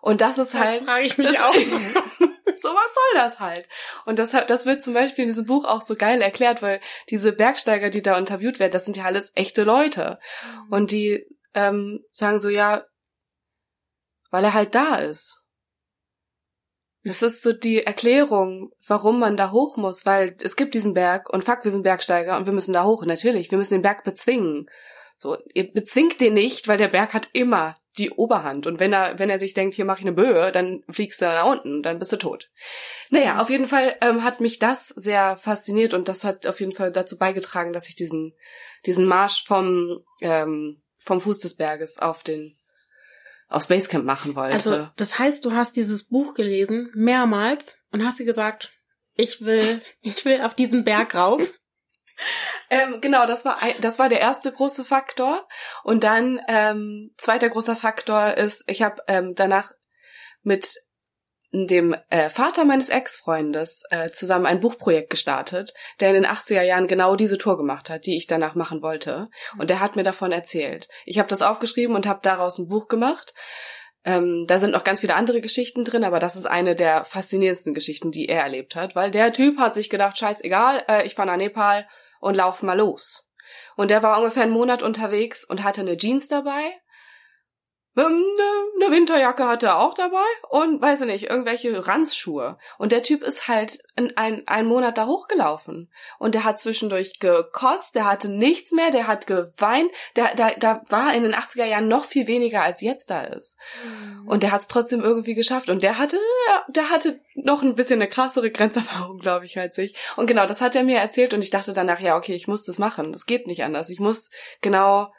Und 0.00 0.20
das 0.20 0.38
ist 0.38 0.54
Das 0.54 0.60
halt. 0.60 0.84
frage 0.84 1.04
ich 1.04 1.16
mich 1.18 1.28
das- 1.32 1.40
auch. 1.40 1.54
so 2.56 2.68
was 2.68 2.94
soll 2.94 3.14
das 3.14 3.40
halt? 3.40 3.68
Und 4.06 4.18
das, 4.18 4.30
das 4.48 4.66
wird 4.66 4.82
zum 4.82 4.94
Beispiel 4.94 5.22
in 5.22 5.28
diesem 5.28 5.46
Buch 5.46 5.64
auch 5.64 5.80
so 5.82 5.94
geil 5.94 6.20
erklärt, 6.22 6.62
weil 6.62 6.80
diese 7.10 7.32
Bergsteiger, 7.32 7.90
die 7.90 8.02
da 8.02 8.16
interviewt 8.18 8.58
werden, 8.58 8.72
das 8.72 8.84
sind 8.84 8.96
ja 8.96 9.04
alles 9.04 9.32
echte 9.34 9.62
Leute. 9.64 10.18
Und 10.70 10.90
die 10.90 11.24
ähm, 11.54 12.04
sagen 12.10 12.38
so, 12.40 12.48
ja, 12.48 12.84
weil 14.30 14.44
er 14.44 14.54
halt 14.54 14.74
da 14.74 14.96
ist. 14.96 15.40
Das 17.04 17.20
ist 17.22 17.42
so 17.42 17.52
die 17.52 17.82
Erklärung, 17.82 18.70
warum 18.86 19.18
man 19.18 19.36
da 19.36 19.50
hoch 19.50 19.76
muss, 19.76 20.06
weil 20.06 20.36
es 20.42 20.54
gibt 20.54 20.74
diesen 20.74 20.94
Berg 20.94 21.28
und 21.30 21.44
fuck, 21.44 21.64
wir 21.64 21.70
sind 21.72 21.82
Bergsteiger 21.82 22.36
und 22.36 22.46
wir 22.46 22.52
müssen 22.52 22.72
da 22.72 22.84
hoch. 22.84 23.04
Natürlich, 23.04 23.50
wir 23.50 23.58
müssen 23.58 23.74
den 23.74 23.82
Berg 23.82 24.04
bezwingen. 24.04 24.68
So, 25.22 25.38
ihr 25.54 25.72
bezwingt 25.72 26.20
den 26.20 26.34
nicht, 26.34 26.66
weil 26.66 26.78
der 26.78 26.88
Berg 26.88 27.14
hat 27.14 27.28
immer 27.32 27.76
die 27.96 28.10
Oberhand. 28.10 28.66
Und 28.66 28.80
wenn 28.80 28.92
er, 28.92 29.20
wenn 29.20 29.30
er 29.30 29.38
sich 29.38 29.54
denkt, 29.54 29.76
hier 29.76 29.84
mache 29.84 30.00
ich 30.00 30.04
eine 30.04 30.16
Böe, 30.16 30.50
dann 30.50 30.82
fliegst 30.90 31.22
du 31.22 31.26
nach 31.26 31.46
unten, 31.46 31.84
dann 31.84 32.00
bist 32.00 32.10
du 32.10 32.16
tot. 32.16 32.50
Naja, 33.08 33.40
auf 33.40 33.48
jeden 33.48 33.68
Fall 33.68 33.96
ähm, 34.00 34.24
hat 34.24 34.40
mich 34.40 34.58
das 34.58 34.88
sehr 34.88 35.36
fasziniert 35.36 35.94
und 35.94 36.08
das 36.08 36.24
hat 36.24 36.48
auf 36.48 36.58
jeden 36.58 36.72
Fall 36.72 36.90
dazu 36.90 37.18
beigetragen, 37.18 37.72
dass 37.72 37.88
ich 37.88 37.94
diesen, 37.94 38.34
diesen 38.84 39.06
Marsch 39.06 39.44
vom, 39.46 40.00
ähm, 40.20 40.82
vom 40.98 41.20
Fuß 41.20 41.38
des 41.38 41.54
Berges 41.54 42.00
auf 42.00 42.24
den, 42.24 42.58
aufs 43.46 43.68
Basecamp 43.68 44.04
machen 44.04 44.34
wollte. 44.34 44.54
Also 44.54 44.88
das 44.96 45.20
heißt, 45.20 45.44
du 45.44 45.52
hast 45.52 45.76
dieses 45.76 46.08
Buch 46.08 46.34
gelesen 46.34 46.90
mehrmals 46.94 47.78
und 47.92 48.04
hast 48.04 48.18
dir 48.18 48.26
gesagt, 48.26 48.72
ich 49.14 49.40
will, 49.40 49.82
ich 50.00 50.24
will 50.24 50.40
auf 50.40 50.56
diesen 50.56 50.82
Berg 50.82 51.14
rauf. 51.14 51.48
Ähm, 52.70 53.00
genau, 53.00 53.26
das 53.26 53.44
war 53.44 53.62
ein, 53.62 53.74
das 53.80 53.98
war 53.98 54.08
der 54.08 54.20
erste 54.20 54.52
große 54.52 54.84
Faktor. 54.84 55.46
Und 55.84 56.04
dann 56.04 56.40
ähm, 56.48 57.12
zweiter 57.18 57.48
großer 57.48 57.76
Faktor 57.76 58.34
ist, 58.34 58.64
ich 58.66 58.82
habe 58.82 59.02
ähm, 59.08 59.34
danach 59.34 59.72
mit 60.42 60.76
dem 61.52 61.94
äh, 62.08 62.30
Vater 62.30 62.64
meines 62.64 62.88
Ex-Freundes 62.88 63.82
äh, 63.90 64.10
zusammen 64.10 64.46
ein 64.46 64.60
Buchprojekt 64.60 65.10
gestartet, 65.10 65.74
der 66.00 66.08
in 66.08 66.14
den 66.14 66.26
80er 66.26 66.62
Jahren 66.62 66.86
genau 66.86 67.14
diese 67.14 67.36
Tour 67.36 67.58
gemacht 67.58 67.90
hat, 67.90 68.06
die 68.06 68.16
ich 68.16 68.26
danach 68.26 68.54
machen 68.54 68.80
wollte. 68.80 69.28
Und 69.58 69.68
der 69.68 69.80
hat 69.80 69.94
mir 69.94 70.02
davon 70.02 70.32
erzählt. 70.32 70.88
Ich 71.04 71.18
habe 71.18 71.28
das 71.28 71.42
aufgeschrieben 71.42 71.94
und 71.94 72.06
habe 72.06 72.20
daraus 72.22 72.58
ein 72.58 72.68
Buch 72.68 72.88
gemacht. 72.88 73.34
Ähm, 74.04 74.46
da 74.48 74.58
sind 74.58 74.72
noch 74.72 74.82
ganz 74.82 75.00
viele 75.00 75.14
andere 75.14 75.40
Geschichten 75.40 75.84
drin, 75.84 76.04
aber 76.04 76.18
das 76.18 76.36
ist 76.36 76.46
eine 76.46 76.74
der 76.74 77.04
faszinierendsten 77.04 77.74
Geschichten, 77.74 78.10
die 78.10 78.28
er 78.28 78.42
erlebt 78.42 78.74
hat, 78.74 78.96
weil 78.96 79.10
der 79.10 79.32
Typ 79.32 79.58
hat 79.58 79.74
sich 79.74 79.90
gedacht, 79.90 80.18
scheißegal, 80.18 80.84
äh, 80.88 81.06
ich 81.06 81.14
fahre 81.14 81.28
nach 81.28 81.36
Nepal 81.36 81.86
und 82.22 82.36
lauf 82.36 82.62
mal 82.62 82.78
los. 82.78 83.28
Und 83.76 83.90
der 83.90 84.02
war 84.02 84.18
ungefähr 84.18 84.44
einen 84.44 84.52
Monat 84.52 84.82
unterwegs 84.82 85.44
und 85.44 85.62
hatte 85.64 85.82
eine 85.82 85.96
Jeans 85.96 86.28
dabei. 86.28 86.80
Ähm, 87.96 88.06
Eine, 88.06 88.86
eine 88.86 88.96
Winterjacke 88.96 89.46
hatte 89.46 89.66
er 89.66 89.80
auch 89.80 89.94
dabei 89.94 90.24
und 90.48 90.80
weiß 90.80 91.02
ich 91.02 91.06
nicht, 91.06 91.30
irgendwelche 91.30 91.86
Ranzschuhe. 91.86 92.58
Und 92.78 92.90
der 92.90 93.02
Typ 93.02 93.22
ist 93.22 93.48
halt 93.48 93.80
in 93.96 94.16
ein, 94.16 94.48
einen 94.48 94.68
Monat 94.68 94.96
da 94.96 95.06
hochgelaufen. 95.06 95.90
Und 96.18 96.34
der 96.34 96.44
hat 96.44 96.58
zwischendurch 96.58 97.20
gekotzt, 97.20 97.94
der 97.94 98.06
hatte 98.06 98.30
nichts 98.30 98.72
mehr, 98.72 98.90
der 98.90 99.06
hat 99.06 99.26
geweint, 99.26 99.90
der, 100.16 100.34
da, 100.34 100.50
da 100.52 100.82
war 100.88 101.14
in 101.14 101.22
den 101.22 101.34
80er 101.34 101.64
Jahren 101.64 101.88
noch 101.88 102.06
viel 102.06 102.26
weniger 102.26 102.62
als 102.62 102.80
jetzt 102.80 103.10
da 103.10 103.22
ist. 103.24 103.56
Und 104.26 104.42
der 104.42 104.52
hat 104.52 104.62
es 104.62 104.68
trotzdem 104.68 105.02
irgendwie 105.02 105.34
geschafft. 105.34 105.68
Und 105.68 105.82
der 105.82 105.98
hatte, 105.98 106.18
der 106.68 106.88
hatte 106.88 107.20
noch 107.34 107.62
ein 107.62 107.74
bisschen 107.74 108.00
eine 108.00 108.08
krassere 108.08 108.50
Grenzerfahrung, 108.50 109.18
glaube 109.18 109.44
ich, 109.44 109.58
als 109.58 109.76
ich. 109.76 109.94
Und 110.16 110.26
genau, 110.26 110.46
das 110.46 110.62
hat 110.62 110.74
er 110.74 110.82
mir 110.82 110.98
erzählt 110.98 111.34
und 111.34 111.42
ich 111.42 111.50
dachte 111.50 111.72
danach, 111.72 112.00
ja, 112.00 112.16
okay, 112.16 112.34
ich 112.34 112.48
muss 112.48 112.64
das 112.64 112.78
machen. 112.78 113.12
Das 113.12 113.26
geht 113.26 113.46
nicht 113.46 113.64
anders. 113.64 113.90
Ich 113.90 114.00
muss 114.00 114.30
genau 114.62 115.12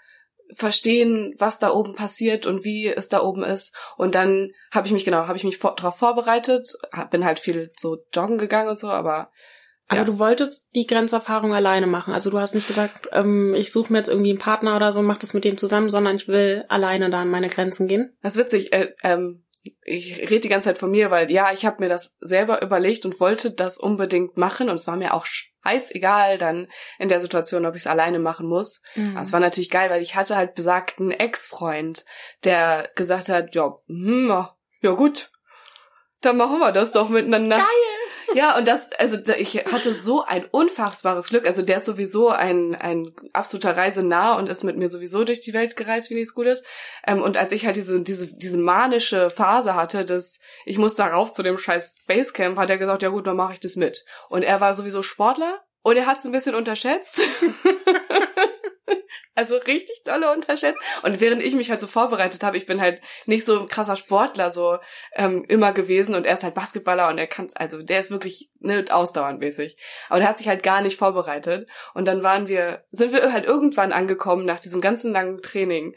verstehen, 0.51 1.33
was 1.37 1.59
da 1.59 1.71
oben 1.71 1.95
passiert 1.95 2.45
und 2.45 2.63
wie 2.63 2.87
es 2.87 3.09
da 3.09 3.21
oben 3.21 3.43
ist. 3.43 3.73
Und 3.97 4.15
dann 4.15 4.51
habe 4.71 4.87
ich 4.87 4.93
mich 4.93 5.05
genau, 5.05 5.27
habe 5.27 5.37
ich 5.37 5.43
mich 5.43 5.57
vor, 5.57 5.75
darauf 5.75 5.97
vorbereitet, 5.97 6.73
hab, 6.91 7.11
bin 7.11 7.25
halt 7.25 7.39
viel 7.39 7.71
so 7.77 7.97
joggen 8.13 8.37
gegangen 8.37 8.69
und 8.69 8.79
so, 8.79 8.89
aber 8.89 9.31
Aber 9.89 9.99
Ja. 9.99 10.05
du 10.05 10.17
wolltest 10.17 10.65
die 10.75 10.87
Grenzerfahrung 10.87 11.53
alleine 11.53 11.87
machen. 11.87 12.13
Also 12.13 12.29
du 12.29 12.39
hast 12.39 12.55
nicht 12.55 12.67
gesagt, 12.67 13.09
ähm, 13.11 13.53
ich 13.53 13.71
suche 13.71 13.91
mir 13.91 13.99
jetzt 13.99 14.07
irgendwie 14.07 14.29
einen 14.29 14.39
Partner 14.39 14.75
oder 14.77 14.91
so, 14.91 15.01
mach 15.01 15.17
das 15.17 15.33
mit 15.33 15.43
dem 15.43 15.57
zusammen, 15.57 15.89
sondern 15.89 16.15
ich 16.15 16.27
will 16.29 16.63
alleine 16.69 17.09
da 17.09 17.21
an 17.21 17.29
meine 17.29 17.49
Grenzen 17.49 17.87
gehen. 17.87 18.15
Das 18.21 18.37
ist 18.37 18.45
witzig. 18.45 18.71
Äh, 18.73 18.93
ähm, 19.03 19.43
ich 19.83 20.19
rede 20.19 20.41
die 20.41 20.49
ganze 20.49 20.69
Zeit 20.69 20.77
von 20.77 20.91
mir, 20.91 21.09
weil 21.11 21.31
ja, 21.31 21.51
ich 21.51 21.65
habe 21.65 21.77
mir 21.79 21.89
das 21.89 22.15
selber 22.19 22.61
überlegt 22.61 23.05
und 23.05 23.19
wollte 23.19 23.51
das 23.51 23.77
unbedingt 23.77 24.37
machen 24.37 24.69
und 24.69 24.75
es 24.75 24.87
war 24.87 24.97
mir 24.97 25.13
auch 25.13 25.25
scheißegal 25.25 26.37
dann 26.37 26.67
in 26.99 27.09
der 27.09 27.21
Situation, 27.21 27.65
ob 27.65 27.75
ich 27.75 27.83
es 27.83 27.87
alleine 27.87 28.19
machen 28.19 28.47
muss. 28.47 28.81
Mhm. 28.95 29.11
Aber 29.13 29.21
es 29.21 29.31
war 29.31 29.39
natürlich 29.39 29.69
geil, 29.69 29.89
weil 29.89 30.01
ich 30.01 30.15
hatte 30.15 30.35
halt 30.35 30.55
besagten 30.55 31.11
Ex-Freund, 31.11 32.05
der 32.43 32.89
gesagt 32.95 33.29
hat, 33.29 33.55
ja, 33.55 33.77
hm, 33.87 34.27
ja, 34.27 34.55
ja 34.81 34.91
gut, 34.91 35.31
dann 36.21 36.37
machen 36.37 36.59
wir 36.59 36.71
das 36.71 36.91
doch 36.91 37.09
miteinander. 37.09 37.57
Geil! 37.57 37.92
Ja, 38.33 38.57
und 38.57 38.67
das, 38.67 38.91
also 38.93 39.17
ich 39.37 39.65
hatte 39.71 39.93
so 39.93 40.23
ein 40.23 40.45
unfassbares 40.45 41.29
Glück. 41.29 41.45
Also 41.45 41.61
der 41.61 41.77
ist 41.77 41.85
sowieso 41.85 42.29
ein, 42.29 42.75
ein 42.75 43.13
absoluter 43.33 43.77
Reisenah 43.77 44.35
und 44.35 44.49
ist 44.49 44.63
mit 44.63 44.77
mir 44.77 44.89
sowieso 44.89 45.23
durch 45.23 45.41
die 45.41 45.53
Welt 45.53 45.75
gereist, 45.75 46.09
wie 46.09 46.15
nichts 46.15 46.33
Gutes. 46.33 46.63
Ähm, 47.05 47.21
und 47.21 47.37
als 47.37 47.51
ich 47.51 47.65
halt 47.65 47.75
diese, 47.75 48.01
diese, 48.01 48.35
diese 48.35 48.57
manische 48.57 49.29
Phase 49.29 49.75
hatte, 49.75 50.05
dass 50.05 50.39
ich 50.65 50.77
muss 50.77 50.95
da 50.95 51.07
rauf 51.07 51.33
zu 51.33 51.43
dem 51.43 51.57
scheiß 51.57 51.99
Basecamp, 52.07 52.57
hat 52.57 52.69
er 52.69 52.77
gesagt, 52.77 53.03
ja 53.03 53.09
gut, 53.09 53.27
dann 53.27 53.35
mache 53.35 53.53
ich 53.53 53.59
das 53.59 53.75
mit. 53.75 54.05
Und 54.29 54.43
er 54.43 54.61
war 54.61 54.75
sowieso 54.75 55.01
Sportler 55.01 55.61
und 55.81 55.97
er 55.97 56.05
hat 56.05 56.19
es 56.19 56.25
ein 56.25 56.31
bisschen 56.31 56.55
unterschätzt. 56.55 57.21
Also 59.35 59.55
richtig 59.57 60.03
dolle 60.03 60.31
unterschätzt. 60.31 60.77
Und 61.01 61.19
während 61.19 61.41
ich 61.41 61.55
mich 61.55 61.71
halt 61.71 61.81
so 61.81 61.87
vorbereitet 61.87 62.43
habe, 62.43 62.55
ich 62.55 62.67
bin 62.67 62.79
halt 62.79 63.01
nicht 63.25 63.45
so 63.45 63.59
ein 63.59 63.67
krasser 63.67 63.95
Sportler 63.95 64.51
so 64.51 64.77
ähm, 65.13 65.43
immer 65.47 65.73
gewesen 65.73 66.13
und 66.13 66.27
er 66.27 66.35
ist 66.35 66.43
halt 66.43 66.53
Basketballer 66.53 67.07
und 67.09 67.17
er 67.17 67.25
kann, 67.25 67.49
also 67.55 67.81
der 67.81 67.99
ist 67.99 68.11
wirklich 68.11 68.51
ne, 68.59 68.85
ausdauernd 68.89 69.39
mäßig. 69.39 69.75
Aber 70.09 70.19
der 70.19 70.29
hat 70.29 70.37
sich 70.37 70.47
halt 70.47 70.61
gar 70.61 70.81
nicht 70.81 70.99
vorbereitet. 70.99 71.67
Und 71.95 72.07
dann 72.07 72.21
waren 72.21 72.47
wir, 72.47 72.83
sind 72.91 73.11
wir 73.11 73.33
halt 73.33 73.45
irgendwann 73.45 73.91
angekommen 73.91 74.45
nach 74.45 74.59
diesem 74.59 74.81
ganzen 74.81 75.11
langen 75.11 75.41
Training. 75.41 75.95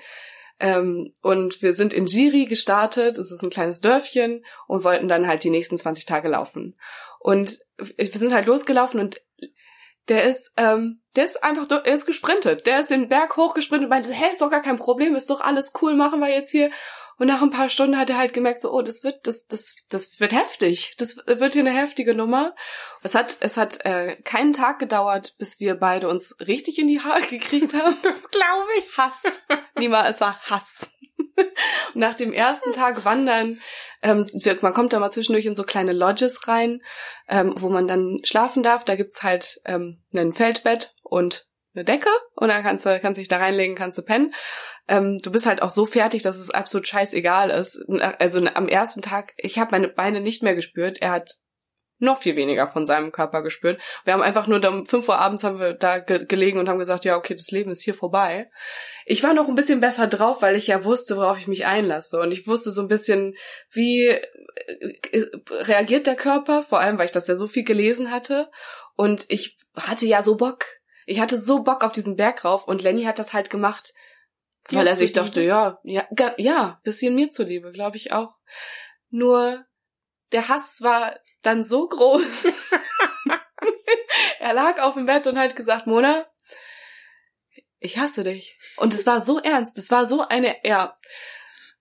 Ähm, 0.59 1.13
und 1.21 1.61
wir 1.61 1.75
sind 1.75 1.93
in 1.93 2.07
Giri 2.07 2.47
gestartet, 2.47 3.19
es 3.19 3.31
ist 3.31 3.43
ein 3.43 3.51
kleines 3.51 3.81
Dörfchen 3.83 4.45
und 4.67 4.85
wollten 4.85 5.09
dann 5.09 5.27
halt 5.27 5.45
die 5.45 5.51
nächsten 5.51 5.77
20 5.77 6.07
Tage 6.07 6.29
laufen. 6.29 6.75
Und 7.19 7.61
wir 7.77 8.07
sind 8.07 8.33
halt 8.33 8.47
losgelaufen 8.47 9.01
und 9.01 9.21
der 10.09 10.25
ist, 10.25 10.53
ähm, 10.57 11.01
der 11.17 11.25
ist 11.25 11.43
einfach, 11.43 11.67
er 11.71 11.95
ist 11.95 12.07
gesprintet. 12.07 12.67
Der 12.67 12.81
ist 12.81 12.91
den 12.91 13.09
Berg 13.09 13.37
hochgesprintet 13.37 13.87
und 13.87 13.91
meinte, 13.91 14.13
hey, 14.13 14.33
ist 14.33 14.41
doch 14.41 14.51
gar 14.51 14.63
kein 14.63 14.79
Problem, 14.79 15.17
ist 15.17 15.31
doch 15.31 15.41
alles 15.41 15.73
cool, 15.81 15.95
machen 15.95 16.21
wir 16.21 16.29
jetzt 16.29 16.51
hier. 16.51 16.71
Und 17.19 17.29
nach 17.29 17.41
ein 17.41 17.51
paar 17.51 17.71
Stunden 17.71 17.99
hat 17.99 18.11
er 18.11 18.19
halt 18.19 18.35
gemerkt, 18.35 18.61
so, 18.61 18.71
oh, 18.71 18.83
das 18.83 19.03
wird, 19.03 19.27
das, 19.27 19.47
das, 19.47 19.77
das 19.89 20.21
wird 20.21 20.33
heftig. 20.33 20.95
Das 20.99 21.17
wird 21.17 21.55
hier 21.55 21.63
eine 21.63 21.71
heftige 21.71 22.15
Nummer. 22.15 22.55
Es 23.03 23.15
hat, 23.15 23.39
es 23.41 23.57
hat 23.57 23.85
äh, 23.87 24.17
keinen 24.17 24.53
Tag 24.53 24.79
gedauert, 24.79 25.35
bis 25.39 25.59
wir 25.59 25.77
beide 25.77 26.09
uns 26.09 26.37
richtig 26.47 26.79
in 26.79 26.89
die 26.89 27.01
Haare 27.01 27.27
gekriegt 27.27 27.73
haben. 27.73 27.97
Das 28.03 28.31
glaube 28.31 28.69
ich. 28.79 28.99
Hass. 28.99 29.41
Nima, 29.79 30.07
es 30.07 30.21
war 30.21 30.39
Hass. 30.43 30.91
Und 31.37 31.47
nach 32.01 32.15
dem 32.15 32.33
ersten 32.33 32.73
Tag 32.73 33.05
Wandern 33.05 33.61
ähm, 34.03 34.25
man 34.61 34.73
kommt 34.73 34.93
da 34.93 34.99
mal 34.99 35.11
zwischendurch 35.11 35.47
in 35.47 35.55
so 35.55 35.65
kleine 35.65 35.93
Lodges 35.93 36.47
rein, 36.49 36.81
ähm, 37.29 37.55
wo 37.57 37.69
man 37.69 37.89
dann 37.89 38.21
schlafen 38.25 38.63
darf. 38.63 38.85
Da 38.85 38.95
gibt's 38.95 39.23
halt 39.23 39.61
ähm, 39.65 40.03
ein 40.15 40.33
Feldbett 40.33 40.95
und 41.03 41.47
eine 41.75 41.85
Decke 41.85 42.11
und 42.35 42.49
dann 42.49 42.63
kannst 42.63 42.87
du 42.87 43.01
kannst 43.01 43.19
dich 43.21 43.29
da 43.29 43.39
reinlegen, 43.39 43.77
kannst 43.77 43.99
du 43.99 44.03
pennen. 44.03 44.35
Ähm, 44.89 45.19
du 45.23 45.31
bist 45.31 45.47
halt 45.47 45.63
auch 45.63 45.71
so 45.71 45.87
fertig, 45.87 46.23
dass 46.23 46.37
es 46.37 46.51
absolut 46.51 46.87
scheißegal 46.87 47.51
ist. 47.51 47.81
Also 48.19 48.41
am 48.47 48.69
ersten 48.69 49.03
Tag, 49.03 49.33
ich 49.37 49.59
habe 49.59 49.73
meine 49.73 49.89
Beine 49.89 50.21
nicht 50.21 50.43
mehr 50.43 50.55
gespürt. 50.55 50.99
Er 51.01 51.11
hat 51.11 51.37
noch 51.99 52.21
viel 52.21 52.37
weniger 52.37 52.67
von 52.67 52.85
seinem 52.85 53.11
Körper 53.11 53.43
gespürt. 53.43 53.81
Wir 54.05 54.13
haben 54.13 54.23
einfach 54.23 54.47
nur 54.47 54.63
um 54.69 54.87
fünf 54.87 55.09
Uhr 55.09 55.19
abends 55.19 55.45
haben 55.45 55.59
wir 55.59 55.73
da 55.73 55.99
ge 55.99 56.27
gelegen 56.27 56.59
und 56.59 56.69
haben 56.69 56.79
gesagt, 56.79 57.05
ja, 57.05 57.17
okay, 57.17 57.35
das 57.35 57.51
Leben 57.51 57.71
ist 57.71 57.83
hier 57.83 57.95
vorbei. 57.95 58.51
Ich 59.07 59.23
war 59.23 59.33
noch 59.33 59.49
ein 59.49 59.55
bisschen 59.55 59.81
besser 59.81 60.07
drauf, 60.07 60.43
weil 60.43 60.57
ich 60.57 60.67
ja 60.67 60.85
wusste, 60.85 61.17
worauf 61.17 61.39
ich 61.39 61.49
mich 61.49 61.65
einlasse. 61.65 62.21
Und 62.21 62.33
ich 62.33 62.47
wusste 62.47 62.71
so 62.71 62.83
ein 62.83 62.89
bisschen, 62.89 63.37
wie 63.71 64.09
äh, 64.09 64.23
reagiert 65.51 66.07
der 66.07 66.17
Körper, 66.17 66.63
vor 66.63 66.81
allem, 66.81 66.99
weil 66.99 67.07
ich 67.07 67.13
das 67.13 67.29
ja 67.29 67.37
so 67.37 67.47
viel 67.47 67.65
gelesen 67.65 68.11
hatte. 68.11 68.51
Und 68.95 69.25
ich 69.29 69.57
hatte 69.77 70.07
ja 70.07 70.23
so 70.23 70.37
Bock. 70.37 70.65
Ich 71.07 71.21
hatte 71.21 71.39
so 71.39 71.63
Bock 71.63 71.85
auf 71.85 71.93
diesen 71.93 72.17
Berg 72.17 72.45
rauf 72.45 72.67
und 72.67 72.83
Lenny 72.83 73.05
hat 73.05 73.19
das 73.19 73.33
halt 73.33 73.49
gemacht, 73.49 73.95
weil 74.71 74.87
er 74.87 74.95
sich 74.95 75.13
dachte, 75.13 75.41
ja, 75.41 75.79
ja, 75.85 76.05
ja, 76.37 76.81
bisschen 76.83 77.15
mir 77.15 77.31
zuliebe, 77.31 77.71
glaube 77.71 77.97
ich 77.97 78.13
auch. 78.13 78.39
Nur 79.11 79.65
der 80.33 80.49
Hass 80.49 80.81
war 80.83 81.15
dann 81.47 81.63
so 81.63 81.89
groß. 81.89 82.47
er 84.41 84.55
lag 84.55 84.81
auf 84.83 84.95
dem 84.95 85.07
Bett 85.07 85.27
und 85.27 85.39
hat 85.39 85.57
gesagt, 85.57 85.87
Mona, 85.87 86.27
ich 87.79 87.99
hasse 87.99 88.25
dich. 88.25 88.59
Und 88.77 88.95
es 88.95 89.07
war 89.07 89.21
so 89.21 89.39
ernst, 89.39 89.79
es 89.79 89.91
war 89.91 90.07
so 90.07 90.27
eine, 90.27 90.57
ja, 90.65 90.97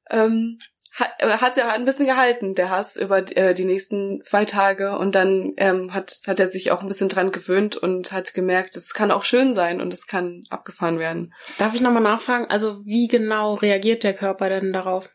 ähm, 0.10 0.60
hat, 0.96 1.12
äh, 1.20 1.28
hat 1.28 1.58
ja 1.58 1.70
ein 1.70 1.86
bisschen 1.86 2.06
gehalten, 2.06 2.56
der 2.56 2.70
Hass 2.70 2.96
über 2.96 3.18
äh, 3.36 3.54
die 3.54 3.66
nächsten 3.66 4.22
zwei 4.22 4.46
Tage 4.46 4.98
und 4.98 5.16
dann 5.16 5.54
ähm, 5.58 5.94
hat, 5.94 6.22
hat 6.26 6.40
er 6.40 6.48
sich 6.48 6.72
auch 6.72 6.82
ein 6.82 6.88
bisschen 6.88 7.10
dran 7.10 7.32
gewöhnt 7.32 7.76
und 7.76 8.12
hat 8.12 8.34
gemerkt, 8.34 8.78
es 8.78 8.94
kann 8.94 9.12
auch 9.12 9.24
schön 9.24 9.56
sein 9.56 9.82
und 9.82 9.94
es 9.94 10.08
kann 10.08 10.44
abgefahren 10.50 11.00
werden. 11.00 11.34
Darf 11.58 11.76
ich 11.76 11.82
nochmal 11.82 12.04
nachfragen, 12.04 12.46
also 12.46 12.80
wie 12.86 13.08
genau 13.08 13.56
reagiert 13.56 14.04
der 14.04 14.14
Körper 14.14 14.48
denn 14.50 14.72
darauf? 14.72 15.10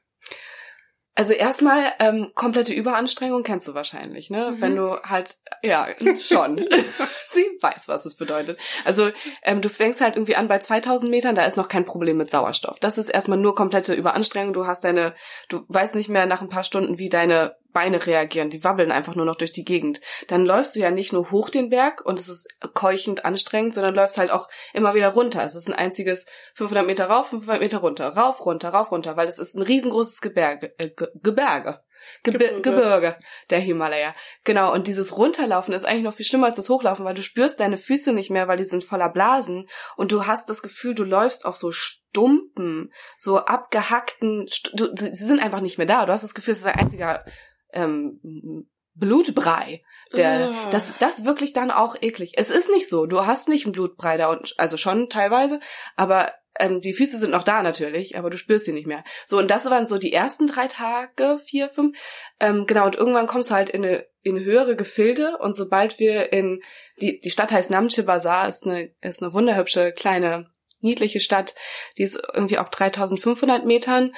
Also 1.20 1.34
erstmal 1.34 1.92
ähm, 1.98 2.32
komplette 2.34 2.72
Überanstrengung 2.72 3.42
kennst 3.42 3.68
du 3.68 3.74
wahrscheinlich, 3.74 4.30
ne? 4.30 4.52
Mhm. 4.52 4.62
Wenn 4.62 4.76
du 4.76 4.96
halt, 5.02 5.36
ja, 5.60 5.86
schon. 6.18 6.56
Sie 7.26 7.44
weiß, 7.60 7.88
was 7.88 8.06
es 8.06 8.16
bedeutet. 8.16 8.58
Also 8.86 9.10
ähm, 9.42 9.60
du 9.60 9.68
fängst 9.68 10.00
halt 10.00 10.16
irgendwie 10.16 10.36
an 10.36 10.48
bei 10.48 10.60
2000 10.60 11.10
Metern, 11.10 11.34
da 11.34 11.44
ist 11.44 11.58
noch 11.58 11.68
kein 11.68 11.84
Problem 11.84 12.16
mit 12.16 12.30
Sauerstoff. 12.30 12.78
Das 12.80 12.96
ist 12.96 13.10
erstmal 13.10 13.36
nur 13.36 13.54
komplette 13.54 13.92
Überanstrengung. 13.92 14.54
Du 14.54 14.66
hast 14.66 14.82
deine, 14.82 15.14
du 15.50 15.66
weißt 15.68 15.94
nicht 15.94 16.08
mehr 16.08 16.24
nach 16.24 16.40
ein 16.40 16.48
paar 16.48 16.64
Stunden, 16.64 16.96
wie 16.96 17.10
deine 17.10 17.54
Beine 17.72 18.04
reagieren, 18.04 18.50
die 18.50 18.64
wabbeln 18.64 18.92
einfach 18.92 19.14
nur 19.14 19.26
noch 19.26 19.36
durch 19.36 19.52
die 19.52 19.64
Gegend. 19.64 20.00
Dann 20.28 20.44
läufst 20.44 20.76
du 20.76 20.80
ja 20.80 20.90
nicht 20.90 21.12
nur 21.12 21.30
hoch 21.30 21.50
den 21.50 21.70
Berg 21.70 22.04
und 22.04 22.18
es 22.18 22.28
ist 22.28 22.48
keuchend 22.74 23.24
anstrengend, 23.24 23.74
sondern 23.74 23.94
läufst 23.94 24.18
halt 24.18 24.30
auch 24.30 24.48
immer 24.72 24.94
wieder 24.94 25.08
runter. 25.08 25.42
Es 25.44 25.54
ist 25.54 25.68
ein 25.68 25.74
einziges 25.74 26.26
500 26.54 26.86
Meter 26.86 27.06
rauf, 27.06 27.28
500 27.28 27.60
Meter 27.60 27.78
runter, 27.78 28.08
rauf, 28.08 28.44
runter, 28.44 28.70
rauf, 28.70 28.90
runter, 28.90 29.16
weil 29.16 29.28
es 29.28 29.38
ist 29.38 29.54
ein 29.54 29.62
riesengroßes 29.62 30.20
Gebirge, 30.20 30.74
äh, 30.78 30.90
Gebirge. 30.90 31.80
Gebirge. 32.22 32.60
Gebirge, 32.62 33.16
der 33.50 33.60
Himalaya. 33.60 34.12
Genau, 34.44 34.72
und 34.72 34.86
dieses 34.86 35.16
Runterlaufen 35.16 35.74
ist 35.74 35.84
eigentlich 35.84 36.04
noch 36.04 36.14
viel 36.14 36.26
schlimmer 36.26 36.46
als 36.46 36.56
das 36.56 36.68
Hochlaufen, 36.68 37.04
weil 37.04 37.14
du 37.14 37.22
spürst 37.22 37.60
deine 37.60 37.78
Füße 37.78 38.12
nicht 38.12 38.30
mehr, 38.30 38.48
weil 38.48 38.56
die 38.56 38.64
sind 38.64 38.84
voller 38.84 39.08
Blasen 39.08 39.68
und 39.96 40.12
du 40.12 40.26
hast 40.26 40.48
das 40.48 40.62
Gefühl, 40.62 40.94
du 40.94 41.04
läufst 41.04 41.44
auf 41.44 41.56
so 41.56 41.70
stumpen, 41.70 42.92
so 43.16 43.38
abgehackten, 43.38 44.48
du, 44.74 44.88
sie 44.94 45.14
sind 45.14 45.40
einfach 45.40 45.60
nicht 45.60 45.78
mehr 45.78 45.86
da. 45.86 46.06
Du 46.06 46.12
hast 46.12 46.24
das 46.24 46.34
Gefühl, 46.34 46.52
es 46.52 46.60
ist 46.60 46.66
ein 46.66 46.78
einziger 46.78 47.24
ähm, 47.72 48.66
Blutbrei. 48.94 49.82
Der, 50.14 50.50
oh. 50.52 50.70
das, 50.70 50.96
das 50.98 51.24
wirklich 51.24 51.52
dann 51.52 51.70
auch 51.70 51.96
eklig. 52.00 52.32
Es 52.36 52.50
ist 52.50 52.70
nicht 52.70 52.88
so. 52.88 53.06
Du 53.06 53.26
hast 53.26 53.48
nicht 53.48 53.64
einen 53.64 53.72
Blutbrei 53.72 54.16
da 54.16 54.28
und 54.28 54.54
also 54.58 54.76
schon 54.76 55.08
teilweise, 55.08 55.60
aber 55.96 56.32
ähm, 56.58 56.80
die 56.80 56.92
Füße 56.92 57.18
sind 57.18 57.30
noch 57.30 57.44
da 57.44 57.62
natürlich, 57.62 58.18
aber 58.18 58.28
du 58.28 58.36
spürst 58.36 58.64
sie 58.64 58.72
nicht 58.72 58.86
mehr. 58.86 59.04
So, 59.26 59.38
und 59.38 59.50
das 59.50 59.64
waren 59.66 59.86
so 59.86 59.98
die 59.98 60.12
ersten 60.12 60.46
drei 60.46 60.66
Tage, 60.66 61.38
vier, 61.38 61.70
fünf. 61.70 61.96
Ähm, 62.40 62.66
genau, 62.66 62.86
und 62.86 62.96
irgendwann 62.96 63.26
kommst 63.26 63.50
du 63.50 63.54
halt 63.54 63.70
in 63.70 63.84
eine, 63.84 64.06
in 64.22 64.38
höhere 64.38 64.76
Gefilde 64.76 65.38
und 65.38 65.54
sobald 65.54 65.98
wir 65.98 66.32
in, 66.32 66.60
die, 67.00 67.20
die 67.20 67.30
Stadt 67.30 67.52
heißt 67.52 67.70
Namche 67.70 68.02
Bazaar, 68.02 68.48
ist 68.48 68.66
eine, 68.66 68.92
ist 69.00 69.22
eine 69.22 69.32
wunderhübsche, 69.32 69.92
kleine, 69.92 70.50
niedliche 70.80 71.20
Stadt, 71.20 71.54
die 71.98 72.02
ist 72.02 72.20
irgendwie 72.34 72.58
auf 72.58 72.70
3500 72.70 73.64
Metern 73.64 74.12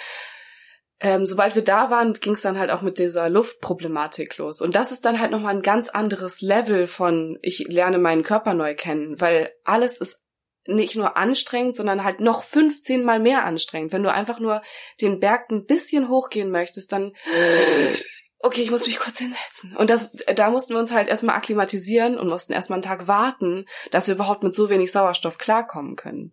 ähm, 1.03 1.27
sobald 1.27 1.57
wir 1.57 1.65
da 1.65 1.91
waren, 1.91 2.15
ging 2.15 2.35
es 2.35 2.43
dann 2.43 2.57
halt 2.57 2.71
auch 2.71 2.81
mit 2.81 2.99
dieser 2.99 3.29
Luftproblematik 3.29 4.39
los. 4.39 4.61
Und 4.63 4.77
das 4.77 4.93
ist 4.93 5.05
dann 5.05 5.19
halt 5.19 5.33
nochmal 5.33 5.57
ein 5.57 5.63
ganz 5.63 5.89
anderes 5.89 6.41
Level 6.41 6.87
von, 6.87 7.39
ich 7.43 7.67
lerne 7.67 7.99
meinen 7.99 8.23
Körper 8.23 8.55
neu 8.55 8.77
kennen, 8.77 9.21
weil 9.21 9.53
alles 9.65 9.99
ist 9.99 10.23
nicht 10.65 10.95
nur 10.95 11.17
anstrengend, 11.17 11.75
sondern 11.75 12.05
halt 12.05 12.21
noch 12.21 12.45
15 12.45 13.03
mal 13.03 13.19
mehr 13.19 13.45
anstrengend. 13.45 13.93
Wenn 13.93 14.05
du 14.05 14.13
einfach 14.13 14.39
nur 14.39 14.63
den 15.01 15.19
Berg 15.19 15.51
ein 15.51 15.67
bisschen 15.67 16.09
hochgehen 16.09 16.53
möchtest, 16.53 16.93
dann 16.93 17.13
okay, 18.39 18.63
ich 18.63 18.71
muss 18.71 18.87
mich 18.87 19.01
kurz 19.01 19.19
hinsetzen. 19.19 19.77
Und 19.77 19.91
das, 19.91 20.13
da 20.37 20.51
mussten 20.51 20.75
wir 20.75 20.81
uns 20.81 20.93
halt 20.93 21.09
erstmal 21.09 21.37
akklimatisieren 21.37 22.17
und 22.17 22.29
mussten 22.29 22.53
erstmal 22.53 22.77
einen 22.77 22.85
Tag 22.85 23.09
warten, 23.09 23.67
dass 23.91 24.07
wir 24.07 24.15
überhaupt 24.15 24.45
mit 24.45 24.55
so 24.55 24.71
wenig 24.71 24.93
Sauerstoff 24.93 25.39
klarkommen 25.39 25.97
können. 25.97 26.33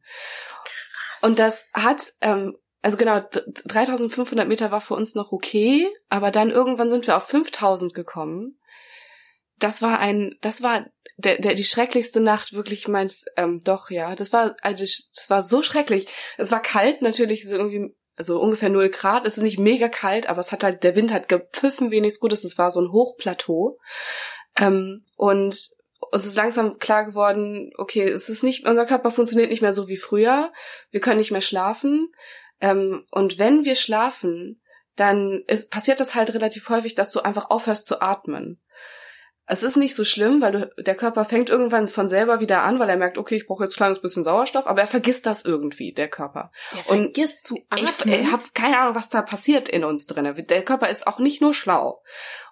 Und 1.21 1.39
das 1.39 1.67
hat 1.73 2.13
ähm, 2.21 2.55
also 2.81 2.97
genau, 2.97 3.21
3500 3.65 4.47
Meter 4.47 4.71
war 4.71 4.81
für 4.81 4.93
uns 4.93 5.15
noch 5.15 5.31
okay, 5.31 5.87
aber 6.07 6.31
dann 6.31 6.49
irgendwann 6.49 6.89
sind 6.89 7.07
wir 7.07 7.17
auf 7.17 7.27
5000 7.27 7.93
gekommen. 7.93 8.57
Das 9.57 9.81
war 9.81 9.99
ein, 9.99 10.37
das 10.41 10.61
war 10.61 10.85
der, 11.17 11.37
der, 11.37 11.53
die 11.53 11.65
schrecklichste 11.65 12.21
Nacht, 12.21 12.53
wirklich 12.53 12.87
meins, 12.87 13.25
ähm, 13.35 13.61
doch, 13.65 13.89
ja. 13.89 14.15
Das 14.15 14.31
war, 14.31 14.55
also, 14.61 14.85
das 15.13 15.29
war 15.29 15.43
so 15.43 15.61
schrecklich. 15.61 16.07
Es 16.37 16.51
war 16.51 16.61
kalt, 16.61 17.01
natürlich, 17.01 17.47
so 17.47 17.57
irgendwie, 17.57 17.93
also 18.15 18.39
ungefähr 18.39 18.69
null 18.69 18.89
Grad. 18.89 19.25
Es 19.25 19.35
ist 19.35 19.43
nicht 19.43 19.59
mega 19.59 19.89
kalt, 19.89 20.27
aber 20.27 20.39
es 20.39 20.53
hat 20.53 20.63
halt, 20.63 20.85
der 20.85 20.95
Wind 20.95 21.11
hat 21.11 21.27
gepfiffen, 21.27 21.91
wenigstens 21.91 22.21
gut. 22.21 22.31
Es 22.31 22.57
war 22.57 22.71
so 22.71 22.79
ein 22.79 22.93
Hochplateau. 22.93 23.77
Ähm, 24.57 25.03
und 25.17 25.69
uns 26.11 26.25
ist 26.25 26.35
langsam 26.35 26.77
klar 26.79 27.05
geworden, 27.05 27.71
okay, 27.77 28.03
es 28.03 28.29
ist 28.29 28.43
nicht, 28.43 28.65
unser 28.65 28.85
Körper 28.85 29.11
funktioniert 29.11 29.49
nicht 29.49 29.61
mehr 29.61 29.73
so 29.73 29.89
wie 29.89 29.97
früher. 29.97 30.53
Wir 30.89 31.01
können 31.01 31.19
nicht 31.19 31.31
mehr 31.31 31.41
schlafen. 31.41 32.13
Ähm, 32.61 33.05
und 33.11 33.39
wenn 33.39 33.65
wir 33.65 33.75
schlafen, 33.75 34.61
dann 34.95 35.43
ist, 35.47 35.69
passiert 35.69 35.99
das 35.99 36.15
halt 36.15 36.33
relativ 36.33 36.69
häufig, 36.69 36.95
dass 36.95 37.11
du 37.11 37.21
einfach 37.21 37.49
aufhörst 37.49 37.85
zu 37.85 38.01
atmen. 38.01 38.61
Es 39.51 39.63
ist 39.63 39.77
nicht 39.77 39.95
so 39.95 40.03
schlimm, 40.03 40.41
weil 40.41 40.51
du, 40.51 40.71
der 40.77 40.93
Körper 40.93 41.25
fängt 41.25 41.49
irgendwann 41.49 41.87
von 41.87 42.07
selber 42.07 42.39
wieder 42.39 42.61
an, 42.61 42.77
weil 42.77 42.87
er 42.87 42.97
merkt, 42.97 43.17
okay, 43.17 43.35
ich 43.35 43.47
brauche 43.47 43.63
jetzt 43.63 43.73
ein 43.73 43.77
kleines 43.77 43.99
bisschen 43.99 44.23
Sauerstoff, 44.23 44.67
aber 44.67 44.81
er 44.81 44.87
vergisst 44.87 45.25
das 45.25 45.43
irgendwie, 45.43 45.91
der 45.91 46.07
Körper. 46.07 46.51
Der 46.75 46.83
vergisst 46.83 47.43
zu 47.43 47.57
atmen. 47.69 48.13
Ich, 48.13 48.21
ich 48.21 48.31
habe 48.31 48.43
keine 48.53 48.77
Ahnung, 48.77 48.93
was 48.93 49.09
da 49.09 49.23
passiert 49.23 49.67
in 49.67 49.83
uns 49.83 50.05
drinne. 50.05 50.35
Der 50.35 50.63
Körper 50.63 50.89
ist 50.89 51.07
auch 51.07 51.17
nicht 51.17 51.41
nur 51.41 51.55
schlau. 51.55 52.03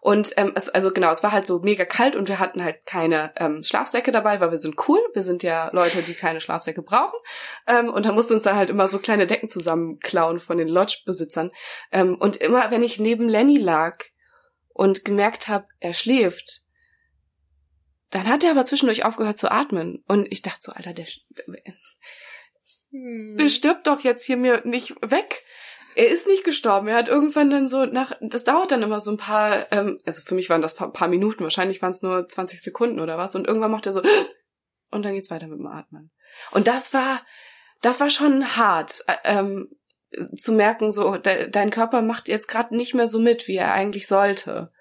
Und 0.02 0.34
ähm, 0.38 0.54
es, 0.56 0.70
also 0.70 0.92
genau, 0.92 1.12
es 1.12 1.22
war 1.22 1.32
halt 1.32 1.46
so 1.46 1.60
mega 1.60 1.86
kalt 1.86 2.16
und 2.16 2.30
wir 2.30 2.40
hatten 2.40 2.64
halt 2.64 2.86
keine 2.86 3.32
ähm, 3.36 3.62
Schlafsäcke 3.62 4.12
dabei, 4.12 4.40
weil 4.40 4.52
wir 4.52 4.58
sind 4.58 4.76
cool. 4.88 5.00
Wir 5.14 5.22
sind 5.22 5.44
ja 5.44 5.70
Leute, 5.74 6.02
die 6.02 6.14
keine 6.14 6.42
Schlafsäcke 6.42 6.82
brauchen. 6.82 7.20
Ähm, 7.68 7.90
und 7.90 8.06
dann 8.06 8.16
mussten 8.16 8.34
uns 8.34 8.44
da 8.44 8.56
halt 8.56 8.70
immer 8.70 8.88
so 8.88 9.00
kleine 9.00 9.28
Decken 9.28 9.50
zusammenklauen 9.50 10.40
von 10.40 10.58
den 10.58 10.68
Lodge-Besitzern. 10.68 11.52
Ähm, 11.92 12.16
und 12.20 12.38
immer, 12.38 12.72
wenn 12.72 12.84
ich 12.84 13.00
neben 13.00 13.30
Lenny 13.30 13.58
lag 13.58 13.98
und 14.70 15.06
gemerkt 15.06 15.48
habe, 15.48 15.68
er 15.80 15.94
schläft, 15.94 16.64
dann 18.10 18.28
hat 18.28 18.44
er 18.44 18.52
aber 18.52 18.66
zwischendurch 18.66 19.06
aufgehört 19.06 19.38
zu 19.38 19.52
atmen. 19.52 20.04
Und 20.08 20.32
ich 20.32 20.42
dachte 20.42 20.60
so, 20.62 20.72
Alter, 20.72 20.94
der, 20.94 21.06
hm. 22.92 23.38
der 23.38 23.50
stirbt 23.50 23.88
doch 23.88 24.02
jetzt 24.02 24.26
hier 24.26 24.38
mir 24.38 24.62
nicht 24.66 24.96
weg. 25.02 25.44
Er 25.96 26.08
ist 26.08 26.28
nicht 26.28 26.44
gestorben. 26.44 26.88
Er 26.88 26.96
hat 26.96 27.08
irgendwann 27.08 27.50
dann 27.50 27.68
so 27.68 27.86
nach, 27.86 28.14
das 28.22 28.44
dauert 28.44 28.72
dann 28.72 28.84
immer 28.84 29.02
so 29.02 29.12
ein 29.12 29.18
paar, 29.18 29.72
ähm, 29.72 30.00
also 30.06 30.22
für 30.24 30.36
mich 30.36 30.50
waren 30.50 30.62
das 30.62 30.80
ein 30.80 30.94
paar 30.94 31.08
Minuten, 31.08 31.44
wahrscheinlich 31.44 31.82
waren 31.82 31.92
es 31.92 32.04
nur 32.04 32.28
20 32.28 32.62
Sekunden 32.62 33.00
oder 33.00 33.18
was. 33.18 33.36
Und 33.36 33.48
irgendwann 33.48 33.72
macht 33.72 33.88
er 33.88 33.94
so 33.94 34.02
und 34.92 35.04
dann 35.04 35.14
geht's 35.14 35.32
weiter 35.32 35.48
mit 35.48 35.60
dem 35.60 35.68
Atmen. 35.68 36.12
Und 36.52 36.68
das 36.68 36.94
war, 36.94 37.26
das 37.82 38.00
war 38.00 38.10
schon 38.10 38.58
hart, 38.58 39.04
äh, 39.08 39.16
ähm, 39.24 39.70
zu 40.36 40.54
merken, 40.54 40.92
so 40.92 41.18
de 41.18 41.50
dein 41.50 41.70
Körper 41.70 42.02
macht 42.02 42.30
jetzt 42.30 42.48
gerade 42.48 42.76
nicht 42.76 42.94
mehr 42.94 43.08
so 43.08 43.20
mit, 43.20 43.48
wie 43.48 43.58
er 43.58 43.74
eigentlich 43.74 44.08
sollte. 44.08 44.72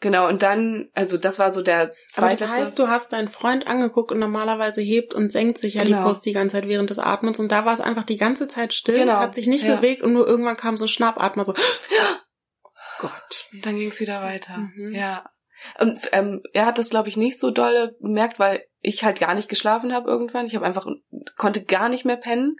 Genau, 0.00 0.28
und 0.28 0.42
dann, 0.42 0.90
also 0.92 1.16
das 1.16 1.38
war 1.38 1.52
so 1.52 1.62
der 1.62 1.94
zweite. 2.08 2.44
Aber 2.44 2.52
das 2.52 2.58
heißt, 2.58 2.78
du 2.78 2.88
hast 2.88 3.12
deinen 3.12 3.28
Freund 3.28 3.66
angeguckt 3.66 4.12
und 4.12 4.18
normalerweise 4.18 4.82
hebt 4.82 5.14
und 5.14 5.32
senkt 5.32 5.56
sich 5.56 5.74
ja 5.74 5.84
genau. 5.84 5.98
die 5.98 6.04
Brust 6.04 6.26
die 6.26 6.32
ganze 6.32 6.56
Zeit 6.56 6.68
während 6.68 6.90
des 6.90 6.98
Atmens 6.98 7.40
und 7.40 7.50
da 7.50 7.64
war 7.64 7.72
es 7.72 7.80
einfach 7.80 8.04
die 8.04 8.18
ganze 8.18 8.46
Zeit 8.46 8.74
still, 8.74 8.96
genau. 8.96 9.14
es 9.14 9.18
hat 9.18 9.34
sich 9.34 9.46
nicht 9.46 9.64
ja. 9.64 9.76
bewegt 9.76 10.02
und 10.02 10.12
nur 10.12 10.26
irgendwann 10.26 10.56
kam 10.56 10.76
so 10.76 10.84
ein 10.84 10.88
Schnappatmer 10.88 11.44
so. 11.44 11.54
Oh 12.68 13.08
Gott. 13.08 13.46
Und 13.52 13.66
dann 13.66 13.76
ging 13.76 13.88
es 13.88 14.00
wieder 14.00 14.22
weiter. 14.22 14.56
Mhm. 14.56 14.94
Ja. 14.94 15.26
Und 15.78 16.00
ähm, 16.12 16.42
er 16.54 16.64
hat 16.64 16.78
das, 16.78 16.88
glaube 16.88 17.10
ich, 17.10 17.18
nicht 17.18 17.38
so 17.38 17.50
dolle 17.50 17.94
gemerkt, 18.00 18.38
weil 18.38 18.64
ich 18.80 19.04
halt 19.04 19.20
gar 19.20 19.34
nicht 19.34 19.50
geschlafen 19.50 19.92
habe 19.92 20.08
irgendwann. 20.08 20.46
Ich 20.46 20.54
habe 20.54 20.64
einfach 20.64 20.86
konnte 21.36 21.64
gar 21.64 21.90
nicht 21.90 22.06
mehr 22.06 22.16
pennen. 22.16 22.56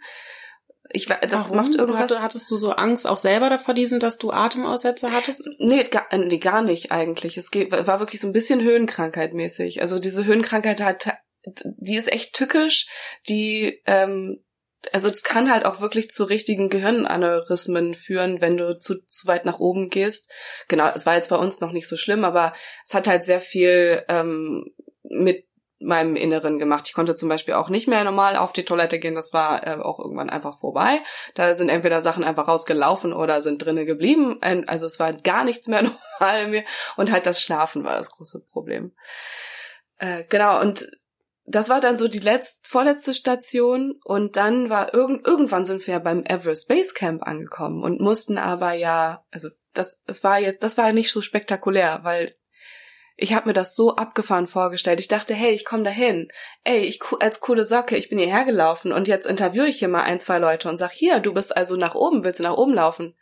Ich, 0.91 1.05
das 1.05 1.51
Warum? 1.51 1.57
macht 1.57 1.75
irgendwas. 1.75 2.11
Hatte, 2.11 2.21
hattest 2.21 2.49
du 2.51 2.57
so 2.57 2.71
Angst 2.71 3.07
auch 3.07 3.17
selber 3.17 3.49
davor 3.49 3.73
diesen, 3.73 3.99
dass 3.99 4.17
du 4.17 4.31
Atemaussetzer 4.31 5.11
hattest? 5.11 5.49
Nee, 5.59 5.83
gar, 5.83 6.11
äh, 6.11 6.17
nee, 6.17 6.37
gar 6.37 6.61
nicht 6.61 6.91
eigentlich. 6.91 7.37
Es 7.37 7.51
war 7.51 7.99
wirklich 7.99 8.21
so 8.21 8.27
ein 8.27 8.33
bisschen 8.33 8.61
Höhenkrankheit 8.61 9.33
mäßig. 9.33 9.81
Also 9.81 9.99
diese 9.99 10.25
Höhenkrankheit 10.25 10.81
hat, 10.81 11.13
die 11.45 11.95
ist 11.95 12.11
echt 12.11 12.33
tückisch. 12.33 12.87
Die, 13.27 13.81
ähm, 13.85 14.43
also 14.93 15.09
es 15.09 15.23
kann 15.23 15.51
halt 15.51 15.65
auch 15.65 15.81
wirklich 15.81 16.09
zu 16.09 16.23
richtigen 16.23 16.69
Gehirnaneurysmen 16.69 17.93
führen, 17.93 18.41
wenn 18.41 18.57
du 18.57 18.77
zu, 18.77 19.03
zu 19.05 19.27
weit 19.27 19.45
nach 19.45 19.59
oben 19.59 19.89
gehst. 19.89 20.31
Genau, 20.67 20.89
es 20.93 21.05
war 21.05 21.15
jetzt 21.15 21.29
bei 21.29 21.35
uns 21.35 21.59
noch 21.59 21.71
nicht 21.71 21.87
so 21.87 21.97
schlimm, 21.97 22.23
aber 22.23 22.53
es 22.85 22.93
hat 22.93 23.07
halt 23.07 23.23
sehr 23.23 23.41
viel 23.41 24.03
ähm, 24.07 24.73
mit 25.03 25.46
meinem 25.79 26.15
Inneren 26.15 26.59
gemacht. 26.59 26.85
Ich 26.87 26.93
konnte 26.93 27.15
zum 27.15 27.29
Beispiel 27.29 27.53
auch 27.53 27.69
nicht 27.69 27.87
mehr 27.87 28.03
normal 28.03 28.35
auf 28.35 28.53
die 28.53 28.65
Toilette 28.65 28.99
gehen. 28.99 29.15
Das 29.15 29.33
war 29.33 29.65
äh, 29.65 29.75
auch 29.75 29.99
irgendwann 29.99 30.29
einfach 30.29 30.57
vorbei. 30.57 31.01
Da 31.35 31.55
sind 31.55 31.69
entweder 31.69 32.01
Sachen 32.01 32.23
einfach 32.23 32.47
rausgelaufen 32.47 33.13
oder 33.13 33.41
sind 33.41 33.63
drinnen 33.63 33.85
geblieben. 33.85 34.39
Also 34.67 34.85
es 34.85 34.99
war 34.99 35.13
gar 35.13 35.43
nichts 35.43 35.67
mehr 35.67 35.81
normal 36.19 36.45
in 36.45 36.51
mir. 36.51 36.63
Und 36.95 37.11
halt 37.11 37.25
das 37.25 37.41
Schlafen 37.41 37.83
war 37.83 37.95
das 37.95 38.11
große 38.11 38.39
Problem. 38.39 38.93
Äh, 39.97 40.23
genau, 40.29 40.59
und 40.61 40.89
das 41.47 41.69
war 41.69 41.79
dann 41.79 41.95
so 41.95 42.07
die 42.09 42.19
letzte, 42.19 42.57
vorletzte 42.69 43.13
Station 43.13 43.95
und 44.03 44.35
dann 44.35 44.69
war 44.69 44.93
irgend, 44.93 45.25
irgendwann 45.25 45.63
sind 45.63 45.87
wir 45.87 45.93
ja 45.93 45.99
beim 45.99 46.25
Everest 46.25 46.67
Base 46.67 46.93
Camp 46.93 47.23
angekommen 47.23 47.83
und 47.83 48.01
mussten 48.01 48.37
aber 48.37 48.73
ja, 48.73 49.23
also 49.31 49.49
das, 49.73 50.01
es 50.07 50.23
war 50.25 50.39
jetzt, 50.39 50.61
das 50.61 50.77
war 50.77 50.91
nicht 50.91 51.11
so 51.11 51.21
spektakulär, 51.21 52.01
weil 52.03 52.35
ich 53.19 53.33
habe 53.33 53.49
mir 53.49 53.53
das 53.53 53.75
so 53.75 53.95
abgefahren 53.95 54.47
vorgestellt. 54.47 54.99
Ich 54.99 55.07
dachte, 55.07 55.33
hey, 55.33 55.51
ich 55.51 55.65
komme 55.65 55.83
dahin. 55.83 56.29
Ey, 56.63 56.81
ich 56.81 57.01
als 57.19 57.41
coole 57.41 57.63
Socke, 57.63 57.97
ich 57.97 58.09
bin 58.09 58.19
hierher 58.19 58.45
gelaufen 58.45 58.91
und 58.91 59.07
jetzt 59.07 59.25
interviewe 59.25 59.67
ich 59.67 59.79
hier 59.79 59.87
mal 59.87 60.03
ein, 60.03 60.19
zwei 60.19 60.37
Leute 60.37 60.69
und 60.69 60.77
sag, 60.77 60.91
hier, 60.91 61.19
du 61.19 61.33
bist 61.33 61.57
also 61.57 61.75
nach 61.75 61.95
oben, 61.95 62.23
willst 62.23 62.39
du 62.39 62.43
nach 62.43 62.55
oben 62.55 62.75
laufen? 62.75 63.17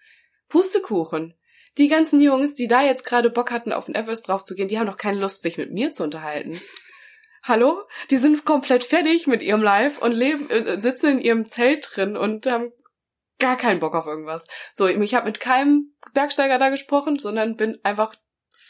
Pustekuchen. 0.50 1.34
Die 1.78 1.88
ganzen 1.88 2.22
Jungs, 2.22 2.56
die 2.56 2.68
da 2.68 2.84
jetzt 2.84 3.06
gerade 3.06 3.30
Bock 3.30 3.52
hatten, 3.52 3.72
auf 3.72 3.86
den 3.86 3.96
Everest 3.96 4.28
draufzugehen, 4.28 4.68
die 4.68 4.78
haben 4.78 4.88
doch 4.88 4.98
keine 4.98 5.20
Lust, 5.20 5.42
sich 5.42 5.58
mit 5.58 5.72
mir 5.72 5.94
zu 5.94 6.04
unterhalten. 6.04 6.60
Hallo? 7.44 7.84
Die 8.10 8.18
sind 8.18 8.44
komplett 8.44 8.84
fertig 8.84 9.28
mit 9.28 9.42
ihrem 9.42 9.64
Live 9.64 10.00
und 10.00 10.12
leben, 10.12 10.50
äh, 10.50 10.80
sitzen 10.80 11.12
in 11.12 11.22
ihrem 11.22 11.46
Zelt 11.46 11.90
drin 11.94 12.18
und 12.18 12.48
haben 12.48 12.74
gar 13.40 13.58
keinen 13.58 13.80
Bock 13.80 13.96
auf 13.96 14.08
irgendwas. 14.08 14.46
So, 14.74 14.88
ich 14.88 15.16
habe 15.16 15.28
mit 15.28 15.40
keinem 15.40 15.94
Bergsteiger 16.14 16.58
da 16.58 16.70
gesprochen, 16.70 17.18
sondern 17.18 17.56
bin 17.56 17.78
einfach 17.84 18.16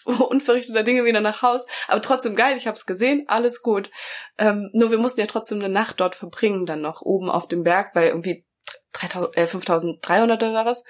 unverrichteter 0.30 0.84
Dinge 0.84 1.04
wieder 1.04 1.22
nach 1.22 1.42
Haus. 1.42 1.66
Aber 1.88 2.02
trotzdem 2.02 2.36
geil, 2.36 2.58
ich 2.58 2.68
habe 2.68 2.76
es 2.76 2.86
gesehen, 2.86 3.26
alles 3.28 3.62
gut. 3.62 3.90
Ähm, 4.38 4.70
nur 4.74 4.92
wir 4.92 4.98
mussten 4.98 5.20
ja 5.20 5.28
trotzdem 5.28 5.60
eine 5.60 5.70
Nacht 5.70 6.00
dort 6.00 6.16
verbringen, 6.16 6.66
dann 6.66 6.82
noch 6.82 7.02
oben 7.02 7.30
auf 7.30 7.48
dem 7.48 7.64
Berg 7.64 7.94
bei 7.94 8.08
irgendwie 8.08 8.46
3000, 8.94 9.38
äh, 9.38 9.48
5300 9.48 10.44
oder 10.44 10.66
was. 10.66 10.84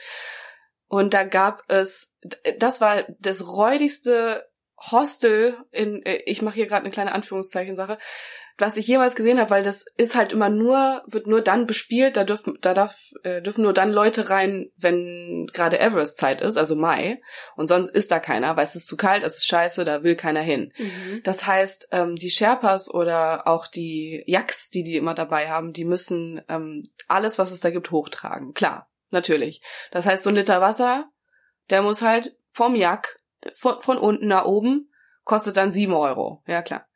Und 0.87 1.13
da 1.13 1.23
gab 1.23 1.63
es, 1.67 2.13
das 2.59 2.81
war 2.81 3.03
das 3.19 3.47
räudigste 3.47 4.47
Hostel 4.77 5.57
in, 5.71 6.05
äh, 6.05 6.21
ich 6.25 6.41
mache 6.41 6.55
hier 6.55 6.67
gerade 6.67 6.83
eine 6.83 6.91
kleine 6.91 7.13
Anführungszeichen-Sache, 7.13 7.97
was 8.57 8.77
ich 8.77 8.87
jemals 8.87 9.15
gesehen 9.15 9.39
habe, 9.39 9.49
weil 9.49 9.63
das 9.63 9.85
ist 9.97 10.15
halt 10.15 10.31
immer 10.31 10.49
nur, 10.49 11.03
wird 11.07 11.27
nur 11.27 11.41
dann 11.41 11.65
bespielt, 11.65 12.15
da 12.15 12.23
dürfen, 12.23 12.57
da 12.61 12.73
darf, 12.73 13.11
äh, 13.23 13.41
dürfen 13.41 13.63
nur 13.63 13.73
dann 13.73 13.91
Leute 13.91 14.29
rein, 14.29 14.71
wenn 14.77 15.47
gerade 15.51 15.79
Everest-Zeit 15.79 16.41
ist, 16.41 16.55
also 16.57 16.75
Mai. 16.75 17.21
Und 17.57 17.67
sonst 17.67 17.89
ist 17.89 18.11
da 18.11 18.19
keiner, 18.19 18.55
weil 18.55 18.63
es 18.63 18.75
ist 18.75 18.87
zu 18.87 18.95
kalt, 18.95 19.23
es 19.23 19.37
ist 19.37 19.47
scheiße, 19.47 19.83
da 19.83 20.03
will 20.03 20.15
keiner 20.15 20.41
hin. 20.41 20.71
Mhm. 20.77 21.21
Das 21.23 21.45
heißt, 21.45 21.89
ähm, 21.91 22.15
die 22.15 22.29
Sherpas 22.29 22.89
oder 22.89 23.45
auch 23.45 23.67
die 23.67 24.23
Yaks, 24.25 24.69
die 24.69 24.83
die 24.83 24.95
immer 24.95 25.15
dabei 25.15 25.49
haben, 25.49 25.73
die 25.73 25.85
müssen 25.85 26.41
ähm, 26.47 26.83
alles, 27.09 27.37
was 27.37 27.51
es 27.51 27.59
da 27.59 27.71
gibt, 27.71 27.91
hochtragen. 27.91 28.53
Klar, 28.53 28.89
natürlich. 29.09 29.61
Das 29.91 30.05
heißt, 30.05 30.23
so 30.23 30.29
ein 30.29 30.35
Liter 30.35 30.61
Wasser, 30.61 31.09
der 31.69 31.81
muss 31.81 32.01
halt 32.01 32.37
vom 32.53 32.75
Yak 32.75 33.17
von, 33.57 33.81
von 33.81 33.97
unten 33.97 34.27
nach 34.27 34.45
oben, 34.45 34.89
kostet 35.23 35.57
dann 35.57 35.73
sieben 35.73 35.93
Euro. 35.93 36.41
Ja, 36.47 36.61
klar 36.61 36.87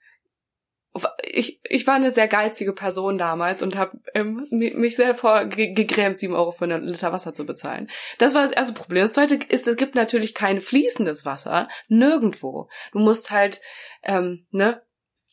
ich, 1.23 1.59
ich 1.63 1.85
war 1.87 1.95
eine 1.95 2.11
sehr 2.11 2.27
geizige 2.27 2.73
Person 2.73 3.17
damals 3.17 3.61
und 3.61 3.77
habe 3.77 3.99
ähm, 4.13 4.47
mich 4.49 4.95
sehr 4.95 5.15
vor 5.15 5.45
gegrämt, 5.45 6.17
sieben 6.17 6.33
Euro 6.35 6.51
für 6.51 6.65
einen 6.65 6.83
Liter 6.83 7.11
Wasser 7.11 7.33
zu 7.33 7.45
bezahlen. 7.45 7.89
Das 8.17 8.33
war 8.33 8.43
das 8.43 8.51
erste 8.51 8.73
Problem. 8.73 9.03
Das 9.03 9.13
zweite 9.13 9.39
ist, 9.49 9.67
es 9.67 9.75
gibt 9.75 9.95
natürlich 9.95 10.33
kein 10.33 10.61
fließendes 10.61 11.25
Wasser, 11.25 11.67
nirgendwo. 11.87 12.69
Du 12.91 12.99
musst 12.99 13.31
halt, 13.31 13.61
ähm, 14.03 14.47
ne, 14.51 14.81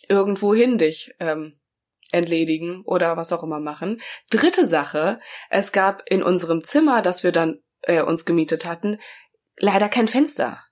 irgendwo 0.09 0.55
hin 0.55 0.79
dich 0.79 1.15
ähm, 1.21 1.59
entledigen 2.13 2.83
oder 2.85 3.17
was 3.17 3.33
auch 3.33 3.43
immer 3.43 3.61
machen. 3.61 4.01
Dritte 4.31 4.67
Sache, 4.67 5.19
es 5.51 5.73
gab 5.73 6.03
in 6.09 6.23
unserem 6.23 6.63
Zimmer, 6.63 7.03
das 7.03 7.25
wir 7.25 7.33
dann 7.33 7.61
äh, 7.83 8.03
uns 8.03 8.25
gemietet 8.25 8.67
hatten, 8.67 8.99
leider 9.57 9.89
kein 9.89 10.09
Fenster. 10.09 10.63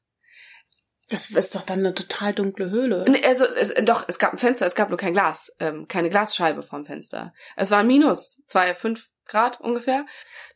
Das 1.11 1.31
ist 1.31 1.55
doch 1.55 1.63
dann 1.63 1.81
eine 1.81 1.95
total 1.95 2.33
dunkle 2.33 2.71
Höhle. 2.71 3.05
Also 3.27 3.45
es, 3.45 3.75
doch, 3.83 4.05
es 4.09 4.19
gab 4.19 4.33
ein 4.33 4.39
Fenster, 4.39 4.67
es 4.67 4.75
gab 4.75 4.89
nur 4.89 4.99
kein 4.99 5.13
Glas, 5.13 5.53
ähm, 5.61 5.87
keine 5.87 6.09
Glasscheibe 6.09 6.63
vom 6.63 6.87
Fenster. 6.87 7.35
Es 7.57 7.71
war 7.71 7.85
minus 7.85 8.43
zwei, 8.47 8.75
fünf 8.75 9.11
Grad 9.27 9.61
ungefähr. 9.61 10.07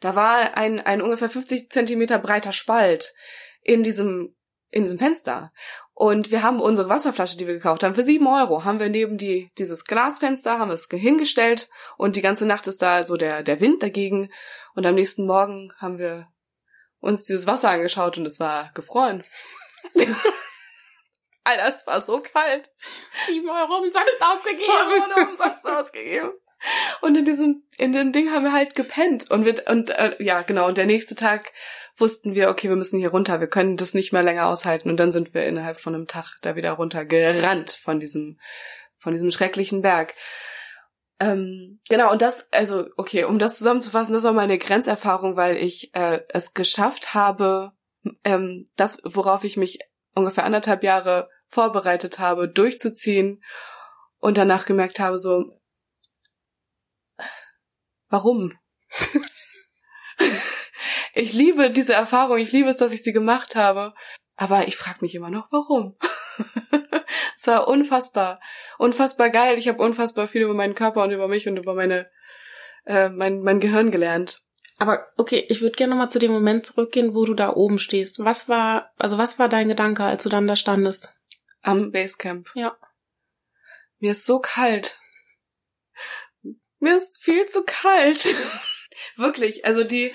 Da 0.01 0.15
war 0.15 0.57
ein, 0.57 0.81
ein 0.81 1.03
ungefähr 1.03 1.29
50 1.29 1.71
Zentimeter 1.71 2.19
breiter 2.19 2.53
Spalt 2.53 3.15
in 3.63 3.83
diesem, 3.83 4.35
in 4.71 4.85
diesem 4.85 4.99
Fenster. 4.99 5.53
Und 5.93 6.31
wir 6.31 6.43
haben 6.43 6.61
unsere 6.61 6.89
Wasserflasche, 6.89 7.37
die 7.37 7.47
wir 7.47 7.55
gekauft 7.55 7.83
haben, 7.83 7.95
für 7.95 8.05
sieben 8.05 8.27
Euro, 8.29 8.65
haben 8.65 8.79
wir 8.79 8.89
neben 8.89 9.19
die, 9.19 9.51
dieses 9.59 9.85
Glasfenster, 9.85 10.59
haben 10.59 10.69
wir 10.69 10.75
es 10.75 10.87
hingestellt 10.89 11.69
und 11.97 12.15
die 12.15 12.23
ganze 12.23 12.47
Nacht 12.47 12.69
ist 12.69 12.81
da 12.83 13.03
so 13.05 13.17
der, 13.17 13.43
der 13.43 13.61
Wind 13.61 13.83
dagegen. 13.83 14.31
Und 14.75 14.87
am 14.87 14.95
nächsten 14.95 15.27
Morgen 15.27 15.73
haben 15.79 15.99
wir 15.99 16.29
uns 17.01 17.25
dieses 17.25 17.47
Wasser 17.47 17.71
angeschaut 17.71 18.17
und 18.17 18.27
es 18.27 18.39
war 18.39 18.71
gefroren. 18.75 19.25
Alter, 21.45 21.69
es 21.69 21.87
war 21.87 22.01
so 22.03 22.21
kalt. 22.21 22.71
Sieben 23.27 23.49
Euro 23.49 23.79
umsonst 23.79 24.21
ausgegeben. 24.21 24.71
Euro 24.71 25.29
umsonst 25.31 25.67
ausgegeben. 25.67 26.33
Und 27.01 27.17
in 27.17 27.25
diesem, 27.25 27.63
in 27.79 27.93
dem 27.93 28.13
Ding 28.13 28.33
haben 28.33 28.45
wir 28.45 28.53
halt 28.53 28.75
gepennt. 28.75 29.31
Und 29.31 29.45
wir, 29.45 29.63
und, 29.69 29.91
äh, 29.91 30.15
ja, 30.23 30.43
genau. 30.43 30.67
Und 30.67 30.77
der 30.77 30.87
nächste 30.87 31.15
Tag 31.15 31.53
wussten 31.97 32.35
wir, 32.35 32.51
okay, 32.51 32.69
wir 32.69 32.77
müssen 32.77 32.99
hier 32.99 33.11
runter. 33.11 33.41
Wir 33.41 33.47
können 33.47 33.77
das 33.77 33.95
nicht 33.95 34.13
mehr 34.13 34.23
länger 34.23 34.47
aushalten. 34.47 34.91
Und 34.91 34.99
dann 34.99 35.13
sind 35.13 35.35
wir 35.35 35.47
innerhalb 35.47 35.81
von 35.81 35.95
einem 35.95 36.07
Tag 36.07 36.37
da 36.43 36.57
wieder 36.57 36.73
runtergerannt 36.73 37.71
von 37.71 38.01
diesem, 38.01 38.39
von 38.97 39.13
diesem 39.13 39.31
schrecklichen 39.31 39.83
Berg. 39.83 40.15
Ähm, 41.21 41.81
genau, 41.89 42.13
und 42.13 42.23
das, 42.23 42.53
also, 42.53 42.87
okay, 42.97 43.25
um 43.25 43.39
das 43.39 43.59
zusammenzufassen, 43.59 44.13
das 44.13 44.23
war 44.23 44.33
meine 44.33 44.59
Grenzerfahrung, 44.59 45.37
weil 45.37 45.57
ich 45.57 45.95
äh, 45.95 46.21
es 46.29 46.55
geschafft 46.55 47.15
habe, 47.15 47.73
ähm, 48.25 48.65
das, 48.77 48.99
worauf 49.05 49.45
ich 49.45 49.57
mich 49.57 49.79
ungefähr 50.15 50.45
anderthalb 50.45 50.83
Jahre 50.83 51.29
vorbereitet 51.47 52.19
habe, 52.19 52.49
durchzuziehen 52.49 53.43
und 54.19 54.37
danach 54.37 54.67
gemerkt 54.67 55.01
habe, 55.01 55.19
so, 55.19 55.61
warum? 58.09 58.53
ich 61.15 61.33
liebe 61.33 61.71
diese 61.71 61.95
Erfahrung, 61.95 62.39
ich 62.39 62.53
liebe 62.53 62.69
es, 62.69 62.77
dass 62.77 62.93
ich 62.93 63.03
sie 63.03 63.13
gemacht 63.13 63.57
habe, 63.57 63.95
aber 64.37 64.69
ich 64.69 64.77
frage 64.77 64.99
mich 65.01 65.15
immer 65.15 65.31
noch, 65.31 65.49
warum? 65.51 65.97
es 67.37 67.47
war 67.47 67.69
unfassbar, 67.69 68.41
unfassbar 68.79 69.31
geil. 69.31 69.59
Ich 69.59 69.69
habe 69.69 69.83
unfassbar 69.83 70.29
viel 70.29 70.43
über 70.43 70.55
meinen 70.55 70.75
Körper 70.75 71.03
und 71.03 71.11
über 71.11 71.29
mich 71.29 71.49
und 71.49 71.57
über 71.57 71.75
meine 71.75 72.11
äh, 72.89 73.11
mein, 73.11 73.43
mein 73.43 73.61
Gehirn 73.61 73.91
gelernt. 73.91 74.43
Aber 74.79 75.09
okay, 75.17 75.45
ich 75.49 75.61
würde 75.61 75.77
gerne 75.77 75.91
nochmal 75.91 76.11
zu 76.11 76.21
dem 76.21 76.31
Moment 76.31 76.65
zurückgehen, 76.65 77.15
wo 77.15 77.25
du 77.25 77.35
da 77.35 77.53
oben 77.53 77.81
stehst. 77.81 78.21
Was 78.21 78.49
war, 78.49 78.93
also 78.97 79.19
was 79.19 79.39
war 79.39 79.49
dein 79.49 79.69
Gedanke, 79.69 80.05
als 80.05 80.23
du 80.23 80.29
dann 80.29 80.47
da 80.47 80.55
standest? 80.55 81.13
Am 81.63 81.91
Basecamp. 81.91 82.49
Ja. 82.55 82.77
Mir 83.99 84.13
ist 84.13 84.25
so 84.25 84.39
kalt. 84.39 85.01
mir 86.79 86.97
ist 86.97 87.23
viel 87.23 87.47
zu 87.47 87.65
kalt. 87.65 88.33
Wirklich, 89.17 89.65
also 89.65 89.83
die, 89.83 90.13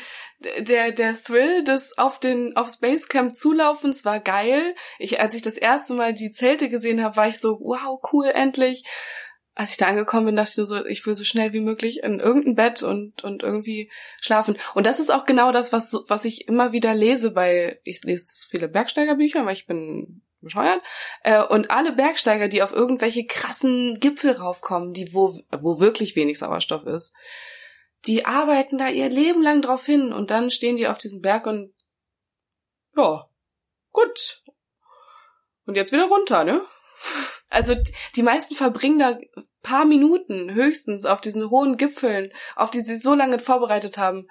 der, 0.59 0.91
der 0.91 1.22
Thrill 1.22 1.66
des 1.66 1.97
auf 1.97 2.20
den, 2.20 2.55
auf 2.55 2.70
Spacecamp 2.70 3.36
zulaufens 3.36 4.05
war 4.05 4.22
geil. 4.22 4.76
Ich, 4.97 5.20
als 5.20 5.36
ich 5.36 5.41
das 5.41 5.57
erste 5.57 5.93
Mal 5.93 6.14
die 6.14 6.32
Zelte 6.32 6.70
gesehen 6.70 7.03
habe, 7.03 7.18
war 7.18 7.28
ich 7.28 7.39
so, 7.39 7.59
wow, 7.59 7.99
cool, 8.14 8.28
endlich. 8.28 8.86
Als 9.56 9.72
ich 9.72 9.78
da 9.78 9.88
angekommen 9.88 10.26
bin, 10.26 10.36
dachte 10.36 10.49
ich 10.51 10.58
nur 10.58 10.66
so, 10.66 10.86
ich 10.86 11.06
will 11.06 11.14
so 11.14 11.24
schnell 11.24 11.54
wie 11.54 11.60
möglich 11.60 12.01
in 12.01 12.20
irgendein 12.20 12.56
Bett 12.56 12.82
und, 12.82 13.24
und 13.24 13.43
irgendwie 13.43 13.91
schlafen. 14.20 14.58
Und 14.74 14.88
das 14.88 14.99
ist 14.99 15.12
auch 15.12 15.26
genau 15.26 15.51
das, 15.51 15.72
was, 15.72 15.93
was 16.08 16.26
ich 16.26 16.47
immer 16.47 16.72
wieder 16.72 16.95
lese 16.95 17.32
bei, 17.32 17.80
ich 17.84 18.04
lese 18.04 18.47
viele 18.49 18.68
Bergsteigerbücher, 18.68 19.45
weil 19.45 19.54
ich 19.54 19.68
bin 19.68 20.24
bescheuert. 20.41 20.82
Äh, 21.24 21.43
und 21.43 21.72
alle 21.72 21.93
Bergsteiger, 21.93 22.47
die 22.47 22.64
auf 22.64 22.74
irgendwelche 22.74 23.26
krassen 23.26 23.99
Gipfel 23.99 24.32
raufkommen, 24.32 24.93
die 24.93 25.14
wo, 25.14 25.39
wo 25.51 25.80
wirklich 25.80 26.16
wenig 26.16 26.39
Sauerstoff 26.39 26.86
ist, 26.86 27.14
die 28.06 28.26
arbeiten 28.26 28.78
da 28.78 28.89
ihr 28.89 29.10
Leben 29.10 29.41
lang 29.41 29.62
drauf 29.62 29.86
hin 29.86 30.12
und 30.14 30.30
dann 30.30 30.51
stehen 30.51 30.78
die 30.78 30.88
auf 30.88 30.97
diesem 30.97 31.22
Berg 31.22 31.47
und 31.47 31.74
ja, 32.95 33.28
gut. 33.91 34.43
Und 35.66 35.76
jetzt 35.76 35.91
wieder 35.91 36.06
runter, 36.06 36.43
ne? 36.43 36.62
Also 37.54 37.76
die 38.16 38.24
meisten 38.24 38.56
verbringen 38.56 38.99
da 38.99 39.18
paar 39.62 39.86
Minuten 39.86 40.54
höchstens 40.54 41.06
auf 41.06 41.22
diesen 41.22 41.49
hohen 41.49 41.78
Gipfeln, 41.78 42.32
auf 42.56 42.72
die 42.72 42.82
sie 42.82 42.97
so 42.97 43.14
lange 43.14 43.39
vorbereitet 43.39 43.97
haben, 43.97 44.28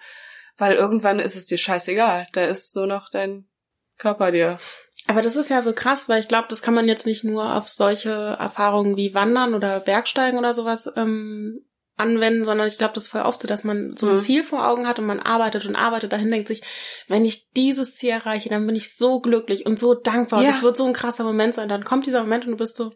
weil 0.59 0.75
irgendwann 0.75 1.21
ist 1.21 1.37
es 1.37 1.47
dir 1.47 1.57
scheißegal. 1.57 2.29
Da 2.33 2.43
ist 2.43 2.73
so 2.73 2.85
noch 2.85 3.09
dein 3.09 3.49
Körper 3.97 4.31
dir 4.33 4.59
aber 5.07 5.23
das 5.23 5.37
ist 5.37 5.51
ja 5.51 5.63
so 5.63 5.73
krass, 5.73 6.09
weil 6.09 6.21
ich 6.21 6.29
glaube, 6.29 6.47
das 6.49 6.63
kann 6.63 6.75
man 6.75 6.87
jetzt 6.87 7.07
nicht 7.07 7.25
nur 7.25 7.55
auf 7.57 7.69
solche 7.69 8.11
Erfahrungen 8.11 8.97
wie 8.97 9.15
Wandern 9.15 9.55
oder 9.55 9.81
Bergsteigen 9.81 10.39
oder 10.39 10.53
sowas 10.53 10.91
ähm, 10.97 11.65
anwenden, 11.97 12.45
sondern 12.45 12.69
ich 12.69 12.79
glaube, 12.79 12.95
das 12.95 13.05
ist 13.05 13.09
voll 13.11 13.23
oft 13.23 13.41
so, 13.41 13.49
dass 13.49 13.65
man 13.65 13.97
so 13.97 14.07
ein 14.07 14.15
mhm. 14.15 14.19
Ziel 14.19 14.45
vor 14.45 14.67
Augen 14.67 14.87
hat 14.87 14.99
und 14.99 15.07
man 15.07 15.21
arbeitet 15.21 15.67
und 15.67 15.77
arbeitet 15.77 16.13
dahin, 16.13 16.31
denkt 16.31 16.49
sich, 16.49 16.63
wenn 17.09 17.25
ich 17.25 17.51
dieses 17.51 17.97
Ziel 17.97 18.11
erreiche, 18.11 18.49
dann 18.49 18.67
bin 18.67 18.77
ich 18.77 18.95
so 18.95 19.21
glücklich 19.21 19.67
und 19.67 19.79
so 19.79 19.95
dankbar. 19.95 20.43
Ja. 20.43 20.51
Das 20.51 20.63
wird 20.63 20.77
so 20.77 20.87
ein 20.87 20.93
krasser 20.93 21.25
Moment 21.25 21.55
sein. 21.55 21.69
Dann 21.69 21.85
kommt 21.85 22.07
dieser 22.07 22.23
Moment 22.23 22.45
und 22.45 22.53
du 22.53 22.57
bist 22.57 22.77
so, 22.77 22.93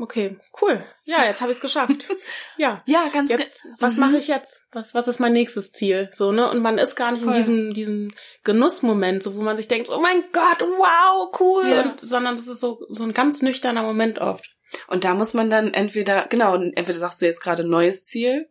Okay, 0.00 0.38
cool. 0.60 0.82
Ja, 1.04 1.24
jetzt 1.24 1.42
habe 1.42 1.50
ich 1.50 1.58
es 1.58 1.62
geschafft. 1.62 2.08
Ja. 2.56 2.82
Ja, 2.86 3.08
ganz 3.12 3.30
jetzt, 3.30 3.66
Was 3.78 3.94
mhm. 3.94 4.00
mache 4.00 4.16
ich 4.18 4.28
jetzt? 4.28 4.64
Was 4.72 4.94
was 4.94 5.08
ist 5.08 5.20
mein 5.20 5.32
nächstes 5.32 5.72
Ziel? 5.72 6.10
So, 6.12 6.32
ne? 6.32 6.48
Und 6.50 6.60
man 6.60 6.78
ist 6.78 6.96
gar 6.96 7.12
nicht 7.12 7.24
Voll. 7.24 7.34
in 7.34 7.38
diesem 7.38 7.74
diesem 7.74 8.14
Genussmoment, 8.44 9.22
so 9.22 9.34
wo 9.34 9.42
man 9.42 9.56
sich 9.56 9.68
denkt, 9.68 9.90
oh 9.90 10.00
mein 10.00 10.22
Gott, 10.32 10.60
wow, 10.60 11.34
cool, 11.40 11.66
ja. 11.68 11.82
und, 11.82 12.00
sondern 12.00 12.36
das 12.36 12.46
ist 12.46 12.60
so 12.60 12.80
so 12.88 13.04
ein 13.04 13.12
ganz 13.12 13.42
nüchterner 13.42 13.82
Moment 13.82 14.18
oft. 14.18 14.48
Und 14.86 15.04
da 15.04 15.14
muss 15.14 15.34
man 15.34 15.50
dann 15.50 15.74
entweder 15.74 16.26
genau, 16.28 16.54
entweder 16.54 16.98
sagst 16.98 17.20
du 17.20 17.26
jetzt 17.26 17.42
gerade 17.42 17.64
neues 17.64 18.04
Ziel. 18.04 18.48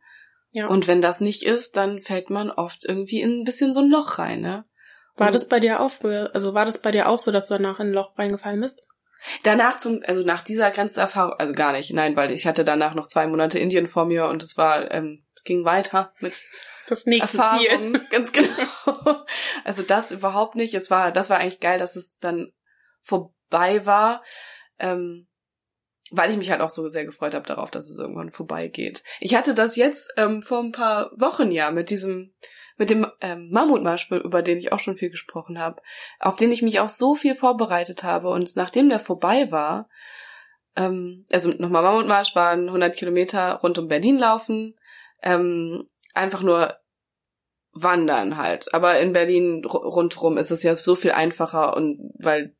Ja. 0.51 0.67
Und 0.67 0.87
wenn 0.87 1.01
das 1.01 1.21
nicht 1.21 1.43
ist, 1.43 1.77
dann 1.77 2.01
fällt 2.01 2.29
man 2.29 2.51
oft 2.51 2.83
irgendwie 2.85 3.21
in 3.21 3.41
ein 3.41 3.43
bisschen 3.45 3.73
so 3.73 3.79
ein 3.79 3.89
Loch 3.89 4.19
rein, 4.19 4.41
ne? 4.41 4.65
War 5.15 5.31
das 5.31 5.47
bei 5.47 5.59
dir 5.59 5.79
auch? 5.79 5.91
Also 6.33 6.53
war 6.53 6.65
das 6.65 6.81
bei 6.81 6.91
dir 6.91 7.07
auch 7.07 7.19
so, 7.19 7.31
dass 7.31 7.47
du 7.47 7.53
danach 7.53 7.79
in 7.79 7.87
ein 7.87 7.93
Loch 7.93 8.17
reingefallen 8.17 8.59
bist? 8.59 8.81
Danach 9.43 9.77
zum, 9.77 10.01
also 10.05 10.23
nach 10.23 10.41
dieser 10.41 10.71
Grenzerfahrung, 10.71 11.33
also 11.33 11.53
gar 11.53 11.71
nicht, 11.73 11.93
nein, 11.93 12.15
weil 12.15 12.31
ich 12.31 12.47
hatte 12.47 12.63
danach 12.63 12.95
noch 12.95 13.07
zwei 13.07 13.27
Monate 13.27 13.59
Indien 13.59 13.87
vor 13.87 14.05
mir 14.05 14.25
und 14.25 14.43
es 14.43 14.57
war, 14.57 14.91
ähm, 14.91 15.23
ging 15.43 15.65
weiter 15.65 16.13
mit 16.19 16.43
das 16.87 17.05
nächste 17.05 17.37
Erfahrung. 17.37 17.61
Ziel. 17.95 18.07
Ganz 18.11 18.31
genau. 18.31 19.25
Also 19.63 19.83
das 19.83 20.11
überhaupt 20.11 20.55
nicht. 20.55 20.73
Es 20.73 20.91
war, 20.91 21.11
das 21.11 21.29
war 21.29 21.39
eigentlich 21.39 21.59
geil, 21.59 21.79
dass 21.79 21.95
es 21.95 22.17
dann 22.17 22.51
vorbei 23.01 23.85
war. 23.85 24.23
Ähm, 24.79 25.27
weil 26.11 26.29
ich 26.29 26.37
mich 26.37 26.51
halt 26.51 26.61
auch 26.61 26.69
so 26.69 26.89
sehr 26.89 27.05
gefreut 27.05 27.33
habe 27.33 27.47
darauf, 27.47 27.71
dass 27.71 27.89
es 27.89 27.97
irgendwann 27.97 28.31
vorbeigeht. 28.31 29.03
Ich 29.21 29.33
hatte 29.33 29.53
das 29.53 29.77
jetzt 29.77 30.11
ähm, 30.17 30.41
vor 30.41 30.59
ein 30.59 30.73
paar 30.73 31.11
Wochen 31.15 31.51
ja 31.51 31.71
mit 31.71 31.89
diesem 31.89 32.33
mit 32.77 32.89
dem 32.89 33.07
ähm, 33.21 33.49
Mammutmarsch, 33.51 34.09
über 34.11 34.41
den 34.41 34.57
ich 34.57 34.71
auch 34.71 34.79
schon 34.79 34.97
viel 34.97 35.09
gesprochen 35.09 35.59
habe, 35.59 35.81
auf 36.19 36.35
den 36.35 36.51
ich 36.51 36.61
mich 36.61 36.79
auch 36.79 36.89
so 36.89 37.15
viel 37.15 37.35
vorbereitet 37.35 38.03
habe. 38.03 38.29
Und 38.29 38.55
nachdem 38.55 38.89
der 38.89 38.99
vorbei 38.99 39.51
war, 39.51 39.89
ähm, 40.75 41.25
also 41.31 41.49
nochmal 41.49 41.83
Mammutmarsch 41.83 42.35
waren 42.35 42.67
100 42.67 42.95
Kilometer 42.95 43.55
rund 43.55 43.77
um 43.77 43.87
Berlin 43.87 44.17
laufen, 44.17 44.75
ähm, 45.21 45.85
einfach 46.13 46.41
nur 46.41 46.77
wandern 47.73 48.37
halt. 48.37 48.73
Aber 48.73 48.99
in 48.99 49.13
Berlin 49.13 49.63
rundrum 49.65 50.37
ist 50.37 50.51
es 50.51 50.63
ja 50.63 50.75
so 50.75 50.95
viel 50.95 51.11
einfacher 51.11 51.75
und 51.75 52.11
weil 52.19 52.55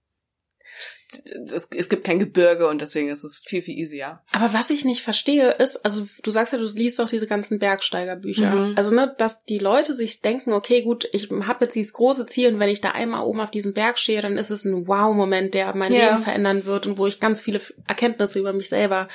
es, 1.54 1.68
es 1.76 1.90
gibt 1.90 2.04
kein 2.04 2.20
Gebirge 2.20 2.68
und 2.68 2.82
deswegen 2.82 3.10
ist 3.10 3.24
es 3.24 3.40
viel, 3.40 3.62
viel 3.62 3.78
easier. 3.78 4.22
Aber 4.32 4.54
was 4.54 4.70
ich 4.70 4.86
nicht 4.86 5.02
verstehe 5.02 5.52
ist, 5.52 5.84
also 5.86 6.08
du 6.24 6.32
sagst 6.32 6.54
ja, 6.54 6.60
du 6.60 6.66
liest 6.66 7.00
doch 7.00 7.10
diese 7.10 7.28
ganzen 7.28 7.60
Bergsteigerbücher. 7.60 8.50
Mhm. 8.50 8.74
Also, 8.78 8.96
ne, 8.96 9.14
dass 9.18 9.44
die 9.46 9.60
Leute 9.60 9.94
sich 9.94 10.22
denken, 10.22 10.54
okay, 10.54 10.82
gut, 10.82 11.08
ich 11.12 11.30
habe 11.30 11.66
jetzt 11.66 11.76
dieses 11.76 11.94
große 11.94 12.26
Ziel 12.26 12.54
und 12.54 12.60
wenn 12.60 12.70
ich 12.70 12.82
da 12.82 12.92
einmal 12.92 13.24
oben 13.24 13.42
auf 13.42 13.52
diesem 13.52 13.74
Berg 13.74 14.00
stehe, 14.00 14.22
dann 14.22 14.38
ist 14.38 14.50
es 14.50 14.66
ein 14.66 14.88
Wow-Moment, 14.88 15.54
der 15.54 15.76
mein 15.76 15.94
ja. 15.94 16.12
Leben 16.12 16.24
verändern 16.24 16.66
wird 16.66 16.88
und 16.88 16.98
wo 16.98 17.08
ich 17.08 17.20
ganz 17.20 17.42
viele 17.42 17.62
Erkenntnisse 17.88 18.40
über 18.40 18.54
mich 18.54 18.70
selber 18.70 19.08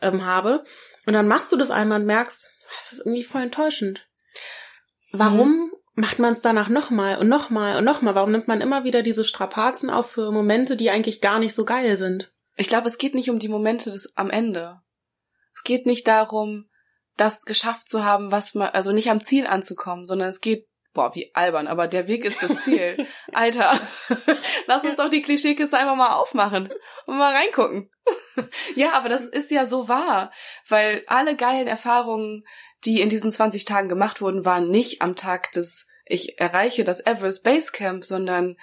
ähm, 0.00 0.24
habe. 0.24 0.64
Und 1.06 1.12
dann 1.12 1.28
machst 1.28 1.52
du 1.52 1.56
das 1.56 1.70
einmal 1.70 2.00
und 2.00 2.06
merkst, 2.06 2.50
das 2.74 2.92
ist 2.92 3.00
irgendwie 3.00 3.24
voll 3.24 3.42
enttäuschend. 3.42 4.06
Warum 5.12 5.48
mhm 5.48 5.70
macht 5.94 6.18
man 6.18 6.32
es 6.32 6.42
danach 6.42 6.68
nochmal 6.68 7.18
und 7.18 7.28
nochmal 7.28 7.76
und 7.76 7.84
nochmal? 7.84 8.14
Warum 8.14 8.32
nimmt 8.32 8.48
man 8.48 8.60
immer 8.60 8.84
wieder 8.84 9.02
diese 9.02 9.24
Strapazen 9.24 9.90
auf 9.90 10.10
für 10.10 10.32
Momente, 10.32 10.76
die 10.76 10.90
eigentlich 10.90 11.20
gar 11.20 11.38
nicht 11.38 11.54
so 11.54 11.64
geil 11.64 11.96
sind? 11.96 12.32
Ich 12.56 12.68
glaube, 12.68 12.88
es 12.88 12.98
geht 12.98 13.14
nicht 13.14 13.30
um 13.30 13.38
die 13.38 13.48
Momente 13.48 13.90
des, 13.90 14.16
am 14.16 14.30
Ende. 14.30 14.80
Es 15.54 15.62
geht 15.62 15.86
nicht 15.86 16.06
darum, 16.06 16.68
das 17.16 17.44
geschafft 17.44 17.88
zu 17.88 18.04
haben, 18.04 18.32
was 18.32 18.54
man, 18.54 18.68
also 18.68 18.92
nicht 18.92 19.10
am 19.10 19.20
Ziel 19.20 19.46
anzukommen, 19.46 20.04
sondern 20.04 20.28
es 20.28 20.40
geht, 20.40 20.66
boah, 20.92 21.14
wie 21.14 21.34
albern, 21.34 21.66
aber 21.66 21.88
der 21.88 22.08
Weg 22.08 22.24
ist 22.24 22.42
das 22.42 22.64
Ziel. 22.64 23.06
Alter, 23.32 23.80
lass 24.66 24.84
uns 24.84 24.96
doch 24.96 25.10
die 25.10 25.22
Klischeekiste 25.22 25.76
einfach 25.76 25.96
mal 25.96 26.14
aufmachen 26.14 26.72
und 27.06 27.18
mal 27.18 27.34
reingucken. 27.34 27.90
ja, 28.74 28.92
aber 28.92 29.08
das 29.08 29.24
ist 29.24 29.50
ja 29.50 29.66
so 29.66 29.88
wahr, 29.88 30.32
weil 30.68 31.04
alle 31.06 31.36
geilen 31.36 31.66
Erfahrungen, 31.66 32.44
die 32.84 33.00
in 33.00 33.08
diesen 33.08 33.30
20 33.30 33.64
Tagen 33.64 33.88
gemacht 33.88 34.20
wurden, 34.20 34.44
waren 34.44 34.70
nicht 34.70 35.02
am 35.02 35.16
Tag 35.16 35.52
des 35.52 35.86
ich 36.06 36.38
erreiche 36.38 36.84
das 36.84 37.00
Everest 37.00 37.44
Base 37.44 37.72
Camp, 37.72 38.04
sondern 38.04 38.56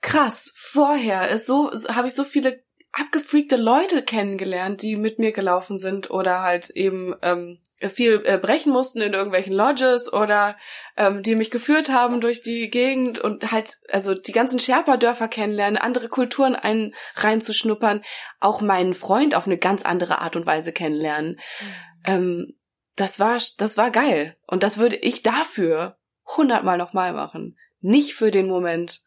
krass, 0.00 0.52
vorher 0.56 1.28
ist 1.28 1.46
so, 1.46 1.70
habe 1.88 2.08
ich 2.08 2.14
so 2.14 2.24
viele 2.24 2.62
abgefreakte 2.90 3.56
Leute 3.56 4.02
kennengelernt, 4.02 4.82
die 4.82 4.96
mit 4.96 5.18
mir 5.18 5.32
gelaufen 5.32 5.78
sind 5.78 6.10
oder 6.10 6.42
halt 6.42 6.68
eben 6.70 7.14
ähm, 7.22 7.60
viel 7.88 8.20
äh, 8.26 8.36
brechen 8.36 8.70
mussten 8.70 9.00
in 9.00 9.14
irgendwelchen 9.14 9.54
Lodges 9.54 10.12
oder 10.12 10.58
ähm, 10.98 11.22
die 11.22 11.34
mich 11.34 11.50
geführt 11.50 11.90
haben 11.90 12.20
durch 12.20 12.42
die 12.42 12.68
Gegend 12.68 13.18
und 13.18 13.50
halt 13.50 13.78
also 13.88 14.14
die 14.14 14.32
ganzen 14.32 14.60
Sherpa-Dörfer 14.60 15.28
kennenlernen, 15.28 15.78
andere 15.78 16.08
Kulturen 16.08 16.54
ein 16.54 16.94
reinzuschnuppern, 17.14 18.02
auch 18.40 18.60
meinen 18.60 18.92
Freund 18.92 19.34
auf 19.34 19.46
eine 19.46 19.56
ganz 19.56 19.84
andere 19.84 20.18
Art 20.18 20.36
und 20.36 20.44
Weise 20.44 20.72
kennenlernen. 20.72 21.40
Mhm. 21.60 22.04
Ähm, 22.04 22.54
das 22.96 23.18
war, 23.20 23.38
das 23.58 23.76
war 23.76 23.90
geil. 23.90 24.36
Und 24.46 24.62
das 24.62 24.78
würde 24.78 24.96
ich 24.96 25.22
dafür 25.22 25.96
hundertmal 26.36 26.78
nochmal 26.78 27.12
machen. 27.12 27.58
Nicht 27.80 28.14
für 28.14 28.30
den 28.30 28.46
Moment, 28.46 29.02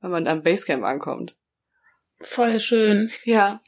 wenn 0.00 0.10
man 0.10 0.26
am 0.26 0.42
Basecamp 0.42 0.84
ankommt. 0.84 1.36
Voll 2.20 2.60
schön. 2.60 3.10
Ja. 3.24 3.60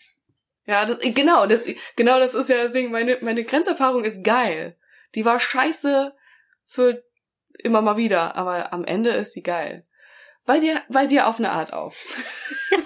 Ja, 0.64 0.84
das, 0.84 0.98
genau, 1.00 1.46
das, 1.46 1.64
genau 1.96 2.18
das 2.18 2.34
ist 2.34 2.50
ja 2.50 2.62
das 2.62 2.72
Ding. 2.72 2.90
Meine, 2.90 3.18
meine 3.20 3.44
Grenzerfahrung 3.44 4.04
ist 4.04 4.22
geil. 4.22 4.76
Die 5.14 5.24
war 5.24 5.40
scheiße 5.40 6.14
für 6.66 7.02
immer 7.58 7.80
mal 7.80 7.96
wieder, 7.96 8.36
aber 8.36 8.72
am 8.72 8.84
Ende 8.84 9.10
ist 9.10 9.32
sie 9.32 9.42
geil. 9.42 9.84
Bei 10.44 10.60
dir, 10.60 10.82
bei 10.88 11.06
dir 11.06 11.26
auf 11.26 11.38
eine 11.38 11.50
Art 11.50 11.72
auf. 11.72 11.96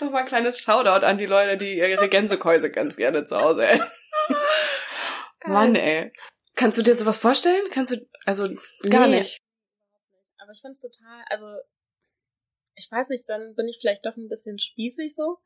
Nochmal 0.00 0.22
ein 0.22 0.28
kleines 0.28 0.60
Shoutout 0.60 1.04
an 1.04 1.18
die 1.18 1.26
Leute, 1.26 1.56
die 1.56 1.76
ihre 1.78 2.08
Gänsekäuse 2.08 2.70
ganz 2.70 2.96
gerne 2.96 3.24
zu 3.24 3.38
Hause 3.40 3.66
hätten. 3.66 3.90
Mann, 5.46 5.74
ey. 5.74 6.12
Kannst 6.54 6.78
du 6.78 6.82
dir 6.82 6.94
sowas 6.94 7.18
vorstellen? 7.18 7.64
Kannst 7.70 7.92
du, 7.92 8.08
also 8.26 8.48
gar 8.88 9.06
nee. 9.06 9.18
nicht. 9.18 9.40
Aber 10.38 10.52
ich 10.52 10.60
find's 10.60 10.80
total, 10.80 11.24
also 11.28 11.46
ich 12.74 12.90
weiß 12.90 13.10
nicht, 13.10 13.28
dann 13.28 13.54
bin 13.54 13.68
ich 13.68 13.78
vielleicht 13.80 14.04
doch 14.04 14.16
ein 14.16 14.28
bisschen 14.28 14.58
spießig 14.58 15.14
so. 15.14 15.38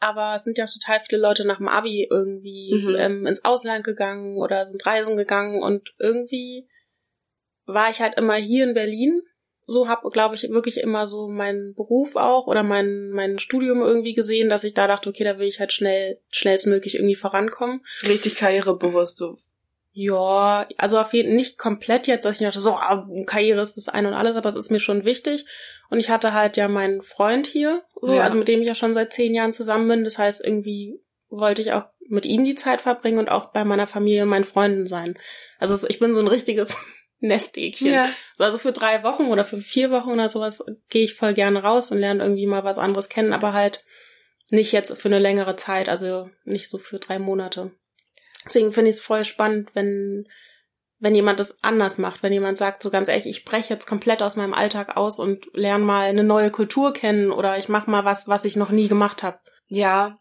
Aber 0.00 0.34
es 0.36 0.44
sind 0.44 0.56
ja 0.56 0.66
total 0.66 1.02
viele 1.06 1.20
Leute 1.20 1.44
nach 1.44 1.58
dem 1.58 1.68
Abi 1.68 2.08
irgendwie 2.10 2.74
mhm. 2.74 2.96
ähm, 2.96 3.26
ins 3.26 3.44
Ausland 3.44 3.84
gegangen 3.84 4.38
oder 4.38 4.62
sind 4.62 4.84
reisen 4.86 5.16
gegangen 5.16 5.62
und 5.62 5.94
irgendwie 5.98 6.68
war 7.66 7.90
ich 7.90 8.00
halt 8.00 8.16
immer 8.16 8.36
hier 8.36 8.64
in 8.64 8.74
Berlin. 8.74 9.22
So 9.70 9.88
habe, 9.88 10.08
glaube 10.10 10.34
ich, 10.34 10.42
wirklich 10.50 10.78
immer 10.78 11.06
so 11.06 11.28
meinen 11.28 11.74
Beruf 11.74 12.16
auch 12.16 12.46
oder 12.46 12.62
mein, 12.62 13.10
mein 13.10 13.38
Studium 13.38 13.82
irgendwie 13.82 14.14
gesehen, 14.14 14.48
dass 14.48 14.64
ich 14.64 14.74
da 14.74 14.86
dachte, 14.86 15.08
okay, 15.08 15.24
da 15.24 15.38
will 15.38 15.46
ich 15.46 15.60
halt 15.60 15.72
schnell, 15.72 16.18
schnellstmöglich 16.30 16.96
irgendwie 16.96 17.14
vorankommen. 17.14 17.82
Richtig 18.06 18.34
karrierebewusst, 18.34 19.20
du 19.20 19.38
ja, 19.92 20.68
also 20.76 20.98
auf 20.98 21.12
jeden 21.12 21.30
Fall 21.30 21.36
nicht 21.36 21.58
komplett 21.58 22.06
jetzt, 22.06 22.24
dass 22.24 22.36
ich 22.36 22.46
dachte, 22.46 22.60
so, 22.60 22.74
ah, 22.74 23.08
Karriere 23.26 23.60
ist 23.60 23.76
das 23.76 23.88
eine 23.88 24.08
und 24.08 24.14
alles, 24.14 24.36
aber 24.36 24.48
es 24.48 24.56
ist 24.56 24.70
mir 24.70 24.80
schon 24.80 25.04
wichtig. 25.04 25.46
Und 25.88 25.98
ich 25.98 26.10
hatte 26.10 26.32
halt 26.32 26.56
ja 26.56 26.68
meinen 26.68 27.02
Freund 27.02 27.46
hier, 27.46 27.82
so, 28.00 28.14
ja. 28.14 28.22
also 28.22 28.38
mit 28.38 28.46
dem 28.46 28.60
ich 28.60 28.66
ja 28.66 28.74
schon 28.74 28.94
seit 28.94 29.12
zehn 29.12 29.34
Jahren 29.34 29.52
zusammen 29.52 29.88
bin. 29.88 30.04
Das 30.04 30.18
heißt, 30.18 30.44
irgendwie 30.44 31.00
wollte 31.28 31.60
ich 31.60 31.72
auch 31.72 31.84
mit 32.08 32.24
ihm 32.24 32.44
die 32.44 32.54
Zeit 32.54 32.80
verbringen 32.80 33.18
und 33.18 33.30
auch 33.30 33.52
bei 33.52 33.64
meiner 33.64 33.86
Familie 33.86 34.22
und 34.22 34.28
meinen 34.28 34.44
Freunden 34.44 34.86
sein. 34.86 35.18
Also 35.58 35.86
ich 35.88 35.98
bin 35.98 36.14
so 36.14 36.20
ein 36.20 36.28
richtiges 36.28 36.76
Nesthäkchen. 37.20 37.92
Ja. 37.92 38.10
So, 38.34 38.44
also 38.44 38.58
für 38.58 38.72
drei 38.72 39.02
Wochen 39.02 39.26
oder 39.26 39.44
für 39.44 39.58
vier 39.60 39.90
Wochen 39.90 40.10
oder 40.10 40.28
sowas 40.28 40.64
gehe 40.88 41.04
ich 41.04 41.14
voll 41.14 41.34
gerne 41.34 41.62
raus 41.62 41.90
und 41.90 41.98
lerne 41.98 42.22
irgendwie 42.22 42.46
mal 42.46 42.64
was 42.64 42.78
anderes 42.78 43.08
kennen, 43.08 43.32
aber 43.32 43.52
halt 43.52 43.84
nicht 44.50 44.72
jetzt 44.72 44.96
für 44.96 45.08
eine 45.08 45.18
längere 45.18 45.56
Zeit, 45.56 45.88
also 45.88 46.30
nicht 46.44 46.68
so 46.68 46.78
für 46.78 46.98
drei 46.98 47.18
Monate. 47.18 47.72
Deswegen 48.46 48.72
finde 48.72 48.90
ich 48.90 48.96
es 48.96 49.02
voll 49.02 49.24
spannend, 49.24 49.70
wenn 49.74 50.26
wenn 51.00 51.14
jemand 51.14 51.40
das 51.40 51.64
anders 51.64 51.96
macht, 51.96 52.22
wenn 52.22 52.32
jemand 52.32 52.58
sagt, 52.58 52.82
so 52.82 52.90
ganz 52.90 53.08
ehrlich, 53.08 53.26
ich 53.26 53.44
breche 53.46 53.72
jetzt 53.72 53.86
komplett 53.86 54.22
aus 54.22 54.36
meinem 54.36 54.52
Alltag 54.52 54.98
aus 54.98 55.18
und 55.18 55.46
lerne 55.54 55.82
mal 55.82 56.02
eine 56.02 56.24
neue 56.24 56.50
Kultur 56.50 56.92
kennen 56.92 57.32
oder 57.32 57.56
ich 57.56 57.70
mache 57.70 57.90
mal 57.90 58.04
was, 58.04 58.28
was 58.28 58.44
ich 58.44 58.54
noch 58.54 58.68
nie 58.68 58.86
gemacht 58.86 59.22
habe. 59.22 59.40
Ja, 59.72 60.18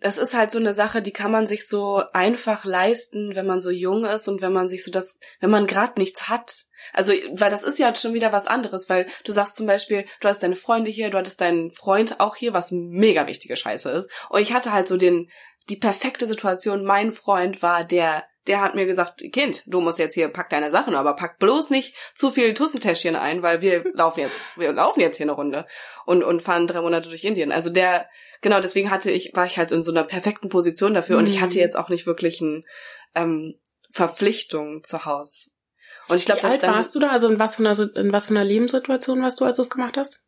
es 0.00 0.16
ist 0.16 0.32
halt 0.32 0.50
so 0.50 0.58
eine 0.58 0.72
Sache, 0.72 1.02
die 1.02 1.12
kann 1.12 1.30
man 1.30 1.46
sich 1.46 1.68
so 1.68 2.02
einfach 2.14 2.64
leisten, 2.64 3.34
wenn 3.34 3.46
man 3.46 3.60
so 3.60 3.68
jung 3.68 4.06
ist 4.06 4.28
und 4.28 4.40
wenn 4.40 4.54
man 4.54 4.66
sich 4.66 4.82
so 4.82 4.90
das, 4.90 5.18
wenn 5.40 5.50
man 5.50 5.66
gerade 5.66 6.00
nichts 6.00 6.30
hat. 6.30 6.64
Also, 6.94 7.12
weil 7.32 7.50
das 7.50 7.64
ist 7.64 7.78
ja 7.78 7.94
schon 7.94 8.14
wieder 8.14 8.32
was 8.32 8.46
anderes, 8.46 8.88
weil 8.88 9.06
du 9.24 9.32
sagst 9.32 9.56
zum 9.56 9.66
Beispiel, 9.66 10.06
du 10.20 10.28
hast 10.28 10.42
deine 10.42 10.56
Freunde 10.56 10.90
hier, 10.90 11.10
du 11.10 11.18
hattest 11.18 11.42
deinen 11.42 11.70
Freund 11.70 12.18
auch 12.18 12.34
hier, 12.34 12.54
was 12.54 12.70
mega 12.70 13.26
wichtige 13.26 13.56
Scheiße 13.56 13.90
ist. 13.90 14.10
Und 14.30 14.40
ich 14.40 14.54
hatte 14.54 14.72
halt 14.72 14.88
so 14.88 14.96
den, 14.96 15.30
die 15.68 15.76
perfekte 15.76 16.26
Situation. 16.26 16.86
Mein 16.86 17.12
Freund 17.12 17.60
war 17.60 17.84
der 17.84 18.24
der 18.46 18.62
hat 18.62 18.74
mir 18.74 18.86
gesagt, 18.86 19.22
Kind, 19.32 19.62
du 19.66 19.80
musst 19.80 19.98
jetzt 19.98 20.14
hier, 20.14 20.28
pack 20.28 20.48
deine 20.48 20.70
Sachen, 20.70 20.94
aber 20.94 21.14
pack 21.14 21.38
bloß 21.38 21.70
nicht 21.70 21.94
zu 22.14 22.30
viel 22.30 22.54
Tussentäschchen 22.54 23.14
ein, 23.14 23.42
weil 23.42 23.60
wir 23.60 23.84
laufen 23.94 24.20
jetzt, 24.20 24.40
wir 24.56 24.72
laufen 24.72 25.00
jetzt 25.00 25.18
hier 25.18 25.26
eine 25.26 25.32
Runde 25.32 25.66
und, 26.06 26.24
und 26.24 26.42
fahren 26.42 26.66
drei 26.66 26.80
Monate 26.80 27.10
durch 27.10 27.24
Indien. 27.24 27.52
Also 27.52 27.70
der, 27.70 28.08
genau, 28.40 28.60
deswegen 28.60 28.90
hatte 28.90 29.10
ich, 29.10 29.32
war 29.34 29.46
ich 29.46 29.58
halt 29.58 29.72
in 29.72 29.82
so 29.82 29.90
einer 29.90 30.04
perfekten 30.04 30.48
Position 30.48 30.94
dafür 30.94 31.16
mhm. 31.16 31.24
und 31.24 31.28
ich 31.28 31.40
hatte 31.40 31.54
mhm. 31.54 31.60
jetzt 31.60 31.76
auch 31.76 31.88
nicht 31.88 32.06
wirklich 32.06 32.40
ein, 32.40 32.64
ähm, 33.14 33.54
Verpflichtung 33.90 34.84
zu 34.84 35.04
Hause. 35.04 35.50
Und 36.08 36.16
ich 36.16 36.24
glaube, 36.24 36.42
wie 36.42 36.46
alt 36.46 36.62
warst 36.62 36.94
du 36.94 37.00
da? 37.00 37.10
Also 37.10 37.28
in 37.28 37.38
was 37.38 37.56
für 37.56 37.68
einer, 37.68 37.96
in 37.96 38.12
was 38.12 38.26
für 38.26 38.30
einer 38.32 38.44
Lebenssituation 38.44 39.22
warst 39.22 39.40
du, 39.40 39.44
als 39.44 39.56
du 39.56 39.62
es 39.62 39.70
gemacht 39.70 39.96
hast? 39.96 40.20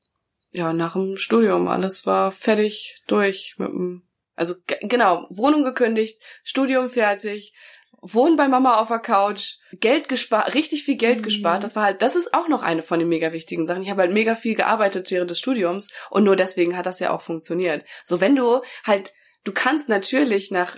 Ja, 0.50 0.72
nach 0.72 0.92
dem 0.92 1.16
Studium. 1.16 1.68
Alles 1.68 2.06
war 2.06 2.30
fertig 2.32 3.02
durch 3.06 3.54
mit 3.58 3.68
dem, 3.68 4.08
also 4.34 4.54
genau, 4.80 5.26
Wohnung 5.30 5.64
gekündigt, 5.64 6.20
Studium 6.42 6.88
fertig, 6.88 7.54
wohnen 8.02 8.36
bei 8.36 8.48
Mama 8.48 8.78
auf 8.78 8.88
der 8.88 8.98
Couch, 8.98 9.58
Geld 9.72 10.08
gespart, 10.08 10.54
richtig 10.54 10.84
viel 10.84 10.96
Geld 10.96 11.18
mhm. 11.18 11.22
gespart. 11.22 11.62
Das 11.62 11.76
war 11.76 11.84
halt, 11.84 12.02
das 12.02 12.16
ist 12.16 12.34
auch 12.34 12.48
noch 12.48 12.62
eine 12.62 12.82
von 12.82 12.98
den 12.98 13.08
mega 13.08 13.32
wichtigen 13.32 13.66
Sachen. 13.66 13.82
Ich 13.82 13.90
habe 13.90 14.02
halt 14.02 14.12
mega 14.12 14.34
viel 14.34 14.56
gearbeitet 14.56 15.10
während 15.10 15.30
des 15.30 15.38
Studiums 15.38 15.88
und 16.10 16.24
nur 16.24 16.34
deswegen 16.34 16.76
hat 16.76 16.86
das 16.86 16.98
ja 16.98 17.10
auch 17.10 17.22
funktioniert. 17.22 17.84
So, 18.02 18.20
wenn 18.20 18.34
du 18.34 18.60
halt, 18.84 19.12
du 19.44 19.52
kannst 19.52 19.88
natürlich 19.88 20.50
nach 20.50 20.76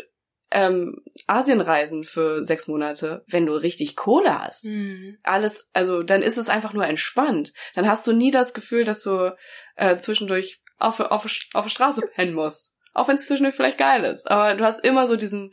ähm, 0.50 1.02
Asien 1.26 1.62
reisen 1.62 2.04
für 2.04 2.44
sechs 2.44 2.68
Monate, 2.68 3.24
wenn 3.26 3.46
du 3.46 3.54
richtig 3.54 3.96
Kohle 3.96 4.38
hast. 4.44 4.66
Mhm. 4.66 5.16
Alles, 5.22 5.68
also 5.72 6.02
dann 6.02 6.22
ist 6.22 6.36
es 6.36 6.50
einfach 6.50 6.74
nur 6.74 6.86
entspannt. 6.86 7.54
Dann 7.74 7.88
hast 7.88 8.06
du 8.06 8.12
nie 8.12 8.30
das 8.30 8.52
Gefühl, 8.52 8.84
dass 8.84 9.02
du 9.02 9.34
äh, 9.76 9.96
zwischendurch 9.96 10.60
auf, 10.78 11.00
auf, 11.00 11.26
auf 11.54 11.64
der 11.64 11.70
Straße 11.70 12.02
pennen 12.14 12.34
musst. 12.34 12.76
Auch 12.94 13.08
wenn 13.08 13.16
es 13.16 13.26
zwischendurch 13.26 13.56
vielleicht 13.56 13.78
geil 13.78 14.04
ist. 14.04 14.30
Aber 14.30 14.54
du 14.54 14.64
hast 14.64 14.84
immer 14.84 15.08
so 15.08 15.16
diesen, 15.16 15.52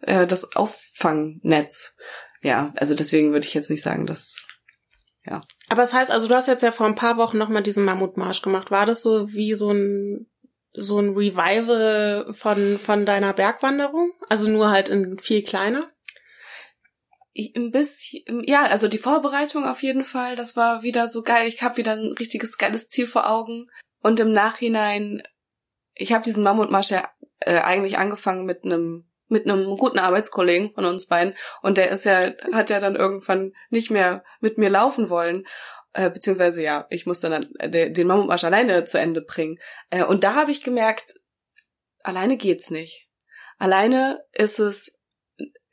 äh, 0.00 0.26
das 0.26 0.56
Auffangnetz. 0.56 1.94
Ja, 2.42 2.72
also 2.76 2.94
deswegen 2.94 3.32
würde 3.32 3.46
ich 3.46 3.54
jetzt 3.54 3.70
nicht 3.70 3.82
sagen, 3.82 4.06
dass, 4.06 4.46
ja. 5.24 5.40
Aber 5.68 5.82
das 5.82 5.92
heißt, 5.92 6.10
also 6.10 6.28
du 6.28 6.34
hast 6.34 6.48
jetzt 6.48 6.62
ja 6.62 6.72
vor 6.72 6.86
ein 6.86 6.94
paar 6.94 7.18
Wochen 7.18 7.36
nochmal 7.36 7.62
diesen 7.62 7.84
Mammutmarsch 7.84 8.40
gemacht. 8.40 8.70
War 8.70 8.86
das 8.86 9.02
so 9.02 9.30
wie 9.32 9.54
so 9.54 9.70
ein, 9.70 10.26
so 10.72 10.98
ein 10.98 11.14
Revival 11.14 12.32
von, 12.32 12.78
von 12.78 13.04
deiner 13.04 13.34
Bergwanderung? 13.34 14.10
Also 14.30 14.48
nur 14.48 14.70
halt 14.70 14.88
in 14.88 15.18
viel 15.18 15.42
kleiner? 15.42 15.90
Ich, 17.34 17.54
ein 17.54 17.70
bisschen, 17.70 18.42
ja, 18.46 18.62
also 18.62 18.88
die 18.88 18.98
Vorbereitung 18.98 19.66
auf 19.66 19.82
jeden 19.82 20.04
Fall, 20.04 20.36
das 20.36 20.56
war 20.56 20.82
wieder 20.82 21.06
so 21.06 21.22
geil. 21.22 21.46
Ich 21.46 21.62
habe 21.62 21.76
wieder 21.76 21.92
ein 21.92 22.14
richtiges 22.18 22.56
geiles 22.56 22.88
Ziel 22.88 23.06
vor 23.06 23.28
Augen. 23.28 23.68
Und 24.00 24.20
im 24.20 24.32
Nachhinein 24.32 25.22
ich 25.98 26.12
habe 26.12 26.24
diesen 26.24 26.44
Mammutmarsch 26.44 26.90
ja 26.90 27.08
äh, 27.40 27.58
eigentlich 27.58 27.98
angefangen 27.98 28.46
mit 28.46 28.64
einem 28.64 29.04
mit 29.30 29.44
einem 29.44 29.76
guten 29.76 29.98
Arbeitskollegen 29.98 30.72
von 30.72 30.86
uns 30.86 31.06
beiden. 31.06 31.34
Und 31.60 31.76
der 31.76 31.90
ist 31.90 32.04
ja 32.04 32.32
hat 32.52 32.70
ja 32.70 32.80
dann 32.80 32.96
irgendwann 32.96 33.52
nicht 33.68 33.90
mehr 33.90 34.24
mit 34.40 34.56
mir 34.56 34.70
laufen 34.70 35.10
wollen. 35.10 35.46
Äh, 35.92 36.10
beziehungsweise 36.10 36.62
ja 36.62 36.86
ich 36.88 37.04
musste 37.04 37.28
dann 37.28 37.48
äh, 37.58 37.90
den 37.90 38.06
Mammutmarsch 38.06 38.44
alleine 38.44 38.84
zu 38.84 38.98
Ende 38.98 39.20
bringen. 39.20 39.58
Äh, 39.90 40.04
und 40.04 40.24
da 40.24 40.34
habe 40.34 40.50
ich 40.50 40.62
gemerkt 40.62 41.14
alleine 42.02 42.36
geht's 42.36 42.70
nicht. 42.70 43.08
Alleine 43.58 44.24
ist 44.32 44.58
es 44.60 44.98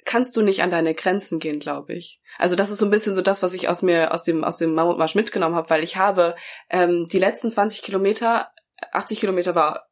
kannst 0.06 0.38
du 0.38 0.42
nicht 0.42 0.62
an 0.62 0.70
deine 0.70 0.94
Grenzen 0.94 1.40
gehen, 1.40 1.60
glaube 1.60 1.94
ich. 1.94 2.22
Also 2.38 2.56
das 2.56 2.70
ist 2.70 2.80
so 2.80 2.86
ein 2.86 2.92
bisschen 2.92 3.16
so 3.16 3.22
das, 3.22 3.42
was 3.42 3.54
ich 3.54 3.70
aus 3.70 3.82
mir 3.82 4.14
aus 4.14 4.24
dem 4.24 4.44
aus 4.44 4.58
dem 4.58 4.74
Mammutmarsch 4.74 5.16
mitgenommen 5.16 5.56
habe, 5.56 5.70
weil 5.70 5.84
ich 5.84 5.98
habe 5.98 6.36
ähm, 6.70 7.08
die 7.12 7.20
letzten 7.20 7.50
20 7.50 7.82
Kilometer, 7.82 8.50
80 8.92 9.20
Kilometer 9.20 9.56
war 9.56 9.85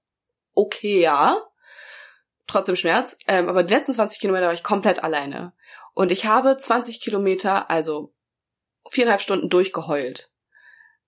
okay, 0.54 1.02
ja. 1.02 1.38
Trotzdem 2.48 2.76
Schmerz. 2.76 3.18
Ähm, 3.28 3.50
aber 3.50 3.64
die 3.64 3.74
letzten 3.74 3.94
20 3.94 4.20
Kilometer 4.20 4.48
war 4.48 4.54
ich 4.54 4.64
komplett 4.64 5.04
alleine. 5.04 5.54
Und 5.94 6.12
ich 6.12 6.26
habe 6.26 6.58
20 6.58 7.02
Kilometer, 7.02 7.70
also 7.70 8.14
viereinhalb 8.90 9.22
Stunden 9.22 9.50
durchgeheult. 9.50 10.30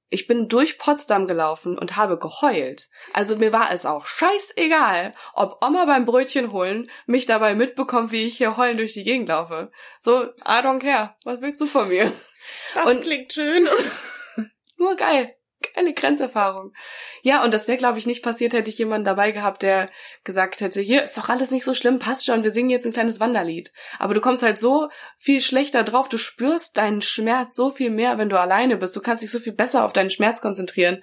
Ich 0.09 0.27
bin 0.27 0.47
durch 0.47 0.77
Potsdam 0.77 1.27
gelaufen 1.27 1.77
und 1.77 1.97
habe 1.97 2.19
geheult. 2.19 2.89
Also 3.11 3.35
mir 3.35 3.51
war 3.51 3.71
es 3.71 3.85
auch 3.85 4.05
scheißegal, 4.05 5.13
ob 5.33 5.65
Oma 5.65 5.85
beim 5.85 6.05
Brötchen 6.05 6.51
holen 6.51 6.89
mich 7.07 7.25
dabei 7.25 7.55
mitbekommt, 7.55 8.11
wie 8.11 8.27
ich 8.27 8.37
hier 8.37 8.55
heulen 8.55 8.77
durch 8.77 8.93
die 8.93 9.03
Gegend 9.03 9.29
laufe. 9.29 9.71
So, 9.99 10.23
I 10.23 10.61
don't 10.61 10.79
care. 10.79 11.15
Was 11.25 11.41
willst 11.41 11.59
du 11.59 11.65
von 11.65 11.89
mir? 11.89 12.13
Das 12.75 12.87
und 12.87 13.01
klingt 13.01 13.33
schön. 13.33 13.67
nur 14.77 14.95
geil 14.95 15.34
geile 15.75 15.93
Grenzerfahrung. 15.93 16.73
Ja, 17.21 17.43
und 17.43 17.53
das 17.53 17.67
wäre, 17.67 17.77
glaube 17.77 17.99
ich, 17.99 18.05
nicht 18.05 18.23
passiert, 18.23 18.53
hätte 18.53 18.69
ich 18.69 18.77
jemanden 18.77 19.05
dabei 19.05 19.31
gehabt, 19.31 19.61
der 19.61 19.89
gesagt 20.23 20.61
hätte, 20.61 20.81
hier 20.81 21.03
ist 21.03 21.17
doch 21.17 21.29
alles 21.29 21.51
nicht 21.51 21.65
so 21.65 21.73
schlimm, 21.73 21.99
passt 21.99 22.25
schon, 22.25 22.43
wir 22.43 22.51
singen 22.51 22.69
jetzt 22.69 22.85
ein 22.85 22.93
kleines 22.93 23.19
Wanderlied. 23.19 23.71
Aber 23.99 24.13
du 24.13 24.21
kommst 24.21 24.43
halt 24.43 24.59
so 24.59 24.89
viel 25.17 25.41
schlechter 25.41 25.83
drauf, 25.83 26.09
du 26.09 26.17
spürst 26.17 26.77
deinen 26.77 27.01
Schmerz 27.01 27.55
so 27.55 27.69
viel 27.69 27.89
mehr, 27.89 28.17
wenn 28.17 28.29
du 28.29 28.39
alleine 28.39 28.77
bist. 28.77 28.95
Du 28.95 29.01
kannst 29.01 29.23
dich 29.23 29.31
so 29.31 29.39
viel 29.39 29.53
besser 29.53 29.85
auf 29.85 29.93
deinen 29.93 30.09
Schmerz 30.09 30.41
konzentrieren 30.41 31.01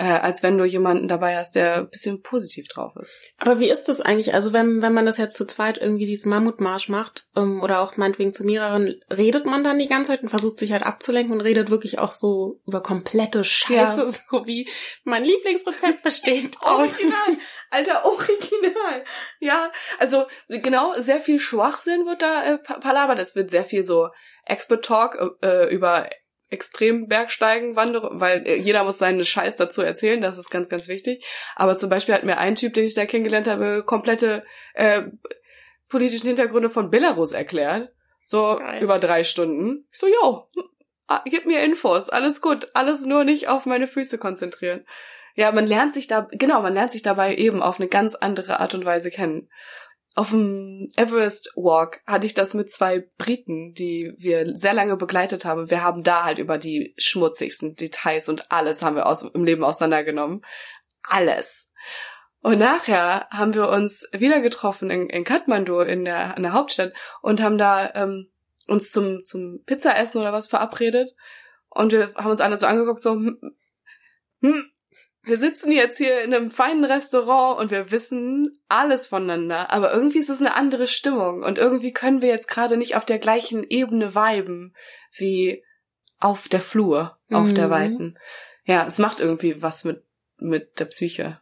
äh, 0.00 0.04
als 0.04 0.44
wenn 0.44 0.56
du 0.56 0.64
jemanden 0.64 1.08
dabei 1.08 1.36
hast, 1.36 1.56
der 1.56 1.78
ein 1.78 1.90
bisschen 1.90 2.22
positiv 2.22 2.68
drauf 2.68 2.92
ist. 3.02 3.18
Aber 3.38 3.58
wie 3.58 3.68
ist 3.68 3.84
das 3.84 4.00
eigentlich? 4.00 4.32
Also 4.32 4.52
wenn, 4.52 4.80
wenn 4.80 4.94
man 4.94 5.06
das 5.06 5.16
jetzt 5.16 5.36
zu 5.36 5.44
zweit 5.44 5.76
irgendwie 5.76 6.06
diesen 6.06 6.30
Mammutmarsch 6.30 6.88
macht 6.88 7.26
ähm, 7.34 7.60
oder 7.62 7.80
auch 7.80 7.96
meinetwegen 7.96 8.32
zu 8.32 8.44
mehreren, 8.44 9.00
redet 9.10 9.44
man 9.44 9.64
dann 9.64 9.78
die 9.78 9.88
ganze 9.88 10.12
Zeit 10.12 10.22
und 10.22 10.28
versucht 10.28 10.58
sich 10.58 10.70
halt 10.70 10.84
abzulenken 10.84 11.34
und 11.34 11.40
redet 11.40 11.68
wirklich 11.70 11.98
auch 11.98 12.12
so 12.12 12.60
über 12.64 12.80
komplette 12.80 13.42
Scheiße, 13.42 14.00
ja. 14.00 14.08
so 14.30 14.46
wie 14.46 14.68
mein 15.02 15.24
Lieblingsrezept 15.24 16.04
besteht 16.04 16.56
aus. 16.60 16.78
Original, 16.78 17.36
alter 17.70 18.04
Original. 18.04 19.04
Ja, 19.40 19.72
also 19.98 20.26
genau, 20.48 20.94
sehr 20.98 21.20
viel 21.20 21.40
Schwachsinn 21.40 22.06
wird 22.06 22.22
da 22.22 22.44
äh, 22.44 22.58
palabert. 22.58 23.18
Es 23.18 23.34
wird 23.34 23.50
sehr 23.50 23.64
viel 23.64 23.82
so 23.82 24.10
Expert 24.44 24.84
Talk 24.84 25.18
äh, 25.42 25.74
über 25.74 26.08
extrem 26.50 27.08
Bergsteigen 27.08 27.76
wandere, 27.76 28.10
weil 28.12 28.46
äh, 28.46 28.56
jeder 28.56 28.84
muss 28.84 28.98
seinen 28.98 29.24
Scheiß 29.24 29.56
dazu 29.56 29.82
erzählen, 29.82 30.20
das 30.20 30.38
ist 30.38 30.50
ganz, 30.50 30.68
ganz 30.68 30.88
wichtig. 30.88 31.26
Aber 31.56 31.76
zum 31.76 31.90
Beispiel 31.90 32.14
hat 32.14 32.24
mir 32.24 32.38
ein 32.38 32.56
Typ, 32.56 32.74
den 32.74 32.84
ich 32.84 32.94
da 32.94 33.06
kennengelernt 33.06 33.48
habe, 33.48 33.84
komplette 33.84 34.44
äh, 34.74 35.02
politischen 35.88 36.26
Hintergründe 36.26 36.70
von 36.70 36.90
Belarus 36.90 37.32
erklärt. 37.32 37.92
So 38.24 38.56
Geil. 38.58 38.82
über 38.82 38.98
drei 38.98 39.24
Stunden. 39.24 39.86
Ich 39.90 39.98
so, 39.98 40.06
yo, 40.06 40.48
ah, 41.06 41.22
gib 41.24 41.46
mir 41.46 41.62
Infos, 41.62 42.10
alles 42.10 42.40
gut, 42.42 42.68
alles 42.74 43.06
nur 43.06 43.24
nicht 43.24 43.48
auf 43.48 43.66
meine 43.66 43.86
Füße 43.86 44.18
konzentrieren. 44.18 44.86
Ja, 45.34 45.52
man 45.52 45.66
lernt 45.66 45.94
sich 45.94 46.08
da, 46.08 46.28
genau, 46.32 46.62
man 46.62 46.74
lernt 46.74 46.92
sich 46.92 47.02
dabei 47.02 47.34
eben 47.36 47.62
auf 47.62 47.78
eine 47.78 47.88
ganz 47.88 48.14
andere 48.14 48.60
Art 48.60 48.74
und 48.74 48.84
Weise 48.84 49.10
kennen. 49.10 49.48
Auf 50.18 50.30
dem 50.30 50.88
Everest 50.96 51.52
Walk 51.54 52.00
hatte 52.04 52.26
ich 52.26 52.34
das 52.34 52.52
mit 52.52 52.68
zwei 52.68 53.08
Briten, 53.18 53.72
die 53.72 54.14
wir 54.18 54.58
sehr 54.58 54.74
lange 54.74 54.96
begleitet 54.96 55.44
haben. 55.44 55.70
Wir 55.70 55.84
haben 55.84 56.02
da 56.02 56.24
halt 56.24 56.38
über 56.38 56.58
die 56.58 56.92
schmutzigsten 56.98 57.76
Details 57.76 58.28
und 58.28 58.50
alles 58.50 58.82
haben 58.82 58.96
wir 58.96 59.06
aus, 59.06 59.22
im 59.22 59.44
Leben 59.44 59.62
auseinandergenommen. 59.62 60.44
Alles. 61.04 61.70
Und 62.40 62.58
nachher 62.58 63.28
haben 63.30 63.54
wir 63.54 63.68
uns 63.68 64.08
wieder 64.10 64.40
getroffen 64.40 64.90
in, 64.90 65.08
in 65.08 65.22
Kathmandu, 65.22 65.78
in 65.82 66.04
der, 66.04 66.36
in 66.36 66.42
der 66.42 66.52
Hauptstadt, 66.52 66.94
und 67.22 67.40
haben 67.40 67.56
da 67.56 67.88
ähm, 67.94 68.28
uns 68.66 68.90
zum, 68.90 69.24
zum 69.24 69.62
Pizzaessen 69.66 70.20
oder 70.20 70.32
was 70.32 70.48
verabredet. 70.48 71.14
Und 71.68 71.92
wir 71.92 72.12
haben 72.16 72.32
uns 72.32 72.40
alle 72.40 72.56
so 72.56 72.66
angeguckt, 72.66 72.98
so, 72.98 73.12
hm, 73.12 73.38
hm, 74.42 74.64
wir 75.28 75.38
sitzen 75.38 75.70
jetzt 75.70 75.98
hier 75.98 76.22
in 76.22 76.34
einem 76.34 76.50
feinen 76.50 76.84
Restaurant 76.84 77.60
und 77.60 77.70
wir 77.70 77.90
wissen 77.90 78.60
alles 78.68 79.06
voneinander, 79.06 79.70
aber 79.70 79.92
irgendwie 79.92 80.18
ist 80.18 80.30
es 80.30 80.40
eine 80.40 80.54
andere 80.54 80.86
Stimmung 80.86 81.42
und 81.42 81.58
irgendwie 81.58 81.92
können 81.92 82.22
wir 82.22 82.28
jetzt 82.28 82.48
gerade 82.48 82.76
nicht 82.76 82.96
auf 82.96 83.04
der 83.04 83.18
gleichen 83.18 83.64
Ebene 83.68 84.14
viben 84.14 84.74
wie 85.12 85.62
auf 86.18 86.48
der 86.48 86.60
Flur, 86.60 87.18
auf 87.30 87.48
mhm. 87.48 87.54
der 87.54 87.70
Weiten. 87.70 88.18
Ja, 88.64 88.86
es 88.86 88.98
macht 88.98 89.20
irgendwie 89.20 89.62
was 89.62 89.84
mit, 89.84 90.02
mit 90.38 90.80
der 90.80 90.86
Psyche. 90.86 91.40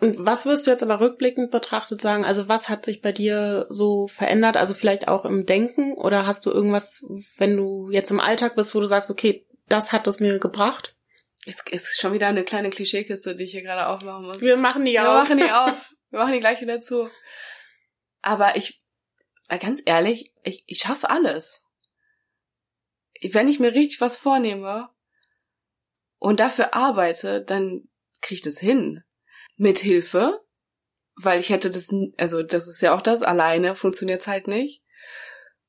Und 0.00 0.24
was 0.24 0.46
wirst 0.46 0.66
du 0.66 0.70
jetzt 0.70 0.82
aber 0.82 1.00
rückblickend 1.00 1.50
betrachtet 1.50 2.00
sagen? 2.00 2.24
Also 2.24 2.48
was 2.48 2.68
hat 2.68 2.86
sich 2.86 3.02
bei 3.02 3.12
dir 3.12 3.66
so 3.68 4.08
verändert? 4.08 4.56
Also 4.56 4.72
vielleicht 4.72 5.08
auch 5.08 5.26
im 5.26 5.44
Denken 5.44 5.94
oder 5.94 6.26
hast 6.26 6.46
du 6.46 6.50
irgendwas, 6.50 7.04
wenn 7.36 7.56
du 7.56 7.90
jetzt 7.90 8.10
im 8.10 8.20
Alltag 8.20 8.56
bist, 8.56 8.74
wo 8.74 8.80
du 8.80 8.86
sagst, 8.86 9.10
okay, 9.10 9.46
das 9.68 9.92
hat 9.92 10.06
es 10.06 10.20
mir 10.20 10.38
gebracht? 10.38 10.94
Es 11.46 11.60
ist 11.70 12.00
schon 12.00 12.12
wieder 12.12 12.26
eine 12.26 12.44
kleine 12.44 12.70
Klischeekiste, 12.70 13.34
die 13.34 13.44
ich 13.44 13.52
hier 13.52 13.62
gerade 13.62 13.86
aufmachen 13.88 14.26
muss. 14.26 14.40
Wir 14.40 14.56
machen 14.56 14.84
die 14.84 14.92
Wir 14.92 15.08
auf. 15.08 15.28
machen 15.28 15.38
die 15.38 15.50
auf. 15.50 15.94
Wir 16.10 16.18
machen 16.18 16.32
die 16.32 16.40
gleich 16.40 16.60
wieder 16.60 16.82
zu. 16.82 17.08
Aber 18.20 18.56
ich, 18.56 18.82
ganz 19.48 19.80
ehrlich, 19.86 20.34
ich, 20.42 20.64
ich 20.66 20.78
schaffe 20.78 21.08
alles. 21.08 21.64
Wenn 23.32 23.48
ich 23.48 23.60
mir 23.60 23.74
richtig 23.74 24.00
was 24.00 24.16
vornehme 24.16 24.90
und 26.18 26.40
dafür 26.40 26.74
arbeite, 26.74 27.42
dann 27.42 27.88
kriege 28.20 28.36
ich 28.36 28.42
das 28.42 28.58
hin. 28.58 29.02
Mit 29.56 29.78
Hilfe, 29.78 30.40
weil 31.16 31.38
ich 31.38 31.50
hätte 31.50 31.70
das, 31.70 31.90
also 32.16 32.42
das 32.42 32.66
ist 32.66 32.80
ja 32.80 32.94
auch 32.94 33.02
das, 33.02 33.22
alleine 33.22 33.76
funktioniert's 33.76 34.26
halt 34.26 34.46
nicht. 34.46 34.82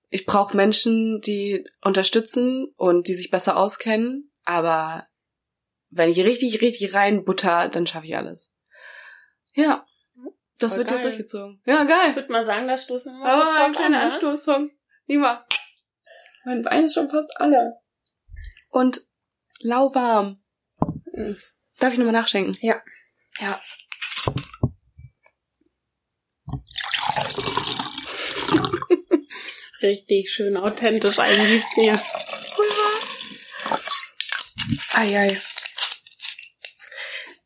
Ich 0.09 0.25
brauche 0.25 0.55
Menschen, 0.55 1.21
die 1.21 1.65
unterstützen 1.81 2.73
und 2.77 3.07
die 3.07 3.13
sich 3.13 3.31
besser 3.31 3.57
auskennen, 3.57 4.31
aber 4.43 5.07
wenn 5.91 6.09
ich 6.09 6.19
richtig, 6.19 6.61
richtig 6.61 6.95
reinbutter, 6.95 7.69
dann 7.69 7.85
schaffe 7.85 8.07
ich 8.07 8.17
alles. 8.17 8.51
Ja. 9.53 9.85
Das 10.57 10.71
Voll 10.71 10.79
wird 10.79 10.91
jetzt 10.91 11.03
durchgezogen. 11.03 11.61
Ja, 11.65 11.83
geil. 11.83 12.11
Ich 12.11 12.15
würde 12.15 12.31
mal 12.31 12.45
sagen, 12.45 12.67
das 12.67 12.83
stoßen 12.83 13.13
wir 13.13 13.25
Oh, 13.25 13.41
kurz 13.41 13.59
ein 13.59 13.71
kleiner 13.73 13.99
an, 13.99 14.07
ne? 14.07 14.13
Anstoßsong. 14.13 14.71
Nima. 15.07 15.45
Mein 16.45 16.63
Wein 16.65 16.85
ist 16.85 16.93
schon 16.93 17.09
fast 17.09 17.29
alle. 17.37 17.73
Und 18.69 19.01
lauwarm. 19.59 20.41
Mhm. 21.13 21.37
Darf 21.79 21.93
ich 21.93 21.99
nochmal 21.99 22.13
nachschenken? 22.13 22.57
Ja. 22.61 22.81
Ja. 23.39 23.59
Richtig 29.81 30.31
schön 30.31 30.57
authentisch 30.57 31.19
eingießt 31.19 31.73
hier. 31.75 31.99
Eieiei. 34.93 35.41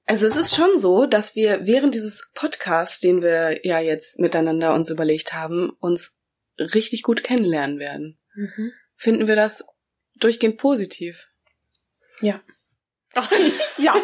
Also 0.05 0.27
es 0.27 0.35
ist 0.35 0.55
schon 0.55 0.77
so, 0.77 1.05
dass 1.07 1.35
wir 1.35 1.65
während 1.65 1.95
dieses 1.95 2.29
Podcasts, 2.33 2.99
den 2.99 3.21
wir 3.21 3.65
ja 3.65 3.79
jetzt 3.79 4.19
miteinander 4.19 4.73
uns 4.73 4.89
überlegt 4.89 5.33
haben, 5.33 5.71
uns 5.79 6.15
richtig 6.59 7.01
gut 7.03 7.23
kennenlernen 7.23 7.79
werden. 7.79 8.19
Mhm. 8.35 8.71
Finden 8.95 9.27
wir 9.27 9.35
das 9.35 9.65
durchgehend 10.19 10.57
positiv? 10.57 11.27
Ja. 12.21 12.41
ja. 13.77 13.95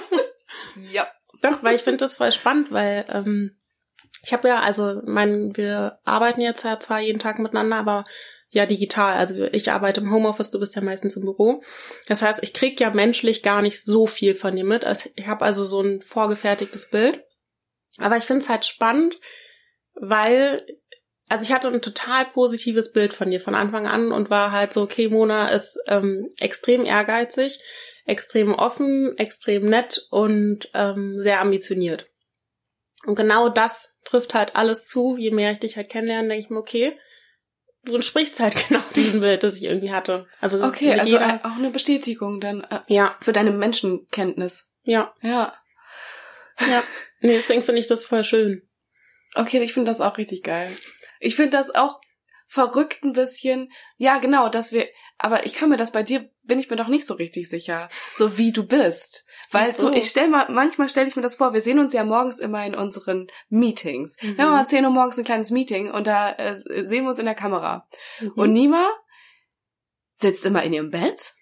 Ja. 0.91 1.08
Doch, 1.41 1.64
weil 1.64 1.76
ich 1.76 1.82
finde 1.82 1.97
das 1.97 2.18
voll 2.18 2.32
spannend, 2.32 2.72
weil 2.72 3.06
ähm, 3.10 3.58
ich 4.24 4.32
habe 4.34 4.47
ja, 4.47 4.60
also 4.60 5.02
mein, 5.06 5.56
wir 5.56 5.99
arbeiten 6.04 6.41
jetzt 6.41 6.64
ja 6.64 6.80
zwar 6.80 6.99
jeden 6.99 7.20
Tag 7.20 7.39
miteinander, 7.39 7.78
aber 7.78 8.04
ja 8.52 8.66
digital. 8.66 9.16
Also 9.16 9.45
ich 9.45 9.72
arbeite 9.72 10.02
im 10.02 10.12
Homeoffice, 10.12 10.52
du 10.52 10.60
bist 10.60 10.76
ja 10.76 10.82
meistens 10.82 11.16
im 11.16 11.24
Büro. 11.24 11.64
Das 12.08 12.22
heißt, 12.22 12.43
ich 12.43 12.54
krieg 12.54 12.80
ja 12.80 12.91
menschlich 12.91 13.41
gar 13.41 13.62
nicht 13.62 13.82
so 13.82 14.06
viel 14.06 14.36
von 14.36 14.56
dir 14.56 14.66
mit. 14.66 14.86
Also 14.86 15.10
ich 15.16 15.28
habe 15.28 15.45
also 15.45 15.66
so 15.66 15.82
ein 15.82 16.02
vorgefertigtes 16.02 16.89
Bild. 16.89 17.24
Aber 17.97 18.18
ich 18.18 18.26
finde 18.26 18.41
es 18.41 18.49
halt 18.49 18.66
spannend, 18.66 19.16
weil, 19.93 20.66
also 21.28 21.43
ich 21.43 21.52
hatte 21.52 21.70
ein 21.70 21.82
total 21.82 22.26
positives 22.26 22.91
Bild 22.91 23.14
von 23.14 23.32
dir 23.32 23.41
von 23.41 23.56
Anfang 23.56 23.88
an 23.88 24.12
und 24.12 24.30
war 24.30 24.52
halt 24.52 24.74
so, 24.74 24.82
okay, 24.82 25.08
Mona 25.08 25.49
ist 25.49 25.80
ähm, 25.88 26.26
extrem 26.39 26.86
ehrgeizig, 26.86 27.60
extrem 28.06 28.54
offen, 28.54 29.18
extrem 29.18 29.70
nett 29.70 30.08
und 30.10 30.70
ähm, 30.74 31.22
sehr 31.22 31.41
ambitioniert. 31.41 32.08
Und 33.06 33.16
genau 33.16 33.49
das 33.49 33.95
trifft 34.04 34.34
halt 34.34 34.56
alles 34.56 34.86
zu. 34.86 35.18
Je 35.18 35.32
mehr 35.32 35.52
ich 35.52 35.60
dich 35.60 35.76
halt 35.76 35.89
kennenlerne, 35.89 36.28
denke 36.28 36.43
ich 36.43 36.49
mir, 36.49 36.60
okay, 36.60 36.97
du 37.84 37.95
entsprichst 37.95 38.39
halt 38.39 38.55
genau 38.67 38.82
diesem 38.95 39.21
Bild, 39.21 39.43
das 39.43 39.55
ich 39.57 39.63
irgendwie 39.63 39.91
hatte. 39.91 40.27
Also 40.39 40.63
Okay, 40.63 40.93
also 40.93 41.17
jeder, 41.17 41.41
auch 41.43 41.57
eine 41.57 41.71
Bestätigung 41.71 42.39
dann 42.39 42.61
äh, 42.69 42.79
ja, 42.88 43.15
für 43.21 43.34
deine 43.34 43.51
Menschenkenntnis. 43.51 44.69
ja, 44.84 45.13
Ja. 45.21 45.53
ja. 46.59 46.84
Nee, 47.21 47.34
deswegen 47.34 47.63
finde 47.63 47.82
ich 47.82 47.88
das 47.88 48.03
voll 48.03 48.23
schön. 48.23 48.67
Okay, 49.36 49.61
ich 49.61 49.73
finde 49.73 49.91
das 49.91 50.01
auch 50.01 50.17
richtig 50.17 50.43
geil. 50.43 50.75
Ich 51.19 51.36
finde 51.36 51.57
das 51.57 51.73
auch 51.73 52.01
verrückt 52.47 53.03
ein 53.03 53.13
bisschen. 53.13 53.71
Ja, 53.97 54.17
genau, 54.17 54.49
dass 54.49 54.73
wir, 54.73 54.88
aber 55.24 55.45
ich 55.45 55.53
kann 55.53 55.69
mir 55.69 55.78
das 55.78 55.91
bei 55.91 56.01
dir, 56.01 56.30
bin 56.43 56.57
ich 56.57 56.69
mir 56.69 56.76
doch 56.76 56.88
nicht 56.88 57.05
so 57.05 57.13
richtig 57.13 57.47
sicher, 57.47 57.89
so 58.15 58.39
wie 58.39 58.51
du 58.51 58.65
bist. 58.65 59.24
Weil 59.51 59.76
so. 59.76 59.88
so, 59.88 59.93
ich 59.93 60.09
stell 60.09 60.28
mal, 60.28 60.47
manchmal 60.49 60.89
stelle 60.89 61.07
ich 61.07 61.15
mir 61.15 61.22
das 61.22 61.36
vor, 61.36 61.53
wir 61.53 61.61
sehen 61.61 61.78
uns 61.78 61.93
ja 61.93 62.03
morgens 62.03 62.39
immer 62.39 62.65
in 62.65 62.74
unseren 62.74 63.28
Meetings. 63.49 64.17
Mhm. 64.22 64.38
Wir 64.38 64.45
haben 64.45 64.51
mal 64.51 64.67
10 64.67 64.84
Uhr 64.84 64.89
morgens 64.89 65.19
ein 65.19 65.24
kleines 65.24 65.51
Meeting 65.51 65.91
und 65.91 66.07
da 66.07 66.32
äh, 66.32 66.57
sehen 66.57 67.03
wir 67.03 67.09
uns 67.09 67.19
in 67.19 67.26
der 67.26 67.36
Kamera. 67.36 67.88
Mhm. 68.19 68.32
Und 68.32 68.51
Nima 68.51 68.89
sitzt 70.11 70.45
immer 70.45 70.63
in 70.63 70.74
ihrem 70.74 70.89
Bett. 70.89 71.36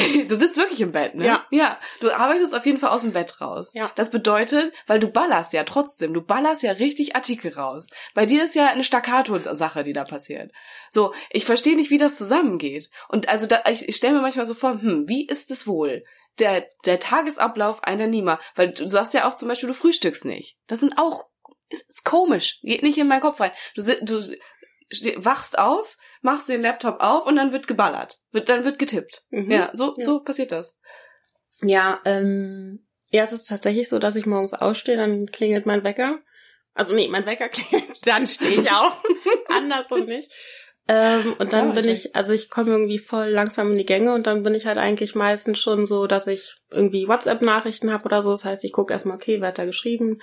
Du 0.28 0.36
sitzt 0.36 0.56
wirklich 0.56 0.80
im 0.80 0.92
Bett, 0.92 1.14
ne? 1.14 1.26
Ja. 1.26 1.46
Ja. 1.50 1.78
Du 2.00 2.10
arbeitest 2.10 2.54
auf 2.54 2.66
jeden 2.66 2.78
Fall 2.78 2.90
aus 2.90 3.02
dem 3.02 3.12
Bett 3.12 3.40
raus. 3.40 3.72
Ja. 3.74 3.90
Das 3.94 4.10
bedeutet, 4.10 4.72
weil 4.86 4.98
du 4.98 5.08
ballerst 5.08 5.52
ja 5.52 5.64
trotzdem, 5.64 6.14
du 6.14 6.22
ballerst 6.22 6.62
ja 6.62 6.72
richtig 6.72 7.16
Artikel 7.16 7.52
raus. 7.52 7.88
Bei 8.14 8.26
dir 8.26 8.44
ist 8.44 8.54
ja 8.54 8.66
eine 8.66 8.84
Staccato-Sache, 8.84 9.84
die 9.84 9.92
da 9.92 10.04
passiert. 10.04 10.52
So, 10.90 11.14
ich 11.30 11.44
verstehe 11.44 11.76
nicht, 11.76 11.90
wie 11.90 11.98
das 11.98 12.16
zusammengeht. 12.16 12.90
Und 13.08 13.28
also 13.28 13.46
da, 13.46 13.62
ich, 13.68 13.88
ich 13.88 13.96
stelle 13.96 14.14
mir 14.14 14.22
manchmal 14.22 14.46
so 14.46 14.54
vor, 14.54 14.72
hm, 14.72 15.08
wie 15.08 15.26
ist 15.26 15.50
es 15.50 15.66
wohl? 15.66 16.04
Der, 16.38 16.66
der 16.84 17.00
Tagesablauf 17.00 17.84
einer 17.84 18.06
Nima. 18.06 18.40
Weil 18.54 18.72
du 18.72 18.88
sagst 18.88 19.14
ja 19.14 19.28
auch 19.28 19.34
zum 19.34 19.48
Beispiel, 19.48 19.68
du 19.68 19.74
frühstückst 19.74 20.24
nicht. 20.24 20.56
Das 20.66 20.80
sind 20.80 20.94
auch, 20.96 21.28
ist, 21.68 21.88
ist 21.88 22.04
komisch. 22.04 22.60
Geht 22.62 22.82
nicht 22.82 22.98
in 22.98 23.08
meinen 23.08 23.20
Kopf 23.20 23.40
rein. 23.40 23.52
Du, 23.74 23.82
du 24.02 24.22
wachst 25.18 25.58
auf, 25.58 25.96
machst 26.22 26.48
den 26.48 26.62
Laptop 26.62 27.00
auf 27.00 27.26
und 27.26 27.36
dann 27.36 27.52
wird 27.52 27.68
geballert. 27.68 28.18
Wird, 28.32 28.48
dann 28.48 28.64
wird 28.64 28.78
getippt. 28.78 29.22
Mhm. 29.30 29.50
Ja, 29.50 29.70
so, 29.72 29.94
Ja. 29.98 30.04
so 30.04 30.20
passiert 30.20 30.52
das. 30.52 30.76
Ja, 31.62 32.00
ähm, 32.04 32.86
ja, 33.10 33.22
es 33.22 33.32
ist 33.32 33.44
tatsächlich 33.48 33.88
so, 33.88 33.98
dass 33.98 34.16
ich 34.16 34.26
morgens 34.26 34.54
aufstehe, 34.54 34.96
dann 34.96 35.26
klingelt 35.26 35.66
mein 35.66 35.84
Wecker. 35.84 36.20
Also 36.74 36.94
nee, 36.94 37.08
mein 37.08 37.26
Wecker 37.26 37.48
klingelt, 37.50 38.06
dann 38.06 38.26
stehe 38.26 38.60
ich 38.62 38.70
auf. 38.70 39.02
Andersrum 39.48 40.06
nicht. 40.06 40.30
Ähm, 40.88 41.34
und 41.38 41.52
dann 41.52 41.68
Ja, 41.68 41.74
bin 41.74 41.84
okay. 41.84 41.92
ich, 41.92 42.16
also 42.16 42.32
ich 42.32 42.48
komme 42.50 42.70
irgendwie 42.70 42.98
voll 42.98 43.28
langsam 43.28 43.70
in 43.72 43.78
die 43.78 43.84
Gänge 43.86 44.12
und 44.14 44.26
dann 44.26 44.42
bin 44.42 44.54
ich 44.54 44.66
halt 44.66 44.78
eigentlich 44.78 45.14
meistens 45.14 45.58
schon 45.60 45.86
so, 45.86 46.06
dass 46.06 46.26
ich 46.26 46.54
irgendwie 46.70 47.06
WhatsApp-Nachrichten 47.06 47.92
habe 47.92 48.04
oder 48.06 48.22
so. 48.22 48.30
Das 48.30 48.44
heißt, 48.44 48.64
ich 48.64 48.72
gucke 48.72 48.92
erstmal, 48.92 49.16
okay, 49.16 49.40
wer 49.40 49.48
hat 49.48 49.58
da 49.58 49.64
geschrieben, 49.66 50.18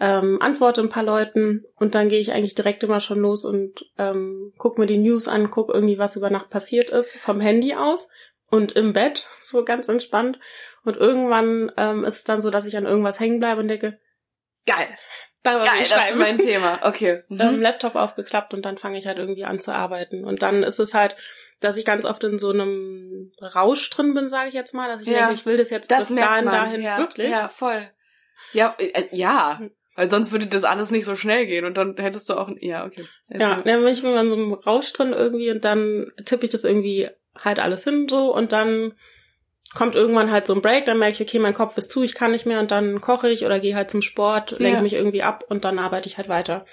ähm, 0.00 0.40
antworte 0.42 0.80
ein 0.80 0.88
paar 0.88 1.02
Leuten 1.02 1.64
und 1.76 1.94
dann 1.94 2.08
gehe 2.08 2.20
ich 2.20 2.32
eigentlich 2.32 2.54
direkt 2.54 2.82
immer 2.82 3.00
schon 3.00 3.18
los 3.20 3.44
und 3.44 3.86
ähm, 3.98 4.52
guck 4.58 4.78
mir 4.78 4.86
die 4.86 4.98
News 4.98 5.28
an, 5.28 5.50
guck 5.50 5.70
irgendwie, 5.72 5.98
was 5.98 6.16
über 6.16 6.30
Nacht 6.30 6.50
passiert 6.50 6.90
ist, 6.90 7.16
vom 7.18 7.40
Handy 7.40 7.74
aus 7.74 8.08
und 8.50 8.72
im 8.72 8.92
Bett, 8.92 9.24
so 9.42 9.64
ganz 9.64 9.88
entspannt. 9.88 10.38
Und 10.84 10.96
irgendwann 10.96 11.72
ähm, 11.76 12.04
ist 12.04 12.16
es 12.16 12.24
dann 12.24 12.40
so, 12.42 12.50
dass 12.50 12.66
ich 12.66 12.76
an 12.76 12.86
irgendwas 12.86 13.18
hängen 13.18 13.40
bleibe 13.40 13.60
und 13.60 13.68
denke, 13.68 13.98
geil, 14.66 14.86
darüber 15.42 15.64
Geil, 15.64 15.86
das 15.88 16.10
ist 16.10 16.16
mein 16.16 16.38
Thema. 16.38 16.78
Okay. 16.82 17.22
Mhm. 17.28 17.40
ähm, 17.40 17.60
Laptop 17.60 17.96
aufgeklappt 17.96 18.54
und 18.54 18.64
dann 18.64 18.78
fange 18.78 18.98
ich 18.98 19.06
halt 19.06 19.18
irgendwie 19.18 19.44
an 19.44 19.60
zu 19.60 19.74
arbeiten. 19.74 20.24
Und 20.24 20.42
dann 20.42 20.62
ist 20.62 20.78
es 20.78 20.94
halt, 20.94 21.16
dass 21.60 21.76
ich 21.76 21.84
ganz 21.84 22.04
oft 22.04 22.22
in 22.22 22.38
so 22.38 22.50
einem 22.50 23.32
Rausch 23.40 23.88
drin 23.90 24.14
bin, 24.14 24.28
sage 24.28 24.48
ich 24.48 24.54
jetzt 24.54 24.74
mal, 24.74 24.88
dass 24.88 25.00
ich 25.00 25.08
Ja. 25.08 25.20
denke, 25.20 25.34
ich 25.34 25.46
will 25.46 25.56
das 25.56 25.70
jetzt 25.70 25.90
das 25.90 26.08
bis 26.08 26.16
dahin, 26.16 26.46
dahin 26.46 26.82
ja, 26.82 26.98
wirklich. 26.98 27.30
Ja, 27.30 27.48
voll. 27.48 27.88
Ja, 28.52 28.74
äh, 28.78 29.08
ja. 29.12 29.60
Weil 29.96 30.10
sonst 30.10 30.30
würde 30.30 30.46
das 30.46 30.64
alles 30.64 30.90
nicht 30.90 31.04
so 31.04 31.16
schnell 31.16 31.46
gehen 31.46 31.64
und 31.64 31.76
dann 31.76 31.96
hättest 31.96 32.28
du 32.28 32.34
auch, 32.34 32.50
ja, 32.60 32.84
okay. 32.84 33.06
Ja, 33.28 33.62
dann 33.64 33.82
bin 33.82 33.92
ich 33.92 34.02
immer 34.02 34.20
in 34.20 34.28
so 34.28 34.36
einem 34.36 34.52
Rausch 34.52 34.92
drin 34.92 35.12
irgendwie 35.12 35.50
und 35.50 35.64
dann 35.64 36.12
tippe 36.24 36.44
ich 36.44 36.52
das 36.52 36.64
irgendwie 36.64 37.08
halt 37.36 37.58
alles 37.58 37.84
hin 37.84 38.06
so 38.08 38.34
und 38.34 38.52
dann 38.52 38.92
kommt 39.74 39.94
irgendwann 39.94 40.30
halt 40.30 40.46
so 40.46 40.54
ein 40.54 40.62
Break, 40.62 40.86
dann 40.86 40.98
merke 40.98 41.14
ich, 41.14 41.28
okay, 41.28 41.38
mein 41.38 41.54
Kopf 41.54 41.76
ist 41.76 41.90
zu, 41.90 42.02
ich 42.02 42.14
kann 42.14 42.30
nicht 42.30 42.46
mehr 42.46 42.60
und 42.60 42.70
dann 42.70 43.00
koche 43.00 43.28
ich 43.28 43.44
oder 43.44 43.58
gehe 43.58 43.74
halt 43.74 43.90
zum 43.90 44.00
Sport, 44.02 44.52
lenke 44.58 44.76
Ja. 44.76 44.82
mich 44.82 44.92
irgendwie 44.94 45.22
ab 45.22 45.44
und 45.48 45.64
dann 45.64 45.78
arbeite 45.78 46.08
ich 46.08 46.16
halt 46.16 46.28
weiter. 46.28 46.64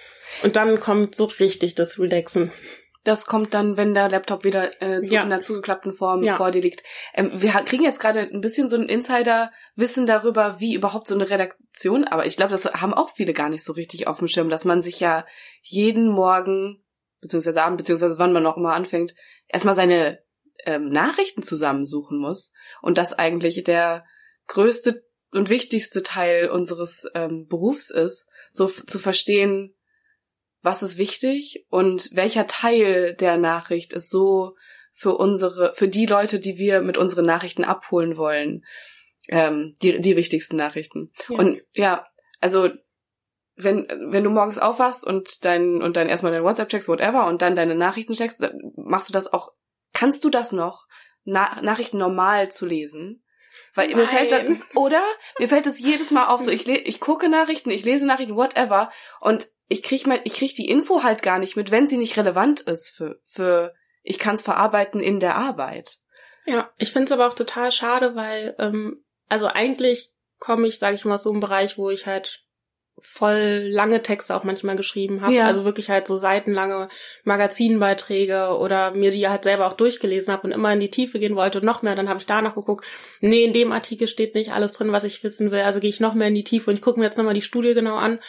Und 0.42 0.56
dann 0.56 0.80
kommt 0.80 1.16
so 1.16 1.26
richtig 1.26 1.76
das 1.76 2.00
Relaxen. 2.00 2.52
Das 3.04 3.26
kommt 3.26 3.54
dann, 3.54 3.76
wenn 3.76 3.94
der 3.94 4.08
Laptop 4.10 4.46
wieder 4.46 4.70
äh, 4.82 5.02
zu, 5.02 5.14
Ja. 5.14 5.24
in 5.24 5.30
der 5.30 5.42
zugeklappten 5.42 5.94
Form 5.94 6.24
Ja. 6.24 6.38
vor 6.38 6.52
dir 6.52 6.62
liegt. 6.62 6.84
Ähm, 7.14 7.32
wir 7.34 7.52
kriegen 7.66 7.84
jetzt 7.84 8.00
gerade 8.00 8.22
ein 8.22 8.40
bisschen 8.42 8.70
so 8.70 8.78
ein 8.78 8.88
Insider-Wissen 8.88 10.08
darüber, 10.08 10.60
wie 10.60 10.74
überhaupt 10.74 11.08
so 11.08 11.16
eine 11.16 11.30
Redaktion, 11.30 12.06
aber 12.06 12.26
ich 12.26 12.38
glaube, 12.38 12.52
das 12.52 12.66
haben 12.66 12.94
auch 12.94 13.10
viele 13.10 13.34
gar 13.34 13.50
nicht 13.50 13.64
so 13.64 13.74
richtig 13.74 14.08
auf 14.08 14.20
dem 14.20 14.28
Schirm, 14.28 14.50
dass 14.50 14.64
man 14.66 14.82
sich 14.82 15.00
ja 15.02 15.26
jeden 15.62 16.08
Morgen, 16.10 16.84
beziehungsweise 17.20 17.62
Abend, 17.64 17.78
beziehungsweise 17.78 18.18
wann 18.20 18.34
man 18.34 18.46
auch 18.46 18.58
immer 18.58 18.74
anfängt, 18.74 19.14
erstmal 19.50 19.76
seine 19.76 20.20
ähm, 20.66 20.90
Nachrichten 20.90 21.44
zusammensuchen 21.44 22.18
muss 22.18 22.52
und 22.82 22.98
das 22.98 23.12
eigentlich 23.12 23.64
der 23.66 24.06
größte 24.48 25.06
und 25.32 25.50
wichtigste 25.50 26.04
Teil 26.04 26.50
unseres 26.50 27.06
ähm, 27.16 27.48
Berufs 27.50 27.90
ist, 27.90 28.28
so 28.52 28.68
zu 28.68 29.00
verstehen, 29.00 29.73
was 30.64 30.82
ist 30.82 30.98
wichtig 30.98 31.66
und 31.70 32.10
welcher 32.14 32.48
Teil 32.48 33.14
der 33.14 33.38
Nachricht 33.38 33.94
ist 33.94 34.10
so 34.10 34.56
für 34.94 35.16
unsere, 35.16 35.74
für 35.76 35.88
die 35.88 36.06
Leute, 36.06 36.40
die 36.40 36.58
wir 36.58 36.82
mit 36.82 36.98
unseren 36.98 37.26
Nachrichten 37.26 37.66
abholen 37.66 38.16
wollen, 38.16 38.66
ähm, 39.28 39.74
die, 39.82 40.00
die 40.00 40.16
wichtigsten 40.16 40.56
Nachrichten. 40.56 41.12
Ja. 41.30 41.38
Und 41.38 41.62
ja, 41.74 42.08
also 42.40 42.70
wenn, 43.56 43.88
wenn 43.90 44.24
du 44.24 44.30
morgens 44.30 44.58
aufwachst 44.58 45.06
und 45.06 45.46
dein, 45.46 45.82
und 45.82 45.98
dann 45.98 46.10
erstmal 46.10 46.32
dein 46.32 46.44
WhatsApp 46.44 46.70
checkst, 46.70 46.88
whatever, 46.88 47.28
und 47.28 47.42
dann 47.42 47.56
deine 47.56 47.76
Nachrichten 47.76 48.14
checkst, 48.14 48.42
machst 48.76 49.10
du 49.10 49.14
das 49.14 49.32
auch, 49.32 49.52
kannst 49.94 50.24
du 50.24 50.30
das 50.30 50.54
noch, 50.54 50.88
Na 51.24 51.62
Nachrichten 51.62 51.98
normal 51.98 52.50
zu 52.50 52.66
lesen? 52.66 53.24
Weil 53.76 53.88
Nein. 53.90 53.98
mir 53.98 54.08
fällt 54.08 54.32
das, 54.32 54.66
oder? 54.76 55.04
Mir 55.40 55.48
fällt 55.48 55.66
das 55.66 55.80
jedes 55.80 56.10
Mal 56.10 56.28
auf, 56.28 56.42
so 56.42 56.50
ich, 56.50 56.66
le 56.66 56.78
ich 56.78 57.00
gucke 57.00 57.30
Nachrichten, 57.30 57.70
ich 57.70 57.86
lese 57.86 58.06
Nachrichten, 58.06 58.36
whatever, 58.36 58.92
und 59.20 59.50
ich 59.68 59.84
krieg 59.84 60.06
mein, 60.08 60.22
ich 60.24 60.34
krieg 60.34 60.54
die 60.56 60.70
Info 60.70 61.04
halt 61.04 61.22
gar 61.22 61.40
nicht 61.40 61.56
mit, 61.56 61.72
wenn 61.72 61.88
sie 61.88 61.98
nicht 61.98 62.18
relevant 62.18 62.62
ist 62.62 62.90
für, 62.90 63.20
für, 63.26 63.74
ich 64.04 64.20
kann 64.20 64.36
es 64.36 64.42
verarbeiten 64.42 65.00
in 65.00 65.20
der 65.20 65.36
Arbeit. 65.36 66.00
Ja, 66.46 66.72
ich 66.78 66.92
finde 66.92 67.06
es 67.06 67.12
aber 67.12 67.28
auch 67.28 67.34
total 67.34 67.72
schade, 67.72 68.16
weil, 68.16 68.56
ähm, 68.60 69.04
also 69.30 69.48
eigentlich 69.48 70.12
komme 70.40 70.68
ich, 70.68 70.80
sage 70.80 70.96
ich 70.96 71.06
mal, 71.06 71.16
aus 71.16 71.24
so 71.24 71.32
einem 71.32 71.40
Bereich, 71.40 71.78
wo 71.78 71.90
ich 71.90 72.06
halt 72.06 72.44
voll 73.00 73.68
lange 73.70 74.02
Texte 74.02 74.36
auch 74.36 74.44
manchmal 74.44 74.76
geschrieben 74.76 75.22
habe. 75.22 75.34
Ja. 75.34 75.48
Also 75.48 75.66
wirklich 75.66 75.90
halt 75.90 76.08
so 76.08 76.18
seitenlange 76.18 76.90
Magazinbeiträge 77.24 78.58
oder 78.58 78.92
mir 78.92 79.12
die 79.12 79.28
halt 79.28 79.44
selber 79.44 79.68
auch 79.68 79.74
durchgelesen 79.74 80.32
habe 80.32 80.48
und 80.48 80.54
immer 80.54 80.72
in 80.74 80.80
die 80.80 80.92
Tiefe 80.92 81.20
gehen 81.20 81.36
wollte 81.36 81.60
und 81.60 81.66
noch 81.66 81.82
mehr. 81.82 81.96
Dann 81.96 82.08
habe 82.08 82.20
ich 82.20 82.26
danach 82.26 82.56
geguckt, 82.56 82.86
nee, 83.20 83.44
in 83.44 83.54
dem 83.54 83.72
Artikel 83.72 84.08
steht 84.08 84.36
nicht 84.36 84.52
alles 84.52 84.74
drin, 84.74 84.92
was 84.92 85.04
ich 85.04 85.24
wissen 85.24 85.52
will. 85.52 85.62
Also 85.62 85.80
gehe 85.80 85.90
ich 85.90 86.00
noch 86.00 86.14
mehr 86.14 86.28
in 86.28 86.36
die 86.36 86.44
Tiefe 86.44 86.70
und 86.70 86.76
ich 86.76 86.82
gucke 86.82 87.00
mir 87.00 87.06
jetzt 87.06 87.18
nochmal 87.18 87.34
die 87.34 87.42
Studie 87.42 87.74
genau 87.74 87.96
an. 87.96 88.20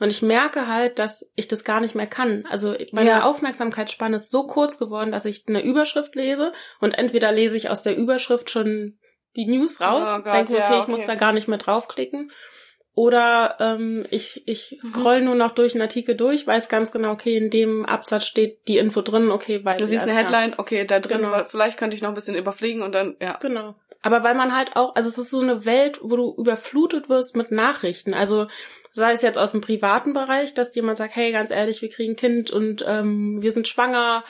Und 0.00 0.10
ich 0.10 0.22
merke 0.22 0.66
halt, 0.66 0.98
dass 0.98 1.30
ich 1.36 1.46
das 1.46 1.62
gar 1.62 1.80
nicht 1.80 1.94
mehr 1.94 2.06
kann. 2.06 2.46
Also 2.50 2.74
meine 2.92 3.10
ja. 3.10 3.22
Aufmerksamkeitsspanne 3.24 4.16
ist 4.16 4.30
so 4.30 4.46
kurz 4.46 4.78
geworden, 4.78 5.12
dass 5.12 5.26
ich 5.26 5.44
eine 5.46 5.62
Überschrift 5.62 6.16
lese 6.16 6.52
und 6.80 6.98
entweder 6.98 7.30
lese 7.30 7.56
ich 7.56 7.68
aus 7.68 7.82
der 7.82 7.96
Überschrift 7.96 8.50
schon 8.50 8.98
die 9.36 9.46
News 9.46 9.80
raus, 9.80 10.08
oh 10.10 10.22
Gott, 10.22 10.34
denke, 10.34 10.52
okay, 10.54 10.58
ja, 10.58 10.70
okay, 10.70 10.80
ich 10.80 10.88
muss 10.88 11.04
da 11.04 11.14
gar 11.14 11.32
nicht 11.32 11.46
mehr 11.46 11.58
draufklicken 11.58 12.32
oder 12.94 13.56
ähm, 13.60 14.04
ich, 14.10 14.42
ich 14.46 14.78
mhm. 14.82 14.88
scroll 14.88 15.18
mhm. 15.20 15.26
nur 15.26 15.34
noch 15.36 15.52
durch 15.52 15.74
einen 15.74 15.82
Artikel 15.82 16.16
durch, 16.16 16.46
weiß 16.46 16.68
ganz 16.68 16.90
genau, 16.90 17.12
okay, 17.12 17.36
in 17.36 17.50
dem 17.50 17.86
Absatz 17.86 18.26
steht 18.26 18.66
die 18.68 18.78
Info 18.78 19.00
drin, 19.00 19.30
okay, 19.30 19.64
weil. 19.64 19.76
Du 19.76 19.86
siehst 19.86 20.08
eine 20.08 20.16
Headline, 20.16 20.54
okay, 20.58 20.84
da 20.84 20.98
drin, 20.98 21.18
genau. 21.18 21.44
vielleicht 21.44 21.78
könnte 21.78 21.94
ich 21.94 22.02
noch 22.02 22.08
ein 22.08 22.14
bisschen 22.14 22.36
überfliegen 22.36 22.82
und 22.82 22.92
dann, 22.92 23.16
ja. 23.20 23.38
Genau. 23.40 23.74
Aber 24.02 24.22
weil 24.22 24.34
man 24.34 24.56
halt 24.56 24.76
auch, 24.76 24.94
also 24.96 25.08
es 25.08 25.18
ist 25.18 25.30
so 25.30 25.40
eine 25.40 25.64
Welt, 25.64 26.00
wo 26.02 26.16
du 26.16 26.34
überflutet 26.36 27.08
wirst 27.08 27.36
mit 27.36 27.50
Nachrichten. 27.50 28.14
Also 28.14 28.46
sei 28.92 29.12
es 29.12 29.22
jetzt 29.22 29.38
aus 29.38 29.52
dem 29.52 29.60
privaten 29.60 30.12
Bereich, 30.12 30.54
dass 30.54 30.74
jemand 30.74 30.98
sagt, 30.98 31.14
hey, 31.14 31.32
ganz 31.32 31.50
ehrlich, 31.50 31.82
wir 31.82 31.90
kriegen 31.90 32.12
ein 32.12 32.16
Kind 32.16 32.50
und 32.50 32.84
ähm, 32.86 33.40
wir 33.40 33.52
sind 33.52 33.68
schwanger, 33.68 34.24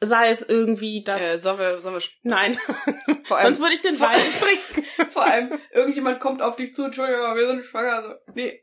sei 0.00 0.30
es 0.30 0.42
irgendwie 0.42 1.02
das. 1.02 1.20
Äh, 1.20 1.38
sollen 1.38 1.58
wir, 1.58 1.80
sollen 1.80 1.96
wir 1.96 2.02
Nein. 2.22 2.58
Vor 3.24 3.38
allem, 3.38 3.46
Sonst 3.46 3.60
würde 3.60 3.74
ich 3.74 3.80
den 3.80 3.98
Wein 3.98 4.10
trinken. 4.40 5.10
Vor 5.10 5.24
allem, 5.24 5.58
irgendjemand 5.72 6.20
kommt 6.20 6.42
auf 6.42 6.56
dich 6.56 6.72
zu, 6.72 6.84
Entschuldigung, 6.84 7.34
wir 7.34 7.46
sind 7.46 7.64
schwanger. 7.64 8.02
So. 8.02 8.32
Nee. 8.34 8.62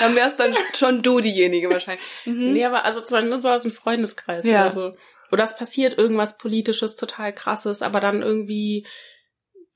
Dann 0.00 0.14
wär's 0.14 0.36
dann 0.36 0.54
schon 0.76 1.02
du 1.02 1.20
diejenige 1.20 1.70
wahrscheinlich. 1.70 2.04
Mhm. 2.26 2.52
Nee, 2.52 2.64
aber 2.64 2.84
also 2.84 3.00
zwar 3.00 3.22
nur 3.22 3.40
so 3.40 3.50
aus 3.50 3.62
dem 3.62 3.72
Freundeskreis 3.72 4.44
ja. 4.44 4.62
oder 4.62 4.70
so. 4.70 4.96
Oder 5.32 5.44
es 5.44 5.56
passiert 5.56 5.96
irgendwas 5.96 6.36
Politisches, 6.36 6.96
total 6.96 7.32
krasses, 7.32 7.82
aber 7.82 8.00
dann 8.00 8.20
irgendwie 8.20 8.86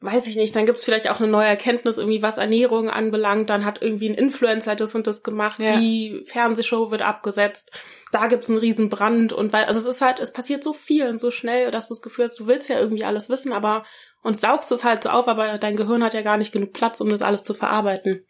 weiß 0.00 0.26
ich 0.26 0.36
nicht, 0.36 0.54
dann 0.54 0.66
gibt's 0.66 0.84
vielleicht 0.84 1.08
auch 1.08 1.18
eine 1.18 1.30
neue 1.30 1.46
Erkenntnis, 1.46 1.98
irgendwie 1.98 2.22
was 2.22 2.36
Ernährung 2.36 2.90
anbelangt, 2.90 3.48
dann 3.48 3.64
hat 3.64 3.80
irgendwie 3.80 4.08
ein 4.08 4.14
Influencer 4.14 4.76
das 4.76 4.94
und 4.94 5.06
das 5.06 5.22
gemacht, 5.22 5.60
ja. 5.60 5.76
die 5.78 6.22
Fernsehshow 6.26 6.90
wird 6.90 7.02
abgesetzt, 7.02 7.72
da 8.12 8.26
gibt's 8.26 8.48
einen 8.48 8.58
riesen 8.58 8.90
Brand 8.90 9.32
und 9.32 9.52
weil, 9.52 9.64
also 9.64 9.80
es 9.80 9.86
ist 9.86 10.02
halt, 10.02 10.20
es 10.20 10.32
passiert 10.32 10.62
so 10.62 10.72
viel 10.72 11.08
und 11.08 11.18
so 11.18 11.30
schnell, 11.30 11.70
dass 11.70 11.88
du 11.88 11.94
das 11.94 12.02
Gefühl 12.02 12.26
hast, 12.26 12.38
du 12.38 12.46
willst 12.46 12.68
ja 12.68 12.78
irgendwie 12.78 13.04
alles 13.04 13.28
wissen, 13.28 13.52
aber 13.52 13.84
und 14.22 14.40
saugst 14.40 14.72
es 14.72 14.84
halt 14.84 15.02
so 15.02 15.10
auf, 15.10 15.28
aber 15.28 15.58
dein 15.58 15.76
Gehirn 15.76 16.02
hat 16.02 16.14
ja 16.14 16.22
gar 16.22 16.38
nicht 16.38 16.52
genug 16.52 16.72
Platz, 16.72 17.00
um 17.00 17.10
das 17.10 17.22
alles 17.22 17.42
zu 17.42 17.52
verarbeiten. 17.52 18.26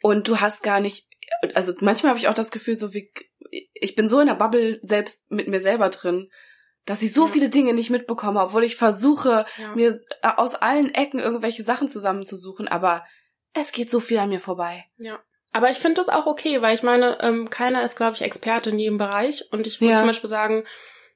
Und 0.00 0.28
du 0.28 0.40
hast 0.40 0.62
gar 0.62 0.80
nicht, 0.80 1.06
also 1.54 1.74
manchmal 1.80 2.10
habe 2.10 2.18
ich 2.18 2.26
auch 2.28 2.34
das 2.34 2.50
Gefühl, 2.50 2.76
so 2.76 2.94
wie, 2.94 3.12
ich 3.74 3.94
bin 3.94 4.08
so 4.08 4.18
in 4.20 4.28
der 4.28 4.34
Bubble 4.34 4.78
selbst 4.82 5.30
mit 5.30 5.46
mir 5.46 5.60
selber 5.60 5.90
drin, 5.90 6.30
dass 6.84 7.02
ich 7.02 7.12
so 7.12 7.26
viele 7.26 7.48
Dinge 7.48 7.74
nicht 7.74 7.90
mitbekomme, 7.90 8.40
obwohl 8.40 8.64
ich 8.64 8.76
versuche, 8.76 9.46
ja. 9.58 9.74
mir 9.74 10.00
äh, 10.22 10.28
aus 10.36 10.54
allen 10.54 10.92
Ecken 10.94 11.20
irgendwelche 11.20 11.62
Sachen 11.62 11.88
zusammenzusuchen, 11.88 12.68
aber 12.68 13.04
es 13.54 13.72
geht 13.72 13.90
so 13.90 14.00
viel 14.00 14.18
an 14.18 14.30
mir 14.30 14.40
vorbei. 14.40 14.84
Ja. 14.96 15.20
Aber 15.52 15.70
ich 15.70 15.78
finde 15.78 16.00
das 16.00 16.08
auch 16.08 16.26
okay, 16.26 16.62
weil 16.62 16.74
ich 16.74 16.82
meine, 16.82 17.18
ähm, 17.20 17.50
keiner 17.50 17.84
ist, 17.84 17.96
glaube 17.96 18.14
ich, 18.14 18.22
Experte 18.22 18.70
in 18.70 18.78
jedem 18.78 18.96
Bereich. 18.96 19.44
Und 19.52 19.66
ich 19.66 19.80
würde 19.80 19.92
ja. 19.92 19.98
zum 19.98 20.06
Beispiel 20.06 20.30
sagen, 20.30 20.64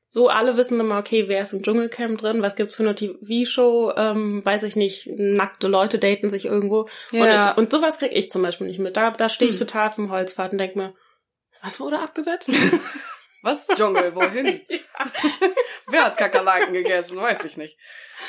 so 0.08 0.28
alle 0.28 0.56
wissen 0.56 0.78
immer, 0.78 0.98
okay, 0.98 1.26
wer 1.26 1.40
ist 1.40 1.54
im 1.54 1.62
Dschungelcamp 1.62 2.18
drin, 2.18 2.42
was 2.42 2.54
gibt's 2.54 2.76
für 2.76 2.82
eine 2.82 2.94
TV-Show, 2.94 3.94
ähm, 3.96 4.44
weiß 4.44 4.62
ich 4.64 4.76
nicht, 4.76 5.08
nackte 5.16 5.68
Leute 5.68 5.98
daten 5.98 6.28
sich 6.28 6.44
irgendwo. 6.44 6.86
Ja. 7.10 7.22
Und, 7.22 7.30
ich, 7.30 7.56
und 7.58 7.72
sowas 7.72 7.98
krieg 7.98 8.12
ich 8.12 8.30
zum 8.30 8.42
Beispiel 8.42 8.66
nicht 8.66 8.78
mit. 8.78 8.96
Da, 8.96 9.10
da 9.10 9.28
stehe 9.30 9.50
ich 9.50 9.58
hm. 9.58 9.66
total 9.66 9.90
vom 9.90 10.12
Holzpfad 10.12 10.52
und 10.52 10.58
denk 10.58 10.76
mir, 10.76 10.94
was 11.62 11.80
wurde 11.80 11.98
abgesetzt? 11.98 12.50
Was? 13.46 13.68
Dschungel, 13.68 14.14
wohin? 14.14 14.60
ja. 14.68 14.78
Wer 15.86 16.04
hat 16.06 16.16
Kakerlaken 16.16 16.72
gegessen? 16.72 17.16
Weiß 17.16 17.44
ich 17.44 17.56
nicht. 17.56 17.78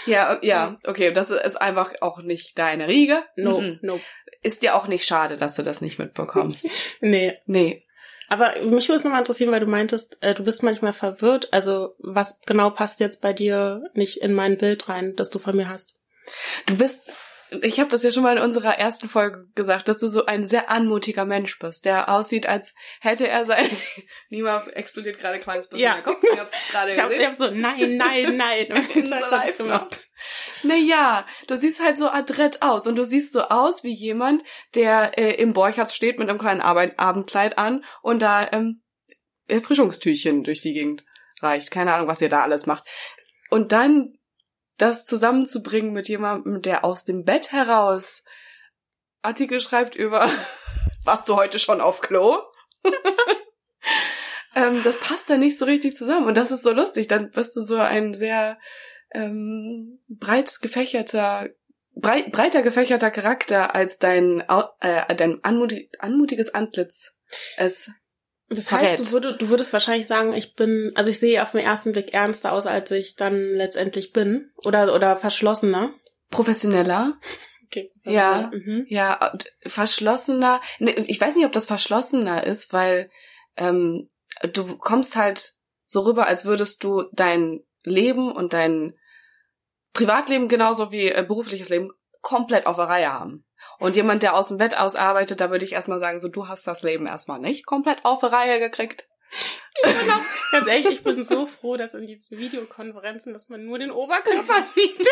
Ja, 0.06 0.38
ja, 0.44 0.78
okay, 0.86 1.12
das 1.12 1.32
ist 1.32 1.56
einfach 1.56 1.94
auch 2.02 2.20
nicht 2.20 2.58
deine 2.60 2.88
Riege. 2.88 3.24
No, 3.36 3.62
mhm. 3.62 3.80
no. 3.82 4.00
Ist 4.44 4.62
dir 4.62 4.76
auch 4.76 4.88
nicht 4.88 5.06
schade, 5.06 5.38
dass 5.38 5.56
du 5.56 5.64
das 5.64 5.82
nicht 5.82 5.98
mitbekommst? 5.98 6.70
nee. 7.02 7.38
Nee. 7.48 7.84
Aber 8.30 8.62
mich 8.62 8.90
würde 8.90 8.98
es 8.98 9.04
nochmal 9.06 9.22
interessieren, 9.22 9.52
weil 9.52 9.62
du 9.62 9.68
meintest, 9.68 10.18
äh, 10.22 10.36
du 10.36 10.44
bist 10.44 10.62
manchmal 10.62 10.94
verwirrt. 10.94 11.52
Also 11.52 11.96
was 11.98 12.40
genau 12.46 12.70
passt 12.70 13.00
jetzt 13.00 13.22
bei 13.22 13.34
dir 13.34 13.90
nicht 13.96 14.18
in 14.18 14.34
mein 14.34 14.58
Bild 14.58 14.88
rein, 14.88 15.14
das 15.16 15.30
du 15.30 15.40
von 15.40 15.56
mir 15.56 15.68
hast? 15.68 15.96
Du 16.68 16.78
bist 16.78 17.16
ich 17.62 17.80
habe 17.80 17.90
das 17.90 18.04
ja 18.04 18.12
schon 18.12 18.24
mal 18.24 18.38
in 18.38 18.44
unserer 18.44 18.78
ersten 18.78 19.08
Folge 19.08 19.48
gesagt, 19.56 19.88
dass 19.88 20.00
du 20.00 20.08
so 20.08 20.26
ein 20.26 20.46
sehr 20.46 20.70
anmutiger 20.70 21.26
Mensch 21.26 21.58
bist, 21.60 21.86
der 21.86 22.10
aussieht, 22.10 22.46
als 22.46 22.74
hätte 23.00 23.28
er 23.28 23.46
sein. 23.46 23.70
Nima 24.30 24.66
explodiert 24.74 25.18
gerade 25.20 25.40
kleines 25.40 25.68
bisschen 25.68 25.84
ja. 25.84 26.02
Kopf. 26.02 26.22
Ich 26.24 26.40
hab's 26.40 26.54
gerade 26.72 26.92
ich 26.92 27.00
hab, 27.00 27.08
gesehen. 27.08 27.22
Ich 27.22 27.28
hab 27.28 27.36
so, 27.36 27.50
nein, 27.52 27.98
nein, 27.98 28.38
nein. 28.38 28.68
live 29.30 29.64
Naja, 30.64 31.26
du 31.48 31.56
siehst 31.56 31.82
halt 31.82 31.98
so 31.98 32.10
adrett 32.10 32.62
aus 32.62 32.86
und 32.86 32.96
du 32.96 33.06
siehst 33.06 33.32
so 33.32 33.44
aus 33.44 33.84
wie 33.84 33.94
jemand, 33.94 34.44
der 34.76 35.18
äh, 35.18 35.36
im 35.36 35.54
Borchardt 35.54 35.92
steht 35.92 36.20
mit 36.20 36.30
einem 36.30 36.40
kleinen 36.40 36.62
Arbeit 36.62 37.00
Abendkleid 37.00 37.58
an 37.58 37.86
und 38.02 38.22
da 38.22 38.50
ähm, 38.52 38.82
Erfrischungstüchchen 39.48 40.44
durch 40.44 40.62
die 40.62 40.74
Gegend 40.74 41.06
reicht. 41.42 41.72
Keine 41.72 41.94
Ahnung, 41.94 42.08
was 42.08 42.22
ihr 42.22 42.30
da 42.30 42.42
alles 42.42 42.66
macht. 42.66 42.84
Und 43.50 43.72
dann 43.72 44.17
das 44.78 45.06
zusammenzubringen 45.06 45.94
mit 45.94 46.08
jemandem, 46.08 46.62
der 46.62 46.86
aus 46.86 47.04
dem 47.04 47.24
Bett 47.24 47.52
heraus 47.52 48.24
Artikel 49.22 49.60
schreibt 49.60 49.96
über, 49.96 50.30
warst 51.04 51.28
du 51.28 51.36
heute 51.36 51.60
schon 51.60 51.82
auf 51.82 52.02
Klo? 52.02 52.38
ähm, 54.56 54.82
das 54.84 55.00
passt 55.00 55.30
dann 55.30 55.40
nicht 55.40 55.58
so 55.58 55.66
richtig 55.66 55.96
zusammen. 55.96 56.28
Und 56.28 56.38
das 56.38 56.52
ist 56.52 56.64
so 56.64 56.72
lustig. 56.72 57.08
Dann 57.08 57.32
bist 57.32 57.56
du 57.56 57.62
so 57.62 57.78
ein 57.78 58.14
sehr 58.14 58.60
ähm, 59.12 60.00
breit 60.08 60.62
gefächerter, 60.62 61.50
breit, 61.96 62.32
breiter 62.32 62.62
gefächerter 62.62 63.12
Charakter, 63.12 63.76
als 63.76 63.98
dein, 63.98 64.42
äh, 64.82 65.16
dein 65.16 65.44
anmutig, 65.44 65.90
anmutiges 66.00 66.54
Antlitz 66.54 67.16
es 67.58 67.92
das 68.50 68.72
heißt, 68.72 69.00
du, 69.00 69.12
würde, 69.12 69.36
du 69.36 69.50
würdest 69.50 69.74
wahrscheinlich 69.74 70.08
sagen, 70.08 70.34
ich 70.34 70.56
bin, 70.56 70.94
also 70.96 71.10
ich 71.10 71.20
sehe 71.20 71.42
auf 71.42 71.52
den 71.52 71.62
ersten 71.62 71.92
Blick 71.92 72.14
ernster 72.14 72.54
aus, 72.54 72.66
als 72.66 72.92
ich 72.92 73.16
dann 73.16 73.34
letztendlich 73.34 74.14
bin. 74.14 74.52
Oder, 74.64 74.94
oder 74.96 75.18
verschlossener. 75.18 75.92
Professioneller. 76.30 77.18
Okay. 77.66 77.92
Ja, 78.06 78.50
mhm. 78.54 78.86
ja, 78.88 79.34
verschlossener. 79.66 80.62
Ne, 80.80 80.92
ich 80.92 81.20
weiß 81.20 81.36
nicht, 81.36 81.46
ob 81.46 81.52
das 81.52 81.68
verschlossener 81.68 82.46
ist, 82.46 82.72
weil 82.72 83.10
ähm, 83.58 84.08
du 84.54 84.78
kommst 84.78 85.18
halt 85.18 85.56
so 85.84 86.02
rüber, 86.02 86.28
als 86.28 86.46
würdest 86.46 86.84
du 86.84 87.04
dein 87.12 87.64
Leben 87.84 88.32
und 88.32 88.54
dein 88.54 88.94
Privatleben 89.94 90.48
genauso 90.48 90.92
wie 90.92 91.10
äh, 91.10 91.26
berufliches 91.28 91.70
Leben 91.70 91.92
komplett 92.22 92.66
auf 92.66 92.78
der 92.78 92.86
Reihe 92.86 93.12
haben. 93.12 93.46
Und 93.80 93.96
jemand, 93.96 94.24
der 94.24 94.36
aus 94.36 94.48
dem 94.50 94.58
Bett 94.58 94.78
ausarbeitet, 94.78 95.40
da 95.40 95.52
würde 95.52 95.66
ich 95.66 95.74
erstmal 95.74 96.00
sagen, 96.00 96.20
so 96.20 96.30
du 96.30 96.48
hast 96.48 96.66
das 96.66 96.82
Leben 96.84 97.06
erstmal 97.06 97.40
nicht 97.40 97.66
komplett 97.66 98.04
auf 98.04 98.22
die 98.22 98.26
Reihe 98.28 98.60
gekriegt. 98.60 99.08
Genau. 99.84 100.20
Ganz 100.52 100.68
ehrlich, 100.68 100.88
ich 100.88 101.04
bin 101.04 101.24
so 101.24 101.46
froh, 101.46 101.78
dass 101.78 101.94
in 101.94 102.08
diesen 102.08 102.38
Videokonferenzen, 102.38 103.34
dass 103.34 103.50
man 103.50 103.66
nur 103.66 103.78
den 103.78 103.92
Oberkörper 103.92 104.62
sieht. 104.76 105.08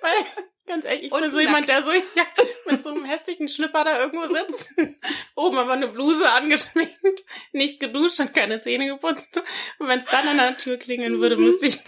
Weil, 0.00 0.12
ganz 0.66 0.84
ehrlich, 0.84 1.06
ich 1.06 1.12
und 1.12 1.20
bin 1.20 1.30
so 1.30 1.36
nackt. 1.36 1.46
jemand, 1.48 1.68
der 1.68 1.82
so 1.82 1.92
ja, 1.92 2.24
mit 2.66 2.82
so 2.82 2.90
einem 2.90 3.04
hässlichen 3.04 3.48
Schlipper 3.48 3.84
da 3.84 3.98
irgendwo 3.98 4.32
sitzt. 4.32 4.72
Oben 5.34 5.58
aber 5.58 5.72
eine 5.72 5.88
Bluse 5.88 6.30
angeschminkt, 6.30 7.24
nicht 7.52 7.80
geduscht 7.80 8.20
und 8.20 8.32
keine 8.32 8.60
Zähne 8.60 8.86
geputzt. 8.86 9.42
Und 9.78 9.88
wenn 9.88 9.98
es 9.98 10.06
dann 10.06 10.28
an 10.28 10.38
der 10.38 10.56
Tür 10.56 10.76
klingeln 10.78 11.20
würde, 11.20 11.36
müsste 11.36 11.66
ich 11.66 11.82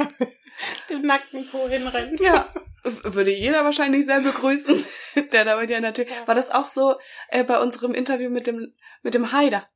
dem 0.91 1.03
nackten 1.03 1.47
Po 1.49 1.69
hinrennen. 1.69 2.19
Ja, 2.21 2.53
würde 2.85 3.33
jeder 3.33 3.65
wahrscheinlich 3.65 4.07
sehr 4.07 4.21
begrüßen, 4.21 4.85
der 5.33 5.45
da 5.45 5.57
bei 5.57 5.67
dir 5.67 5.93
Tür. 5.93 6.07
War 6.27 6.35
das 6.35 6.51
auch 6.51 6.67
so 6.67 6.97
äh, 7.29 7.45
bei 7.45 7.61
unserem 7.61 7.95
Interview 7.95 8.31
mit 8.31 8.47
dem 8.47 8.75
mit 9.03 9.15
dem 9.15 9.33
Haider? 9.33 9.69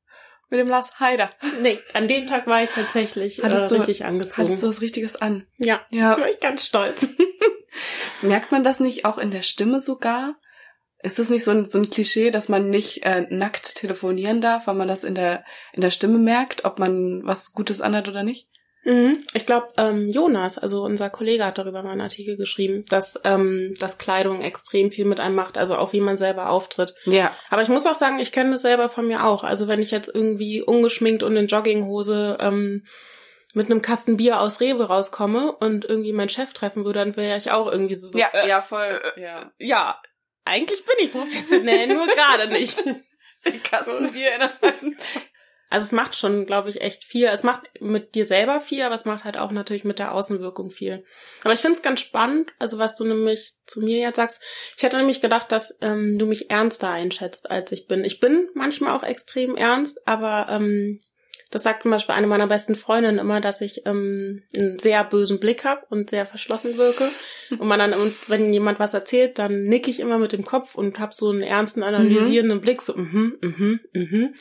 Mit 0.51 0.61
dem 0.61 0.69
Lars 0.69 1.01
Haider. 1.01 1.31
Nee, 1.63 1.79
an 1.95 2.09
dem 2.09 2.27
Tag 2.27 2.47
war 2.47 2.63
ich 2.63 2.69
tatsächlich 2.69 3.43
hattest 3.43 3.73
äh, 3.73 3.77
richtig 3.77 3.99
du, 3.99 4.05
angezogen. 4.05 4.49
Hattest 4.49 4.63
du 4.63 4.69
was 4.69 4.83
Richtiges 4.83 5.17
an? 5.17 5.47
Ja, 5.57 5.81
ja. 5.91 6.21
war 6.21 6.29
ich 6.29 6.41
ganz 6.41 6.67
stolz. 6.67 7.09
Merkt 8.23 8.53
man 8.53 8.63
das 8.63 8.79
nicht 8.79 9.07
auch 9.07 9.17
in 9.17 9.31
der 9.31 9.41
Stimme 9.41 9.81
sogar? 9.81 10.37
Ist 11.03 11.19
das 11.19 11.31
nicht 11.31 11.43
so 11.43 11.51
ein, 11.53 11.71
so 11.71 11.79
ein 11.79 11.89
Klischee, 11.89 12.31
dass 12.31 12.51
man 12.51 12.69
nicht 12.69 13.03
äh, 13.03 13.27
nackt 13.31 13.77
telefonieren 13.77 14.43
darf, 14.43 14.67
weil 14.67 14.75
man 14.75 14.89
das 14.89 15.05
in 15.05 15.15
der, 15.15 15.45
in 15.73 15.81
der 15.81 15.91
Stimme 15.91 16.19
merkt, 16.19 16.67
ob 16.67 16.79
man 16.79 17.23
was 17.25 17.53
Gutes 17.53 17.81
anhat 17.81 18.09
oder 18.09 18.23
nicht? 18.23 18.49
Mhm. 18.85 19.25
Ich 19.35 19.47
glaube, 19.47 19.69
ähm, 19.77 20.11
Jonas, 20.11 20.59
also 20.59 20.83
unser 20.83 21.09
Kollege, 21.09 21.45
hat 21.45 21.59
darüber 21.59 21.83
mal 21.83 21.93
einen 21.93 22.01
Artikel 22.01 22.37
geschrieben, 22.37 22.85
dass, 22.89 23.21
ähm, 23.25 23.75
dass 23.79 23.99
Kleidung 23.99 24.43
extrem 24.43 24.91
viel 24.91 25.05
mit 25.05 25.21
einem 25.21 25.37
macht, 25.37 25.57
also 25.57 25.77
auch 25.77 25.93
wie 25.93 26.01
man 26.01 26.17
selber 26.17 26.51
auftritt. 26.51 26.95
Ja. 27.05 27.35
Aber 27.51 27.63
ich 27.63 27.69
muss 27.69 27.87
auch 27.87 27.95
sagen, 27.95 28.19
ich 28.19 28.33
kenne 28.33 28.53
das 28.53 28.63
selber 28.63 28.89
von 28.89 29.07
mir 29.07 29.25
auch. 29.25 29.45
Also 29.45 29.69
wenn 29.69 29.81
ich 29.81 29.91
jetzt 29.91 30.11
irgendwie 30.13 30.63
ungeschminkt 30.63 31.23
und 31.23 31.37
in 31.37 31.47
Jogginghose 31.47 32.39
ähm, 32.41 32.85
mit 33.55 33.71
einem 33.71 33.83
Kasten 33.83 34.17
Bier 34.17 34.41
aus 34.41 34.61
Rewe 34.61 34.85
rauskomme 34.85 35.53
und 35.53 35.85
irgendwie 35.85 36.13
meinen 36.13 36.29
Chef 36.29 36.53
treffen 36.53 36.85
würde, 36.85 37.01
dann 37.01 37.17
wäre 37.17 37.37
ich 37.37 37.51
auch 37.51 37.71
irgendwie 37.71 37.97
so, 37.97 38.09
so 38.09 38.19
Ja, 38.19 38.29
äh, 38.33 38.49
ja, 38.49 38.63
voll. 38.63 39.01
Ja. 39.17 39.53
ja, 39.59 40.01
eigentlich 40.45 40.85
bin 40.85 40.97
ich 41.01 41.13
professionell, 41.13 41.87
nur 41.89 42.07
gerade 42.07 42.49
nicht. 42.49 42.79
Den 43.45 43.63
Kasten 43.63 44.13
Bier 44.13 44.35
in 44.35 44.41
der 44.41 44.61
Hand. 44.61 44.97
Also 45.73 45.87
es 45.87 45.93
macht 45.93 46.15
schon, 46.15 46.45
glaube 46.45 46.69
ich, 46.69 46.83
echt 46.83 47.03
viel. 47.03 47.27
Es 47.29 47.45
macht 47.45 47.63
mit 47.81 48.15
dir 48.15 48.27
selber 48.27 48.61
viel, 48.61 48.83
aber 48.83 48.95
es 48.95 49.07
macht 49.07 49.25
halt 49.25 49.39
auch 49.39 49.51
natürlich 49.53 49.85
mit 49.85 49.99
der 49.99 50.13
Außenwirkung 50.13 50.71
viel. 50.71 51.03
Aber 51.45 51.55
ich 51.55 51.61
finde 51.61 51.79
es 51.79 51.83
ganz 51.83 52.01
spannend, 52.01 52.51
also 52.59 52.79
was 52.79 52.95
du 52.95 53.05
nämlich 53.05 53.55
zu 53.65 53.81
mir 53.81 53.99
jetzt 53.99 54.17
sagst. 54.17 54.43
Ich 54.77 54.83
hätte 54.83 54.99
nämlich 54.99 55.23
gedacht, 55.23 55.51
dass 55.51 55.75
ähm, 55.81 56.19
du 56.19 56.27
mich 56.27 56.51
ernster 56.51 56.91
einschätzt, 56.91 57.51
als 57.51 57.73
ich 57.73 57.87
bin. 57.87 58.05
Ich 58.05 58.21
bin 58.21 58.51
manchmal 58.53 58.95
auch 58.95 59.03
extrem 59.03 59.57
ernst, 59.57 60.07
aber 60.07 60.47
ähm, 60.51 61.01
das 61.51 61.63
sagt 61.63 61.85
zum 61.85 61.91
Beispiel 61.91 62.15
eine 62.15 62.27
meiner 62.27 62.47
besten 62.47 62.77
Freundinnen 62.77 63.19
immer, 63.19 63.41
dass 63.41 63.63
ich 63.63 63.87
ähm, 63.87 64.43
einen 64.55 64.79
sehr 64.79 65.05
bösen 65.05 65.41
Blick 65.41 65.65
habe 65.65 65.81
und 65.89 66.11
sehr 66.11 66.27
verschlossen 66.27 66.77
wirke. 66.77 67.09
Und 67.51 67.67
man 67.67 67.79
dann, 67.79 67.95
und 67.95 68.15
wenn 68.29 68.53
jemand 68.53 68.79
was 68.79 68.93
erzählt, 68.93 69.39
dann 69.39 69.65
nick 69.65 69.89
ich 69.89 70.01
immer 70.01 70.19
mit 70.19 70.33
dem 70.33 70.45
Kopf 70.45 70.75
und 70.75 70.99
habe 70.99 71.15
so 71.15 71.31
einen 71.31 71.43
ernsten, 71.43 71.83
analysierenden 71.83 72.61
Blick, 72.61 72.83
so 72.83 72.95
mhm, 72.95 73.39
mhm, 73.41 73.81
mhm. 73.95 74.35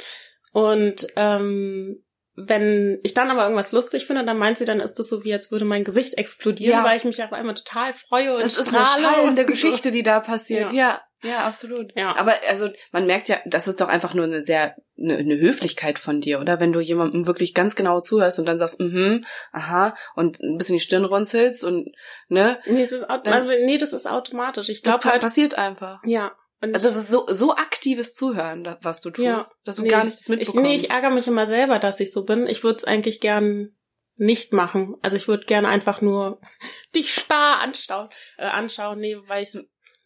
Und 0.52 1.08
ähm, 1.16 2.04
wenn 2.36 3.00
ich 3.04 3.14
dann 3.14 3.30
aber 3.30 3.44
irgendwas 3.44 3.72
lustig 3.72 4.06
finde, 4.06 4.26
dann 4.26 4.38
meint 4.38 4.58
sie, 4.58 4.66
dann 4.66 4.80
ist 4.80 4.96
das 4.96 5.10
so, 5.10 5.24
wie 5.24 5.34
als 5.34 5.52
würde 5.52 5.66
mein 5.66 5.84
Gesicht 5.84 6.18
explodieren, 6.18 6.80
Ja. 6.80 6.84
weil 6.84 6.98
ich 6.98 7.04
mich 7.04 7.22
auf 7.24 7.34
einmal 7.34 7.56
total 7.56 7.94
freue 7.94 8.34
und 8.36 8.42
Das 8.44 8.58
ist 8.58 8.74
eine 8.74 8.86
schallende 8.86 9.46
Geschichte, 9.46 9.92
die 9.92 10.04
da 10.04 10.20
passiert. 10.22 10.72
Ja. 10.72 11.02
Ja, 11.24 11.30
ja, 11.30 11.38
absolut. 11.46 11.92
Ja. 11.96 12.16
Aber 12.16 12.34
also 12.50 12.70
man 12.92 13.06
merkt 13.06 13.30
ja, 13.30 13.38
das 13.46 13.68
ist 13.68 13.80
doch 13.82 13.90
einfach 13.90 14.14
nur 14.16 14.26
eine 14.26 14.44
sehr 14.44 14.76
eine, 14.98 15.18
eine 15.18 15.38
Höflichkeit 15.40 16.00
von 16.00 16.20
dir, 16.22 16.40
oder? 16.40 16.60
Wenn 16.60 16.74
du 16.74 16.80
jemandem 16.80 17.28
wirklich 17.28 17.54
ganz 17.54 17.76
genau 17.76 18.02
zuhörst 18.02 18.40
und 18.40 18.46
dann 18.46 18.58
sagst, 18.60 18.80
mhm, 18.80 19.24
aha, 19.52 19.96
und 20.16 20.40
ein 20.42 20.58
bisschen 20.58 20.76
die 20.78 20.82
Stirn 20.82 21.06
runzelst 21.06 21.64
und 21.64 21.92
ne, 22.28 22.60
Nee, 22.66 22.82
es 22.82 22.92
ist, 22.92 23.06
Dann- 23.08 23.28
also, 23.28 23.48
nee, 23.50 23.78
das 23.78 23.94
ist 23.94 24.10
automatisch. 24.10 24.70
Ich 24.70 24.82
das 24.82 24.94
glaube 24.94 25.04
pa 25.04 25.10
halt, 25.12 25.22
passiert 25.22 25.58
einfach. 25.58 26.00
ja. 26.06 26.32
Und 26.62 26.76
Also 26.76 26.90
es 26.90 26.96
ist 26.96 27.10
so 27.12 27.26
so 27.30 27.56
aktives 27.56 28.14
Zuhören, 28.14 28.68
was 28.82 29.02
du 29.02 29.10
tust, 29.10 29.26
Ja. 29.26 29.44
dass 29.64 29.78
du 29.78 29.82
Nee, 29.84 29.90
gar 29.90 30.04
nichts 30.04 30.22
ich, 30.22 30.30
mitbekommst. 30.30 30.62
nee, 30.62 30.76
ich 30.76 30.92
ärgere 30.92 31.10
mich 31.12 31.28
immer 31.28 31.46
selber, 31.46 31.80
dass 31.80 32.00
ich 32.00 32.12
so 32.12 32.24
bin. 32.24 32.46
Ich 32.48 32.64
würde 32.64 32.78
es 32.78 32.84
eigentlich 32.84 33.20
gern 33.20 33.76
nicht 34.16 34.54
machen. 34.54 34.96
Also 35.02 35.18
ich 35.18 35.28
würde 35.28 35.46
gern 35.46 35.66
einfach 35.66 36.02
nur 36.02 36.40
dich 36.96 37.14
starr 37.14 37.60
anschauen, 37.62 38.10
äh, 38.38 38.46
anschauen, 38.46 39.00
nee, 39.00 39.18
weil 39.28 39.44
ich 39.44 39.58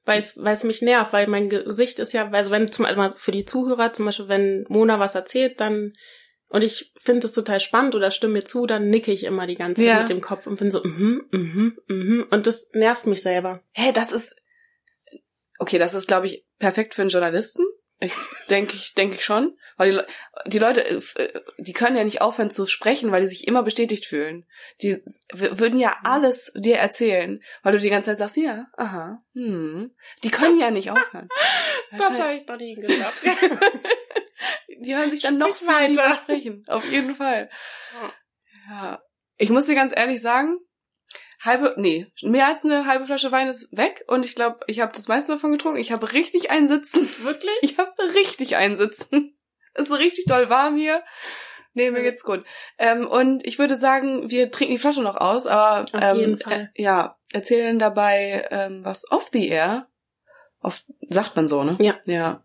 weil 0.07 0.19
es, 0.19 0.38
weil 0.38 0.53
es 0.53 0.64
mich 0.64 0.82
nervt, 0.84 1.14
weil 1.14 1.26
mein 1.27 1.49
Gesicht 1.49 1.98
ist 1.99 2.14
ja, 2.14 2.30
also 2.30 2.52
wenn 2.52 2.72
zum 2.72 2.86
also 2.86 3.15
für 3.18 3.32
die 3.32 3.44
Zuhörer 3.44 3.91
zum 3.91 4.06
Beispiel, 4.06 4.27
wenn 4.27 4.64
Mona 4.69 4.99
was 4.99 5.15
erzählt, 5.15 5.60
dann 5.60 5.94
und 6.48 6.61
ich 6.64 6.94
finde 6.98 7.26
es 7.26 7.34
total 7.34 7.60
spannend 7.60 7.95
oder 7.95 8.11
stimme 8.11 8.34
mir 8.34 8.45
zu, 8.45 8.68
dann 8.68 8.90
nicke 8.91 9.11
ich 9.11 9.23
immer 9.23 9.48
die 9.48 9.56
ganze 9.56 9.82
Zeit 9.82 9.88
Ja. 9.88 9.99
mit 9.99 10.10
dem 10.10 10.22
Kopf 10.22 10.45
und 10.45 10.60
bin 10.60 10.69
so, 10.69 10.82
mhm, 10.84 11.26
mhm, 11.32 11.77
mhm. 11.88 12.27
Und 12.30 12.45
das 12.45 12.69
nervt 12.73 13.07
mich 13.07 13.23
selber. 13.23 13.61
Hä, 13.73 13.91
das 13.94 14.11
ist 14.11 14.36
okay, 15.60 15.77
das 15.77 15.94
ist 15.94 16.07
glaube 16.07 16.26
ich 16.27 16.45
perfekt 16.60 16.95
für 16.95 17.02
einen 17.02 17.10
Journalisten. 17.10 17.64
Ich 17.99 18.14
denke 18.49 18.73
ich 18.76 18.94
denke 18.94 19.15
ich 19.15 19.23
schon, 19.23 19.57
weil 19.77 19.90
die, 19.91 19.95
Le- 19.95 20.07
die 20.48 20.60
Leute 20.60 20.86
äh, 20.86 20.99
äh, 21.15 21.41
die 21.60 21.72
können 21.72 21.95
ja 21.95 22.03
nicht 22.03 22.22
aufhören 22.22 22.49
zu 22.52 22.68
sprechen, 22.68 23.10
weil 23.11 23.22
die 23.22 23.30
sich 23.30 23.48
immer 23.48 23.64
bestätigt 23.64 24.06
fühlen. 24.06 24.45
Die 24.82 25.02
würden 25.32 25.80
ja 25.80 25.95
alles 26.03 26.52
dir 26.57 26.76
erzählen, 26.77 27.41
weil 27.64 27.72
du 27.72 27.80
die 27.80 27.90
ganze 27.90 28.10
Zeit 28.11 28.18
sagst, 28.18 28.36
ja, 28.38 28.65
aha, 28.76 29.22
hm. 29.34 29.95
Die 30.26 30.30
können 30.30 30.60
ja 30.60 30.72
nicht 30.72 30.91
aufhören. 30.91 31.30
habe 31.94 32.36
ich 32.41 32.45
noch 32.48 32.57
nie 32.57 32.76
gedacht. 32.76 33.14
die 34.80 34.95
hören 34.95 35.11
sich 35.11 35.22
dann 35.22 35.38
noch 35.38 35.56
Sprich 35.56 35.68
weiter 35.69 36.15
sprechen. 36.15 36.65
Auf 36.68 36.84
jeden 36.91 37.15
Fall. 37.15 37.49
Ja. 38.69 39.02
Ich 39.38 39.49
muss 39.49 39.65
dir 39.68 39.76
ganz 39.76 39.94
ehrlich 39.95 40.22
sagen, 40.22 40.57
halbe, 41.45 41.73
nee, 41.77 42.07
mehr 42.22 42.47
als 42.47 42.63
eine 42.63 42.85
halbe 42.85 43.05
Flasche 43.05 43.31
Wein 43.31 43.47
ist 43.47 43.76
weg 43.76 44.03
und 44.07 44.26
ich 44.26 44.35
glaube, 44.35 44.59
ich 44.67 44.80
habe 44.81 44.91
das 44.93 45.07
meiste 45.07 45.34
davon 45.34 45.51
getrunken. 45.51 45.80
Ich 45.80 45.91
habe 45.91 46.11
richtig 46.13 46.49
einen 46.51 46.67
Sitzen. 46.67 47.07
Wirklich? 47.23 47.55
Ich 47.61 47.77
habe 47.77 47.91
richtig 48.15 48.55
einen 48.57 48.77
Sitzen. 48.77 49.31
Es 49.77 49.89
ist 49.89 49.99
richtig 49.99 50.23
doll 50.26 50.49
warm 50.49 50.77
hier. 50.77 51.03
Nee, 51.73 51.91
mir 51.91 52.01
geht's 52.01 52.23
gut. 52.23 52.45
Ähm, 52.77 53.05
und 53.05 53.45
ich 53.45 53.59
würde 53.59 53.76
sagen, 53.76 54.31
wir 54.31 54.49
trinken 54.49 54.73
die 54.76 54.80
Flasche 54.80 55.01
noch 55.01 55.17
aus, 55.17 55.45
aber 55.47 55.85
ähm. 55.93 56.39
Äh, 56.47 56.67
ja, 56.76 57.17
erzählen 57.34 57.77
dabei 57.77 58.47
ähm, 58.51 58.85
was 58.85 59.03
off 59.11 59.30
the 59.34 59.49
air. 59.49 59.89
Off, 60.61 60.81
sagt 61.09 61.35
man 61.35 61.49
so, 61.49 61.65
ne? 61.65 61.76
Ja. 61.80 61.99
Ja. 62.05 62.41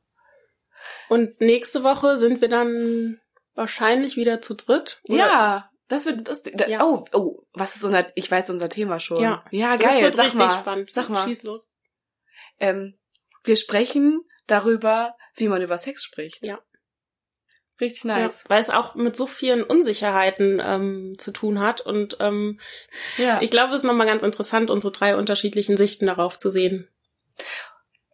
Und 1.09 1.40
nächste 1.40 1.85
Woche 1.85 2.16
sind 2.16 2.40
wir 2.40 2.48
dann 2.48 3.20
wahrscheinlich 3.55 4.16
wieder 4.16 4.43
zu 4.43 4.55
dritt. 4.55 5.01
Oder- 5.09 5.16
Ja, 5.18 5.69
das 5.90 6.06
wird 6.06 6.28
das, 6.28 6.42
da, 6.42 6.66
Ja. 6.68 6.84
Oh, 6.84 7.04
oh, 7.12 7.42
was 7.52 7.76
ist 7.76 7.84
unser 7.84 8.06
ich 8.16 8.30
weiß 8.30 8.48
unser 8.50 8.68
Thema 8.68 9.00
schon. 9.00 9.20
Ja. 9.22 9.44
ja 9.50 9.76
Das 9.76 9.94
geil. 9.94 10.02
wird 10.04 10.14
Sag 10.14 10.24
richtig 10.26 10.40
mal, 10.40 10.60
spannend. 10.60 10.92
Sag 10.92 11.08
mal. 11.08 11.24
Schieß 11.26 11.42
los. 11.42 11.68
Ähm, 12.60 12.94
wir 13.44 13.56
sprechen 13.56 14.22
darüber, 14.46 15.16
wie 15.34 15.48
man 15.48 15.60
über 15.62 15.76
Sex 15.76 16.04
spricht. 16.04 16.46
Ja. 16.46 16.60
Richtig 17.80 18.04
nice. 18.04 18.42
Ja, 18.44 18.50
weil 18.50 18.60
es 18.60 18.70
auch 18.70 18.94
mit 18.94 19.16
so 19.16 19.26
vielen 19.26 19.64
Unsicherheiten 19.64 20.60
ähm, 20.62 21.16
zu 21.18 21.32
tun 21.32 21.58
hat. 21.58 21.80
Und 21.80 22.18
ähm, 22.20 22.60
Ja. 23.16 23.42
ich 23.42 23.50
glaube, 23.50 23.72
es 23.72 23.80
ist 23.80 23.84
nochmal 23.84 24.06
ganz 24.06 24.22
interessant, 24.22 24.70
unsere 24.70 24.92
drei 24.92 25.16
unterschiedlichen 25.16 25.76
Sichten 25.76 26.06
darauf 26.06 26.38
zu 26.38 26.50
sehen. 26.50 26.88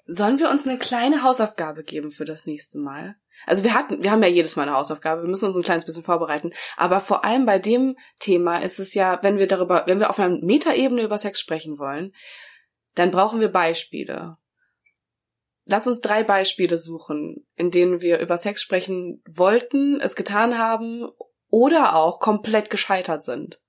Sollen 0.06 0.38
wir 0.38 0.50
uns 0.50 0.64
eine 0.64 0.78
kleine 0.78 1.22
Hausaufgabe 1.22 1.82
geben 1.82 2.12
für 2.12 2.24
das 2.24 2.46
nächste 2.46 2.78
Mal? 2.78 3.16
Also 3.44 3.64
wir 3.64 3.74
hatten, 3.74 4.02
wir 4.02 4.10
haben 4.10 4.22
ja 4.22 4.28
jedes 4.28 4.56
Mal 4.56 4.62
eine 4.62 4.74
Hausaufgabe, 4.74 5.22
wir 5.22 5.28
müssen 5.28 5.46
uns 5.46 5.56
ein 5.56 5.62
kleines 5.62 5.84
bisschen 5.84 6.02
vorbereiten. 6.02 6.52
Aber 6.76 7.00
vor 7.00 7.24
allem 7.24 7.46
bei 7.46 7.58
dem 7.58 7.96
Thema 8.18 8.58
ist 8.58 8.78
es 8.78 8.94
ja, 8.94 9.18
wenn 9.22 9.38
wir 9.38 9.46
darüber, 9.46 9.84
wenn 9.86 10.00
wir 10.00 10.10
auf 10.10 10.18
einer 10.18 10.36
Metaebene 10.38 11.02
über 11.02 11.18
Sex 11.18 11.40
sprechen 11.40 11.78
wollen, 11.78 12.12
dann 12.94 13.10
brauchen 13.10 13.40
wir 13.40 13.52
Beispiele. 13.52 14.36
Lass 15.64 15.86
uns 15.86 16.00
drei 16.00 16.22
Beispiele 16.22 16.78
suchen, 16.78 17.46
in 17.56 17.70
denen 17.70 18.00
wir 18.00 18.20
über 18.20 18.38
Sex 18.38 18.62
sprechen 18.62 19.22
wollten, 19.28 20.00
es 20.00 20.14
getan 20.14 20.58
haben 20.58 21.08
oder 21.48 21.96
auch 21.96 22.20
komplett 22.20 22.70
gescheitert 22.70 23.24
sind. 23.24 23.60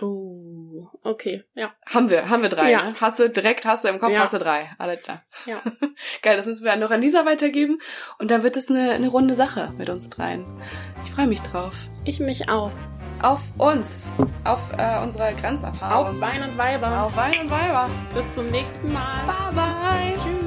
Oh, 0.00 0.88
okay, 1.02 1.44
ja. 1.54 1.72
Haben 1.86 2.10
wir, 2.10 2.28
haben 2.28 2.42
wir 2.42 2.48
drei. 2.48 2.70
Ja. 2.70 2.82
Ne? 2.90 2.94
Hast 3.00 3.18
du 3.20 3.28
direkt, 3.30 3.64
hast 3.64 3.84
du 3.84 3.88
im 3.88 3.98
Kopf, 4.00 4.10
Ja. 4.10 4.20
hast 4.20 4.34
du 4.34 4.38
drei. 4.38 4.70
Alles 4.78 5.02
klar. 5.02 5.22
Ja. 5.46 5.62
Geil, 6.22 6.36
das 6.36 6.46
müssen 6.46 6.64
wir 6.64 6.74
noch 6.76 6.90
an 6.90 7.00
Lisa 7.00 7.24
weitergeben. 7.24 7.78
Und 8.18 8.30
dann 8.30 8.42
wird 8.42 8.56
es 8.56 8.68
eine, 8.68 8.92
eine 8.92 9.08
runde 9.08 9.34
Sache 9.34 9.72
mit 9.78 9.88
uns 9.88 10.10
dreien. 10.10 10.44
Ich 11.04 11.12
freue 11.12 11.26
mich 11.26 11.42
drauf. 11.42 11.74
Ich 12.04 12.18
mich 12.20 12.48
auch. 12.48 12.72
Auf 13.22 13.40
uns. 13.58 14.14
Auf 14.42 14.60
äh, 14.76 14.98
unsere 15.02 15.32
Grenzerfahrung. 15.34 16.16
Auf 16.16 16.20
Wein 16.20 16.42
und 16.42 16.58
Weiber. 16.58 17.04
Auf 17.04 17.16
Wein 17.16 17.32
und 17.42 17.50
Weiber. 17.50 17.88
Bis 18.14 18.32
zum 18.34 18.48
nächsten 18.48 18.92
Mal. 18.92 19.24
Bye 19.26 19.54
bye. 19.54 20.43